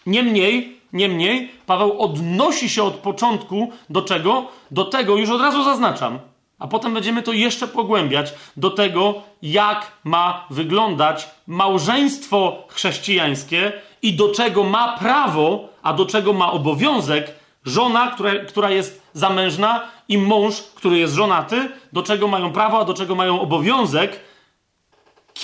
[0.07, 4.45] Niemniej, niemniej, Paweł odnosi się od początku do czego?
[4.71, 6.19] Do tego, już od razu zaznaczam,
[6.59, 13.71] a potem będziemy to jeszcze pogłębiać, do tego, jak ma wyglądać małżeństwo chrześcijańskie
[14.01, 17.33] i do czego ma prawo, a do czego ma obowiązek
[17.65, 22.85] żona, która, która jest zamężna i mąż, który jest żonaty, do czego mają prawo, a
[22.85, 24.19] do czego mają obowiązek,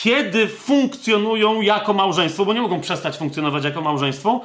[0.01, 4.41] kiedy funkcjonują jako małżeństwo, bo nie mogą przestać funkcjonować jako małżeństwo,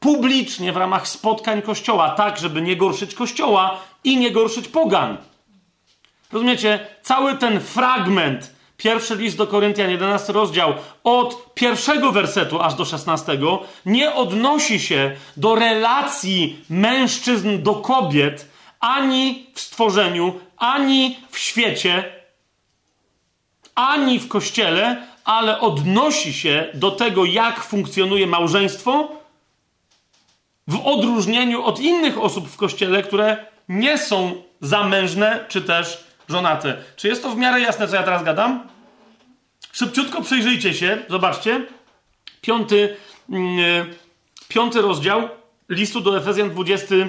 [0.00, 5.16] publicznie w ramach spotkań kościoła, tak, żeby nie gorszyć kościoła i nie gorszyć pogan.
[6.32, 6.80] Rozumiecie?
[7.02, 13.38] Cały ten fragment, pierwszy list do Koryntian, 11 rozdział, od pierwszego wersetu aż do 16,
[13.86, 18.48] nie odnosi się do relacji mężczyzn do kobiet,
[18.80, 22.15] ani w stworzeniu, ani w świecie,
[23.76, 29.08] ani w kościele, ale odnosi się do tego, jak funkcjonuje małżeństwo,
[30.68, 36.76] w odróżnieniu od innych osób w kościele, które nie są zamężne czy też żonate.
[36.96, 38.68] Czy jest to w miarę jasne, co ja teraz gadam?
[39.72, 41.66] Szybciutko przyjrzyjcie się, zobaczcie.
[42.40, 42.96] Piąty,
[43.28, 43.38] yy,
[44.48, 45.28] piąty rozdział
[45.68, 46.94] listu do Efezjan, 20.
[46.94, 47.06] Yy,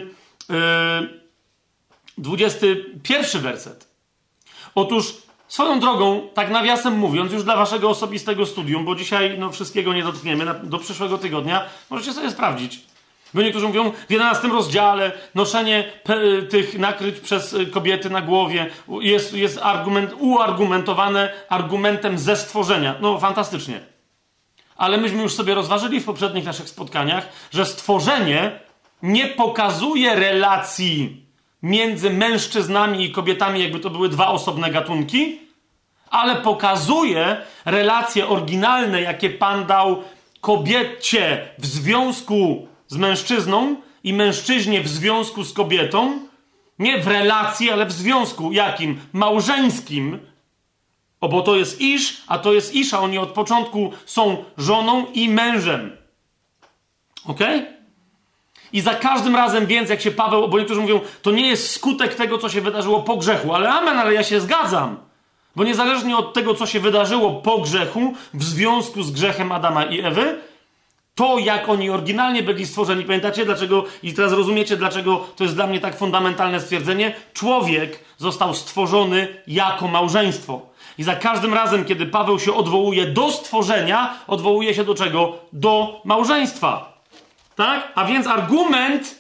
[2.17, 3.87] 21 werset.
[4.75, 5.13] Otóż
[5.47, 10.03] swoją drogą, tak nawiasem mówiąc, już dla waszego osobistego studium, bo dzisiaj no, wszystkiego nie
[10.03, 12.79] dotkniemy, do przyszłego tygodnia możecie sobie sprawdzić.
[13.33, 15.91] Bo niektórzy mówią w 11 rozdziale noszenie
[16.49, 22.95] tych nakryć przez y, kobiety na głowie jest, jest argument, uargumentowane argumentem ze stworzenia.
[23.01, 23.79] No fantastycznie.
[24.77, 28.59] Ale myśmy już sobie rozważyli w poprzednich naszych spotkaniach, że stworzenie
[29.01, 31.26] nie pokazuje relacji
[31.63, 35.39] między mężczyznami i kobietami, jakby to były dwa osobne gatunki,
[36.09, 40.03] ale pokazuje relacje oryginalne, jakie Pan dał
[40.41, 46.19] kobiecie w związku z mężczyzną i mężczyźnie w związku z kobietą,
[46.79, 48.99] nie w relacji, ale w związku jakim?
[49.13, 50.19] Małżeńskim.
[51.21, 52.99] O, bo to jest Isz, a to jest Isza.
[52.99, 55.97] Oni od początku są żoną i mężem.
[57.25, 57.39] Ok?
[58.73, 62.15] I za każdym razem więc, jak się Paweł, bo niektórzy mówią, to nie jest skutek
[62.15, 64.97] tego, co się wydarzyło po grzechu, ale amen, ale ja się zgadzam.
[65.55, 70.01] Bo niezależnie od tego, co się wydarzyło po grzechu, w związku z grzechem Adama i
[70.01, 70.37] Ewy,
[71.15, 75.67] to, jak oni oryginalnie byli stworzeni, pamiętacie dlaczego, i teraz rozumiecie, dlaczego to jest dla
[75.67, 77.15] mnie tak fundamentalne stwierdzenie?
[77.33, 80.61] Człowiek został stworzony jako małżeństwo.
[80.97, 85.37] I za każdym razem, kiedy Paweł się odwołuje do stworzenia, odwołuje się do czego?
[85.53, 86.96] Do małżeństwa.
[87.57, 87.91] Tak?
[87.95, 89.15] A więc argument,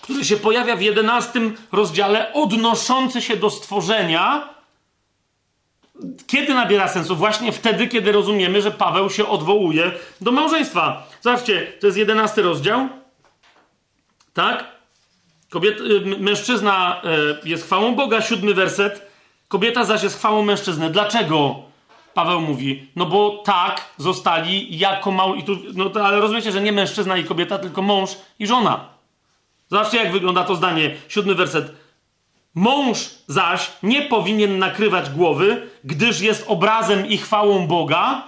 [0.00, 4.54] który się pojawia w jedenastym rozdziale, odnoszący się do stworzenia,
[6.26, 7.16] kiedy nabiera sensu?
[7.16, 11.06] Właśnie wtedy, kiedy rozumiemy, że Paweł się odwołuje do małżeństwa.
[11.20, 12.88] Zobaczcie, to jest jedenasty rozdział.
[14.34, 14.64] Tak?
[15.50, 17.02] Kobiet, y, mężczyzna
[17.44, 19.06] y, jest chwałą Boga, siódmy werset.
[19.48, 20.90] Kobieta zaś jest chwałą mężczyzny.
[20.90, 21.62] Dlaczego?
[22.14, 25.34] Paweł mówi, no bo tak zostali jako mał...
[25.34, 28.88] I tu, no to, ale rozumiecie, że nie mężczyzna i kobieta, tylko mąż i żona.
[29.70, 30.96] Zobaczcie, jak wygląda to zdanie.
[31.08, 31.72] Siódmy werset.
[32.54, 38.22] Mąż zaś nie powinien nakrywać głowy, gdyż jest obrazem i chwałą Boga.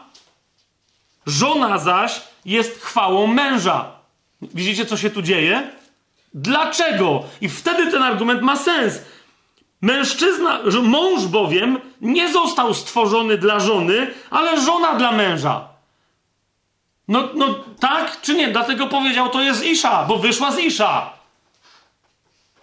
[1.27, 3.93] Żona zaś jest chwałą męża.
[4.43, 5.71] Widzicie, co się tu dzieje?
[6.35, 7.25] Dlaczego?
[7.41, 9.03] I wtedy ten argument ma sens.
[9.81, 15.69] Mężczyzna, mąż bowiem nie został stworzony dla żony, ale żona dla męża.
[17.09, 18.49] No, no tak czy nie?
[18.49, 21.13] Dlatego powiedział, to jest Isza, bo wyszła z Isza.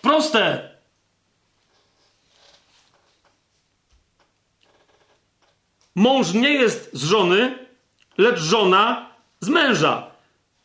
[0.02, 0.70] Proste.
[5.96, 7.58] Mąż nie jest z żony,
[8.18, 10.08] lecz żona z męża.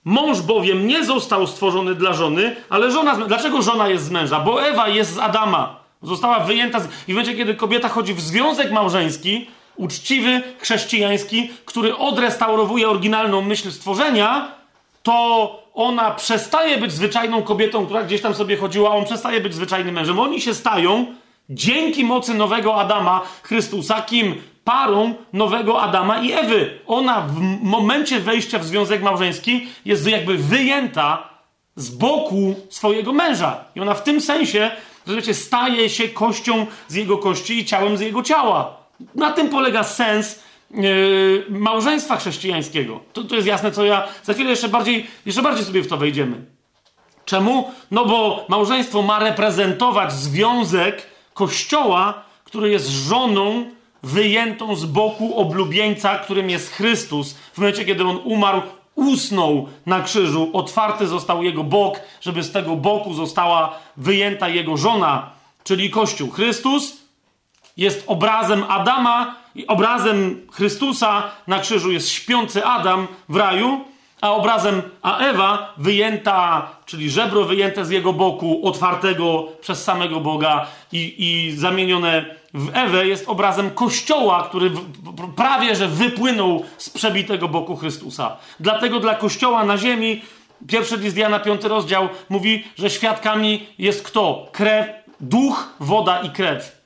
[0.05, 3.29] Mąż bowiem nie został stworzony dla żony, ale żona z.
[3.29, 4.41] Dlaczego żona jest z męża?
[4.41, 5.78] Bo Ewa jest z Adama.
[6.03, 6.85] Została wyjęta z...
[6.85, 13.71] I w momencie, kiedy kobieta chodzi w związek małżeński, uczciwy, chrześcijański, który odrestaurowuje oryginalną myśl
[13.71, 14.49] stworzenia,
[15.03, 19.95] to ona przestaje być zwyczajną kobietą, która gdzieś tam sobie chodziła, on przestaje być zwyczajnym
[19.95, 20.19] mężem.
[20.19, 21.07] Oni się stają
[21.51, 24.43] dzięki mocy nowego Adama, Chrystusa, kim?
[24.69, 26.79] parą nowego Adama i Ewy.
[26.87, 31.29] Ona w momencie wejścia w związek małżeński jest jakby wyjęta
[31.77, 33.65] z boku swojego męża.
[33.75, 34.71] I ona w tym sensie,
[35.09, 38.77] że staje się kością z jego kości i ciałem z jego ciała.
[39.15, 43.01] Na tym polega sens yy, małżeństwa chrześcijańskiego.
[43.13, 44.09] To, to jest jasne, co ja.
[44.23, 46.45] Za chwilę jeszcze bardziej, jeszcze bardziej sobie w to wejdziemy.
[47.25, 47.71] Czemu?
[47.91, 53.71] No bo małżeństwo ma reprezentować związek kościoła, który jest żoną
[54.03, 57.35] wyjętą z boku oblubieńca, którym jest Chrystus.
[57.35, 58.63] W momencie, kiedy on umarł,
[58.99, 65.31] usnął na krzyżu, otwarty został jego bok, żeby z tego boku została wyjęta jego żona,
[65.65, 66.31] czyli Kościół.
[66.31, 66.97] Chrystus
[67.77, 71.23] jest obrazem Adama i obrazem Chrystusa.
[71.47, 73.85] Na krzyżu jest śpiący Adam w raju,
[74.21, 80.67] a obrazem, a Ewa wyjęta, czyli żebro wyjęte z jego boku, otwartego przez samego Boga
[80.93, 82.25] i, i zamienione
[82.55, 84.71] w Ewę, jest obrazem Kościoła, który
[85.37, 88.37] prawie że wypłynął z przebitego boku Chrystusa.
[88.61, 90.23] Dlatego dla Kościoła na ziemi,
[90.69, 94.47] pierwszy list Jana, piąty rozdział, mówi, że świadkami jest kto?
[94.53, 94.87] Krew,
[95.21, 96.78] duch, woda i krew.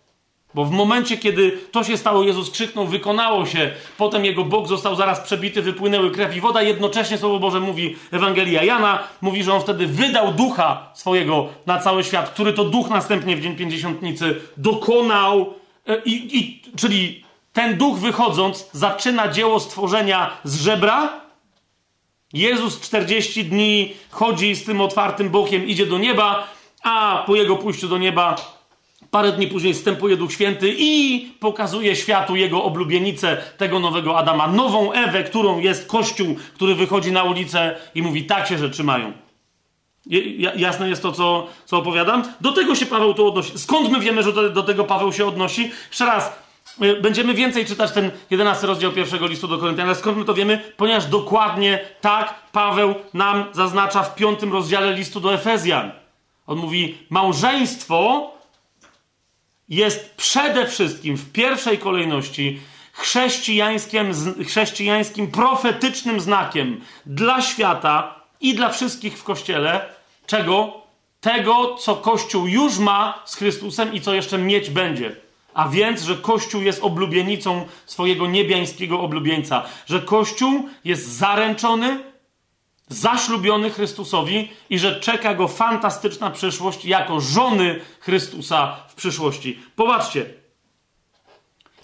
[0.55, 4.97] Bo w momencie, kiedy to się stało, Jezus krzyknął, wykonało się, potem jego Bóg został
[4.97, 6.63] zaraz przebity, wypłynęły krew i woda.
[6.63, 12.05] Jednocześnie Słowo Boże mówi, Ewangelia Jana mówi, że on wtedy wydał ducha swojego na cały
[12.05, 15.55] świat, który to duch następnie w Dzień Pięćdziesiątnicy dokonał.
[15.89, 21.21] E, I, i, czyli ten duch wychodząc zaczyna dzieło stworzenia z żebra.
[22.33, 26.49] Jezus 40 dni chodzi z tym otwartym bokiem, idzie do nieba,
[26.83, 28.37] a po jego pójściu do nieba
[29.13, 34.93] Parę dni później wstępuje Duch Święty i pokazuje światu jego oblubienicę, tego nowego Adama, nową
[34.93, 39.13] Ewę, którą jest Kościół, który wychodzi na ulicę i mówi: tak się rzeczy mają.
[40.57, 42.23] Jasne jest to, co, co opowiadam?
[42.41, 43.59] Do tego się Paweł tu odnosi.
[43.59, 45.71] Skąd my wiemy, że do, tego Paweł się odnosi?
[45.89, 46.39] Jeszcze raz,
[46.83, 49.87] y, będziemy więcej czytać ten 11 rozdział pierwszego listu do Koryntian.
[49.87, 50.73] Ale skąd my to wiemy?
[50.77, 55.93] Ponieważ dokładnie tak Paweł nam zaznacza w piątym rozdziale listu do Efezjan.
[56.47, 58.31] On mówi, małżeństwo
[59.73, 62.61] jest przede wszystkim w pierwszej kolejności
[62.93, 64.13] chrześcijańskim,
[64.47, 69.85] chrześcijańskim profetycznym znakiem dla świata i dla wszystkich w Kościele.
[70.27, 70.83] Czego?
[71.21, 75.17] Tego, co Kościół już ma z Chrystusem i co jeszcze mieć będzie.
[75.55, 82.12] A więc, że Kościół jest oblubienicą swojego niebiańskiego oblubieńca, że Kościół jest zaręczony,
[82.93, 89.59] zaślubiony Chrystusowi i że czeka go fantastyczna przyszłość jako żony Chrystusa w przyszłości.
[89.77, 90.27] Popatrzcie.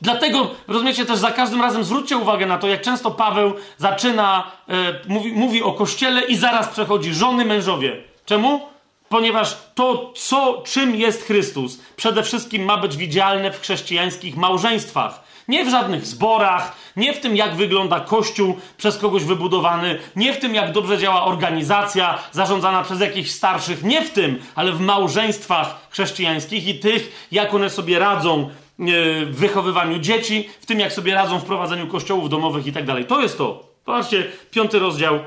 [0.00, 4.74] Dlatego, rozumiecie, też za każdym razem zwróćcie uwagę na to, jak często Paweł zaczyna, e,
[5.08, 7.96] mówi, mówi o kościele i zaraz przechodzi żony, mężowie.
[8.26, 8.60] Czemu?
[9.08, 15.27] Ponieważ to, co, czym jest Chrystus, przede wszystkim ma być widzialne w chrześcijańskich małżeństwach.
[15.48, 20.38] Nie w żadnych zborach, nie w tym, jak wygląda kościół przez kogoś wybudowany, nie w
[20.38, 25.88] tym, jak dobrze działa organizacja zarządzana przez jakichś starszych, nie w tym, ale w małżeństwach
[25.90, 28.48] chrześcijańskich i tych, jak one sobie radzą e,
[29.24, 33.04] w wychowywaniu dzieci, w tym, jak sobie radzą w prowadzeniu kościołów domowych i tak dalej.
[33.04, 33.68] To jest to.
[33.86, 35.18] Zobaczcie, piąty rozdział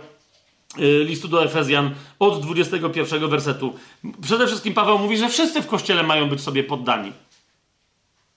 [0.79, 3.73] Y, listu do Efezjan od 21 wersetu.
[4.21, 7.11] Przede wszystkim Paweł mówi, że wszyscy w kościele mają być sobie poddani.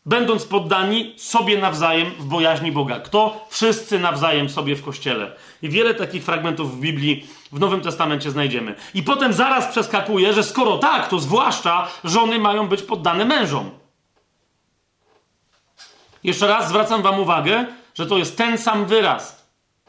[0.07, 3.01] Będąc poddani sobie nawzajem w bojaźni Boga.
[3.01, 3.47] Kto?
[3.51, 5.33] Wszyscy nawzajem sobie w kościele.
[5.63, 8.75] I wiele takich fragmentów w Biblii w Nowym Testamencie znajdziemy.
[8.95, 13.71] I potem zaraz przeskakuje, że skoro tak, to zwłaszcza żony mają być poddane mężom.
[16.25, 19.47] Jeszcze raz zwracam Wam uwagę, że to jest ten sam wyraz.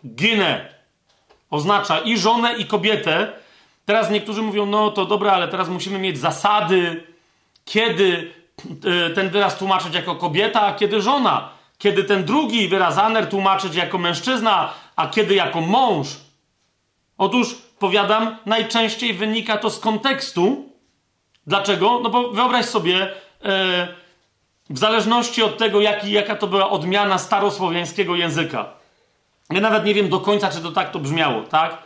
[0.08, 0.76] Ginę
[1.50, 3.32] oznacza i żonę, i kobietę.
[3.85, 7.03] Teraz niektórzy mówią, no to dobra, ale teraz musimy mieć zasady,
[7.66, 8.34] kiedy
[9.16, 11.50] ten wyraz tłumaczyć jako kobieta, a kiedy żona.
[11.77, 16.08] Kiedy ten drugi wyraz aner tłumaczyć jako mężczyzna, a kiedy jako mąż.
[17.17, 20.69] Otóż, powiadam, najczęściej wynika to z kontekstu.
[21.48, 22.00] Dlaczego?
[22.03, 23.14] No bo wyobraź sobie,
[23.45, 23.88] e,
[24.69, 28.66] w zależności od tego, jaki, jaka to była odmiana starosłowiańskiego języka.
[29.50, 31.77] Ja nawet nie wiem do końca, czy to tak to brzmiało, tak?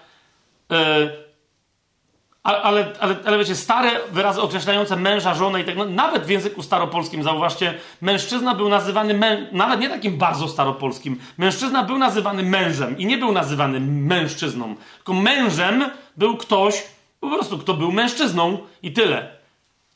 [2.49, 6.63] Ale, ale, ale wiecie, stare wyrazy określające męża, żonę i tak, no, nawet w języku
[6.63, 12.97] staropolskim, zauważcie, mężczyzna był nazywany, mę, nawet nie takim bardzo staropolskim, mężczyzna był nazywany mężem
[12.97, 15.85] i nie był nazywany mężczyzną, tylko mężem
[16.17, 16.83] był ktoś,
[17.19, 19.39] po prostu kto był mężczyzną i tyle.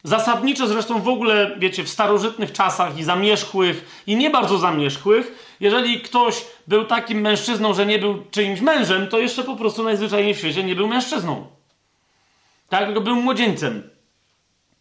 [0.03, 6.01] Zasadniczo zresztą w ogóle, wiecie, w starożytnych czasach i zamierzchłych, i nie bardzo zamierzchłych, jeżeli
[6.01, 10.37] ktoś był takim mężczyzną, że nie był czyimś mężem, to jeszcze po prostu najzwyczajniej w
[10.37, 11.47] świecie nie był mężczyzną.
[12.73, 13.89] Tak, był młodzieńcem.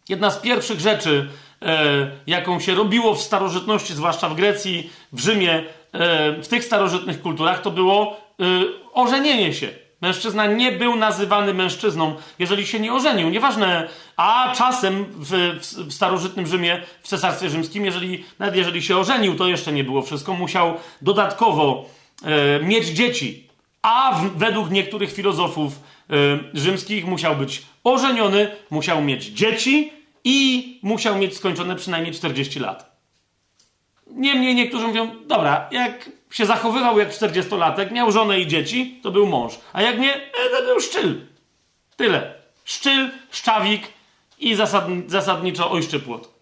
[0.09, 1.29] Jedna z pierwszych rzeczy,
[1.61, 7.21] e, jaką się robiło w starożytności, zwłaszcza w Grecji, w Rzymie, e, w tych starożytnych
[7.21, 8.45] kulturach, to było e,
[8.93, 9.69] ożenienie się.
[10.01, 13.29] Mężczyzna nie był nazywany mężczyzną, jeżeli się nie ożenił.
[13.29, 18.97] Nieważne, a czasem w, w, w, starożytnym Rzymie, w cesarstwie rzymskim, jeżeli, nawet jeżeli się
[18.97, 20.33] ożenił, to jeszcze nie było wszystko.
[20.33, 21.85] Musiał dodatkowo
[22.23, 23.47] e, mieć dzieci.
[23.81, 25.79] A w, według niektórych filozofów
[26.53, 29.93] rzymskich musiał być ożeniony, musiał mieć dzieci
[30.23, 32.93] i musiał mieć skończone przynajmniej 40 lat.
[34.07, 39.27] Niemniej niektórzy mówią, dobra, jak się zachowywał jak 40-latek, miał żonę i dzieci, to był
[39.27, 39.59] mąż.
[39.73, 41.21] A jak nie, e, to był szczyl.
[41.95, 42.33] Tyle.
[42.65, 43.81] Szczyl, szczawik
[44.39, 46.33] i zasad, zasadniczo ojczy płot.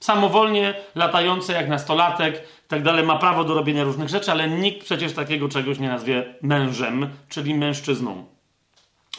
[0.00, 5.12] Samowolnie latający jak nastolatek tak dalej, ma prawo do robienia różnych rzeczy, ale nikt przecież
[5.12, 8.26] takiego czegoś nie nazwie mężem, czyli mężczyzną.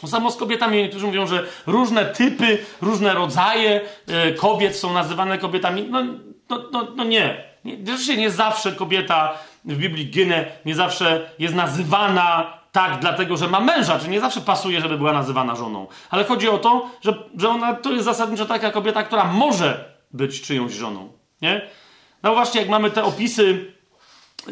[0.06, 5.86] Samo z kobietami niektórzy mówią, że różne typy, różne rodzaje e, kobiet są nazywane kobietami.
[5.90, 6.02] No,
[6.48, 7.44] no, no, no nie.
[7.64, 13.60] Rzeczywiście nie zawsze kobieta w Biblii ginę, nie zawsze jest nazywana tak, dlatego że ma
[13.60, 15.86] męża, czy nie zawsze pasuje, żeby była nazywana żoną.
[16.10, 20.42] Ale chodzi o to, że, że ona to jest zasadniczo taka kobieta, która może być
[20.42, 21.12] czyjąś żoną.
[21.42, 21.68] Nie?
[22.22, 23.72] No właśnie, jak mamy te opisy,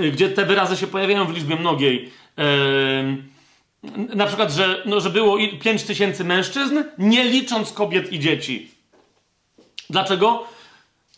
[0.01, 2.12] y, gdzie te wyrazy się pojawiają w liczbie mnogiej.
[2.37, 2.45] Yy,
[4.15, 8.70] na przykład, że, no, że było 5 tysięcy mężczyzn, nie licząc kobiet i dzieci.
[9.91, 10.44] Dlaczego?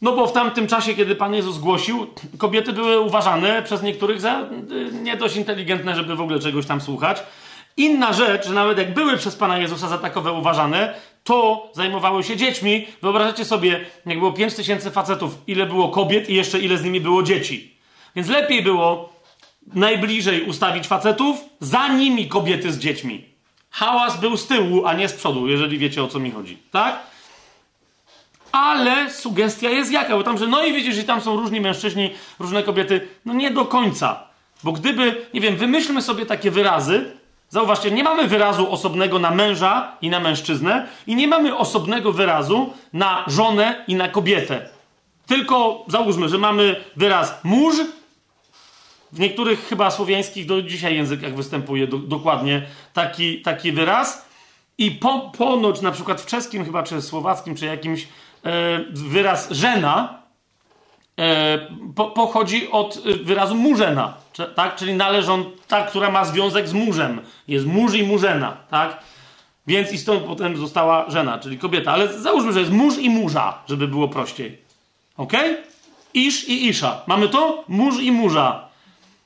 [0.03, 2.07] No bo w tamtym czasie, kiedy Pan Jezus głosił,
[2.39, 6.81] kobiety były uważane przez niektórych za y, nie dość inteligentne, żeby w ogóle czegoś tam
[6.81, 7.23] słuchać.
[7.77, 12.37] Inna rzecz, że nawet jak były przez Pana Jezusa za takowe uważane, to zajmowały się
[12.37, 12.87] dziećmi.
[13.03, 17.01] Wyobraźcie sobie, jak było 5 tysięcy facetów, ile było kobiet i jeszcze ile z nimi
[17.01, 17.75] było dzieci.
[18.17, 19.12] Więc lepiej było
[19.75, 23.25] najbliżej ustawić facetów, za nimi kobiety z dziećmi.
[23.71, 26.59] Hałas był z tyłu, a nie z przodu, jeżeli wiecie o co mi chodzi.
[26.71, 27.13] Tak?
[28.53, 30.17] ale sugestia jest jaka?
[30.17, 33.09] Bo tam, że no i widzisz, że tam są różni mężczyźni, różne kobiety.
[33.25, 34.23] No nie do końca.
[34.65, 39.97] Bo gdyby, nie wiem, wymyślmy sobie takie wyrazy, Zauważcie, nie mamy wyrazu osobnego na męża
[40.03, 44.69] i na mężczyznę, i nie mamy osobnego wyrazu na żonę i na kobietę.
[45.27, 47.75] Tylko załóżmy, że mamy wyraz mąż.
[49.13, 54.29] W niektórych chyba słowiańskich do dzisiaj językach występuje do, dokładnie taki, taki wyraz.
[54.79, 58.09] I po, ponoć na przykład w czeskim chyba, czy słowackim, czy jakimś
[58.45, 60.19] e, wyraz żena
[61.19, 61.59] e,
[61.95, 64.77] po, pochodzi od e, wyrazu murzena, czy, tak?
[64.77, 67.21] czyli należą ta, która ma związek z murzem.
[67.49, 69.03] Jest mórz i murzena, tak?
[69.67, 71.93] Więc i stąd potem została żena, czyli kobieta.
[71.93, 74.59] Ale załóżmy, że jest mórz i murza, żeby było prościej.
[75.17, 75.33] Ok?
[76.15, 77.03] Isz i isza.
[77.07, 77.65] Mamy to?
[77.69, 78.72] Mórz i murza.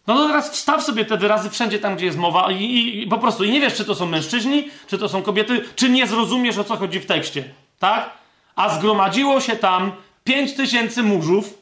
[0.07, 3.07] No to teraz wstaw sobie te wyrazy wszędzie tam, gdzie jest mowa i, i, i
[3.07, 6.07] po prostu i nie wiesz, czy to są mężczyźni, czy to są kobiety, czy nie
[6.07, 7.45] zrozumiesz, o co chodzi w tekście.
[7.79, 8.11] Tak?
[8.57, 9.93] A zgromadziło się tam
[10.25, 11.59] pięć tysięcy murzów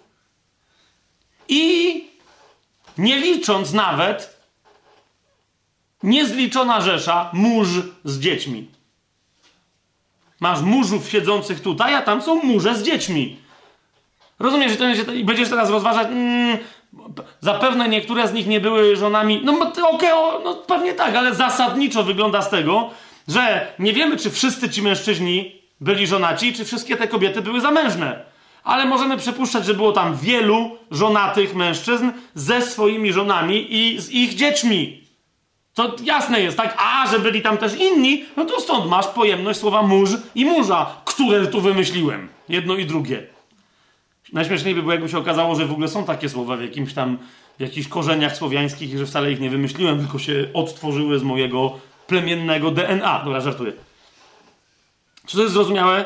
[1.48, 2.05] i
[2.98, 4.40] nie licząc nawet
[6.02, 7.68] niezliczona rzesza mórz
[8.05, 8.68] z dziećmi.
[10.40, 13.36] Masz murzów siedzących tutaj, a tam są murze z dziećmi.
[14.39, 16.58] Rozumiesz, że będziesz teraz rozważać, mm,
[17.40, 19.52] zapewne niektóre z nich nie były żonami, no
[19.92, 22.90] okej, okay, no pewnie tak, ale zasadniczo wygląda z tego,
[23.28, 28.24] że nie wiemy, czy wszyscy ci mężczyźni byli żonaci, czy wszystkie te kobiety były zamężne.
[28.64, 34.34] Ale możemy przypuszczać, że było tam wielu żonatych mężczyzn ze swoimi żonami i z ich
[34.34, 35.05] dziećmi.
[35.74, 36.76] To jasne jest, tak?
[36.78, 40.86] A, że byli tam też inni, no to stąd masz pojemność słowa mórz i murza,
[41.05, 42.28] które tu wymyśliłem.
[42.48, 43.33] Jedno i drugie.
[44.34, 47.18] Najśmieszniej by było, jakby się okazało, że w ogóle są takie słowa w jakimś tam,
[47.58, 51.78] w jakichś korzeniach słowiańskich i że wcale ich nie wymyśliłem, tylko się odtworzyły z mojego
[52.06, 53.22] plemiennego DNA.
[53.24, 53.72] Dobra, żartuję.
[55.26, 56.04] Czy to jest zrozumiałe,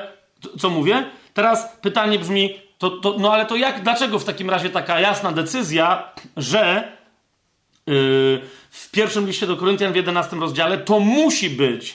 [0.59, 1.05] co mówię?
[1.35, 5.33] Teraz pytanie brzmi, to, to, no ale to jak, dlaczego w takim razie taka jasna
[5.33, 6.93] decyzja, że
[7.87, 7.95] yy,
[8.71, 11.95] w pierwszym liście do Koryntian w 11 rozdziale to musi być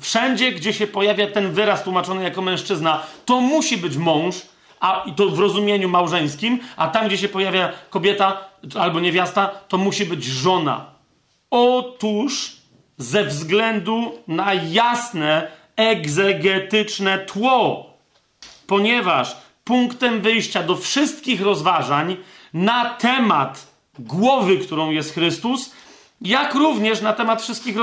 [0.00, 4.36] wszędzie, gdzie się pojawia ten wyraz tłumaczony jako mężczyzna, to musi być mąż,
[4.80, 8.44] a i to w rozumieniu małżeńskim, a tam, gdzie się pojawia kobieta
[8.78, 10.84] albo niewiasta, to musi być żona.
[11.50, 12.56] Otóż
[12.98, 17.90] ze względu na jasne egzegetyczne tło,
[18.66, 22.16] ponieważ punktem wyjścia do wszystkich rozważań
[22.54, 23.66] na temat
[23.98, 25.72] głowy, którą jest Chrystus,
[26.20, 27.76] jak również na temat wszystkich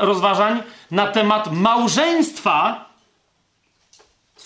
[0.00, 2.89] rozważań na temat małżeństwa,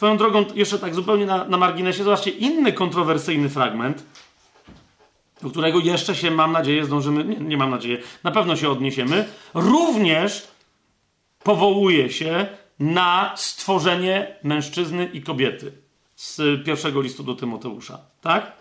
[0.05, 4.05] Swoją drogą, jeszcze tak zupełnie na, na marginesie, zobaczcie, inny kontrowersyjny fragment,
[5.43, 9.29] do którego jeszcze się, mam nadzieję, zdążymy, nie, nie mam nadzieję, na pewno się odniesiemy,
[9.55, 10.49] również
[11.43, 12.47] powołuje się
[12.79, 15.73] na stworzenie mężczyzny i kobiety
[16.17, 17.99] z pierwszego listu do Tymoteusza.
[18.21, 18.53] Tak?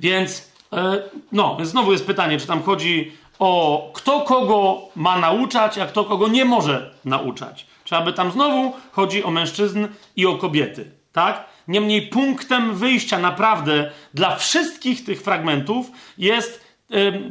[0.00, 5.86] Więc, e, no, znowu jest pytanie, czy tam chodzi o kto kogo ma nauczać, a
[5.86, 7.75] kto kogo nie może nauczać.
[7.86, 11.44] Czy aby tam znowu chodzi o mężczyzn i o kobiety, tak?
[11.68, 16.66] Niemniej punktem wyjścia naprawdę dla wszystkich tych fragmentów jest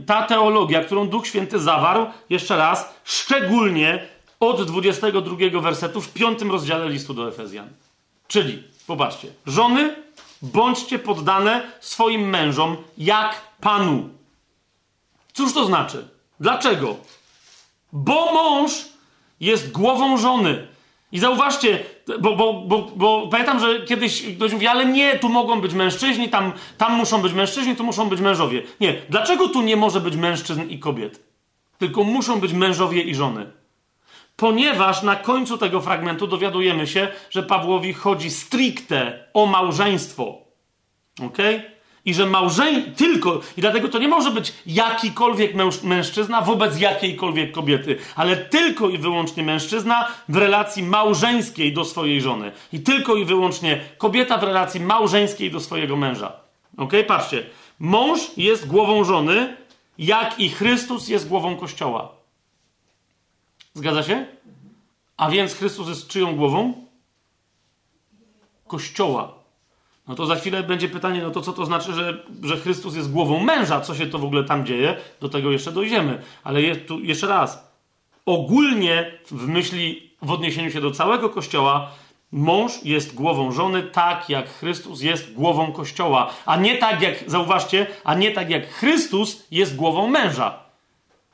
[0.06, 4.08] ta teologia, którą Duch Święty zawarł, jeszcze raz, szczególnie
[4.40, 7.69] od 22 wersetu w piątym rozdziale listu do Efezjan.
[8.27, 9.95] Czyli, popatrzcie, żony,
[10.42, 14.09] bądźcie poddane swoim mężom jak Panu.
[15.34, 16.08] Cóż to znaczy?
[16.40, 16.95] Dlaczego?
[17.93, 18.94] Bo mąż
[19.39, 20.67] jest głową żony.
[21.11, 21.80] I zauważcie,
[22.19, 26.30] bo, bo, bo, bo pamiętam, że kiedyś ktoś mówi, ale nie, tu mogą być mężczyźni,
[26.30, 28.64] tam, tam muszą być mężczyźni, tu muszą być mężowie.
[28.80, 31.23] Nie, dlaczego tu nie może być mężczyzn i kobiet?
[31.77, 33.51] Tylko muszą być mężowie i żony.
[34.35, 40.38] Ponieważ na końcu tego fragmentu dowiadujemy się, że Pawłowi chodzi stricte o małżeństwo.
[41.25, 41.55] Okej?
[41.55, 41.74] Okay?
[42.06, 45.51] I że małżeń tylko, i dlatego to nie może być jakikolwiek
[45.84, 52.51] mężczyzna wobec jakiejkolwiek kobiety, ale tylko i wyłącznie mężczyzna w relacji małżeńskiej do swojej żony.
[52.74, 56.34] I tylko i wyłącznie kobieta w relacji małżeńskiej do swojego męża.
[56.77, 56.93] Ok?
[57.08, 57.45] Patrzcie.
[57.80, 59.58] Mąż jest głową żony,
[59.98, 62.11] jak i Chrystus jest głową kościoła.
[63.74, 64.25] Zgadza się?
[65.17, 66.85] A więc Chrystus jest czyją głową?
[68.67, 69.34] Kościoła.
[70.08, 73.11] No to za chwilę będzie pytanie, no to co to znaczy, że, że Chrystus jest
[73.11, 73.82] głową męża?
[73.82, 74.98] Co się to w ogóle tam dzieje?
[75.22, 76.22] Do tego jeszcze dojdziemy.
[76.43, 77.72] Ale je, tu jeszcze raz.
[78.25, 81.92] Ogólnie w myśli, w odniesieniu się do całego Kościoła,
[82.32, 86.30] mąż jest głową żony tak, jak Chrystus jest głową Kościoła.
[86.45, 90.59] A nie tak jak, zauważcie, a nie tak jak Chrystus jest głową męża.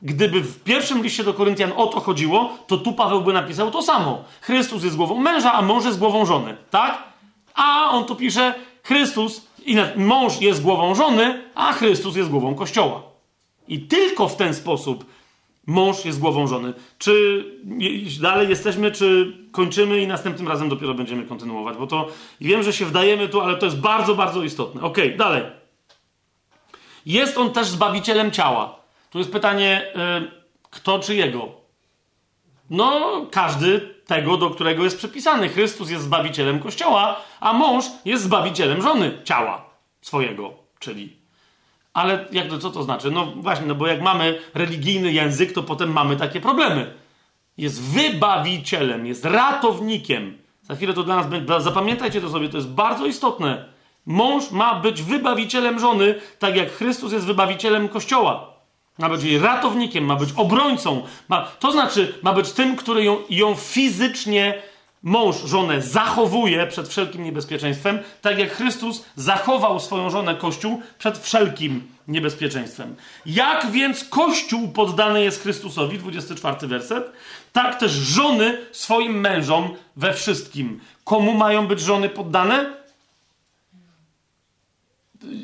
[0.02, 3.82] Gdyby w pierwszym liście do Koryntian o to chodziło, to tu Paweł by napisał to
[3.82, 4.24] samo.
[4.40, 6.56] Chrystus jest głową męża, a mąż jest głową żony.
[6.70, 7.11] Tak?
[7.54, 9.46] A on tu pisze, Chrystus,
[9.96, 13.02] mąż jest głową żony, a Chrystus jest głową Kościoła.
[13.68, 15.04] I tylko w ten sposób
[15.66, 16.74] mąż jest głową żony.
[16.98, 17.44] Czy
[18.20, 21.76] dalej jesteśmy, czy kończymy i następnym razem dopiero będziemy kontynuować?
[21.76, 22.08] Bo to
[22.40, 24.82] wiem, że się wdajemy tu, ale to jest bardzo, bardzo istotne.
[24.82, 25.42] Ok, dalej.
[27.06, 28.76] Jest on też zbawicielem ciała.
[29.10, 30.30] Tu jest pytanie, yy,
[30.70, 31.48] kto czy jego?
[32.70, 35.48] No, każdy tego, do którego jest przypisany.
[35.48, 39.64] Chrystus jest zbawicielem kościoła, a mąż jest zbawicielem żony, ciała
[40.00, 41.22] swojego, czyli
[41.92, 43.10] ale jak to, co to znaczy?
[43.10, 46.94] No właśnie, no bo jak mamy religijny język, to potem mamy takie problemy.
[47.56, 50.38] Jest wybawicielem, jest ratownikiem.
[50.62, 51.60] Za chwilę to dla nas będzie.
[51.60, 53.72] Zapamiętajcie to sobie, to jest bardzo istotne.
[54.06, 58.51] Mąż ma być wybawicielem żony, tak jak Chrystus jest wybawicielem kościoła.
[58.98, 61.02] Ma być jej ratownikiem, ma być obrońcą.
[61.28, 64.62] Ma, to znaczy, ma być tym, który ją, ją fizycznie
[65.02, 71.88] mąż żonę zachowuje przed wszelkim niebezpieczeństwem, tak jak Chrystus zachował swoją żonę Kościół przed wszelkim
[72.08, 72.96] niebezpieczeństwem.
[73.26, 77.12] Jak więc Kościół poddany jest Chrystusowi, 24 werset,
[77.52, 80.80] tak też żony swoim mężom we wszystkim.
[81.04, 82.72] Komu mają być żony poddane?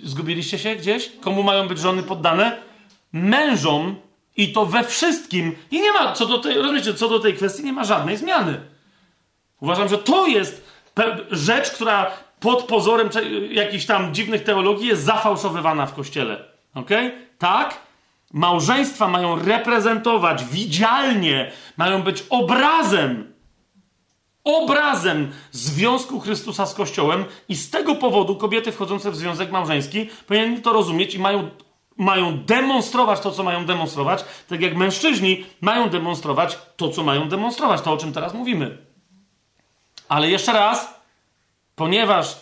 [0.05, 1.13] Zgubiliście się gdzieś?
[1.21, 2.68] Komu mają być żony poddane?
[3.13, 3.97] Mężom
[4.37, 5.57] i to we wszystkim.
[5.71, 8.61] I nie ma, co do tej, rozumiecie, co do tej kwestii nie ma żadnej zmiany.
[9.61, 10.69] Uważam, że to jest
[11.31, 13.09] rzecz, która pod pozorem
[13.51, 16.45] jakichś tam dziwnych teologii jest zafałszowywana w kościele.
[16.75, 16.91] Ok?
[17.39, 17.81] Tak?
[18.33, 23.33] Małżeństwa mają reprezentować widzialnie, mają być obrazem,
[24.45, 30.61] obrazem związku Chrystusa z Kościołem, i z tego powodu kobiety wchodzące w związek małżeński powinny
[30.61, 31.51] to rozumieć i mają,
[31.99, 37.81] mają demonstrować to, co mają demonstrować, tak jak mężczyźni mają demonstrować to, co mają demonstrować,
[37.81, 38.79] to o czym teraz mówimy.
[40.09, 41.01] Ale jeszcze raz,
[41.77, 42.41] ponieważ,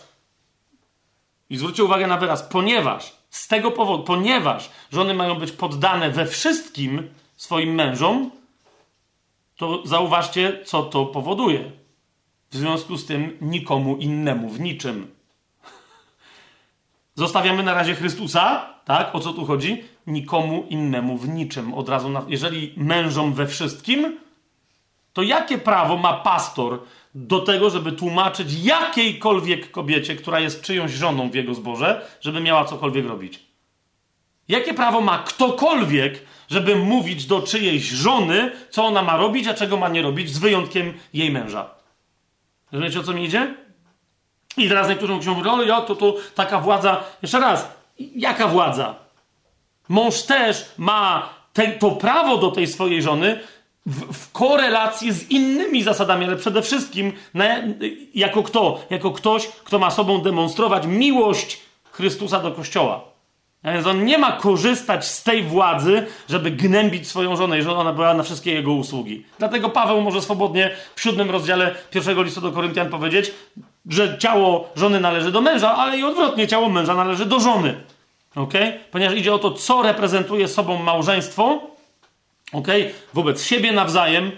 [1.49, 6.25] i zwróćcie uwagę na wyraz, ponieważ, z tego powodu, ponieważ żony mają być poddane we
[6.25, 8.31] wszystkim swoim mężom,
[9.55, 11.71] to zauważcie, co to powoduje.
[12.51, 15.15] W związku z tym nikomu innemu, w niczym.
[17.15, 19.15] Zostawiamy na razie Chrystusa, tak?
[19.15, 19.83] O co tu chodzi?
[20.07, 21.73] Nikomu innemu w niczym.
[21.73, 22.25] Od razu, na...
[22.27, 24.17] jeżeli mężom we wszystkim,
[25.13, 26.79] to jakie prawo ma pastor
[27.15, 32.65] do tego, żeby tłumaczyć jakiejkolwiek kobiecie, która jest czyjąś żoną w jego zborze, żeby miała
[32.65, 33.39] cokolwiek robić?
[34.47, 39.77] Jakie prawo ma ktokolwiek, żeby mówić do czyjejś żony, co ona ma robić, a czego
[39.77, 41.69] ma nie robić, z wyjątkiem jej męża?
[42.71, 43.55] Rozumiecie, o co mi idzie?
[44.57, 47.03] I teraz niektórzy mówią, ale jak to, to taka władza...
[47.21, 48.95] Jeszcze raz, jaka władza?
[49.89, 53.39] Mąż też ma te, to prawo do tej swojej żony,
[53.85, 57.45] w, w, korelacji z innymi zasadami, ale przede wszystkim na,
[58.15, 58.81] jako kto?
[58.89, 61.59] Jako ktoś, kto ma sobą demonstrować miłość
[61.91, 63.01] Chrystusa do Kościoła.
[63.63, 67.93] A więc on nie ma korzystać z tej władzy, żeby gnębić swoją żonę i ona
[67.93, 69.25] była na wszystkie jego usługi.
[69.39, 73.31] Dlatego Paweł może swobodnie w siódmym rozdziale pierwszego listu do Koryntian powiedzieć,
[73.89, 77.75] że ciało żony należy do męża, ale i odwrotnie, ciało męża należy do żony.
[78.35, 78.79] Okay?
[78.91, 81.61] Ponieważ idzie o to, co reprezentuje sobą małżeństwo,
[82.53, 82.67] ok?
[83.13, 84.31] Wobec siebie nawzajem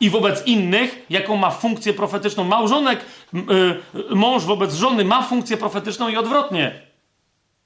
[0.00, 2.44] i wobec innych, jaką ma funkcję profetyczną.
[2.44, 6.82] Małżonek, yy, mąż wobec żony ma funkcję profetyczną i odwrotnie.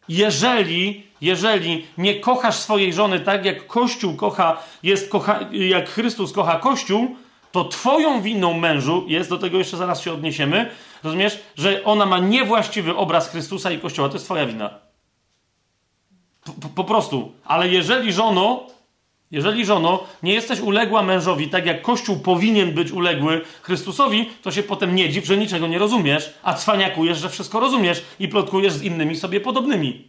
[0.08, 6.58] Jeżeli, jeżeli nie kochasz swojej żony tak, jak Kościół kocha, jest kocha, jak Chrystus kocha
[6.58, 7.16] Kościół,
[7.56, 10.70] to twoją winą mężu jest, do tego jeszcze zaraz się odniesiemy,
[11.04, 14.70] rozumiesz, że ona ma niewłaściwy obraz Chrystusa i Kościoła, to jest twoja wina.
[16.44, 17.32] Po, po prostu.
[17.44, 18.66] Ale jeżeli żono
[19.30, 24.62] jeżeli żono nie jesteś uległa mężowi, tak jak Kościół powinien być uległy Chrystusowi, to się
[24.62, 28.82] potem nie dziw, że niczego nie rozumiesz, a cwaniakujesz, że wszystko rozumiesz i plotkujesz z
[28.82, 30.08] innymi sobie podobnymi.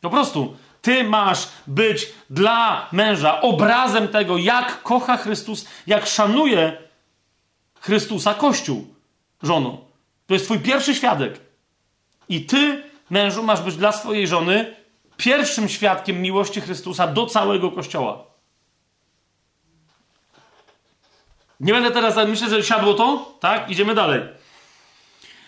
[0.00, 0.56] Po prostu.
[0.82, 6.76] Ty masz być dla męża obrazem tego, jak kocha Chrystus, jak szanuje
[7.80, 8.94] Chrystusa Kościół,
[9.42, 9.78] żono.
[10.26, 11.40] To jest twój pierwszy świadek.
[12.28, 14.76] I ty, mężu, masz być dla swojej żony
[15.16, 18.24] pierwszym świadkiem miłości Chrystusa do całego Kościoła.
[21.60, 23.70] Nie będę teraz, myślę, że siadło to, tak?
[23.70, 24.20] Idziemy dalej.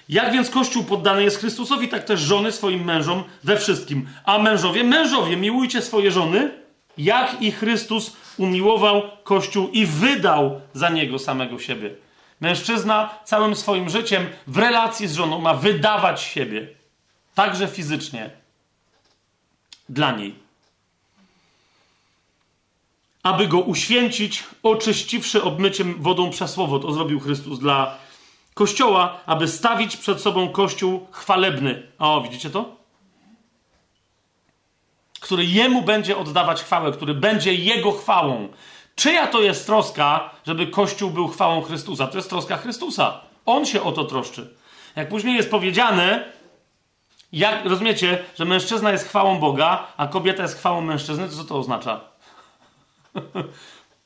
[0.08, 4.08] Jak więc Kościół poddany jest Chrystusowi, tak też żony swoim mężom we wszystkim.
[4.24, 6.50] A mężowie, mężowie, miłujcie swoje żony,
[6.98, 11.90] jak i Chrystus umiłował Kościół i wydał za niego samego siebie.
[12.40, 16.68] Mężczyzna całym swoim życiem w relacji z żoną ma wydawać siebie,
[17.34, 18.30] także fizycznie,
[19.88, 20.34] dla niej.
[23.22, 26.78] Aby go uświęcić, oczyściwszy obmyciem wodą przez słowo.
[26.78, 27.98] To zrobił Chrystus dla
[28.54, 31.82] Kościoła, aby stawić przed sobą Kościół chwalebny.
[31.98, 32.76] O, widzicie to?
[35.20, 38.48] Który Jemu będzie oddawać chwałę, który będzie Jego chwałą.
[38.94, 42.06] Czyja to jest troska, żeby Kościół był chwałą Chrystusa?
[42.06, 43.20] To jest troska Chrystusa.
[43.46, 44.54] On się o to troszczy.
[44.96, 46.32] Jak później jest powiedziane,
[47.32, 51.58] jak rozumiecie, że mężczyzna jest chwałą Boga, a kobieta jest chwałą mężczyzny, to co to
[51.58, 52.00] oznacza?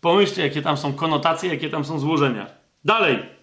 [0.01, 2.47] Pomyślcie, jakie tam są konotacje, jakie tam są złożenia.
[2.85, 3.36] Dalej.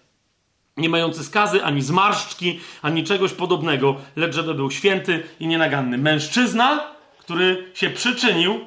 [0.76, 5.98] Nie mający skazy, ani zmarszczki, ani czegoś podobnego, lecz żeby był święty i nienaganny.
[5.98, 8.66] Mężczyzna, który się przyczynił,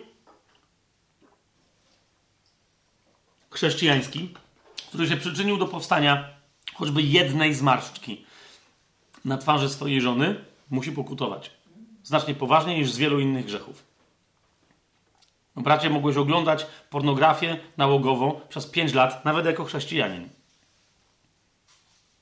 [3.49, 4.33] chrześcijański,
[4.87, 6.29] który się przyczynił do powstania
[6.73, 8.25] choćby jednej zmarszczki
[9.25, 10.35] na twarzy swojej żony,
[10.69, 11.51] musi pokutować.
[12.03, 13.83] Znacznie poważniej niż z wielu innych grzechów.
[15.55, 20.29] No, bracie, mogłeś oglądać pornografię nałogową przez 5 lat, nawet jako chrześcijanin.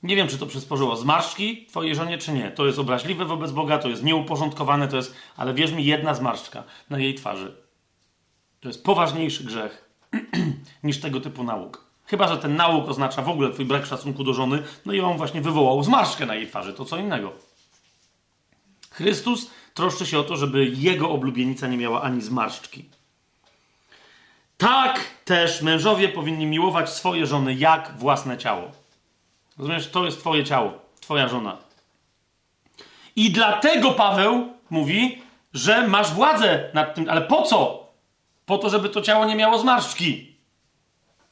[0.06, 2.50] Nie wiem, czy to przysporzyło zmarszczki twojej żonie, czy nie.
[2.50, 6.64] To jest obraźliwe wobec Boga, to jest nieuporządkowane, to jest, ale wierz mi, jedna zmarszczka
[6.90, 7.56] na jej twarzy.
[8.60, 9.90] To jest poważniejszy grzech
[10.84, 11.84] niż tego typu nauk.
[12.06, 15.16] Chyba, że ten nauk oznacza w ogóle twój brak szacunku do żony, no i on
[15.16, 17.32] właśnie wywołał zmarszczkę na jej twarzy, to co innego.
[18.90, 22.84] Chrystus troszczy się o to, żeby jego oblubienica nie miała ani zmarszczki.
[24.56, 28.70] Tak też mężowie powinni miłować swoje żony jak własne ciało.
[29.58, 31.56] Rozumiesz, to jest twoje ciało, twoja żona.
[33.16, 35.22] I dlatego Paweł mówi,
[35.54, 37.86] że masz władzę nad tym, ale po co?
[38.46, 40.36] Po to, żeby to ciało nie miało zmarszczki.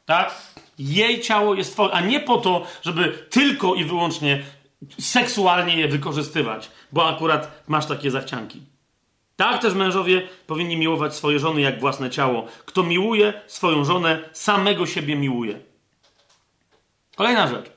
[0.07, 0.35] Tak?
[0.79, 4.43] Jej ciało jest twoje, a nie po to, żeby tylko i wyłącznie
[5.01, 8.63] seksualnie je wykorzystywać, bo akurat masz takie zachcianki.
[9.37, 12.47] Tak też mężowie powinni miłować swoje żony jak własne ciało.
[12.65, 15.61] Kto miłuje swoją żonę, samego siebie miłuje.
[17.17, 17.74] Kolejna rzecz.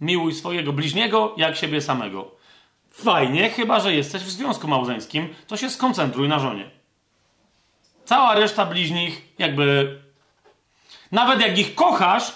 [0.00, 2.30] Miłuj swojego bliźniego jak siebie samego.
[2.90, 6.70] Fajnie, chyba że jesteś w związku małżeńskim, to się skoncentruj na żonie.
[8.04, 9.98] Cała reszta bliźnich, jakby.
[11.12, 12.32] Nawet jak ich kochasz,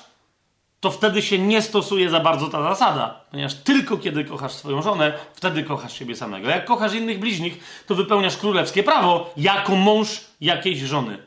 [0.80, 5.12] to wtedy się nie stosuje za bardzo ta zasada, ponieważ tylko kiedy kochasz swoją żonę,
[5.34, 6.48] wtedy kochasz siebie samego.
[6.48, 11.18] Jak kochasz innych bliźnich, to wypełniasz królewskie prawo jako mąż jakiejś żony.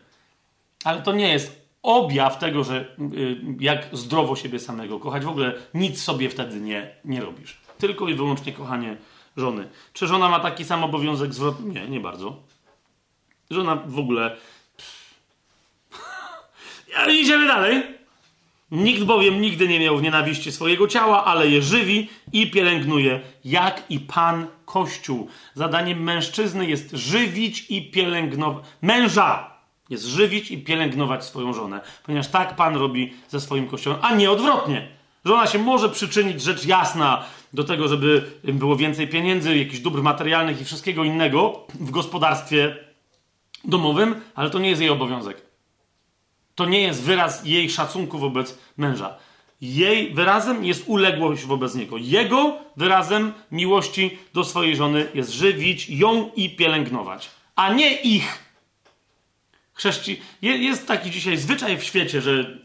[0.83, 5.25] Ale to nie jest objaw tego, że y, jak zdrowo siebie samego kochać.
[5.25, 7.57] W ogóle nic sobie wtedy nie, nie robisz.
[7.77, 8.97] Tylko i wyłącznie kochanie
[9.37, 9.69] żony.
[9.93, 11.73] Czy żona ma taki sam obowiązek zwrotny?
[11.73, 12.35] Nie, nie bardzo.
[13.49, 14.37] Żona w ogóle.
[17.21, 17.83] Idziemy dalej.
[18.71, 23.83] Nikt bowiem nigdy nie miał w nienawiści swojego ciała, ale je żywi i pielęgnuje, jak
[23.89, 25.27] i Pan Kościół.
[25.53, 28.65] Zadaniem mężczyzny jest żywić i pielęgnować.
[28.81, 29.52] Męża
[29.89, 34.31] jest żywić i pielęgnować swoją żonę, ponieważ tak Pan robi ze swoim Kościołem, a nie
[34.31, 34.87] odwrotnie.
[35.25, 40.61] Żona się może przyczynić, rzecz jasna, do tego, żeby było więcej pieniędzy, jakichś dóbr materialnych
[40.61, 42.75] i wszystkiego innego w gospodarstwie
[43.63, 45.41] domowym, ale to nie jest jej obowiązek.
[46.55, 49.15] To nie jest wyraz jej szacunku wobec męża.
[49.61, 51.97] Jej wyrazem jest uległość wobec niego.
[51.97, 58.42] Jego wyrazem miłości do swojej żony jest żywić ją i pielęgnować, a nie ich.
[59.73, 60.21] Chrześci...
[60.41, 62.57] Jest taki dzisiaj zwyczaj w świecie, że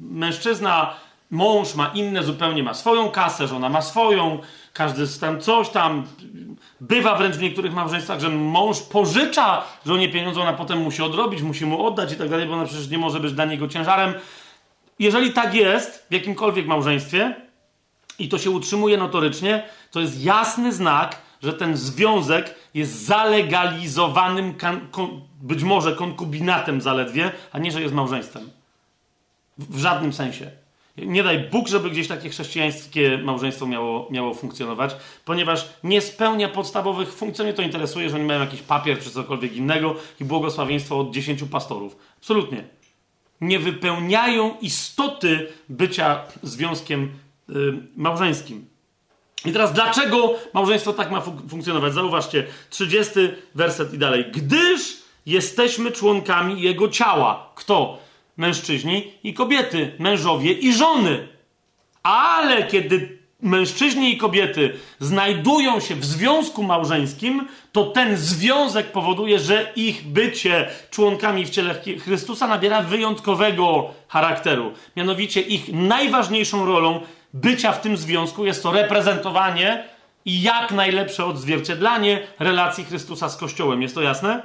[0.00, 0.94] mężczyzna,
[1.30, 4.38] mąż ma inne, zupełnie ma swoją kasę, żona ma swoją,
[4.72, 6.06] każdy tam coś tam.
[6.80, 11.66] Bywa wręcz w niektórych małżeństwach, że mąż pożycza żonie pieniądze, ona potem musi odrobić, musi
[11.66, 14.14] mu oddać i tak dalej, bo ona przecież nie może być dla niego ciężarem.
[14.98, 17.34] Jeżeli tak jest w jakimkolwiek małżeństwie
[18.18, 24.54] i to się utrzymuje notorycznie, to jest jasny znak, że ten związek jest zalegalizowanym,
[25.40, 28.50] być może konkubinatem zaledwie, a nie, że jest małżeństwem.
[29.58, 30.50] W żadnym sensie.
[30.96, 37.12] Nie daj Bóg, żeby gdzieś takie chrześcijańskie małżeństwo miało, miało funkcjonować, ponieważ nie spełnia podstawowych
[37.12, 37.44] funkcji.
[37.44, 41.46] Mnie to interesuje, że oni mają jakiś papier czy cokolwiek innego i błogosławieństwo od dziesięciu
[41.46, 41.96] pastorów.
[42.18, 42.64] Absolutnie.
[43.40, 47.02] Nie wypełniają istoty bycia związkiem
[47.50, 47.52] y,
[47.96, 48.69] małżeńskim.
[49.44, 51.94] I teraz dlaczego małżeństwo tak ma fun funkcjonować?
[51.94, 53.12] Zauważcie, 30
[53.54, 54.24] werset i dalej.
[54.32, 54.96] Gdyż
[55.26, 57.50] jesteśmy członkami jego ciała.
[57.54, 57.98] Kto?
[58.40, 61.28] mężczyźni i kobiety, mężowie i żony.
[62.02, 69.72] Ale kiedy mężczyźni i kobiety znajdują się w związku małżeńskim, to ten związek powoduje, że
[69.76, 74.72] ich bycie członkami w ciele Chrystusa nabiera wyjątkowego charakteru.
[74.96, 77.00] Mianowicie ich najważniejszą rolą
[77.34, 79.84] bycia w tym związku jest to reprezentowanie
[80.24, 83.82] i jak najlepsze odzwierciedlanie relacji Chrystusa z Kościołem.
[83.82, 84.42] Jest to jasne?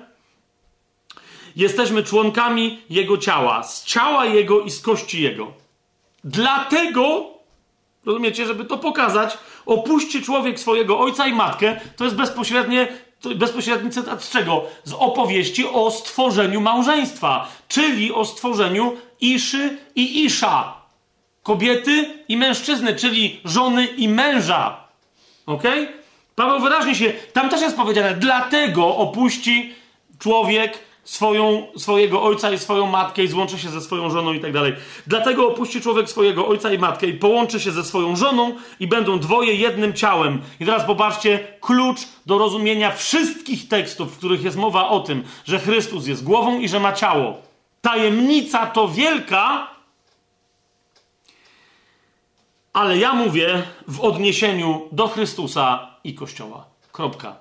[1.56, 5.54] Jesteśmy członkami Jego ciała, z ciała Jego i z kości Jego.
[6.24, 7.36] Dlatego
[8.06, 12.88] Rozumiecie, żeby to pokazać, opuści człowiek swojego ojca i matkę, to jest bezpośrednie,
[13.36, 14.66] bezpośredni cytat z czego?
[14.84, 20.85] Z opowieści o stworzeniu małżeństwa, czyli o stworzeniu Iszy i Isza.
[21.46, 24.78] Kobiety i mężczyzny, czyli żony i męża.
[25.46, 25.64] Ok?
[26.36, 29.74] Paweł wyraźnie się, tam też jest powiedziane, dlatego opuści
[30.20, 34.52] człowiek swoją, swojego ojca i swoją matkę i złączy się ze swoją żoną i tak
[34.52, 34.74] dalej.
[35.08, 39.20] Dlatego opuści człowiek swojego ojca i matkę i połączy się ze swoją żoną i będą
[39.20, 40.42] dwoje jednym ciałem.
[40.60, 45.60] I teraz popatrzcie, klucz do rozumienia wszystkich tekstów, w których jest mowa o tym, że
[45.60, 47.38] Chrystus jest głową i że ma ciało.
[47.82, 49.75] Tajemnica to wielka,
[52.76, 56.66] ale ja mówię w odniesieniu do Chrystusa i Kościoła.
[56.92, 57.36] Kropka.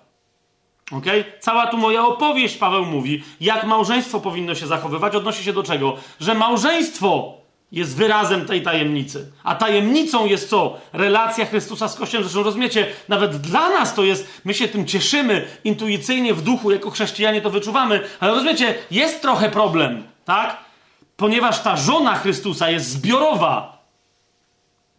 [0.92, 1.04] Ok?
[1.40, 5.96] Cała tu moja opowieść, Paweł mówi, jak małżeństwo powinno się zachowywać, odnosi się do czego?
[6.20, 7.34] Że małżeństwo
[7.72, 9.32] jest wyrazem tej tajemnicy.
[9.44, 10.76] A tajemnicą jest co?
[10.92, 12.24] Relacja Chrystusa z Kościołem.
[12.24, 16.90] Zresztą rozumiecie, nawet dla nas to jest, my się tym cieszymy intuicyjnie w duchu, jako
[16.90, 20.56] chrześcijanie to wyczuwamy, ale rozumiecie, jest trochę problem, tak?
[21.16, 23.74] Ponieważ ta żona Chrystusa jest zbiorowa.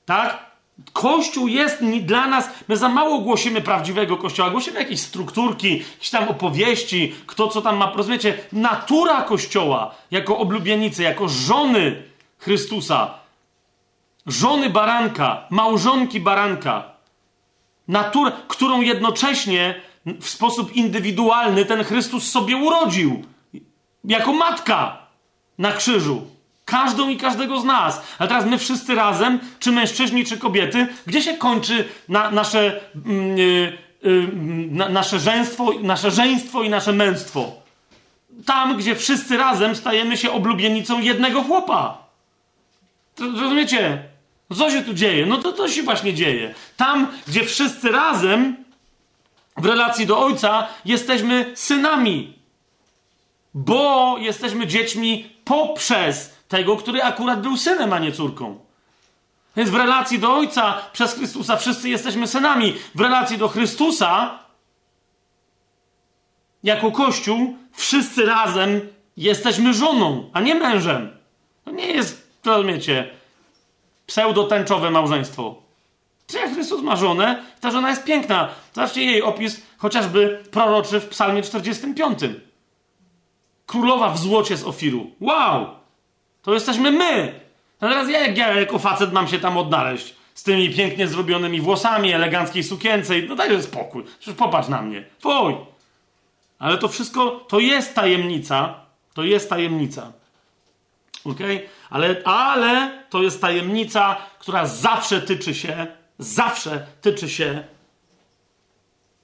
[0.05, 0.45] Tak?
[0.93, 6.27] Kościół jest dla nas, my za mało głosimy prawdziwego Kościoła, głosimy jakieś strukturki, jakieś tam
[6.27, 12.03] opowieści, kto co tam ma, rozumiecie, natura Kościoła, jako oblubienicy, jako żony
[12.37, 13.13] Chrystusa,
[14.25, 16.83] żony baranka, małżonki baranka,
[17.87, 23.23] natura, którą jednocześnie w sposób indywidualny ten Chrystus sobie urodził,
[24.03, 24.97] jako matka
[25.57, 26.34] na krzyżu.
[26.65, 28.01] Każdą i każdego z nas.
[28.19, 33.77] A teraz my wszyscy razem, czy mężczyźni, czy kobiety, gdzie się kończy na, nasze, yy,
[34.03, 34.29] yy,
[34.71, 37.51] na, nasze, żeństwo, nasze żeństwo i nasze męstwo?
[38.45, 41.97] Tam, gdzie wszyscy razem stajemy się oblubienicą jednego chłopa.
[43.19, 44.03] Rozumiecie?
[44.57, 45.25] Co się tu dzieje?
[45.25, 46.53] No to to się właśnie dzieje.
[46.77, 48.55] Tam, gdzie wszyscy razem
[49.57, 52.33] w relacji do ojca jesteśmy synami.
[53.53, 58.59] Bo jesteśmy dziećmi poprzez tego, który akurat był synem, a nie córką.
[59.55, 62.73] Więc w relacji do Ojca przez Chrystusa wszyscy jesteśmy synami.
[62.95, 64.39] W relacji do Chrystusa,
[66.63, 68.81] jako Kościół, wszyscy razem
[69.17, 71.17] jesteśmy żoną, a nie mężem.
[71.65, 73.09] To nie jest, rozumiecie,
[74.07, 75.55] pseudotęczowe małżeństwo.
[76.27, 78.49] Czy Chrystus ma żonę, ta żona jest piękna.
[78.73, 82.19] Zobaczcie jej opis, chociażby proroczy w Psalmie 45.
[83.65, 85.11] Królowa w złocie z Ofiru.
[85.21, 85.84] Wow!
[86.45, 87.39] To jesteśmy my.
[87.79, 91.61] A teraz ja, jak ja jako facet mam się tam odnaleźć z tymi pięknie zrobionymi
[91.61, 94.03] włosami, eleganckiej sukience, no dajże spokój.
[94.19, 95.05] Przecież popatrz na mnie.
[95.19, 95.55] Fuj.
[96.59, 98.73] Ale to wszystko, to jest tajemnica.
[99.13, 100.11] To jest tajemnica.
[101.25, 101.39] ok?
[101.89, 105.87] Ale, ale to jest tajemnica, która zawsze tyczy się,
[106.19, 107.63] zawsze tyczy się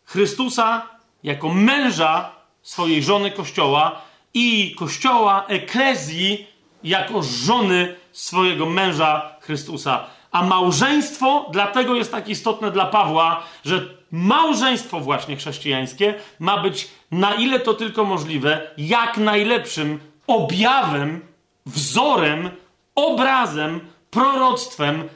[0.05, 0.87] Chrystusa
[1.23, 4.01] jako męża swojej żony Kościoła
[4.33, 6.47] i Kościoła, eklezji,
[6.83, 10.05] jako żony swojego męża Chrystusa.
[10.31, 17.33] A małżeństwo dlatego jest tak istotne dla Pawła, że małżeństwo właśnie chrześcijańskie ma być na
[17.33, 21.21] ile to tylko możliwe, jak najlepszym objawem,
[21.65, 22.49] wzorem,
[22.95, 23.79] obrazem,
[24.11, 25.09] proroctwem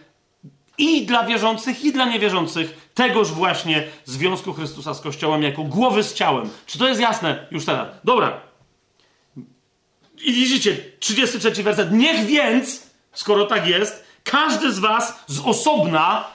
[0.77, 6.13] i dla wierzących, i dla niewierzących tegoż właśnie związku Chrystusa z Kościołem jako głowy z
[6.13, 6.49] ciałem.
[6.65, 7.87] Czy to jest jasne już teraz?
[8.03, 8.44] Dobra.
[10.23, 11.91] I widzicie, 33 werset.
[11.91, 16.27] Niech więc, skoro tak jest, każdy z was z osobna,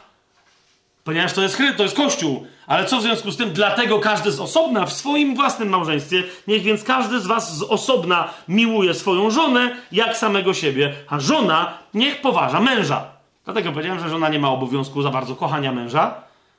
[1.05, 3.53] ponieważ to jest, to jest Kościół, ale co w związku z tym?
[3.53, 8.29] Dlatego każdy z osobna w swoim własnym małżeństwie, niech więc każdy z was z osobna
[8.49, 13.05] miłuje swoją żonę jak samego siebie, a żona niech poważa męża.
[13.45, 16.15] Dlatego powiedziałem, że żona nie ma obowiązku za bardzo kochania męża.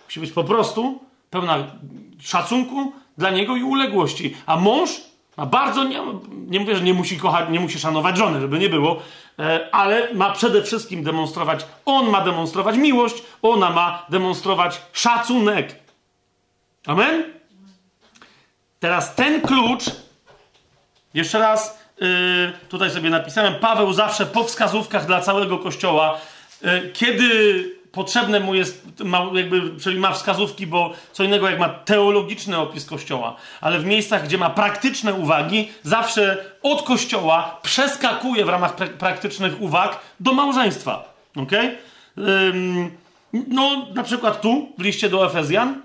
[0.06, 1.58] Musi być po prostu pełna
[2.22, 4.35] szacunku dla niego i uległości.
[4.45, 4.90] A mąż
[5.38, 8.69] ma bardzo, nie, nie mówię, że nie musi kochać, nie musi szanować żony, żeby nie
[8.69, 9.01] było,
[9.40, 15.76] e, ale ma przede wszystkim demonstrować, on ma demonstrować miłość, ona ma demonstrować szacunek.
[16.85, 17.24] Amen?
[18.80, 19.84] Teraz ten klucz,
[21.14, 22.08] jeszcze raz yy,
[22.69, 26.18] tutaj sobie napisałem, Paweł zawsze po wskazówkach dla całego kościoła,
[26.61, 31.70] yy, kiedy potrzebne mu jest, ma, jakby, czyli ma wskazówki, bo co innego jak ma
[31.70, 38.50] teologiczny opis Kościoła, ale w miejscach, gdzie ma praktyczne uwagi, zawsze od Kościoła przeskakuje w
[38.50, 41.14] ramach pra praktycznych uwag do małżeństwa.
[41.36, 41.52] Ok?
[42.18, 42.92] Ym,
[43.34, 45.82] no, na przykład tu, w liście do Efezjan,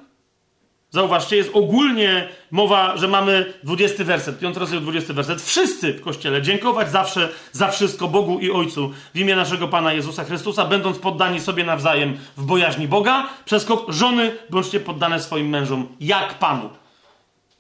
[0.90, 5.42] Zauważcie, jest ogólnie mowa, że mamy 20 werset, 5 rozdział 20 werset.
[5.42, 10.24] Wszyscy w Kościele dziękować zawsze za wszystko Bogu i Ojcu w imię naszego Pana Jezusa
[10.24, 13.28] Chrystusa, będąc poddani sobie nawzajem w bojaźni Boga.
[13.44, 16.70] Przez żony bądźcie poddane swoim mężom jak Panu.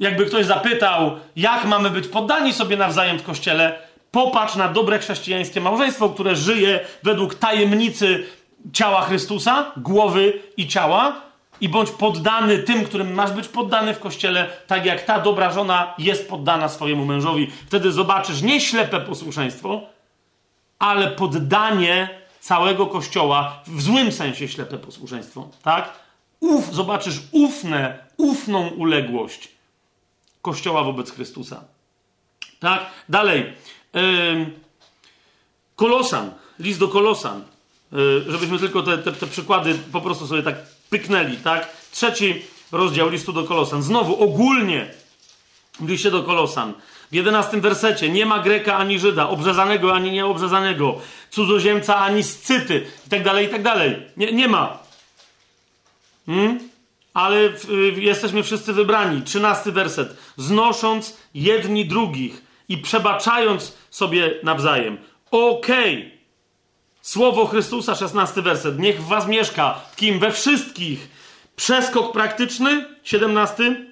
[0.00, 3.78] Jakby ktoś zapytał, jak mamy być poddani sobie nawzajem w Kościele,
[4.10, 8.26] popatrz na dobre chrześcijańskie małżeństwo, które żyje według tajemnicy
[8.72, 11.25] ciała Chrystusa, głowy i ciała,
[11.60, 15.94] i bądź poddany tym, którym masz być poddany w kościele, tak jak ta dobra żona
[15.98, 17.50] jest poddana swojemu mężowi.
[17.66, 19.80] Wtedy zobaczysz nie ślepe posłuszeństwo,
[20.78, 22.08] ale poddanie
[22.40, 25.92] całego kościoła, w złym sensie ślepe posłuszeństwo, tak?
[26.40, 29.48] Uf, zobaczysz ufne, ufną uległość
[30.42, 31.64] kościoła wobec Chrystusa.
[32.60, 32.86] Tak?
[33.08, 33.52] Dalej.
[35.76, 37.44] Kolosan, list do Kolosan.
[37.92, 40.56] Yy, żebyśmy tylko te, te, te przykłady po prostu sobie tak
[40.90, 41.68] pyknęli, tak?
[41.92, 42.42] Trzeci
[42.72, 43.82] rozdział listu do Kolosan.
[43.82, 44.86] Znowu ogólnie
[45.80, 46.74] w liście do Kolosan.
[47.10, 51.00] W jedenastym wersecie nie ma Greka ani Żyda, obrzezanego ani nieobrzezanego,
[51.30, 53.96] cudzoziemca ani scyty i tak dalej, i tak dalej.
[54.16, 54.78] Nie, nie ma.
[56.26, 56.58] Hmm?
[57.14, 59.22] Ale w, y, jesteśmy wszyscy wybrani.
[59.22, 60.16] Trzynasty werset.
[60.36, 64.98] Znosząc jedni drugich i przebaczając sobie nawzajem.
[65.30, 65.96] Okej.
[65.96, 66.15] Okay.
[67.06, 68.78] Słowo Chrystusa, 16 werset.
[68.78, 69.80] Niech was mieszka.
[69.92, 70.18] W kim?
[70.18, 71.08] We wszystkich.
[71.56, 73.86] Przeskok praktyczny, 17.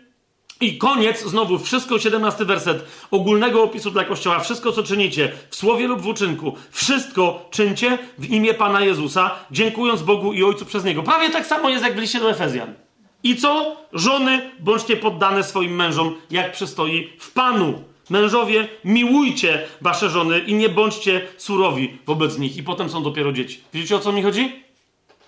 [0.61, 4.41] I koniec, znowu, wszystko, 17 werset ogólnego opisu dla Kościoła.
[4.41, 10.03] Wszystko, co czynicie w słowie lub w uczynku, wszystko czyńcie w imię Pana Jezusa, dziękując
[10.03, 11.03] Bogu i Ojcu przez Niego.
[11.03, 12.75] Prawie tak samo jest jak w liście do Efezjan.
[13.23, 13.77] I co?
[13.93, 17.94] Żony, bądźcie poddane swoim mężom, jak przystoi w Panu.
[18.11, 22.57] Mężowie, miłujcie wasze żony i nie bądźcie surowi wobec nich.
[22.57, 23.61] I potem są dopiero dzieci.
[23.73, 24.65] Widzicie o co mi chodzi?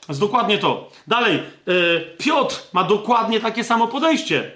[0.09, 0.91] Jest dokładnie to.
[1.07, 4.51] Dalej, yy, Piotr ma dokładnie takie samo podejście.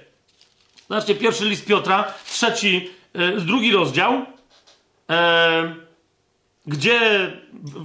[0.88, 5.16] Zobaczcie, pierwszy list Piotra, trzeci, yy, drugi rozdział, yy,
[6.70, 7.30] gdzie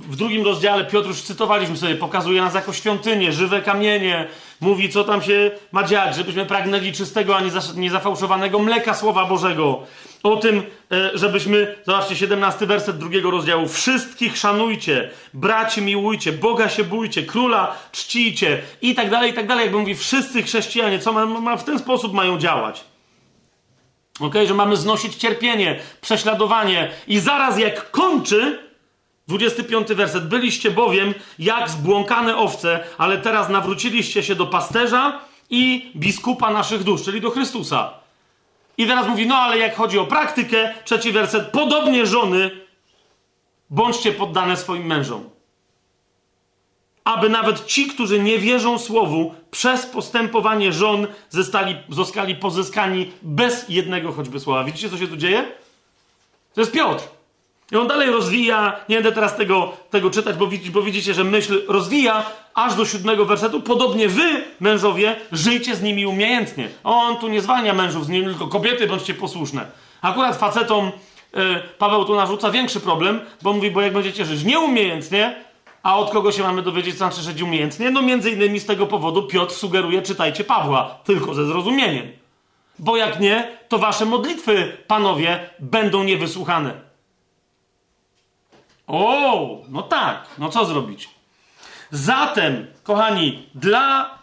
[0.09, 4.27] w drugim rozdziale Piotr już cytowaliśmy sobie, pokazuje nas jako świątynię, żywe kamienie,
[4.61, 9.83] mówi co tam się ma dziać, żebyśmy pragnęli czystego, a nie niezafałszowanego mleka Słowa Bożego
[10.23, 16.83] o tym, e, żebyśmy, zobaczcie, 17 werset drugiego rozdziału, wszystkich szanujcie, braci miłujcie, Boga się
[16.83, 19.63] bójcie, króla czcijcie i tak dalej, i tak dalej.
[19.63, 22.83] Jakby mówi, wszyscy chrześcijanie, co ma, ma, w ten sposób mają działać.
[24.19, 28.64] Ok, że mamy znosić cierpienie, prześladowanie i zaraz jak kończy,
[29.27, 36.51] 25 werset, byliście bowiem jak zbłąkane owce, ale teraz nawróciliście się do pasterza i biskupa
[36.51, 37.93] naszych dusz, czyli do Chrystusa.
[38.77, 42.51] I teraz mówi, no ale jak chodzi o praktykę, trzeci werset, podobnie żony,
[43.69, 45.29] bądźcie poddane swoim mężom.
[47.03, 54.11] Aby nawet ci, którzy nie wierzą słowu, przez postępowanie żon zostali, zostali pozyskani bez jednego
[54.11, 54.63] choćby słowa.
[54.63, 55.51] Widzicie, co się tu dzieje?
[56.53, 57.14] To jest Piotr.
[57.71, 61.61] I on dalej rozwija, nie będę teraz tego, tego czytać, bo, bo widzicie, że myśl
[61.67, 63.61] rozwija aż do siódmego wersetu.
[63.61, 66.69] Podobnie wy, mężowie, żyjcie z nimi umiejętnie.
[66.83, 69.65] On tu nie zwalnia mężów z nimi, tylko kobiety bądźcie posłuszne.
[70.01, 70.91] Akurat facetom
[71.33, 75.35] yy, Paweł tu narzuca większy problem, bo mówi, bo jak będziecie żyć nieumiejętnie,
[75.83, 77.91] a od kogo się mamy dowiedzieć, co znaczy żyć umiejętnie?
[77.91, 82.07] No między innymi z tego powodu Piotr sugeruje, czytajcie Pawła, tylko ze zrozumieniem.
[82.79, 86.84] Bo jak nie, to wasze modlitwy, panowie, będą niewysłuchane.
[88.87, 91.09] O, no tak, no co zrobić?
[91.91, 94.17] Zatem, kochani, dla,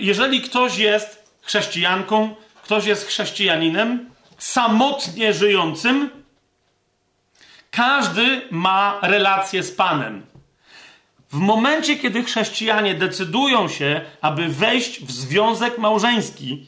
[0.00, 6.10] jeżeli ktoś jest chrześcijanką, ktoś jest chrześcijaninem, samotnie żyjącym,
[7.70, 10.26] każdy ma relację z Panem.
[11.30, 16.66] W momencie, kiedy chrześcijanie decydują się, aby wejść w związek małżeński,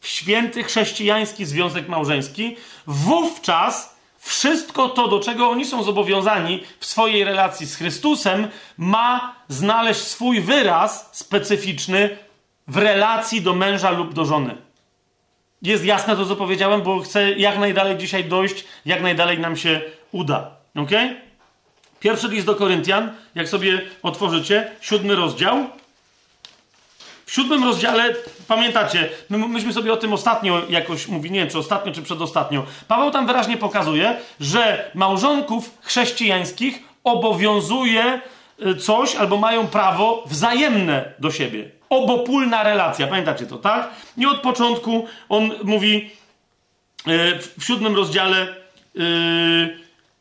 [0.00, 2.56] w święty chrześcijański związek małżeński,
[2.86, 3.95] wówczas
[4.26, 8.48] wszystko to, do czego oni są zobowiązani w swojej relacji z Chrystusem,
[8.78, 12.18] ma znaleźć swój wyraz specyficzny
[12.68, 14.56] w relacji do męża lub do żony.
[15.62, 19.80] Jest jasne to, co powiedziałem, bo chcę jak najdalej dzisiaj dojść, jak najdalej nam się
[20.12, 20.50] uda.
[20.76, 20.90] Ok?
[22.00, 25.66] Pierwszy list do Koryntian, jak sobie otworzycie, siódmy rozdział.
[27.26, 28.14] W siódmym rozdziale,
[28.48, 32.64] pamiętacie, my, myśmy sobie o tym ostatnio jakoś mówili, nie wiem czy ostatnio, czy przedostatnio.
[32.88, 38.20] Paweł tam wyraźnie pokazuje, że małżonków chrześcijańskich obowiązuje
[38.66, 41.70] y, coś, albo mają prawo wzajemne do siebie.
[41.90, 43.90] Obopólna relacja, pamiętacie to, tak?
[44.16, 46.10] I od początku on mówi
[47.08, 48.56] y, w siódmym rozdziale
[48.96, 49.78] y,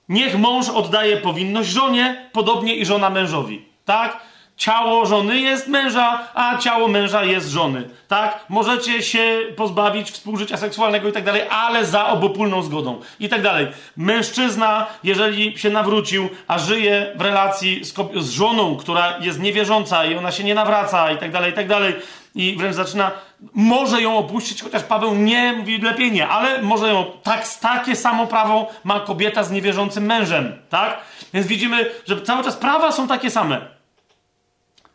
[0.10, 4.35] niech mąż oddaje powinność żonie, podobnie i żona mężowi, tak?
[4.58, 7.90] Ciało żony jest męża, a ciało męża jest żony.
[8.08, 8.46] Tak?
[8.50, 13.00] Możecie się pozbawić współżycia seksualnego i tak dalej, ale za obopólną zgodą.
[13.20, 13.68] I tak dalej.
[13.98, 20.16] Mężczyzna, jeżeli się nawrócił, a żyje w relacji z, z żoną, która jest niewierząca i
[20.16, 21.94] ona się nie nawraca i tak dalej, i tak dalej,
[22.36, 23.12] i wręcz zaczyna,
[23.54, 28.28] może ją opuścić, chociaż Paweł nie mówi lepiej nie, ale może ją, tak, takie samo
[28.28, 30.98] prawo ma kobieta z niewierzącym mężem, tak?
[31.34, 33.75] Więc widzimy, że cały czas prawa są takie same.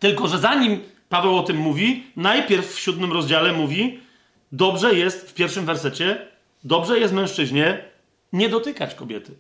[0.00, 4.00] Tylko, że zanim Paweł o tym mówi, najpierw w siódmym rozdziale mówi,
[4.52, 6.26] dobrze jest, w pierwszym wersecie,
[6.64, 7.84] dobrze jest mężczyźnie
[8.32, 9.32] nie dotykać kobiety.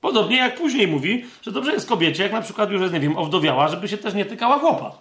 [0.00, 3.16] Podobnie jak później mówi, że dobrze jest kobiecie, jak na przykład już jest, nie wiem,
[3.16, 4.98] owdowiała, żeby się też nie tykała chłopa.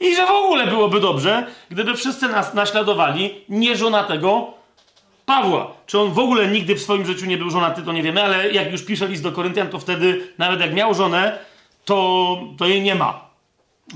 [0.00, 4.54] I że w ogóle byłoby dobrze, gdyby wszyscy nas naśladowali nieżonatego
[5.26, 5.72] Pawła.
[5.86, 8.52] Czy on w ogóle nigdy w swoim życiu nie był żonaty, to nie wiemy, ale
[8.52, 11.38] jak już pisze list do Koryntian, to wtedy, nawet jak miał żonę,
[11.86, 13.30] to, to jej nie ma.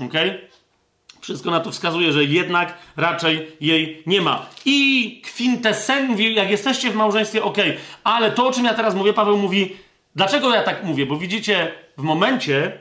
[0.05, 0.13] Ok?
[1.21, 4.45] Wszystko na to wskazuje, że jednak raczej jej nie ma.
[4.65, 7.57] I kwintesen mówi, jak jesteście w małżeństwie, ok,
[8.03, 9.75] ale to, o czym ja teraz mówię, Paweł mówi,
[10.15, 11.05] dlaczego ja tak mówię?
[11.05, 12.79] Bo widzicie, w momencie,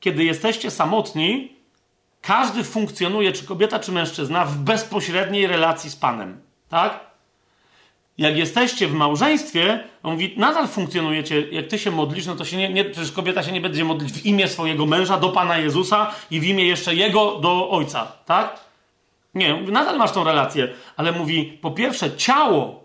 [0.00, 1.52] kiedy jesteście samotni,
[2.20, 6.40] każdy funkcjonuje, czy kobieta, czy mężczyzna, w bezpośredniej relacji z Panem.
[6.68, 7.11] Tak?
[8.18, 12.56] Jak jesteście w małżeństwie, on mówi, nadal funkcjonujecie, jak ty się modlisz, no to się
[12.56, 16.14] nie, nie, przecież kobieta się nie będzie modlić w imię swojego męża do Pana Jezusa
[16.30, 18.60] i w imię jeszcze jego do Ojca, tak?
[19.34, 22.84] Nie, nadal masz tą relację, ale mówi, po pierwsze, ciało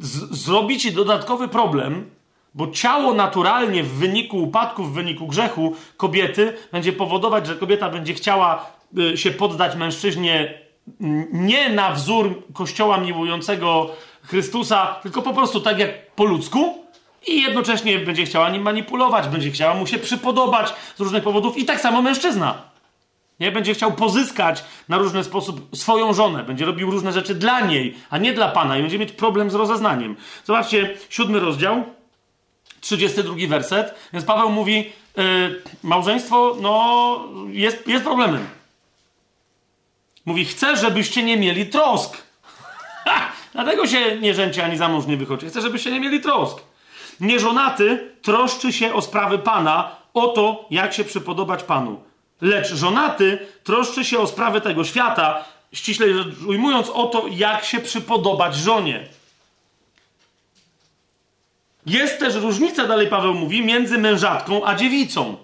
[0.00, 2.10] z, zrobi ci dodatkowy problem,
[2.54, 8.14] bo ciało naturalnie w wyniku upadku, w wyniku grzechu kobiety będzie powodować, że kobieta będzie
[8.14, 10.65] chciała y, się poddać mężczyźnie
[11.32, 13.90] nie na wzór kościoła miłującego
[14.22, 16.84] Chrystusa, tylko po prostu tak jak po ludzku
[17.26, 21.64] i jednocześnie będzie chciała nim manipulować, będzie chciała mu się przypodobać z różnych powodów i
[21.64, 22.62] tak samo mężczyzna.
[23.40, 27.94] Nie będzie chciał pozyskać na różny sposób swoją żonę, będzie robił różne rzeczy dla niej,
[28.10, 30.16] a nie dla pana i będzie mieć problem z rozeznaniem.
[30.44, 31.84] Zobaczcie, siódmy rozdział,
[32.80, 33.94] 32 werset.
[34.12, 38.46] Więc Paweł mówi, yy, małżeństwo no, jest, jest problemem.
[40.26, 42.16] Mówi, chcę, żebyście nie mieli trosk.
[43.52, 45.46] Dlatego się nie rzęcie ani za mąż nie wychodzi.
[45.46, 46.58] Chcę, żebyście nie mieli trosk.
[47.20, 52.00] Nieżonaty troszczy się o sprawy Pana, o to, jak się przypodobać Panu.
[52.40, 57.80] Lecz żonaty troszczy się o sprawy tego świata, ściślej rzecz ujmując, o to, jak się
[57.80, 59.06] przypodobać żonie.
[61.86, 65.36] Jest też różnica, dalej Paweł mówi, między mężatką a dziewicą.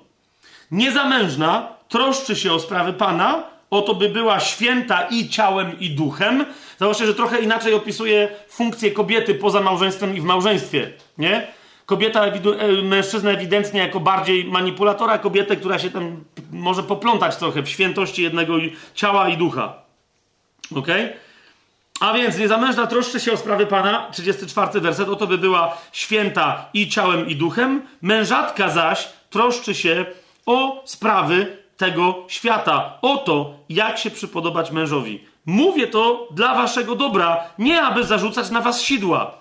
[0.71, 6.45] Niezamężna troszczy się o sprawy Pana, Oto by była święta i ciałem, i duchem.
[6.79, 11.47] Zobaczcie, że trochę inaczej opisuje funkcję kobiety poza małżeństwem i w małżeństwie, nie?
[11.87, 12.33] Kobieta, e,
[12.83, 18.55] mężczyzna ewidentnie jako bardziej manipulatora, kobietę, która się tam może poplątać trochę w świętości jednego
[18.95, 19.75] ciała i ducha.
[20.77, 20.89] Ok?
[22.01, 26.89] A więc niezamężna troszczy się o sprawy Pana, 34 werset, oto by była święta i
[26.89, 30.07] ciałem i duchem, mężatka zaś troszczy się
[30.47, 32.99] o sprawy tego świata.
[33.03, 35.25] Oto, jak się przypodobać mężowi.
[35.47, 39.35] Mówię to dla waszego dobra, nie aby zarzucać na was sidła,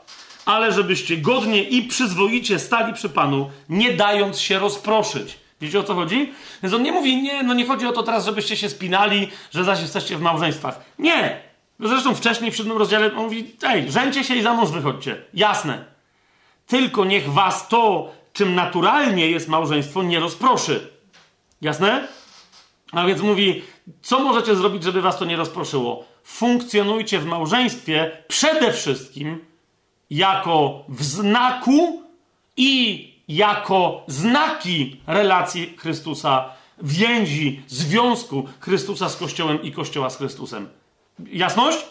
[0.45, 5.37] ale żebyście godnie i przyzwoicie stali przy Panu, nie dając się rozproszyć.
[5.61, 6.33] Wiecie o co chodzi?
[6.63, 9.63] Więc on nie mówi, nie, no nie chodzi o to teraz, żebyście się spinali, że
[9.63, 10.79] zaś jesteście w małżeństwach.
[10.99, 11.41] Nie!
[11.79, 15.21] Zresztą wcześniej w siódmym rozdziale on mówi, ej, rzęcie się i za mąż wychodźcie.
[15.33, 15.85] Jasne.
[16.67, 20.87] Tylko niech was to, czym naturalnie jest małżeństwo, nie rozproszy.
[21.61, 22.07] Jasne?
[22.91, 23.61] A więc mówi,
[24.01, 26.05] co możecie zrobić, żeby was to nie rozproszyło?
[26.23, 29.45] Funkcjonujcie w małżeństwie przede wszystkim
[30.09, 32.01] jako w znaku
[32.57, 36.49] i jako znaki relacji Chrystusa,
[36.81, 40.69] więzi, związku Chrystusa z Kościołem i Kościoła z Chrystusem.
[41.31, 41.85] Jasność?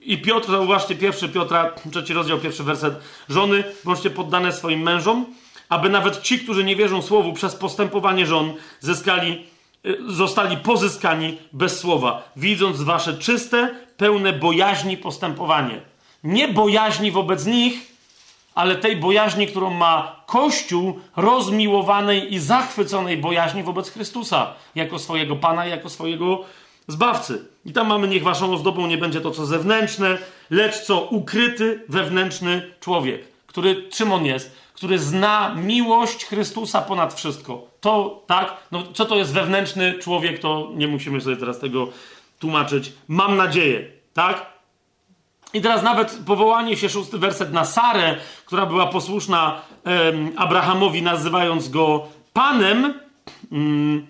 [0.04, 2.94] I Piotr, zauważcie, pierwszy Piotra, trzeci rozdział, pierwszy werset.
[3.28, 5.26] Żony, bądźcie poddane swoim mężom,
[5.68, 9.46] aby nawet ci, którzy nie wierzą słowu, przez postępowanie żon zyskali,
[9.86, 15.80] y, zostali pozyskani bez słowa, widząc wasze czyste, pełne bojaźni postępowanie.
[16.24, 17.94] Nie bojaźni wobec nich,
[18.54, 25.66] ale tej bojaźni, którą ma Kościół, rozmiłowanej i zachwyconej bojaźni wobec Chrystusa, jako swojego Pana,
[25.66, 26.44] jako swojego
[26.88, 27.53] Zbawcy.
[27.66, 30.18] I tam mamy, niech waszą ozdobą nie będzie to, co zewnętrzne,
[30.50, 34.56] lecz co ukryty, wewnętrzny człowiek, który, czym on jest?
[34.74, 37.66] Który zna miłość Chrystusa ponad wszystko.
[37.80, 38.56] To, tak?
[38.72, 41.88] No, co to jest wewnętrzny człowiek, to nie musimy sobie teraz tego
[42.38, 42.92] tłumaczyć.
[43.08, 44.54] Mam nadzieję, tak?
[45.54, 51.68] I teraz nawet powołanie się, szósty werset, na Sarę, która była posłuszna um, Abrahamowi, nazywając
[51.68, 52.94] go Panem,
[53.52, 54.06] um,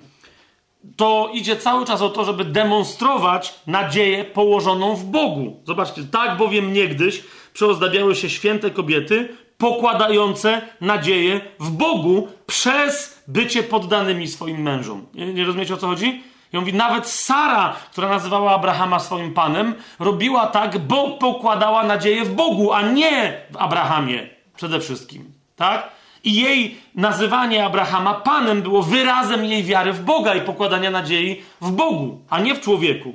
[0.97, 5.61] to idzie cały czas o to, żeby demonstrować nadzieję położoną w Bogu.
[5.65, 7.23] Zobaczcie, tak bowiem niegdyś
[7.53, 15.07] przeozdabiały się święte kobiety, pokładające nadzieję w Bogu przez bycie poddanymi swoim mężom.
[15.15, 16.23] Nie, nie rozumiecie o co chodzi?
[16.53, 22.35] I mówi, nawet Sara, która nazywała Abrahama swoim panem, robiła tak, bo pokładała nadzieję w
[22.35, 25.33] Bogu, a nie w Abrahamie przede wszystkim.
[25.57, 25.94] Tak?
[26.25, 31.71] I jej nazywanie Abrahama panem było wyrazem jej wiary w Boga i pokładania nadziei w
[31.71, 33.15] Bogu, a nie w człowieku.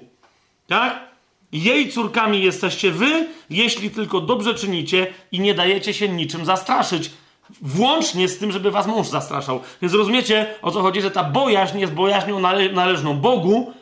[0.68, 1.00] Tak?
[1.52, 7.12] Jej córkami jesteście wy, jeśli tylko dobrze czynicie i nie dajecie się niczym zastraszyć.
[7.62, 9.62] Włącznie z tym, żeby was mąż zastraszał.
[9.82, 13.74] Więc rozumiecie, o co chodzi, że ta bojaźń jest bojaźnią nale należną Bogu,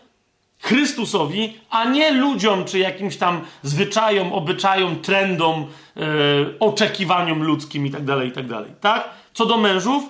[0.67, 6.03] Chrystusowi, a nie ludziom, czy jakimś tam zwyczajom, obyczajom, trendom, yy,
[6.59, 8.55] oczekiwaniom ludzkim itd., tak itd.
[8.55, 9.09] Tak, tak?
[9.33, 10.03] Co do mężów,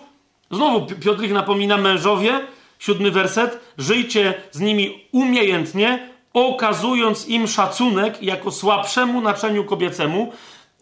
[0.52, 2.40] znowu Piotr ich napomina mężowie,
[2.80, 10.32] siódmy werset, żyjcie z nimi umiejętnie, okazując im szacunek jako słabszemu naczeniu kobiecemu.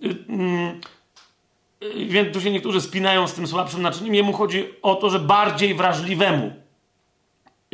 [0.01, 0.15] Yy,
[1.81, 4.15] yy, więc tu się niektórzy spinają z tym słabszym naczyniem.
[4.15, 6.64] Jemu chodzi o to, że bardziej wrażliwemu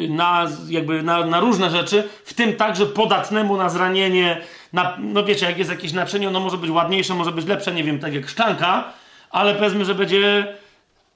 [0.09, 4.41] na, jakby na, na, różne rzeczy, w tym także podatnemu na zranienie.
[4.73, 7.83] Na, no wiecie, jak jest jakieś naczynie, ono może być ładniejsze, może być lepsze, nie
[7.83, 8.83] wiem, tak jak szklanka,
[9.29, 10.47] ale powiedzmy, że będzie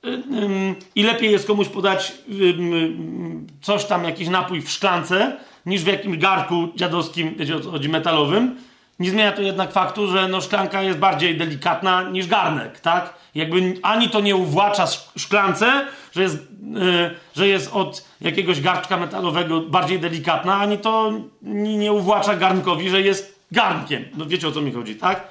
[0.05, 0.21] y, y,
[0.95, 2.53] i lepiej jest komuś podać y,
[3.61, 8.57] coś tam, jakiś napój w szklance, niż w jakimś garku dziadowskim, wiecie chodzi, metalowym.
[8.99, 13.13] Nie zmienia to jednak faktu, że no, szklanka jest bardziej delikatna niż garnek, tak?
[13.35, 19.61] Jakby ani to nie uwłacza szklance, że jest, yy, że jest od jakiegoś garczka metalowego
[19.61, 24.05] bardziej delikatna, ani to nie, uwłacza garnkowi, że jest garnkiem.
[24.17, 25.27] No wiecie o co mi chodzi, tak?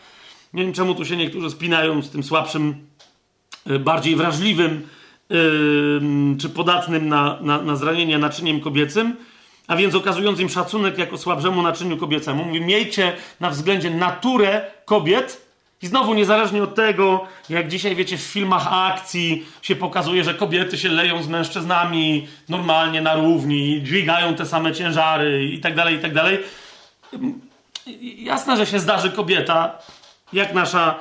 [0.55, 2.87] Nie wiem czemu tu się niektórzy spinają z tym słabszym,
[3.67, 4.89] yy, bardziej wrażliwym
[5.31, 6.01] yy,
[6.41, 9.17] czy podatnym na, na, na zranienie naczyniem kobiecym,
[9.67, 12.45] a więc okazując im szacunek jako słabszemu naczyniu kobiecemu.
[12.45, 15.43] Mówi, miejcie na względzie naturę kobiet,
[15.85, 20.79] i znowu, niezależnie od tego, jak dzisiaj wiecie, w filmach akcji się pokazuje, że kobiety
[20.79, 25.99] się leją z mężczyznami normalnie na równi, dźwigają te same ciężary i tak dalej, i
[25.99, 26.39] tak dalej.
[28.17, 29.79] Jasne, że się zdarzy kobieta,
[30.33, 30.95] jak nasza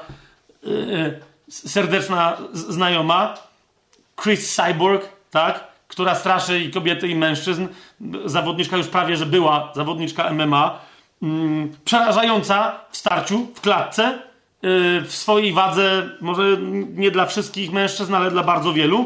[0.63, 3.37] yy, serdeczna znajoma,
[4.23, 5.67] Chris Cyborg, tak?
[5.87, 7.67] Która straszy i kobiety, i mężczyzn.
[8.25, 10.79] Zawodniczka już prawie, że była zawodniczka MMA.
[11.21, 11.29] Yy,
[11.85, 14.32] przerażająca w starciu, w klatce
[15.05, 16.57] w swojej wadze, może
[16.95, 19.05] nie dla wszystkich mężczyzn, ale dla bardzo wielu.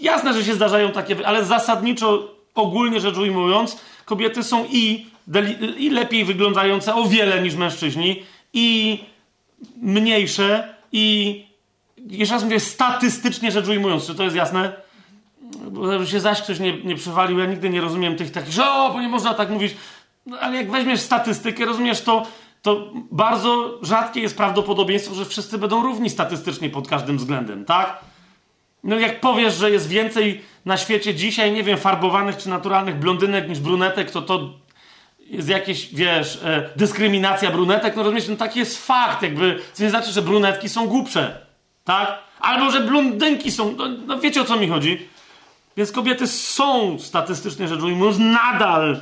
[0.00, 5.06] Jasne, że się zdarzają takie, ale zasadniczo, ogólnie rzecz ujmując, kobiety są i,
[5.78, 8.22] i lepiej wyglądające o wiele niż mężczyźni,
[8.52, 8.98] i
[9.76, 11.44] mniejsze, i
[12.10, 14.72] jeszcze raz mówię, statystycznie rzecz ujmując, czy to jest jasne?
[15.70, 18.90] Bo się zaś ktoś nie, nie przywalił, ja nigdy nie rozumiem tych takich, że o,
[18.92, 19.74] bo nie można tak mówić.
[20.26, 22.26] No, ale jak weźmiesz statystykę, rozumiesz to,
[22.62, 27.98] to bardzo rzadkie jest prawdopodobieństwo, że wszyscy będą równi statystycznie pod każdym względem, tak?
[28.84, 33.48] No jak powiesz, że jest więcej na świecie dzisiaj, nie wiem, farbowanych czy naturalnych blondynek
[33.48, 34.50] niż brunetek, to to
[35.26, 39.90] jest jakieś, wiesz, e, dyskryminacja brunetek, no rozumiesz, no taki jest fakt, jakby, co nie
[39.90, 41.46] znaczy, że brunetki są głupsze,
[41.84, 42.18] tak?
[42.40, 45.08] Albo, że blondynki są, no, no wiecie o co mi chodzi.
[45.76, 49.00] Więc kobiety są statystycznie rzecz ujmując nadal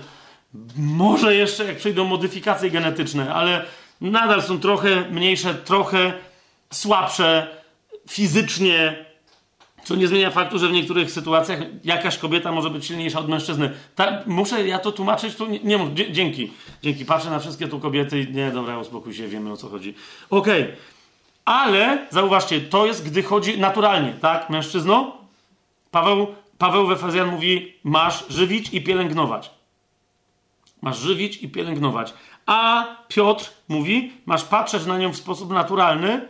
[0.77, 3.65] może jeszcze jak przyjdą modyfikacje genetyczne, ale
[4.01, 6.12] nadal są trochę mniejsze, trochę
[6.73, 7.57] słabsze
[8.09, 9.05] fizycznie,
[9.85, 13.70] co nie zmienia faktu, że w niektórych sytuacjach jakaś kobieta może być silniejsza od mężczyzny.
[13.95, 15.35] Ta, muszę ja to tłumaczyć?
[15.35, 16.53] Tu nie, nie dzięki.
[16.83, 17.05] Dzięki.
[17.05, 19.95] Patrzę na wszystkie tu kobiety i nie, dobra, uspokój się, wiemy o co chodzi.
[20.31, 20.62] Okej.
[20.62, 20.77] Okay.
[21.45, 25.17] Ale zauważcie, to jest, gdy chodzi naturalnie, tak, mężczyzno?
[25.91, 26.27] Paweł,
[26.59, 29.60] Paweł w Efezjan mówi: masz żywić i pielęgnować.
[30.83, 32.15] Masz żywić i pielęgnować.
[32.47, 36.28] A Piotr mówi: masz patrzeć na nią w sposób naturalny,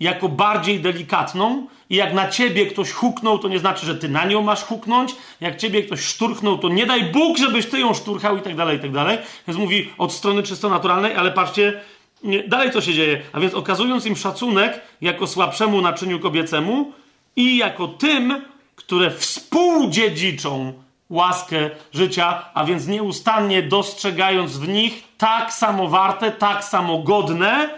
[0.00, 4.24] jako bardziej delikatną, i jak na ciebie ktoś huknął, to nie znaczy, że ty na
[4.24, 5.14] nią masz huknąć.
[5.40, 8.78] Jak ciebie ktoś szturchnął, to nie daj Bóg, żebyś ty ją szturchał, i tak dalej,
[8.78, 9.18] i tak dalej.
[9.48, 11.80] Więc mówi od strony czysto naturalnej, ale patrzcie,
[12.22, 13.22] nie, dalej co się dzieje.
[13.32, 16.92] A więc okazując im szacunek jako słabszemu naczyniu kobiecemu
[17.36, 18.42] i jako tym,
[18.76, 20.72] które współdziedziczą
[21.14, 27.74] łaskę życia, a więc nieustannie dostrzegając w nich tak samo warte, tak samo godne,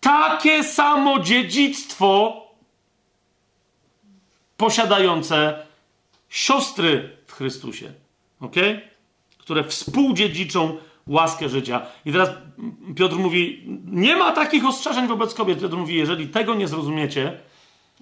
[0.00, 2.42] takie samo dziedzictwo
[4.56, 5.66] posiadające
[6.28, 7.92] siostry w Chrystusie,
[8.40, 8.56] ok?
[9.38, 10.76] Które współdziedziczą
[11.06, 11.86] łaskę życia.
[12.04, 12.30] I teraz
[12.96, 15.60] Piotr mówi: Nie ma takich ostrzeżeń wobec kobiet.
[15.60, 17.40] Piotr mówi: Jeżeli tego nie zrozumiecie,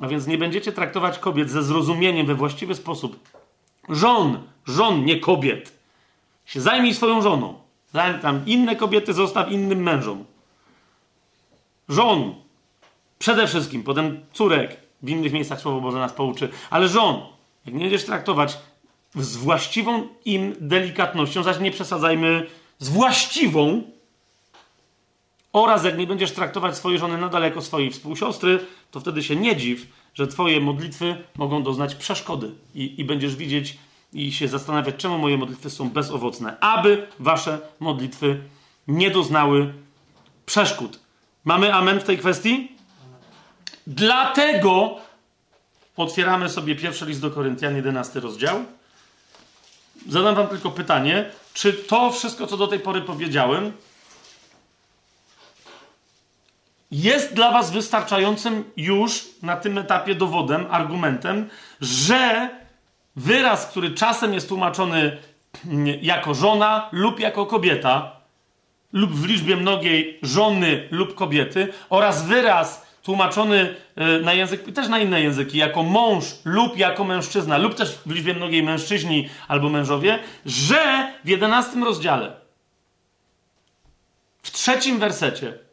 [0.03, 3.29] a więc nie będziecie traktować kobiet ze zrozumieniem we właściwy sposób,
[3.91, 5.73] żon, żon, nie kobiet,
[6.55, 7.55] zajmij swoją żoną.
[8.23, 10.25] Tam inne kobiety zostaw innym mężom.
[11.89, 12.35] Żon,
[13.19, 17.21] przede wszystkim, potem córek, w innych miejscach Słowo Boże nas pouczy, ale żon,
[17.67, 18.59] jak nie będziesz traktować
[19.15, 22.47] z właściwą im delikatnością, zaś nie przesadzajmy
[22.79, 23.83] z właściwą,
[25.53, 29.57] oraz jak nie będziesz traktować swojej żony nadal jako swojej współsiostry, to wtedy się nie
[29.57, 29.87] dziw,
[30.21, 33.79] że twoje modlitwy mogą doznać przeszkody i, i będziesz widzieć
[34.13, 38.41] i się zastanawiać, czemu moje modlitwy są bezowocne, aby wasze modlitwy
[38.89, 39.75] nie doznały
[40.47, 41.01] przeszkód.
[41.45, 42.73] Mamy amen w tej kwestii?
[43.87, 44.97] Dlatego
[45.97, 48.65] otwieramy sobie pierwszy list do Koryntian, 11 rozdział.
[50.09, 53.73] Zadam wam tylko pytanie, czy to wszystko, co do tej pory powiedziałem,
[56.91, 61.49] jest dla was wystarczającym już na tym etapie dowodem, argumentem,
[61.81, 62.51] że
[63.17, 65.19] wyraz, który czasem jest tłumaczony
[66.03, 68.17] jako żona lub jako kobieta,
[68.93, 74.99] lub w liczbie mnogiej żony lub kobiety, oraz wyraz tłumaczony e, na język, też na
[74.99, 80.19] inne języki, jako mąż lub jako mężczyzna, lub też w liczbie mnogiej mężczyźni albo mężowie,
[80.47, 82.33] że w jedenastym rozdziale,
[84.43, 85.70] w trzecim wersecie,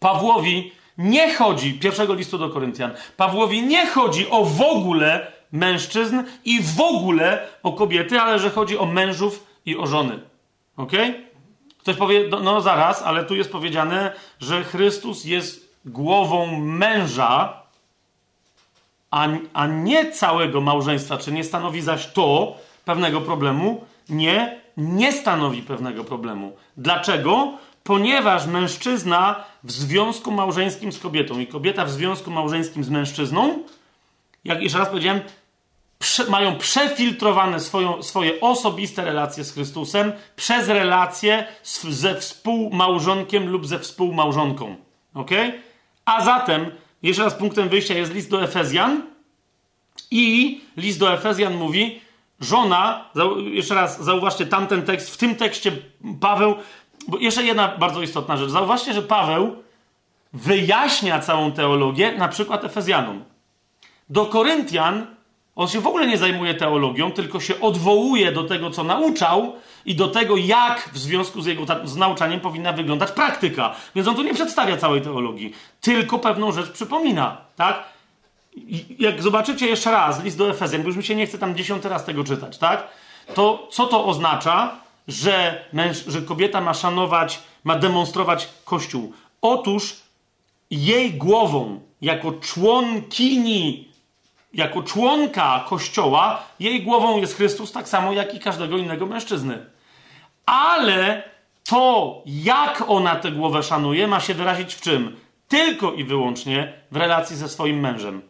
[0.00, 6.62] Pawłowi nie chodzi, pierwszego listu do Koryntian, Pawłowi nie chodzi o w ogóle mężczyzn i
[6.62, 10.18] w ogóle o kobiety, ale że chodzi o mężów i o żony.
[10.76, 10.92] Ok?
[11.78, 17.62] Ktoś powie, no, no zaraz, ale tu jest powiedziane, że Chrystus jest głową męża,
[19.10, 23.84] a, a nie całego małżeństwa, czy nie stanowi zaś to pewnego problemu?
[24.08, 26.56] Nie, nie stanowi pewnego problemu.
[26.76, 27.52] Dlaczego?
[27.84, 33.58] Ponieważ mężczyzna w związku małżeńskim z kobietą i kobieta w związku małżeńskim z mężczyzną,
[34.44, 35.20] jak jeszcze raz powiedziałem,
[35.98, 43.66] prze, mają przefiltrowane swoją, swoje osobiste relacje z Chrystusem przez relacje z, ze współmałżonkiem lub
[43.66, 44.76] ze współmałżonką.
[45.14, 45.62] Okay?
[46.04, 46.70] A zatem,
[47.02, 49.02] jeszcze raz punktem wyjścia jest list do Efezjan
[50.10, 52.00] i list do Efezjan mówi,
[52.40, 53.10] żona,
[53.52, 55.72] jeszcze raz zauważcie tamten tekst, w tym tekście
[56.20, 56.54] Paweł,
[57.10, 59.56] bo jeszcze jedna bardzo istotna rzecz, zauważcie, że Paweł
[60.32, 63.24] wyjaśnia całą teologię, na przykład Efezjanom.
[64.10, 65.06] Do Koryntian
[65.56, 69.52] on się w ogóle nie zajmuje teologią, tylko się odwołuje do tego, co nauczał
[69.84, 73.74] i do tego, jak w związku z jego z nauczaniem powinna wyglądać praktyka.
[73.94, 77.84] Więc on tu nie przedstawia całej teologii, tylko pewną rzecz przypomina, tak?
[78.98, 81.88] Jak zobaczycie jeszcze raz list do Efezjan, bo już mi się nie chce tam dziesiąty
[81.88, 82.88] raz tego czytać, tak?
[83.34, 84.76] To co to oznacza,
[85.10, 89.12] że, męż, że kobieta ma szanować, ma demonstrować Kościół?
[89.42, 89.96] Otóż
[90.70, 93.90] jej głową, jako członkini
[94.54, 99.66] jako członka Kościoła, jej głową jest Chrystus, tak samo jak i każdego innego mężczyzny.
[100.46, 101.22] Ale
[101.64, 105.16] to, jak ona tę głowę szanuje, ma się wyrazić w czym?
[105.48, 108.22] Tylko i wyłącznie w relacji ze swoim mężem.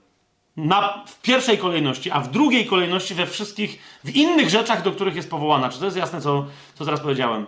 [0.65, 5.17] Na, w pierwszej kolejności, a w drugiej kolejności we wszystkich, w innych rzeczach, do których
[5.17, 5.69] jest powołana.
[5.69, 7.47] Czy to jest jasne, co, co teraz powiedziałem?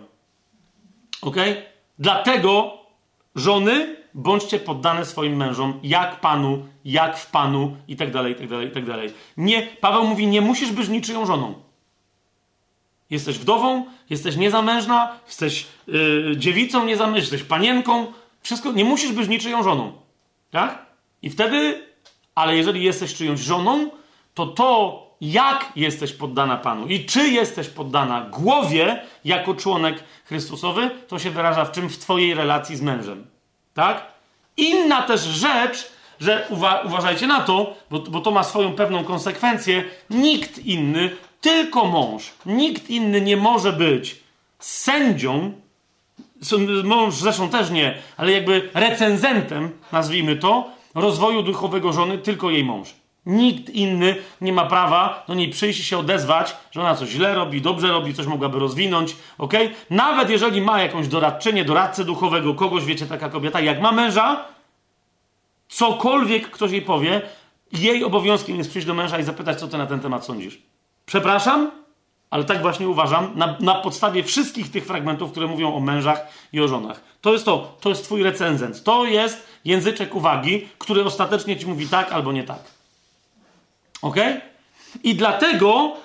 [1.23, 1.37] Ok?
[1.99, 2.79] Dlatego
[3.35, 8.49] żony bądźcie poddane swoim mężom, jak Panu, jak w Panu i tak dalej, i tak
[8.49, 9.13] dalej, i tak dalej.
[9.37, 11.55] Nie, Paweł mówi, nie musisz być niczyją żoną.
[13.11, 19.63] Jesteś wdową, jesteś niezamężna, jesteś yy, dziewicą niezamężną, jesteś panienką, wszystko, nie musisz być niczyją
[19.63, 19.93] żoną.
[20.51, 20.87] Tak?
[21.23, 21.87] I wtedy,
[22.35, 23.91] ale jeżeli jesteś czyjąś żoną,
[24.35, 31.19] to to, jak jesteś poddana Panu i czy jesteś poddana głowie jako członek Chrystusowy, to
[31.19, 31.89] się wyraża w czym?
[31.89, 33.27] W Twojej relacji z mężem.
[33.75, 34.07] Tak?
[34.57, 39.85] Inna też rzecz, że uwa uważajcie na to, bo, bo to ma swoją pewną konsekwencję.
[40.11, 44.17] Nikt inny, tylko mąż, nikt inny nie może być
[44.59, 45.53] sędzią,
[46.85, 52.95] mąż zresztą też nie, ale jakby recenzentem, nazwijmy to, rozwoju duchowego żony, tylko jej mąż.
[53.27, 57.35] Nikt inny nie ma prawa do niej przyjść i się odezwać, że ona coś źle
[57.35, 59.53] robi, dobrze robi, coś mogłaby rozwinąć, ok?
[59.91, 64.45] Nawet jeżeli ma jakąś doradczynię, doradcę duchowego, kogoś, wiecie, taka kobieta, jak ma męża,
[65.69, 67.23] cokolwiek ktoś jej powie,
[67.73, 70.59] jej obowiązkiem jest przyjść do męża i zapytać, co ty na ten temat sądzisz.
[71.07, 71.71] Przepraszam,
[72.31, 76.61] ale tak właśnie uważam, na, na, podstawie wszystkich tych fragmentów, które mówią o mężach i
[76.61, 77.01] o żonach.
[77.21, 78.83] To jest to, to jest twój recenzent.
[78.83, 82.63] To jest języczek uwagi, który ostatecznie ci mówi tak albo nie tak.
[84.03, 84.17] Ok?
[85.03, 85.97] I dlatego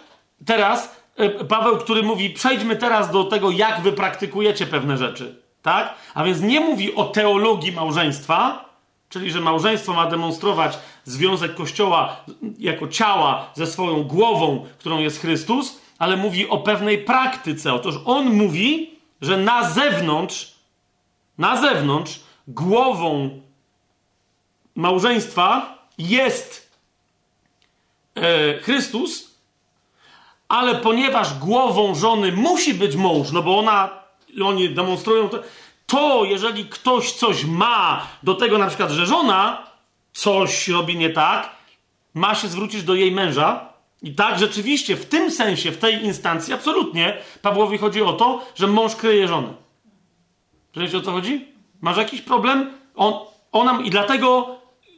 [0.45, 5.41] teraz e, Paweł, który mówi, przejdźmy teraz do tego, jak wy praktykujecie pewne rzeczy.
[5.61, 5.95] Tak?
[6.13, 8.65] A więc nie mówi o teologii małżeństwa,
[9.09, 12.17] czyli że małżeństwo ma demonstrować związek Kościoła
[12.59, 17.73] jako ciała ze swoją głową, którą jest Chrystus, ale mówi o pewnej praktyce.
[17.73, 20.55] Otóż on mówi, że na zewnątrz,
[21.37, 23.41] na zewnątrz, głową
[24.77, 26.71] małżeństwa jest
[28.15, 29.37] e, Chrystus,
[30.47, 33.89] ale ponieważ głową żony musi być mąż, no bo ona,
[34.43, 35.39] oni demonstrują to,
[35.85, 39.67] to jeżeli ktoś coś ma do tego na przykład, że żona
[40.13, 41.49] coś robi nie tak,
[42.13, 43.67] ma się zwrócić do jej męża,
[44.01, 48.67] i tak, rzeczywiście, w tym sensie, w tej instancji, absolutnie Pawłowi chodzi o to, że
[48.67, 49.53] mąż kryje żonę.
[50.75, 51.47] Wiecie o co chodzi?
[51.81, 52.73] Masz jakiś problem?
[52.95, 53.13] On,
[53.51, 54.56] ona, I dlatego,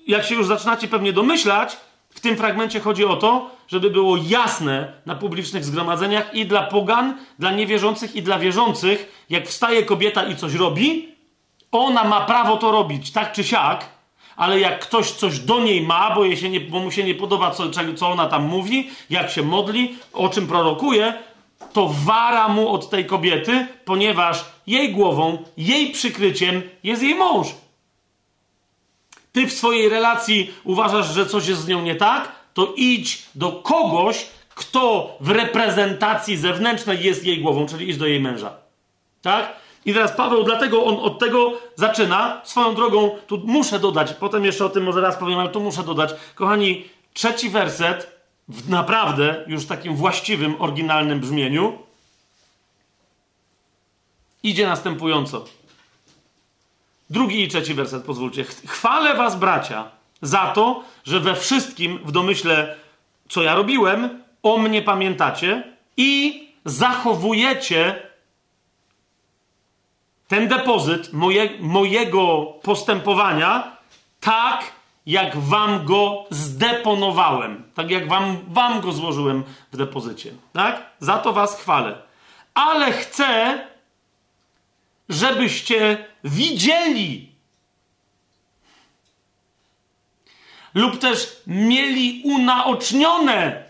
[0.10, 1.78] jak się już zaczynacie pewnie domyślać,
[2.10, 7.18] w tym fragmencie chodzi o to, żeby było jasne na publicznych zgromadzeniach i dla pogan,
[7.40, 11.10] dla niewierzących i dla wierzących, jak wstaje kobieta i coś robi,
[11.72, 13.86] ona ma prawo to robić, tak czy siak,
[14.36, 17.16] ale jak ktoś coś do niej ma, bo, jej się nie, bo mu się nie
[17.16, 17.64] podoba, co,
[17.96, 21.14] co ona tam mówi, jak się modli, o czym prorokuje,
[21.74, 27.48] to wara mu od tej kobiety, ponieważ jej głową, jej przykryciem jest jej mąż.
[29.32, 33.52] Ty w swojej relacji uważasz, że coś jest z nią nie tak, to idź do
[33.52, 34.26] kogoś,
[34.56, 38.54] kto w reprezentacji zewnętrznej jest jej głową, czyli idź do jej męża.
[39.22, 39.56] Tak?
[39.86, 42.42] I teraz Paweł, dlatego on od tego zaczyna.
[42.44, 45.84] Swoją drogą, tu muszę dodać, potem jeszcze o tym może raz powiem, ale tu muszę
[45.84, 46.10] dodać.
[46.36, 51.78] Kochani, trzeci werset, w naprawdę już takim właściwym, oryginalnym brzmieniu,
[54.44, 55.46] idzie następująco.
[57.10, 58.44] Drugi i trzeci werset, pozwólcie.
[58.68, 62.76] Chwalę was, bracia, za to, że we wszystkim, w domyśle,
[63.30, 65.64] co ja robiłem, o mnie pamiętacie
[65.98, 68.10] i zachowujecie
[70.28, 73.78] ten depozyt moje, mojego postępowania
[74.20, 74.72] tak,
[75.06, 77.64] jak wam go zdeponowałem.
[77.76, 80.32] Tak jak wam, wam go złożyłem w depozycie.
[80.54, 80.90] Tak?
[81.00, 81.98] Za to was chwalę.
[82.54, 83.60] Ale chcę,
[85.10, 87.32] żebyście widzieli
[90.74, 93.64] lub też mieli unaocznione,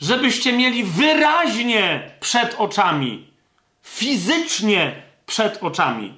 [0.00, 3.34] żebyście mieli wyraźnie przed oczami
[3.84, 6.14] fizycznie przed oczami.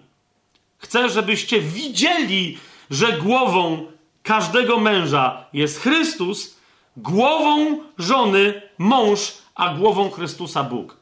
[0.78, 2.58] Chcę, żebyście widzieli,
[2.90, 3.86] że głową
[4.22, 6.56] każdego męża jest Chrystus,
[6.96, 10.96] głową żony mąż, a głową Chrystusa Bóg.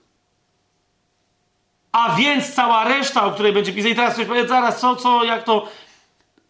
[1.95, 5.25] A więc cała reszta, o której będzie pisać, i teraz ktoś powie, zaraz, co, co,
[5.25, 5.69] jak to.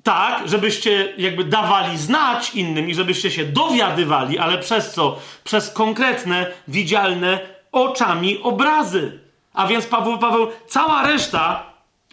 [0.03, 5.19] Tak, żebyście jakby dawali znać innym i żebyście się dowiadywali, ale przez co?
[5.45, 7.41] Przez konkretne, widzialne
[7.73, 9.19] oczami obrazy.
[9.55, 11.63] A więc Paweł, Paweł, cała reszta,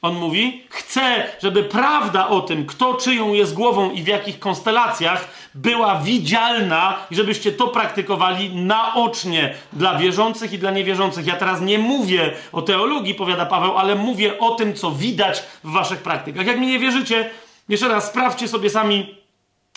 [0.02, 5.28] on mówi, chce, żeby prawda o tym, kto czyją jest głową i w jakich konstelacjach,
[5.56, 11.28] była widzialna i żebyście to praktykowali naocznie dla wierzących i dla niewierzących.
[11.28, 15.72] Ja teraz nie mówię o teologii, powiada Paweł, ale mówię o tym, co widać w
[15.72, 16.46] waszych praktykach.
[16.46, 17.30] Jak mi nie wierzycie,
[17.70, 19.16] jeszcze raz sprawdźcie sobie sami,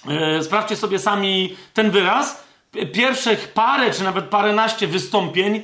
[0.09, 2.45] e, sprawdźcie sobie sami ten wyraz.
[2.93, 5.63] Pierwszych parę, czy nawet paręnaście wystąpień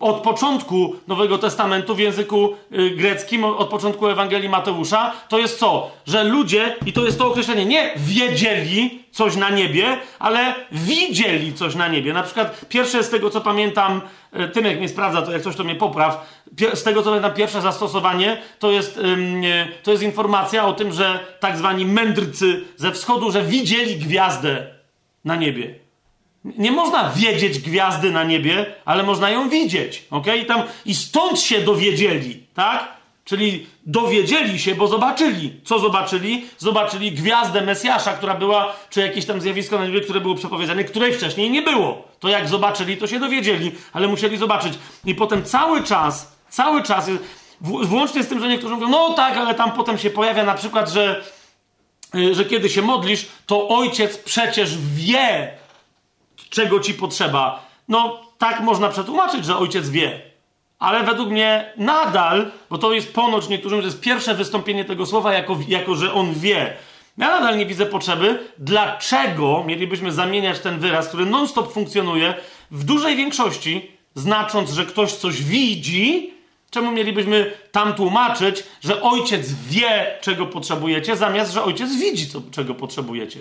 [0.00, 5.90] od początku Nowego Testamentu w języku yy, greckim, od początku Ewangelii Mateusza, to jest co?
[6.06, 11.74] Że ludzie, i to jest to określenie, nie wiedzieli coś na niebie, ale widzieli coś
[11.74, 12.12] na niebie.
[12.12, 14.00] Na przykład pierwsze z tego, co pamiętam,
[14.32, 16.40] yy, tym jak mnie sprawdza, to jak coś to mnie popraw,
[16.74, 19.00] z tego, co pamiętam, pierwsze zastosowanie, to jest,
[19.82, 24.66] to jest informacja o tym, że tak zwani mędrcy ze wschodu, że widzieli gwiazdę
[25.24, 25.79] na niebie.
[26.44, 30.04] Nie można wiedzieć gwiazdy na niebie, ale można ją widzieć.
[30.10, 30.26] ok?
[30.42, 33.00] I, tam, I stąd się dowiedzieli, tak?
[33.24, 35.52] Czyli dowiedzieli się, bo zobaczyli.
[35.64, 36.46] Co zobaczyli?
[36.58, 41.14] Zobaczyli gwiazdę Mesjasza, która była, czy jakieś tam zjawisko na niebie, które było przepowiedziane, której
[41.14, 42.08] wcześniej nie było.
[42.20, 44.72] To jak zobaczyli, to się dowiedzieli, ale musieli zobaczyć.
[45.04, 47.10] I potem cały czas, cały czas,
[47.60, 50.90] włącznie z tym, że niektórzy mówią, no tak, ale tam potem się pojawia na przykład,
[50.90, 51.24] że,
[52.14, 55.52] y, że kiedy się modlisz, to ojciec przecież wie,
[56.50, 57.66] czego ci potrzeba.
[57.88, 60.30] No tak można przetłumaczyć, że ojciec wie
[60.80, 65.32] ale według mnie nadal, bo to jest ponoć niektórym, że jest pierwsze wystąpienie tego słowa,
[65.32, 66.76] jako, jako że on wie.
[67.18, 72.34] Ja nadal nie widzę potrzeby, dlaczego mielibyśmy zamieniać ten wyraz, który non-stop funkcjonuje
[72.70, 76.34] w dużej większości, znacząc, że ktoś coś widzi,
[76.70, 82.74] czemu mielibyśmy tam tłumaczyć, że ojciec wie, czego potrzebujecie, zamiast, że ojciec widzi, co, czego
[82.74, 83.40] potrzebujecie.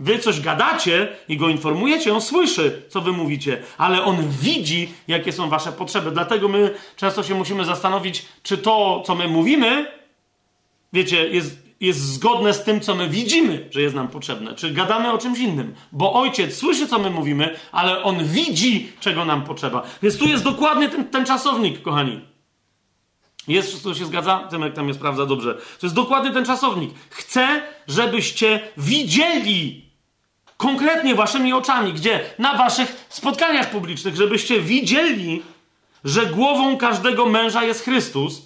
[0.00, 5.32] Wy coś gadacie i go informujecie, on słyszy, co wy mówicie, ale on widzi, jakie
[5.32, 6.10] są wasze potrzeby.
[6.10, 9.92] Dlatego my często się musimy zastanowić, czy to, co my mówimy,
[10.92, 14.54] wiecie, jest, jest zgodne z tym, co my widzimy, że jest nam potrzebne.
[14.54, 15.74] Czy gadamy o czymś innym?
[15.92, 19.82] Bo ojciec słyszy, co my mówimy, ale on widzi, czego nam potrzeba.
[20.02, 22.20] Więc tu jest dokładnie ten, ten czasownik, kochani.
[23.48, 24.38] Jest, wszystko się zgadza?
[24.50, 25.54] Tymek tam jest prawda, dobrze.
[25.54, 26.90] To jest dokładnie ten czasownik.
[27.10, 29.89] Chcę, żebyście widzieli
[30.60, 32.20] konkretnie waszymi oczami, gdzie?
[32.38, 35.42] Na waszych spotkaniach publicznych, żebyście widzieli,
[36.04, 38.42] że głową każdego męża jest Chrystus,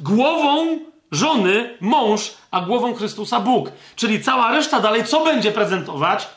[0.00, 0.78] głową
[1.12, 3.70] żony mąż, a głową Chrystusa Bóg.
[3.96, 6.28] Czyli cała reszta dalej co będzie prezentować?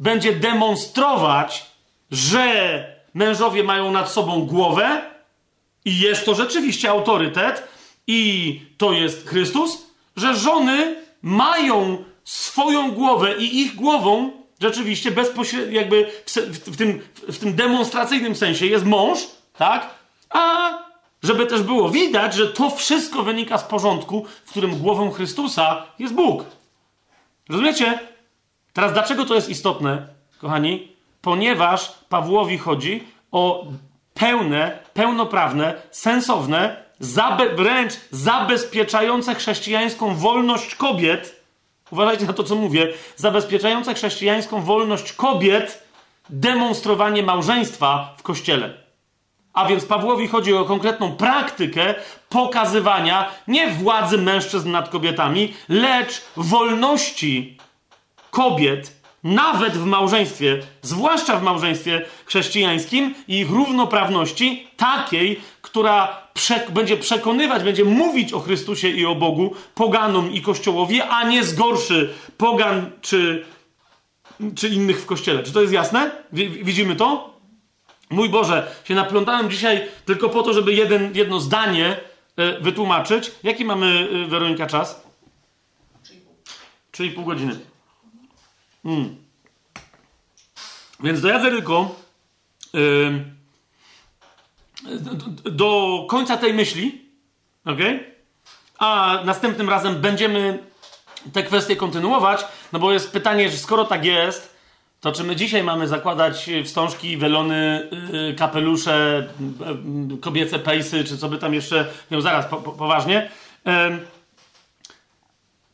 [0.00, 1.66] Będzie demonstrować,
[2.10, 2.84] że
[3.14, 5.02] mężowie mają nad sobą głowę
[5.84, 7.68] i jest to rzeczywiście autorytet
[8.06, 9.86] i to jest Chrystus,
[10.16, 16.30] że żony mają swoją głowę i ich głową rzeczywiście bezpośrednio, jakby w,
[16.72, 19.18] w, tym, w tym demonstracyjnym sensie jest mąż,
[19.58, 19.94] tak?
[20.30, 20.70] A
[21.22, 26.14] żeby też było widać, że to wszystko wynika z porządku, w którym głową Chrystusa jest
[26.14, 26.44] Bóg.
[27.48, 27.98] Rozumiecie?
[28.72, 30.06] Teraz dlaczego to jest istotne,
[30.38, 30.92] kochani?
[31.22, 33.66] Ponieważ Pawłowi chodzi o
[34.14, 41.37] pełne, pełnoprawne, sensowne, zabe wręcz zabezpieczające chrześcijańską wolność kobiet
[41.90, 45.82] uważajcie na to, co mówię, zabezpieczające chrześcijańską wolność kobiet
[46.30, 48.74] demonstrowanie małżeństwa w kościele.
[49.52, 51.94] A więc Pawłowi chodzi o konkretną praktykę
[52.28, 57.58] pokazywania nie władzy mężczyzn nad kobietami, lecz wolności
[58.30, 66.27] kobiet, nawet w małżeństwie, zwłaszcza w małżeństwie chrześcijańskim i ich równoprawności, takiej, która
[66.70, 72.14] będzie przekonywać, będzie mówić o Chrystusie i o Bogu poganom i kościołowi, a nie zgorszy
[72.36, 73.46] pogan czy,
[74.54, 75.42] czy innych w kościele.
[75.42, 76.10] Czy to jest jasne?
[76.32, 77.38] Widzimy to?
[78.10, 81.96] Mój Boże, się naplątałem dzisiaj tylko po to, żeby jeden, jedno zdanie
[82.38, 83.32] y, wytłumaczyć.
[83.42, 85.02] Jaki mamy, y, Weronika, czas?
[86.92, 87.60] 3,5 godziny.
[88.82, 89.16] Hmm.
[91.00, 91.94] Więc dojadę tylko.
[92.74, 93.37] Yy,
[95.44, 97.02] do końca tej myśli,
[97.64, 97.78] ok?
[98.78, 100.58] A następnym razem będziemy
[101.32, 104.58] te kwestie kontynuować, no bo jest pytanie, że skoro tak jest,
[105.00, 109.28] to czy my dzisiaj mamy zakładać wstążki, welony, yy, kapelusze,
[110.10, 113.30] yy, kobiece pejsy, czy co by tam jeszcze, no zaraz, po, po, poważnie.
[113.64, 113.72] Yy,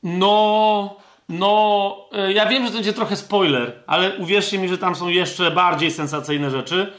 [0.02, 0.96] no,
[1.28, 5.08] no, y, ja wiem, że to będzie trochę spoiler, ale uwierzcie mi, że tam są
[5.08, 6.92] jeszcze bardziej sensacyjne rzeczy.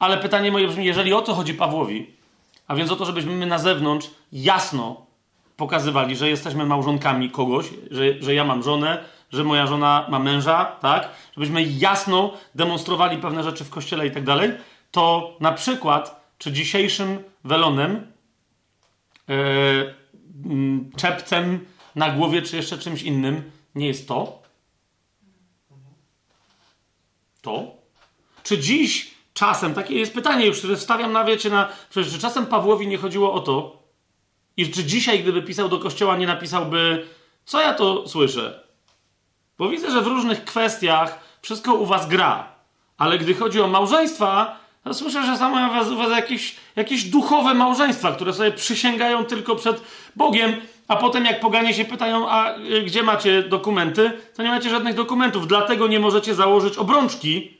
[0.00, 2.10] Ale pytanie moje brzmi, jeżeli o to chodzi Pawłowi,
[2.66, 5.06] a więc o to, żebyśmy my na zewnątrz jasno
[5.56, 10.64] pokazywali, że jesteśmy małżonkami kogoś, że, że ja mam żonę, że moja żona ma męża,
[10.64, 11.08] tak?
[11.32, 14.50] Żebyśmy jasno demonstrowali pewne rzeczy w kościele i tak dalej,
[14.90, 18.12] to na przykład, czy dzisiejszym welonem,
[19.28, 19.94] yy,
[20.96, 24.42] czepcem na głowie, czy jeszcze czymś innym nie jest to?
[27.42, 27.74] To?
[28.42, 32.46] Czy dziś czasem, takie jest pytanie już, które stawiam na wiecie, na, przecież czy czasem
[32.46, 33.82] Pawłowi nie chodziło o to,
[34.56, 37.06] i czy dzisiaj, gdyby pisał do kościoła, nie napisałby,
[37.44, 38.62] co ja to słyszę?
[39.58, 42.52] Bo widzę, że w różnych kwestiach wszystko u was gra,
[42.98, 48.12] ale gdy chodzi o małżeństwa, to słyszę, że u was, was jakieś, jakieś duchowe małżeństwa,
[48.12, 49.82] które sobie przysięgają tylko przed
[50.16, 54.70] Bogiem, a potem jak poganie się pytają, a y, gdzie macie dokumenty, to nie macie
[54.70, 57.59] żadnych dokumentów, dlatego nie możecie założyć obrączki,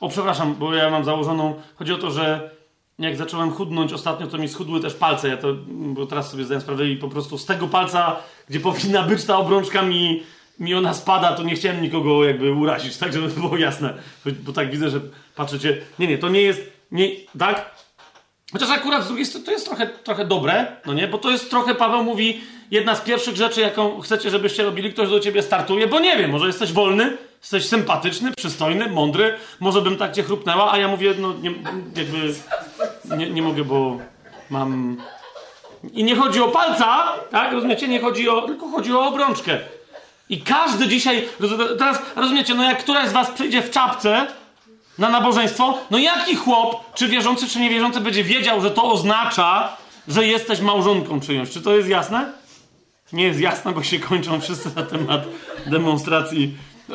[0.00, 1.54] o, przepraszam, bo ja mam założoną.
[1.76, 2.50] Chodzi o to, że
[2.98, 5.28] jak zacząłem chudnąć ostatnio, to mi schudły też palce.
[5.28, 8.16] Ja to, bo teraz sobie zdaję sprawę i po prostu z tego palca,
[8.48, 10.22] gdzie powinna być ta obrączka, mi,
[10.58, 13.94] mi ona spada, to nie chciałem nikogo jakby urazić, tak, żeby było jasne.
[14.42, 15.00] Bo tak widzę, że
[15.36, 15.78] patrzycie.
[15.98, 16.72] Nie, nie, to nie jest.
[16.92, 17.70] Nie, tak?
[18.52, 21.08] Chociaż akurat z drugiej strony to jest trochę, trochę dobre, no nie?
[21.08, 25.08] Bo to jest trochę, Paweł mówi, jedna z pierwszych rzeczy, jaką chcecie, żebyście robili, ktoś
[25.08, 29.96] do ciebie startuje, bo nie wiem, może jesteś wolny, jesteś sympatyczny, przystojny, mądry, może bym
[29.96, 31.50] tak cię chrupnęła, a ja mówię, no nie,
[31.96, 32.34] jakby
[33.16, 33.98] nie, nie mogę, bo
[34.50, 34.96] mam...
[35.92, 37.52] I nie chodzi o palca, tak?
[37.52, 37.88] Rozumiecie?
[37.88, 38.42] Nie chodzi o...
[38.42, 39.58] tylko chodzi o obrączkę.
[40.28, 41.28] I każdy dzisiaj...
[41.78, 44.26] Teraz, rozumiecie, no jak któraś z was przyjdzie w czapce
[44.98, 49.76] na nabożeństwo, no jaki chłop, czy wierzący, czy niewierzący, będzie wiedział, że to oznacza,
[50.08, 51.50] że jesteś małżonką czyjąś.
[51.50, 52.32] Czy to jest jasne?
[53.12, 55.24] Nie jest jasne, bo się kończą wszyscy na temat
[55.66, 56.54] demonstracji.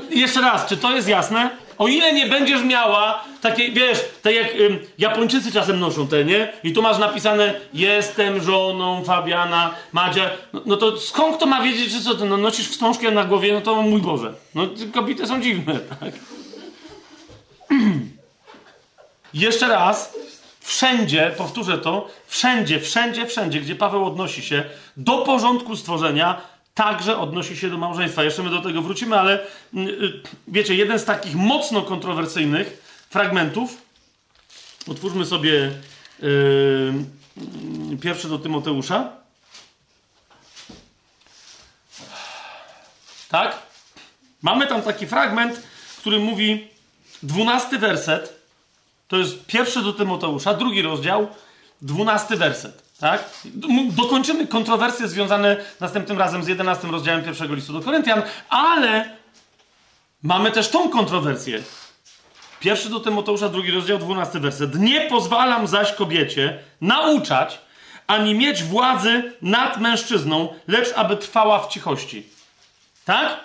[0.09, 1.49] Jeszcze raz, czy to jest jasne?
[1.77, 6.53] O ile nie będziesz miała takie, wiesz, tak jak ym, Japończycy czasem noszą te, nie?
[6.63, 10.29] I tu masz napisane, jestem żoną Fabiana, Madzia.
[10.53, 13.53] No, no to skąd kto ma wiedzieć, że co ty, no nosisz wstążkę na głowie,
[13.53, 14.33] no to mój Boże.
[14.55, 16.13] No kobiety są dziwne, tak?
[19.33, 20.13] Jeszcze raz,
[20.65, 24.63] wszędzie, powtórzę to, wszędzie, wszędzie, wszędzie, gdzie Paweł odnosi się
[24.97, 26.41] do porządku stworzenia,
[26.73, 28.23] także odnosi się do małżeństwa.
[28.23, 29.39] Jeszcze my do tego wrócimy, ale
[29.73, 33.77] mm, y, wiecie, jeden z takich mocno kontrowersyjnych fragmentów,
[34.87, 35.71] otwórzmy sobie
[36.19, 39.09] yy, pierwszy do Tymoteusza.
[43.29, 43.59] Tak?
[44.41, 45.61] Mamy tam taki fragment,
[45.97, 46.67] który mówi,
[47.23, 48.34] dwunasty werset,
[49.07, 51.27] to jest pierwszy do Tymoteusza, drugi rozdział,
[51.81, 52.83] dwunasty werset.
[52.99, 53.29] Tak?
[53.89, 59.09] Dokończymy kontrowersje związane następnym razem z 11 rozdziałem pierwszego listu do Koryntian, ale
[60.23, 61.63] mamy też tą kontrowersję.
[62.59, 64.79] Pierwszy do Tymoteusza, drugi rozdział, dwunasty werset.
[64.79, 67.59] Nie pozwalam zaś kobiecie nauczać,
[68.07, 72.29] ani mieć władzy nad mężczyzną, lecz aby trwała w cichości.
[73.05, 73.44] Tak?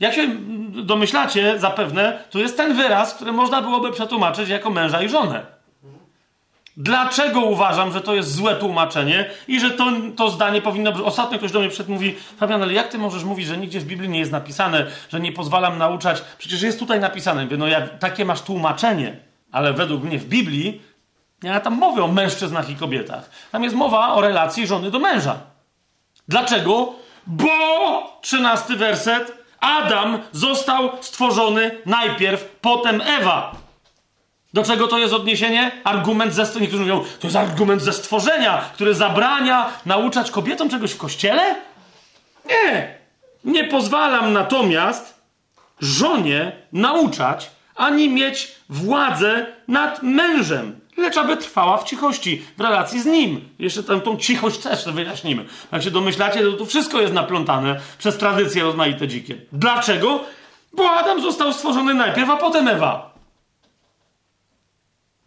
[0.00, 0.28] Jak się
[0.70, 5.60] domyślacie, zapewne, to jest ten wyraz, który można byłoby przetłumaczyć jako męża i żonę.
[6.76, 11.02] Dlaczego uważam, że to jest złe tłumaczenie i że to, to zdanie powinno być.
[11.02, 14.08] Ostatnio ktoś do mnie przedmówi, Fabian, ale jak ty możesz mówić, że nigdzie w Biblii
[14.08, 16.22] nie jest napisane, że nie pozwalam nauczać?
[16.38, 17.44] Przecież jest tutaj napisane.
[17.44, 19.16] Mówię, no ja, takie masz tłumaczenie,
[19.52, 20.82] ale według mnie w Biblii
[21.42, 23.30] ma tam mowy o mężczyznach i kobietach.
[23.52, 25.40] Tam jest mowa o relacji żony do męża.
[26.28, 26.92] Dlaczego?
[27.26, 27.48] Bo,
[28.20, 33.54] trzynasty werset, Adam został stworzony najpierw, potem Ewa.
[34.54, 35.70] Do czego to jest odniesienie?
[35.84, 36.62] Argument ze stworzenia.
[36.62, 41.54] Niektórzy mówią, to jest argument ze stworzenia, który zabrania nauczać kobietom czegoś w kościele?
[42.46, 42.94] Nie.
[43.44, 45.20] Nie pozwalam natomiast
[45.80, 53.06] żonie nauczać ani mieć władzę nad mężem, lecz aby trwała w cichości, w relacji z
[53.06, 53.48] nim.
[53.58, 55.44] Jeszcze tam tą cichość też wyjaśnimy.
[55.72, 59.36] Jak się domyślacie, to, to wszystko jest naplątane przez tradycje rozmaite dzikie.
[59.52, 60.20] Dlaczego?
[60.72, 63.14] Bo Adam został stworzony najpierw, a potem Ewa.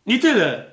[0.06, 0.66] I tyle.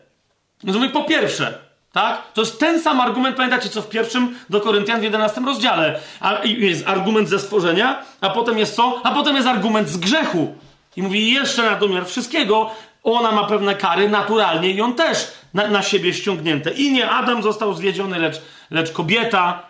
[0.64, 1.58] Rozumiem, po pierwsze,
[1.92, 2.32] tak?
[2.32, 6.00] To jest ten sam argument, pamiętacie, co w pierwszym do Koryntian w 11 rozdziale.
[6.20, 9.00] A jest argument ze stworzenia, a potem jest co?
[9.04, 10.54] A potem jest argument z grzechu.
[10.96, 12.70] I mówi jeszcze na domiar wszystkiego,
[13.02, 16.70] ona ma pewne kary naturalnie i on też na, na siebie ściągnięte.
[16.70, 19.62] I nie Adam został zwiedziony, lecz, lecz kobieta.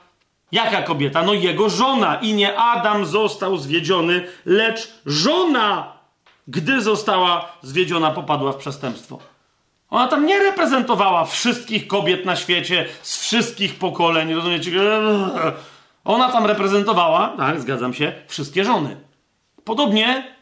[0.53, 1.23] Jaka kobieta?
[1.23, 2.15] No jego żona.
[2.15, 5.93] I nie Adam został zwiedziony, lecz żona,
[6.49, 9.19] gdy została zwiedziona, popadła w przestępstwo.
[9.91, 14.71] Ona tam nie reprezentowała wszystkich kobiet na świecie z wszystkich pokoleń, rozumiecie?
[16.05, 18.97] Ona tam reprezentowała, tak, zgadzam się, wszystkie żony.
[19.65, 20.35] Podobnie,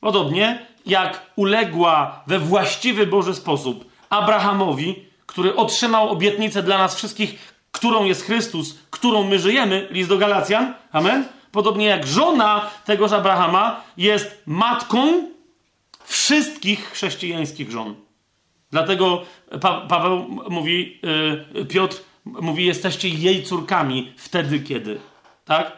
[0.00, 8.04] podobnie jak uległa we właściwy Boży sposób Abrahamowi, który otrzymał obietnicę dla nas wszystkich, którą
[8.04, 11.24] jest Chrystus, którą my żyjemy, list do Galacjan, amen?
[11.52, 15.28] Podobnie jak żona tegoż Abrahama jest matką
[16.04, 17.94] wszystkich chrześcijańskich żon.
[18.70, 19.22] Dlatego
[19.60, 21.00] pa Paweł mówi,
[21.54, 25.00] yy, Piotr mówi, jesteście jej córkami wtedy, kiedy.
[25.44, 25.72] Tak?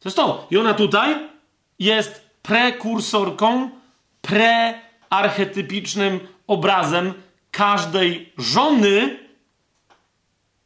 [0.00, 0.46] To jest to.
[0.50, 1.16] I ona tutaj
[1.78, 3.70] jest prekursorką,
[4.28, 7.14] prearchetypicznym obrazem
[7.50, 9.18] każdej żony,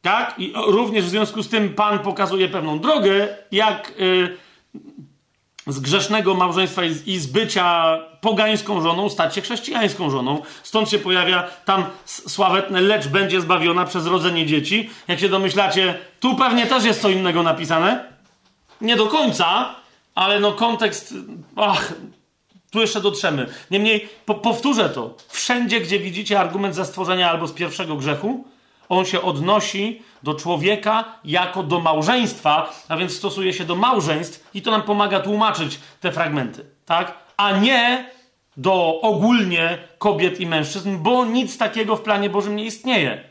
[0.03, 0.35] tak?
[0.39, 4.37] I również w związku z tym Pan pokazuje pewną drogę, jak yy,
[5.67, 10.43] z grzesznego małżeństwa i z bycia pogańską żoną stać się chrześcijańską żoną.
[10.63, 14.91] Stąd się pojawia tam sławetne lecz będzie zbawiona przez rodzenie dzieci.
[15.09, 18.13] Jak się domyślacie, tu pewnie też jest co innego napisane.
[18.81, 19.75] Nie do końca,
[20.15, 21.15] ale no kontekst...
[21.57, 21.93] Ach,
[22.73, 23.47] tu jeszcze dotrzemy.
[23.71, 25.15] Niemniej po, powtórzę to.
[25.29, 28.45] Wszędzie, gdzie widzicie argument za stworzenia albo z pierwszego grzechu,
[28.89, 34.63] on się odnosi do człowieka jako do małżeństwa, a więc stosuje się do małżeństw i
[34.63, 37.15] to nam pomaga tłumaczyć te fragmenty, tak?
[37.37, 38.11] A nie
[38.57, 43.25] do ogólnie kobiet i mężczyzn, bo nic takiego w planie Bożym nie istnieje.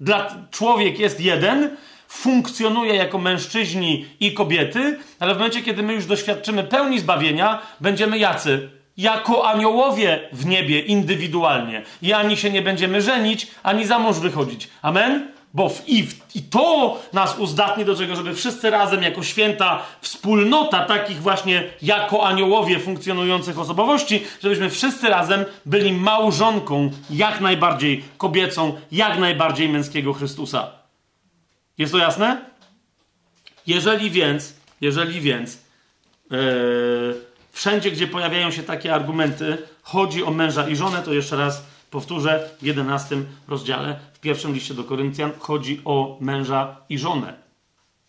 [0.00, 1.76] Dla, człowiek jest jeden,
[2.08, 8.18] funkcjonuje jako mężczyźni i kobiety, ale w momencie, kiedy my już doświadczymy pełni zbawienia, będziemy
[8.18, 8.77] jacy?
[8.98, 11.82] Jako aniołowie w niebie indywidualnie.
[12.02, 14.68] I ani się nie będziemy żenić, ani za mąż wychodzić.
[14.82, 15.32] Amen?
[15.54, 19.82] Bo w, i, w, i to nas uzdatni do tego, żeby wszyscy razem jako święta
[20.00, 28.80] wspólnota takich właśnie jako aniołowie funkcjonujących osobowości, żebyśmy wszyscy razem byli małżonką jak najbardziej kobiecą,
[28.92, 30.70] jak najbardziej męskiego Chrystusa.
[31.78, 32.40] Jest to jasne?
[33.66, 35.58] Jeżeli więc, jeżeli więc
[36.30, 37.27] yy,
[37.58, 42.50] wszędzie, gdzie pojawiają się takie argumenty, chodzi o męża i żonę, to jeszcze raz powtórzę
[42.58, 43.16] w 11
[43.48, 47.34] rozdziale, w pierwszym liście do Koryntian, chodzi o męża i żonę.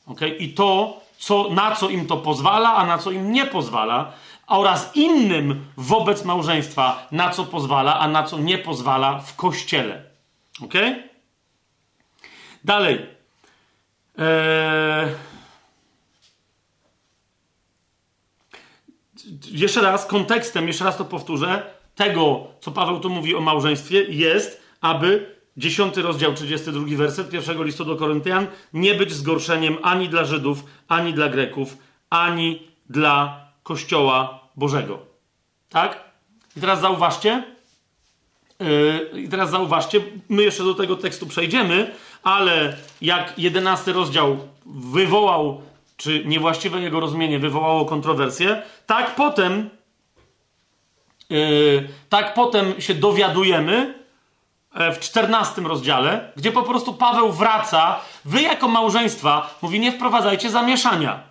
[0.06, 0.30] Okay?
[0.30, 4.12] I to, co, na co im to pozwala, a na co im nie pozwala,
[4.48, 10.04] oraz innym wobec małżeństwa, na co pozwala, a na co nie pozwala w kościele.
[10.62, 10.74] Ok?
[12.64, 13.06] Dalej.
[14.18, 15.29] Eee...
[19.48, 21.64] Jeszcze raz, kontekstem, jeszcze raz to powtórzę,
[21.96, 27.86] tego, co Paweł tu mówi o małżeństwie, jest, aby dziesiąty rozdział, 32 werset pierwszego listu
[27.86, 31.78] do Koryntian, nie być zgorszeniem ani dla Żydów, ani dla Greków,
[32.10, 35.00] ani dla Kościoła Bożego.
[35.70, 36.04] Tak?
[36.58, 37.44] I teraz zauważcie,
[38.60, 41.92] yy, i teraz zauważcie, my jeszcze do tego tekstu przejdziemy,
[42.24, 45.62] ale jak jedenasty rozdział wywołał,
[46.00, 49.70] czy niewłaściwe jego rozumienie wywołało kontrowersję, tak potem,
[51.30, 53.94] yy, tak potem się dowiadujemy
[54.76, 60.50] yy, w czternastym rozdziale, gdzie po prostu Paweł wraca, wy jako małżeństwa, mówi nie wprowadzajcie
[60.50, 61.24] zamieszania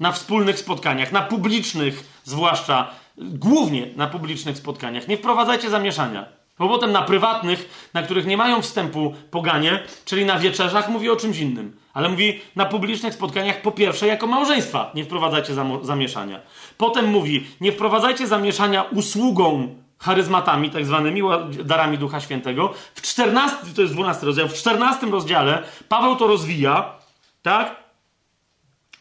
[0.00, 5.08] na wspólnych spotkaniach, na publicznych zwłaszcza, głównie na publicznych spotkaniach.
[5.08, 6.24] Nie wprowadzajcie zamieszania.
[6.58, 11.16] Bo potem na prywatnych, na których nie mają wstępu poganie, czyli na wieczerzach, mówi o
[11.16, 11.79] czymś innym.
[11.94, 16.40] Ale mówi na publicznych spotkaniach, po pierwsze, jako małżeństwa nie wprowadzajcie zamieszania.
[16.78, 21.22] Potem mówi, nie wprowadzajcie zamieszania usługą charyzmatami, tak zwanymi
[21.64, 22.72] darami Ducha Świętego.
[22.94, 26.94] W 14, to jest 12 rozdział, w 14 rozdziale Paweł to rozwija,
[27.42, 27.76] tak?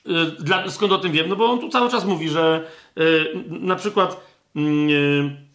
[0.08, 1.30] Y, dla, skąd o tym wiem?
[1.30, 4.22] No bo on tu cały czas mówi, że yy, na przykład.
[4.56, 5.50] Yy,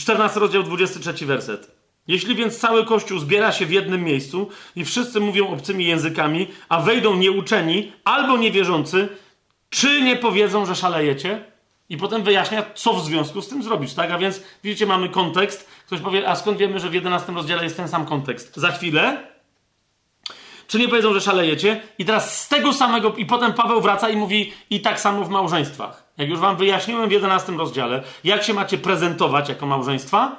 [0.00, 1.81] 14 rozdział, 23 werset.
[2.08, 6.80] Jeśli więc cały Kościół zbiera się w jednym miejscu i wszyscy mówią obcymi językami, a
[6.80, 9.08] wejdą nieuczeni albo niewierzący,
[9.70, 11.44] czy nie powiedzą, że szalejecie?
[11.88, 14.10] I potem wyjaśnia, co w związku z tym zrobić, tak?
[14.10, 15.68] A więc widzicie, mamy kontekst.
[15.86, 18.56] Ktoś powie, a skąd wiemy, że w 11 rozdziale jest ten sam kontekst?
[18.56, 19.26] Za chwilę.
[20.66, 21.80] Czy nie powiedzą, że szalejecie?
[21.98, 25.28] I teraz z tego samego, i potem Paweł wraca i mówi, i tak samo w
[25.28, 26.04] małżeństwach.
[26.18, 30.36] Jak już wam wyjaśniłem w 11 rozdziale, jak się macie prezentować jako małżeństwa,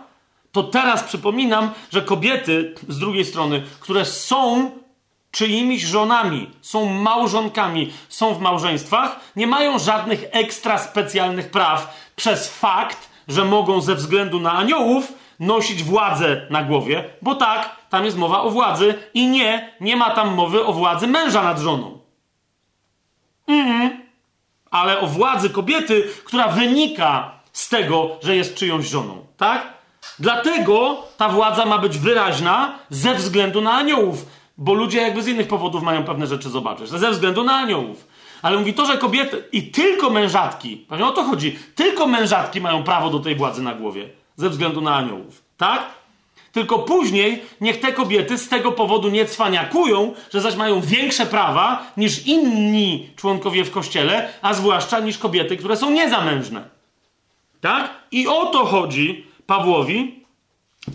[0.54, 4.72] to teraz przypominam, że kobiety z drugiej strony, które są
[5.32, 13.10] czyimiś żonami, są małżonkami, są w małżeństwach, nie mają żadnych ekstra specjalnych praw przez fakt,
[13.28, 18.42] że mogą ze względu na aniołów nosić władzę na głowie, bo tak, tam jest mowa
[18.42, 22.00] o władzy i nie, nie ma tam mowy o władzy męża nad żoną.
[23.48, 24.04] Mhm
[24.74, 29.26] ale o władzy kobiety, która wynika z tego, że jest czyjąś żoną.
[29.38, 29.74] Tak?
[30.20, 34.26] Dlatego ta władza ma być wyraźna ze względu na aniołów,
[34.58, 36.90] bo ludzie jakby z innych powodów mają pewne rzeczy zobaczyć.
[36.90, 38.08] Ze względu na aniołów.
[38.42, 42.84] Ale mówi to, że kobiety i tylko mężatki, pewnie o to chodzi, tylko mężatki mają
[42.84, 45.44] prawo do tej władzy na głowie ze względu na aniołów.
[45.58, 45.84] Tak?
[46.52, 51.84] Tylko później niech te kobiety z tego powodu nie cwaniakują, że zaś mają większe prawa
[51.98, 56.70] niż inni członkowie w kościele, a zwłaszcza niż kobiety, które są niezamężne.
[57.62, 57.90] Tak?
[58.12, 60.26] I o to chodzi Pawłowi,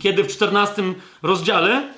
[0.00, 0.82] kiedy w 14
[1.22, 1.92] rozdziale, e,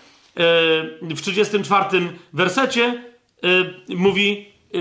[1.00, 3.04] w 34 wersecie
[3.42, 4.78] e, mówi e,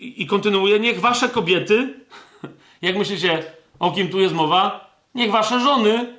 [0.00, 1.94] i kontynuuje: Niech wasze kobiety,
[2.82, 3.44] jak myślicie,
[3.78, 4.90] o kim tu jest mowa?
[5.14, 6.14] Niech wasze żony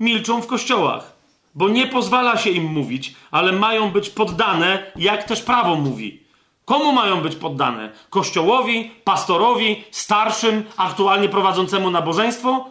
[0.00, 1.20] milczą w kościołach
[1.54, 6.22] bo nie pozwala się im mówić, ale mają być poddane, jak też prawo mówi.
[6.64, 7.90] Komu mają być poddane?
[8.10, 12.70] Kościołowi, pastorowi, starszym, aktualnie prowadzącemu nabożeństwo?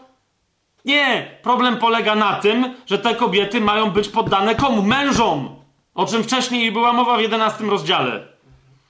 [0.86, 4.82] Nie, problem polega na tym, że te kobiety mają być poddane komu?
[4.82, 5.56] Mężom!
[5.96, 8.28] O czym wcześniej była mowa w 11 rozdziale.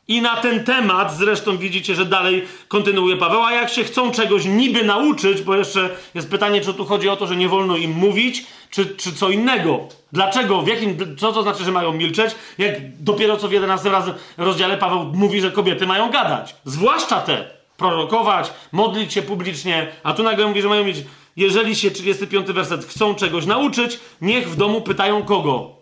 [0.08, 4.46] I na ten temat zresztą widzicie, że dalej kontynuuje Paweł, a jak się chcą czegoś
[4.46, 7.92] niby nauczyć, bo jeszcze jest pytanie, czy tu chodzi o to, że nie wolno im
[7.92, 9.80] mówić, czy, czy co innego.
[10.12, 10.62] Dlaczego?
[10.62, 12.36] W jakim, co to znaczy, że mają milczeć?
[12.58, 16.56] Jak dopiero co w 11 razy rozdziale Paweł mówi, że kobiety mają gadać.
[16.66, 17.60] Zwłaszcza te.
[17.78, 20.98] Prorokować, modlić się publicznie, a tu nagle mówi, że mają mieć,
[21.36, 25.80] jeżeli się, 35 werset, chcą czegoś nauczyć, niech w domu pytają kogo?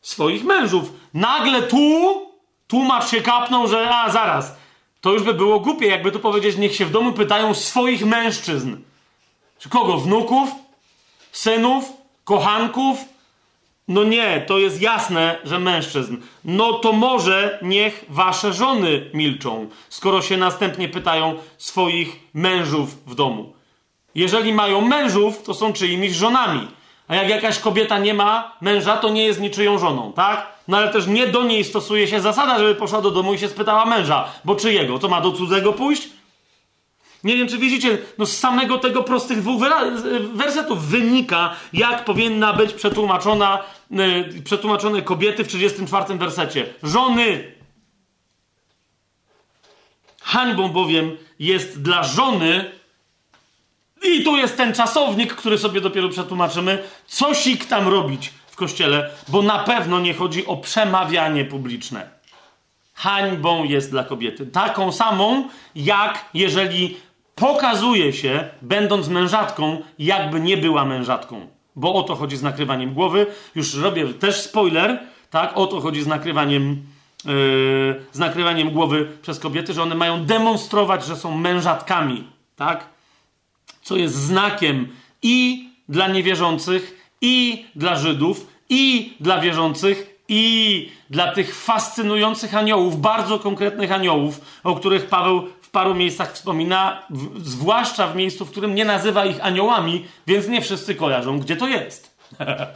[0.00, 0.92] swoich mężów.
[1.14, 1.78] Nagle tu
[2.66, 4.56] tłumacz się kapnął, że a zaraz,
[5.00, 8.76] to już by było głupie, jakby tu powiedzieć, niech się w domu pytają swoich mężczyzn.
[9.58, 9.98] Czy kogo?
[9.98, 10.50] Wnuków?
[11.32, 11.84] Synów?
[12.24, 12.98] Kochanków?
[13.88, 16.16] No nie, to jest jasne, że mężczyzn.
[16.44, 23.52] No to może niech wasze żony milczą, skoro się następnie pytają swoich mężów w domu.
[24.14, 26.68] Jeżeli mają mężów, to są czyimiś żonami.
[27.08, 30.46] A jak jakaś kobieta nie ma męża, to nie jest niczyją żoną, tak?
[30.68, 33.48] No ale też nie do niej stosuje się zasada, żeby poszła do domu i się
[33.48, 34.98] spytała męża, bo czyjego?
[34.98, 36.08] To ma do cudzego pójść?
[37.24, 39.62] Nie wiem, czy widzicie, no z samego tego prostych dwóch
[40.32, 46.66] wersetów wynika, jak powinna być przetłumaczona, yy, przetłumaczone kobiety w 34 wersecie.
[46.82, 47.52] Żony!
[50.22, 52.77] Hańbą bowiem jest dla żony
[54.02, 56.82] i tu jest ten czasownik, który sobie dopiero przetłumaczymy.
[57.18, 62.08] Cosik tam robić w kościele, bo na pewno nie chodzi o przemawianie publiczne.
[62.94, 64.46] Hańbą jest dla kobiety.
[64.46, 66.96] Taką samą, jak jeżeli
[67.34, 71.46] pokazuje się, będąc mężatką, jakby nie była mężatką.
[71.76, 73.26] Bo o to chodzi z nakrywaniem głowy.
[73.54, 75.56] Już robię też spoiler, tak?
[75.58, 76.82] O to chodzi z nakrywaniem,
[77.24, 77.32] yy,
[78.12, 82.24] z nakrywaniem głowy przez kobiety, że one mają demonstrować, że są mężatkami,
[82.56, 82.86] tak?
[83.88, 84.88] Co jest znakiem
[85.22, 93.38] i dla niewierzących, i dla Żydów, i dla wierzących, i dla tych fascynujących aniołów, bardzo
[93.38, 98.74] konkretnych aniołów, o których Paweł w paru miejscach wspomina, w, zwłaszcza w miejscu, w którym
[98.74, 102.18] nie nazywa ich aniołami, więc nie wszyscy kojarzą, gdzie to jest.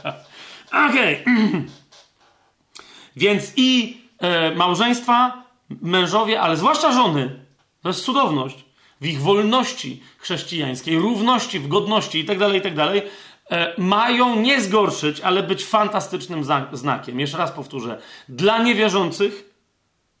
[0.89, 1.23] Okej.
[3.15, 5.43] Więc i e, małżeństwa,
[5.81, 7.45] mężowie, ale zwłaszcza żony,
[7.81, 8.65] to jest cudowność
[9.03, 13.03] w ich wolności chrześcijańskiej, równości, w godności itd., tak itd., tak
[13.49, 17.19] e, mają nie zgorszyć, ale być fantastycznym znakiem.
[17.19, 18.01] Jeszcze raz powtórzę.
[18.29, 19.49] Dla niewierzących,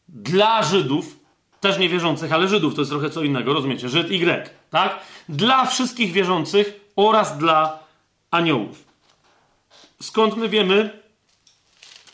[0.07, 1.17] dla Żydów,
[1.59, 3.89] też niewierzących, ale Żydów to jest trochę co innego, rozumiecie?
[3.89, 4.99] Żyd i Grek, tak?
[5.29, 7.79] Dla wszystkich wierzących oraz dla
[8.31, 8.83] aniołów.
[10.01, 10.99] Skąd my wiemy,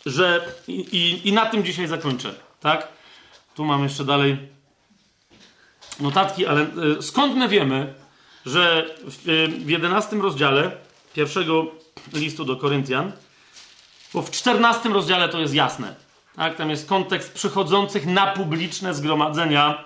[0.06, 2.88] że i, i, i na tym dzisiaj zakończę, tak?
[3.56, 4.59] Tu mam jeszcze dalej
[6.00, 7.94] notatki, ale e, skąd my wiemy,
[8.46, 10.72] że w 11 e, rozdziale
[11.14, 11.66] pierwszego
[12.14, 13.12] listu do Koryntian,
[14.14, 15.96] bo w 14 rozdziale to jest jasne,
[16.36, 16.56] tak?
[16.56, 19.84] tam jest kontekst przychodzących na publiczne zgromadzenia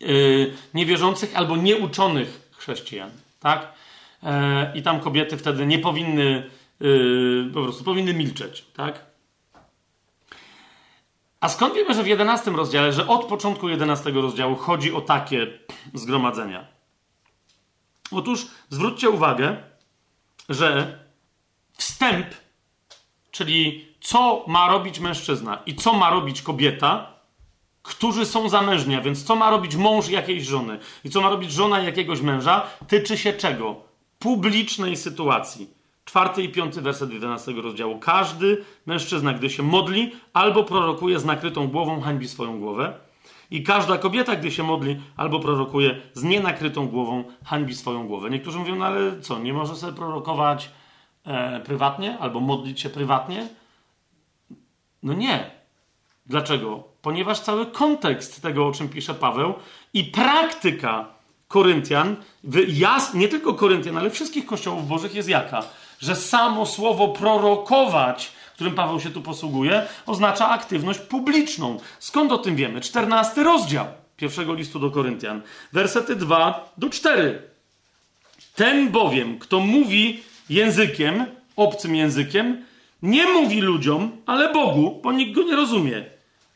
[0.00, 3.10] yy, niewierzących albo nieuczonych chrześcijan.
[3.40, 3.72] Tak?
[4.74, 6.50] I tam kobiety wtedy nie powinny,
[7.54, 8.64] po prostu powinny milczeć.
[8.76, 9.11] Tak?
[11.42, 15.46] A skąd wiemy, że w 11 rozdziale, że od początku 11 rozdziału chodzi o takie
[15.94, 16.66] zgromadzenia?
[18.12, 19.56] Otóż zwróćcie uwagę,
[20.48, 20.98] że
[21.72, 22.26] wstęp,
[23.30, 27.12] czyli co ma robić mężczyzna i co ma robić kobieta,
[27.82, 31.52] którzy są zamężni, a więc co ma robić mąż jakiejś żony i co ma robić
[31.52, 33.76] żona jakiegoś męża, tyczy się czego?
[34.18, 37.98] Publicznej sytuacji czwarty i piąty werset 11 rozdziału.
[37.98, 42.98] Każdy mężczyzna, gdy się modli, albo prorokuje z nakrytą głową, hańbi swoją głowę.
[43.50, 48.30] I każda kobieta, gdy się modli, albo prorokuje z nienakrytą głową, hańbi swoją głowę.
[48.30, 50.70] Niektórzy mówią, no ale co, nie może sobie prorokować
[51.24, 53.48] e, prywatnie, albo modlić się prywatnie?
[55.02, 55.50] No nie.
[56.26, 56.84] Dlaczego?
[57.02, 59.54] Ponieważ cały kontekst tego, o czym pisze Paweł
[59.94, 61.08] i praktyka
[61.48, 62.16] Koryntian,
[63.14, 65.62] nie tylko Koryntian, ale wszystkich kościołów bożych jest jaka?
[66.02, 71.80] Że samo słowo prorokować, którym Paweł się tu posługuje, oznacza aktywność publiczną.
[71.98, 72.80] Skąd o tym wiemy?
[72.80, 77.42] 14 rozdział pierwszego listu do Koryntian, wersety 2 do 4.
[78.54, 82.64] Ten bowiem, kto mówi językiem, obcym językiem,
[83.02, 86.04] nie mówi ludziom, ale Bogu, bo nikt go nie rozumie.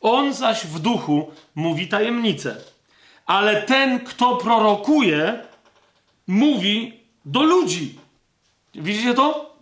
[0.01, 2.57] On zaś w duchu mówi tajemnice.
[3.27, 5.43] Ale ten, kto prorokuje,
[6.27, 8.06] mówi do ludzi
[8.77, 9.57] Widzicie to?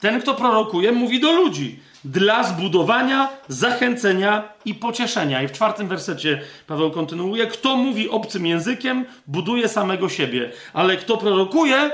[0.00, 5.42] Ten, kto prorokuje, mówi do ludzi dla zbudowania, zachęcenia i pocieszenia.
[5.42, 11.16] I w czwartym wersecie Paweł kontynuuje: Kto mówi obcym językiem, buduje samego siebie, ale kto
[11.16, 11.90] prorokuje,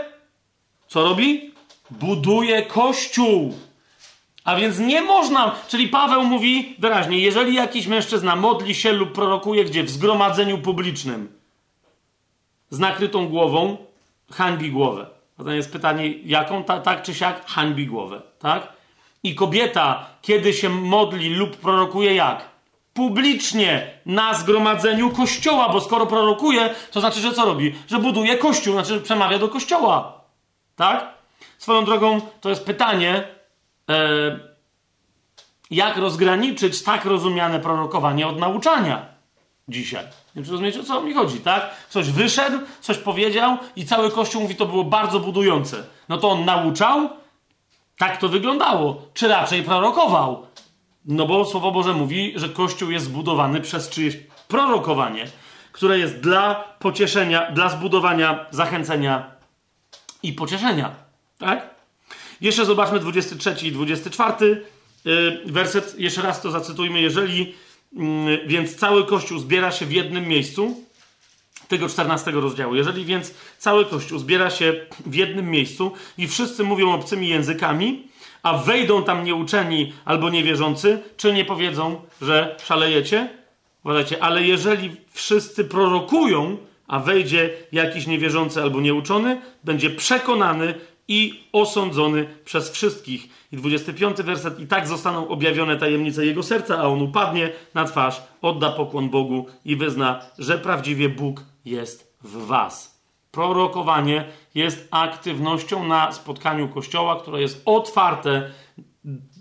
[0.89, 1.55] co robi?
[1.91, 3.55] Buduje kościół.
[4.44, 9.65] A więc nie można, czyli Paweł mówi wyraźnie, jeżeli jakiś mężczyzna modli się lub prorokuje
[9.65, 9.83] gdzie?
[9.83, 11.33] W zgromadzeniu publicznym
[12.70, 13.77] z nakrytą głową,
[14.31, 15.14] hańbi głowę.
[15.36, 18.68] Potem jest pytanie, jaką ta, tak czy siak hańbi głowę, tak?
[19.22, 22.48] I kobieta, kiedy się modli lub prorokuje jak?
[22.94, 27.74] Publicznie na zgromadzeniu kościoła, bo skoro prorokuje, to znaczy, że co robi?
[27.88, 30.20] Że buduje kościół, znaczy, że przemawia do kościoła.
[30.76, 31.14] Tak?
[31.58, 33.24] Swoją drogą, to jest pytanie,
[33.90, 34.38] e,
[35.70, 39.06] jak rozgraniczyć tak rozumiane prorokowanie od nauczania
[39.68, 40.24] dzisiaj.
[40.34, 41.70] Nie wiem, czy rozumiecie, o co mi chodzi, tak?
[41.90, 45.84] Ktoś wyszedł, coś powiedział i cały Kościół mówi, to było bardzo budujące.
[46.08, 47.08] No to on nauczał?
[47.98, 49.02] Tak to wyglądało.
[49.14, 50.46] Czy raczej prorokował?
[51.04, 54.16] No bo Słowo Boże mówi, że Kościół jest zbudowany przez czyjeś
[54.48, 55.26] prorokowanie,
[55.72, 59.30] które jest dla pocieszenia, dla zbudowania, zachęcenia
[60.22, 60.94] i pocieszenia.
[61.38, 61.74] Tak?
[62.40, 64.64] Jeszcze zobaczmy 23 i 24
[65.04, 65.94] yy, werset.
[65.98, 67.00] Jeszcze raz to zacytujmy.
[67.00, 67.54] Jeżeli
[68.47, 70.84] więc cały Kościół zbiera się w jednym miejscu,
[71.68, 72.74] tego 14 rozdziału.
[72.74, 74.74] Jeżeli więc cały Kościół zbiera się
[75.06, 78.08] w jednym miejscu i wszyscy mówią obcymi językami,
[78.42, 83.28] a wejdą tam nieuczeni albo niewierzący, czy nie powiedzą, że szalejecie?
[83.84, 86.56] Uważajcie, ale jeżeli wszyscy prorokują,
[86.89, 90.74] a wejdzie jakiś niewierzący albo nieuczony, będzie przekonany
[91.08, 93.28] i osądzony przez wszystkich.
[93.52, 94.60] I 25 werset.
[94.60, 99.47] I tak zostaną objawione tajemnice jego serca, a on upadnie na twarz, odda pokłon Bogu
[99.65, 103.00] i wyzna, że prawdziwie Bóg jest w was.
[103.31, 104.24] Prorokowanie
[104.55, 108.50] jest aktywnością na spotkaniu Kościoła, które jest otwarte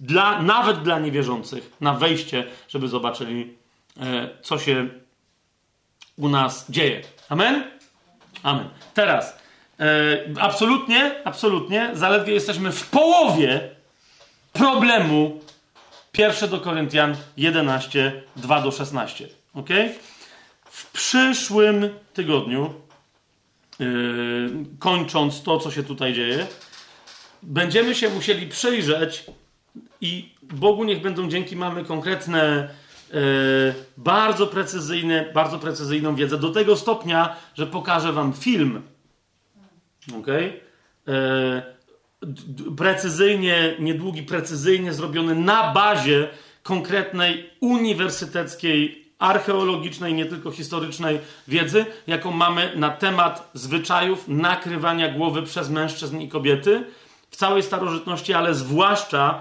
[0.02, 3.58] dla, nawet dla niewierzących na wejście, żeby zobaczyli,
[4.00, 4.90] e, co się
[6.18, 7.02] u nas dzieje.
[7.30, 7.64] Amen?
[8.44, 8.70] Amen.
[8.94, 9.43] Teraz,
[10.40, 13.70] absolutnie, absolutnie, zaledwie jesteśmy w połowie
[14.54, 15.40] problemu
[16.18, 19.28] 1 do Koryntian 11, 2 do 16.
[19.54, 19.70] Ok?
[20.66, 22.84] W przyszłym tygodniu
[23.80, 26.48] Yy, kończąc to, co się tutaj dzieje,
[27.44, 29.26] będziemy się musieli przyjrzeć
[30.02, 32.70] i Bogu niech będą dzięki, mamy konkretne,
[33.14, 33.20] yy,
[33.98, 38.82] bardzo precyzyjne, bardzo precyzyjną wiedzę, do tego stopnia, że pokażę wam film,
[40.20, 40.28] ok?
[40.28, 41.74] Yy,
[42.78, 46.28] precyzyjnie, niedługi, precyzyjnie zrobiony na bazie
[46.64, 55.70] konkretnej uniwersyteckiej archeologicznej, nie tylko historycznej wiedzy, jaką mamy na temat zwyczajów nakrywania głowy przez
[55.70, 56.84] mężczyzn i kobiety
[57.30, 59.40] w całej starożytności, ale zwłaszcza e,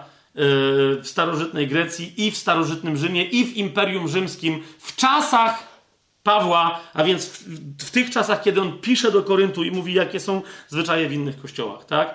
[0.96, 5.71] w starożytnej Grecji i w starożytnym Rzymie i w Imperium Rzymskim w czasach
[6.22, 7.44] Pawła, a więc w,
[7.86, 11.40] w tych czasach, kiedy on pisze do Koryntu i mówi, jakie są zwyczaje w innych
[11.40, 12.14] kościołach, tak?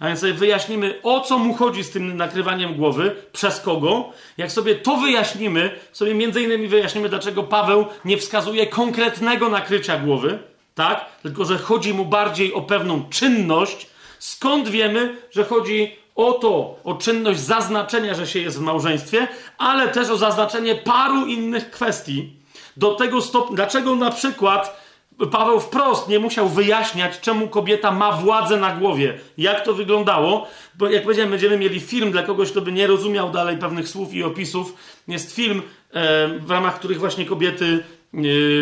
[0.00, 4.12] A więc sobie wyjaśnimy, o co mu chodzi z tym nakrywaniem głowy, przez kogo.
[4.36, 10.38] Jak sobie to wyjaśnimy, sobie między innymi wyjaśnimy, dlaczego Paweł nie wskazuje konkretnego nakrycia głowy,
[10.74, 11.04] tak?
[11.22, 13.86] Tylko, że chodzi mu bardziej o pewną czynność.
[14.18, 19.28] Skąd wiemy, że chodzi o to, o czynność zaznaczenia, że się jest w małżeństwie,
[19.58, 22.37] ale też o zaznaczenie paru innych kwestii.
[22.78, 24.88] Do tego stopnia, dlaczego na przykład
[25.30, 29.18] Paweł wprost nie musiał wyjaśniać, czemu kobieta ma władzę na głowie.
[29.38, 30.46] Jak to wyglądało?
[30.74, 34.14] Bo jak powiedziałem, będziemy mieli film dla kogoś, kto by nie rozumiał dalej pewnych słów
[34.14, 34.74] i opisów.
[35.08, 37.84] Jest film, e, w ramach których właśnie kobiety
[38.14, 38.18] e,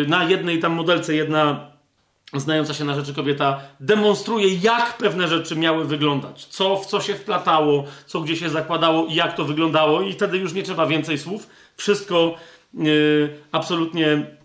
[0.07, 1.71] na jednej tam modelce, jedna
[2.33, 6.45] znająca się na rzeczy kobieta demonstruje, jak pewne rzeczy miały wyglądać.
[6.45, 10.01] Co w co się wplatało, co gdzie się zakładało i jak to wyglądało.
[10.01, 11.47] I wtedy już nie trzeba więcej słów.
[11.77, 12.35] Wszystko
[13.51, 14.37] absolutnie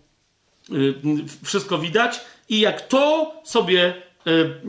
[0.71, 0.95] Y,
[1.43, 3.93] wszystko widać i jak to sobie
[4.27, 4.61] y,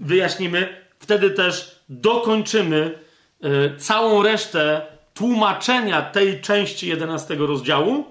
[0.00, 2.98] wyjaśnimy, wtedy też dokończymy
[3.44, 4.82] y, całą resztę
[5.14, 8.04] tłumaczenia tej części 11 rozdziału,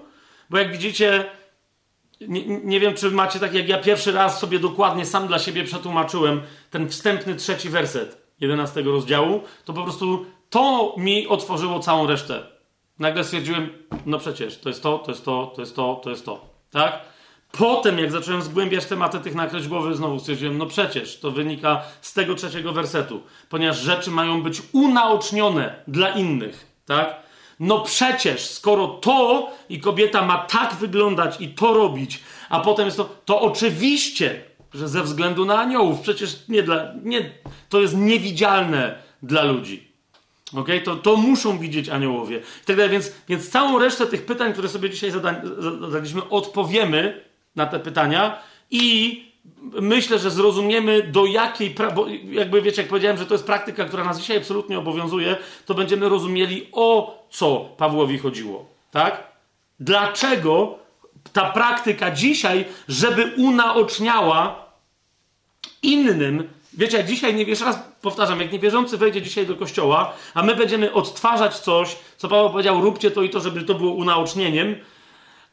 [0.50, 1.24] bo jak widzicie,
[2.20, 5.64] nie, nie, wiem, czy macie tak jak ja pierwszy raz sobie dokładnie sam dla siebie
[5.64, 12.46] przetłumaczyłem ten wstępny trzeci werset 11 rozdziału, to po prostu to mi otworzyło całą resztę.
[13.00, 13.68] Nagle stwierdziłem,
[14.06, 16.44] no przecież, to jest to, to jest to, to jest to, to jest to.
[16.70, 17.00] Tak?
[17.52, 22.12] Potem, jak zacząłem zgłębiać tematy tych nakreś głowy, znowu stwierdziłem, no przecież to wynika z
[22.12, 27.16] tego trzeciego wersetu, ponieważ rzeczy mają być unaocznione dla innych, tak?
[27.60, 32.96] No przecież, skoro to i kobieta ma tak wyglądać i to robić, a potem jest
[32.96, 37.30] to, to oczywiście, że ze względu na aniołów, przecież nie dla, nie,
[37.68, 39.89] to jest niewidzialne dla ludzi.
[40.54, 40.80] Okay?
[40.80, 42.36] To, to muszą widzieć aniołowie.
[42.62, 42.92] I tak dalej.
[42.92, 47.24] Więc, więc całą resztę tych pytań, które sobie dzisiaj zadaliśmy, odpowiemy
[47.56, 48.38] na te pytania
[48.70, 49.24] i
[49.80, 54.04] myślę, że zrozumiemy do jakiej, bo jakby wiecie, jak powiedziałem, że to jest praktyka, która
[54.04, 59.30] nas dzisiaj absolutnie obowiązuje, to będziemy rozumieli o co Pawłowi chodziło, tak?
[59.80, 60.78] Dlaczego
[61.32, 64.64] ta praktyka dzisiaj, żeby unaoczniała
[65.82, 70.42] innym, wiecie, jak dzisiaj, nie wiesz, raz powtarzam, jak niewierzący wejdzie dzisiaj do kościoła, a
[70.42, 74.76] my będziemy odtwarzać coś, co Paweł powiedział, róbcie to i to, żeby to było unaocznieniem,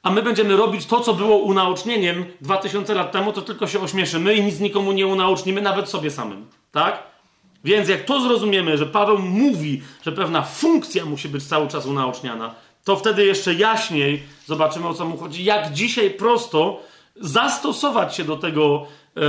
[0.03, 4.33] a my będziemy robić to, co było unaocznieniem 2000 lat temu, to tylko się ośmieszymy
[4.33, 6.45] i nic nikomu nie unaocznimy, nawet sobie samym.
[6.71, 7.03] Tak?
[7.63, 12.55] Więc jak to zrozumiemy, że Paweł mówi, że pewna funkcja musi być cały czas unaoczniana,
[12.83, 15.43] to wtedy jeszcze jaśniej zobaczymy, o co mu chodzi.
[15.43, 16.79] Jak dzisiaj prosto
[17.15, 18.85] zastosować się do tego,
[19.17, 19.21] e,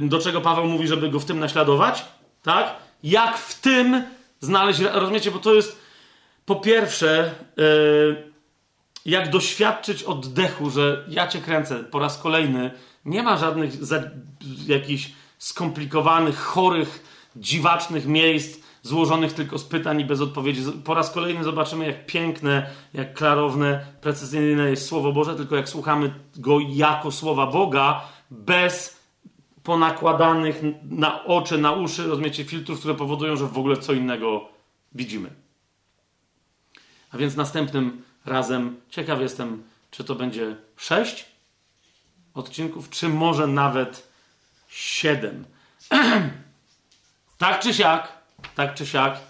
[0.00, 2.04] do czego Paweł mówi, żeby go w tym naśladować,
[2.42, 2.76] tak?
[3.02, 4.02] Jak w tym
[4.40, 5.78] znaleźć, rozumiecie, bo to jest
[6.46, 7.64] po pierwsze, e,
[9.06, 12.70] jak doświadczyć oddechu, że ja cię kręcę po raz kolejny,
[13.04, 14.02] nie ma żadnych za,
[14.66, 17.04] jakichś skomplikowanych, chorych,
[17.36, 20.62] dziwacznych miejsc, złożonych tylko z pytań i bez odpowiedzi.
[20.84, 26.14] Po raz kolejny zobaczymy, jak piękne, jak klarowne, precyzyjne jest Słowo Boże, tylko jak słuchamy
[26.36, 28.93] go jako Słowa Boga, bez
[29.64, 30.60] ponakładanych
[30.90, 34.48] na oczy, na uszy, rozumiecie, filtrów, które powodują, że w ogóle co innego
[34.92, 35.30] widzimy.
[37.10, 41.24] A więc następnym razem ciekaw jestem, czy to będzie sześć
[42.34, 44.08] odcinków, czy może nawet
[44.68, 45.44] siedem.
[47.38, 48.12] tak czy siak,
[48.54, 49.20] tak czy siak,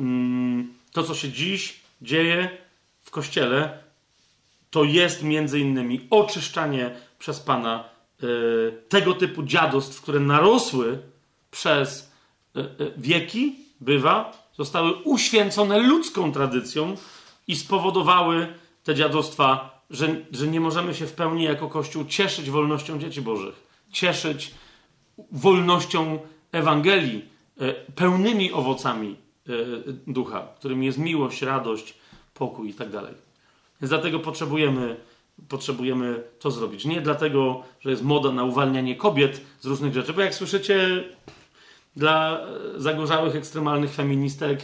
[0.00, 2.58] mm, to co się dziś dzieje
[3.02, 3.82] w kościele,
[4.70, 7.91] to jest między innymi oczyszczanie przez Pana
[8.88, 10.98] tego typu dziadostw, które narosły
[11.50, 12.12] przez
[12.56, 16.96] y, y, wieki, bywa, zostały uświęcone ludzką tradycją
[17.48, 18.46] i spowodowały
[18.84, 23.54] te dziadostwa, że, że nie możemy się w pełni jako Kościół cieszyć wolnością dzieci Bożych,
[23.92, 24.54] cieszyć
[25.32, 26.18] wolnością
[26.52, 27.24] Ewangelii,
[27.94, 29.16] pełnymi owocami
[30.06, 31.94] ducha, którym jest miłość, radość,
[32.34, 33.14] pokój i tak dalej.
[33.80, 34.96] Więc dlatego potrzebujemy,
[35.48, 36.84] potrzebujemy to zrobić.
[36.84, 41.04] Nie dlatego, że jest moda na uwalnianie kobiet z różnych rzeczy, bo jak słyszycie,
[41.96, 42.40] dla
[42.76, 44.60] zagorzałych, ekstremalnych feministek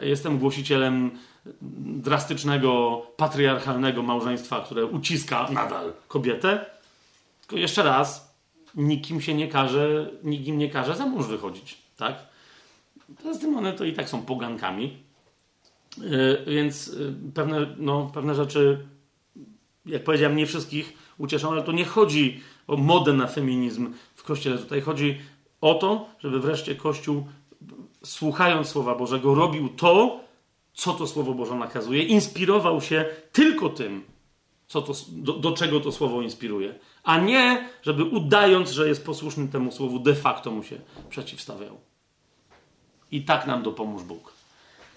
[0.00, 1.10] jestem głosicielem
[1.82, 6.66] drastycznego, patriarchalnego małżeństwa, które uciska nadal kobietę.
[7.40, 8.34] Tylko jeszcze raz,
[8.74, 12.14] nikim się nie każe, nikim nie każe za mąż wychodzić, tak?
[13.22, 14.96] Poza tym one to i tak są pogankami.
[15.98, 18.86] Yy, więc yy, pewne, no, pewne rzeczy,
[19.88, 24.58] jak powiedziałem, nie wszystkich ucieszą, ale to nie chodzi o modę na feminizm w Kościele.
[24.58, 25.18] Tutaj chodzi
[25.60, 27.26] o to, żeby wreszcie Kościół,
[28.04, 30.20] słuchając Słowa Bożego, robił to,
[30.74, 34.04] co to Słowo Boże nakazuje, inspirował się tylko tym,
[34.66, 39.48] co to, do, do, czego to Słowo inspiruje, a nie, żeby udając, że jest posłuszny
[39.48, 41.80] temu Słowu, de facto mu się przeciwstawiał.
[43.10, 44.32] I tak nam dopomóż Bóg.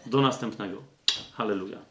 [0.06, 0.78] Do następnego.
[1.34, 1.91] Halleluja.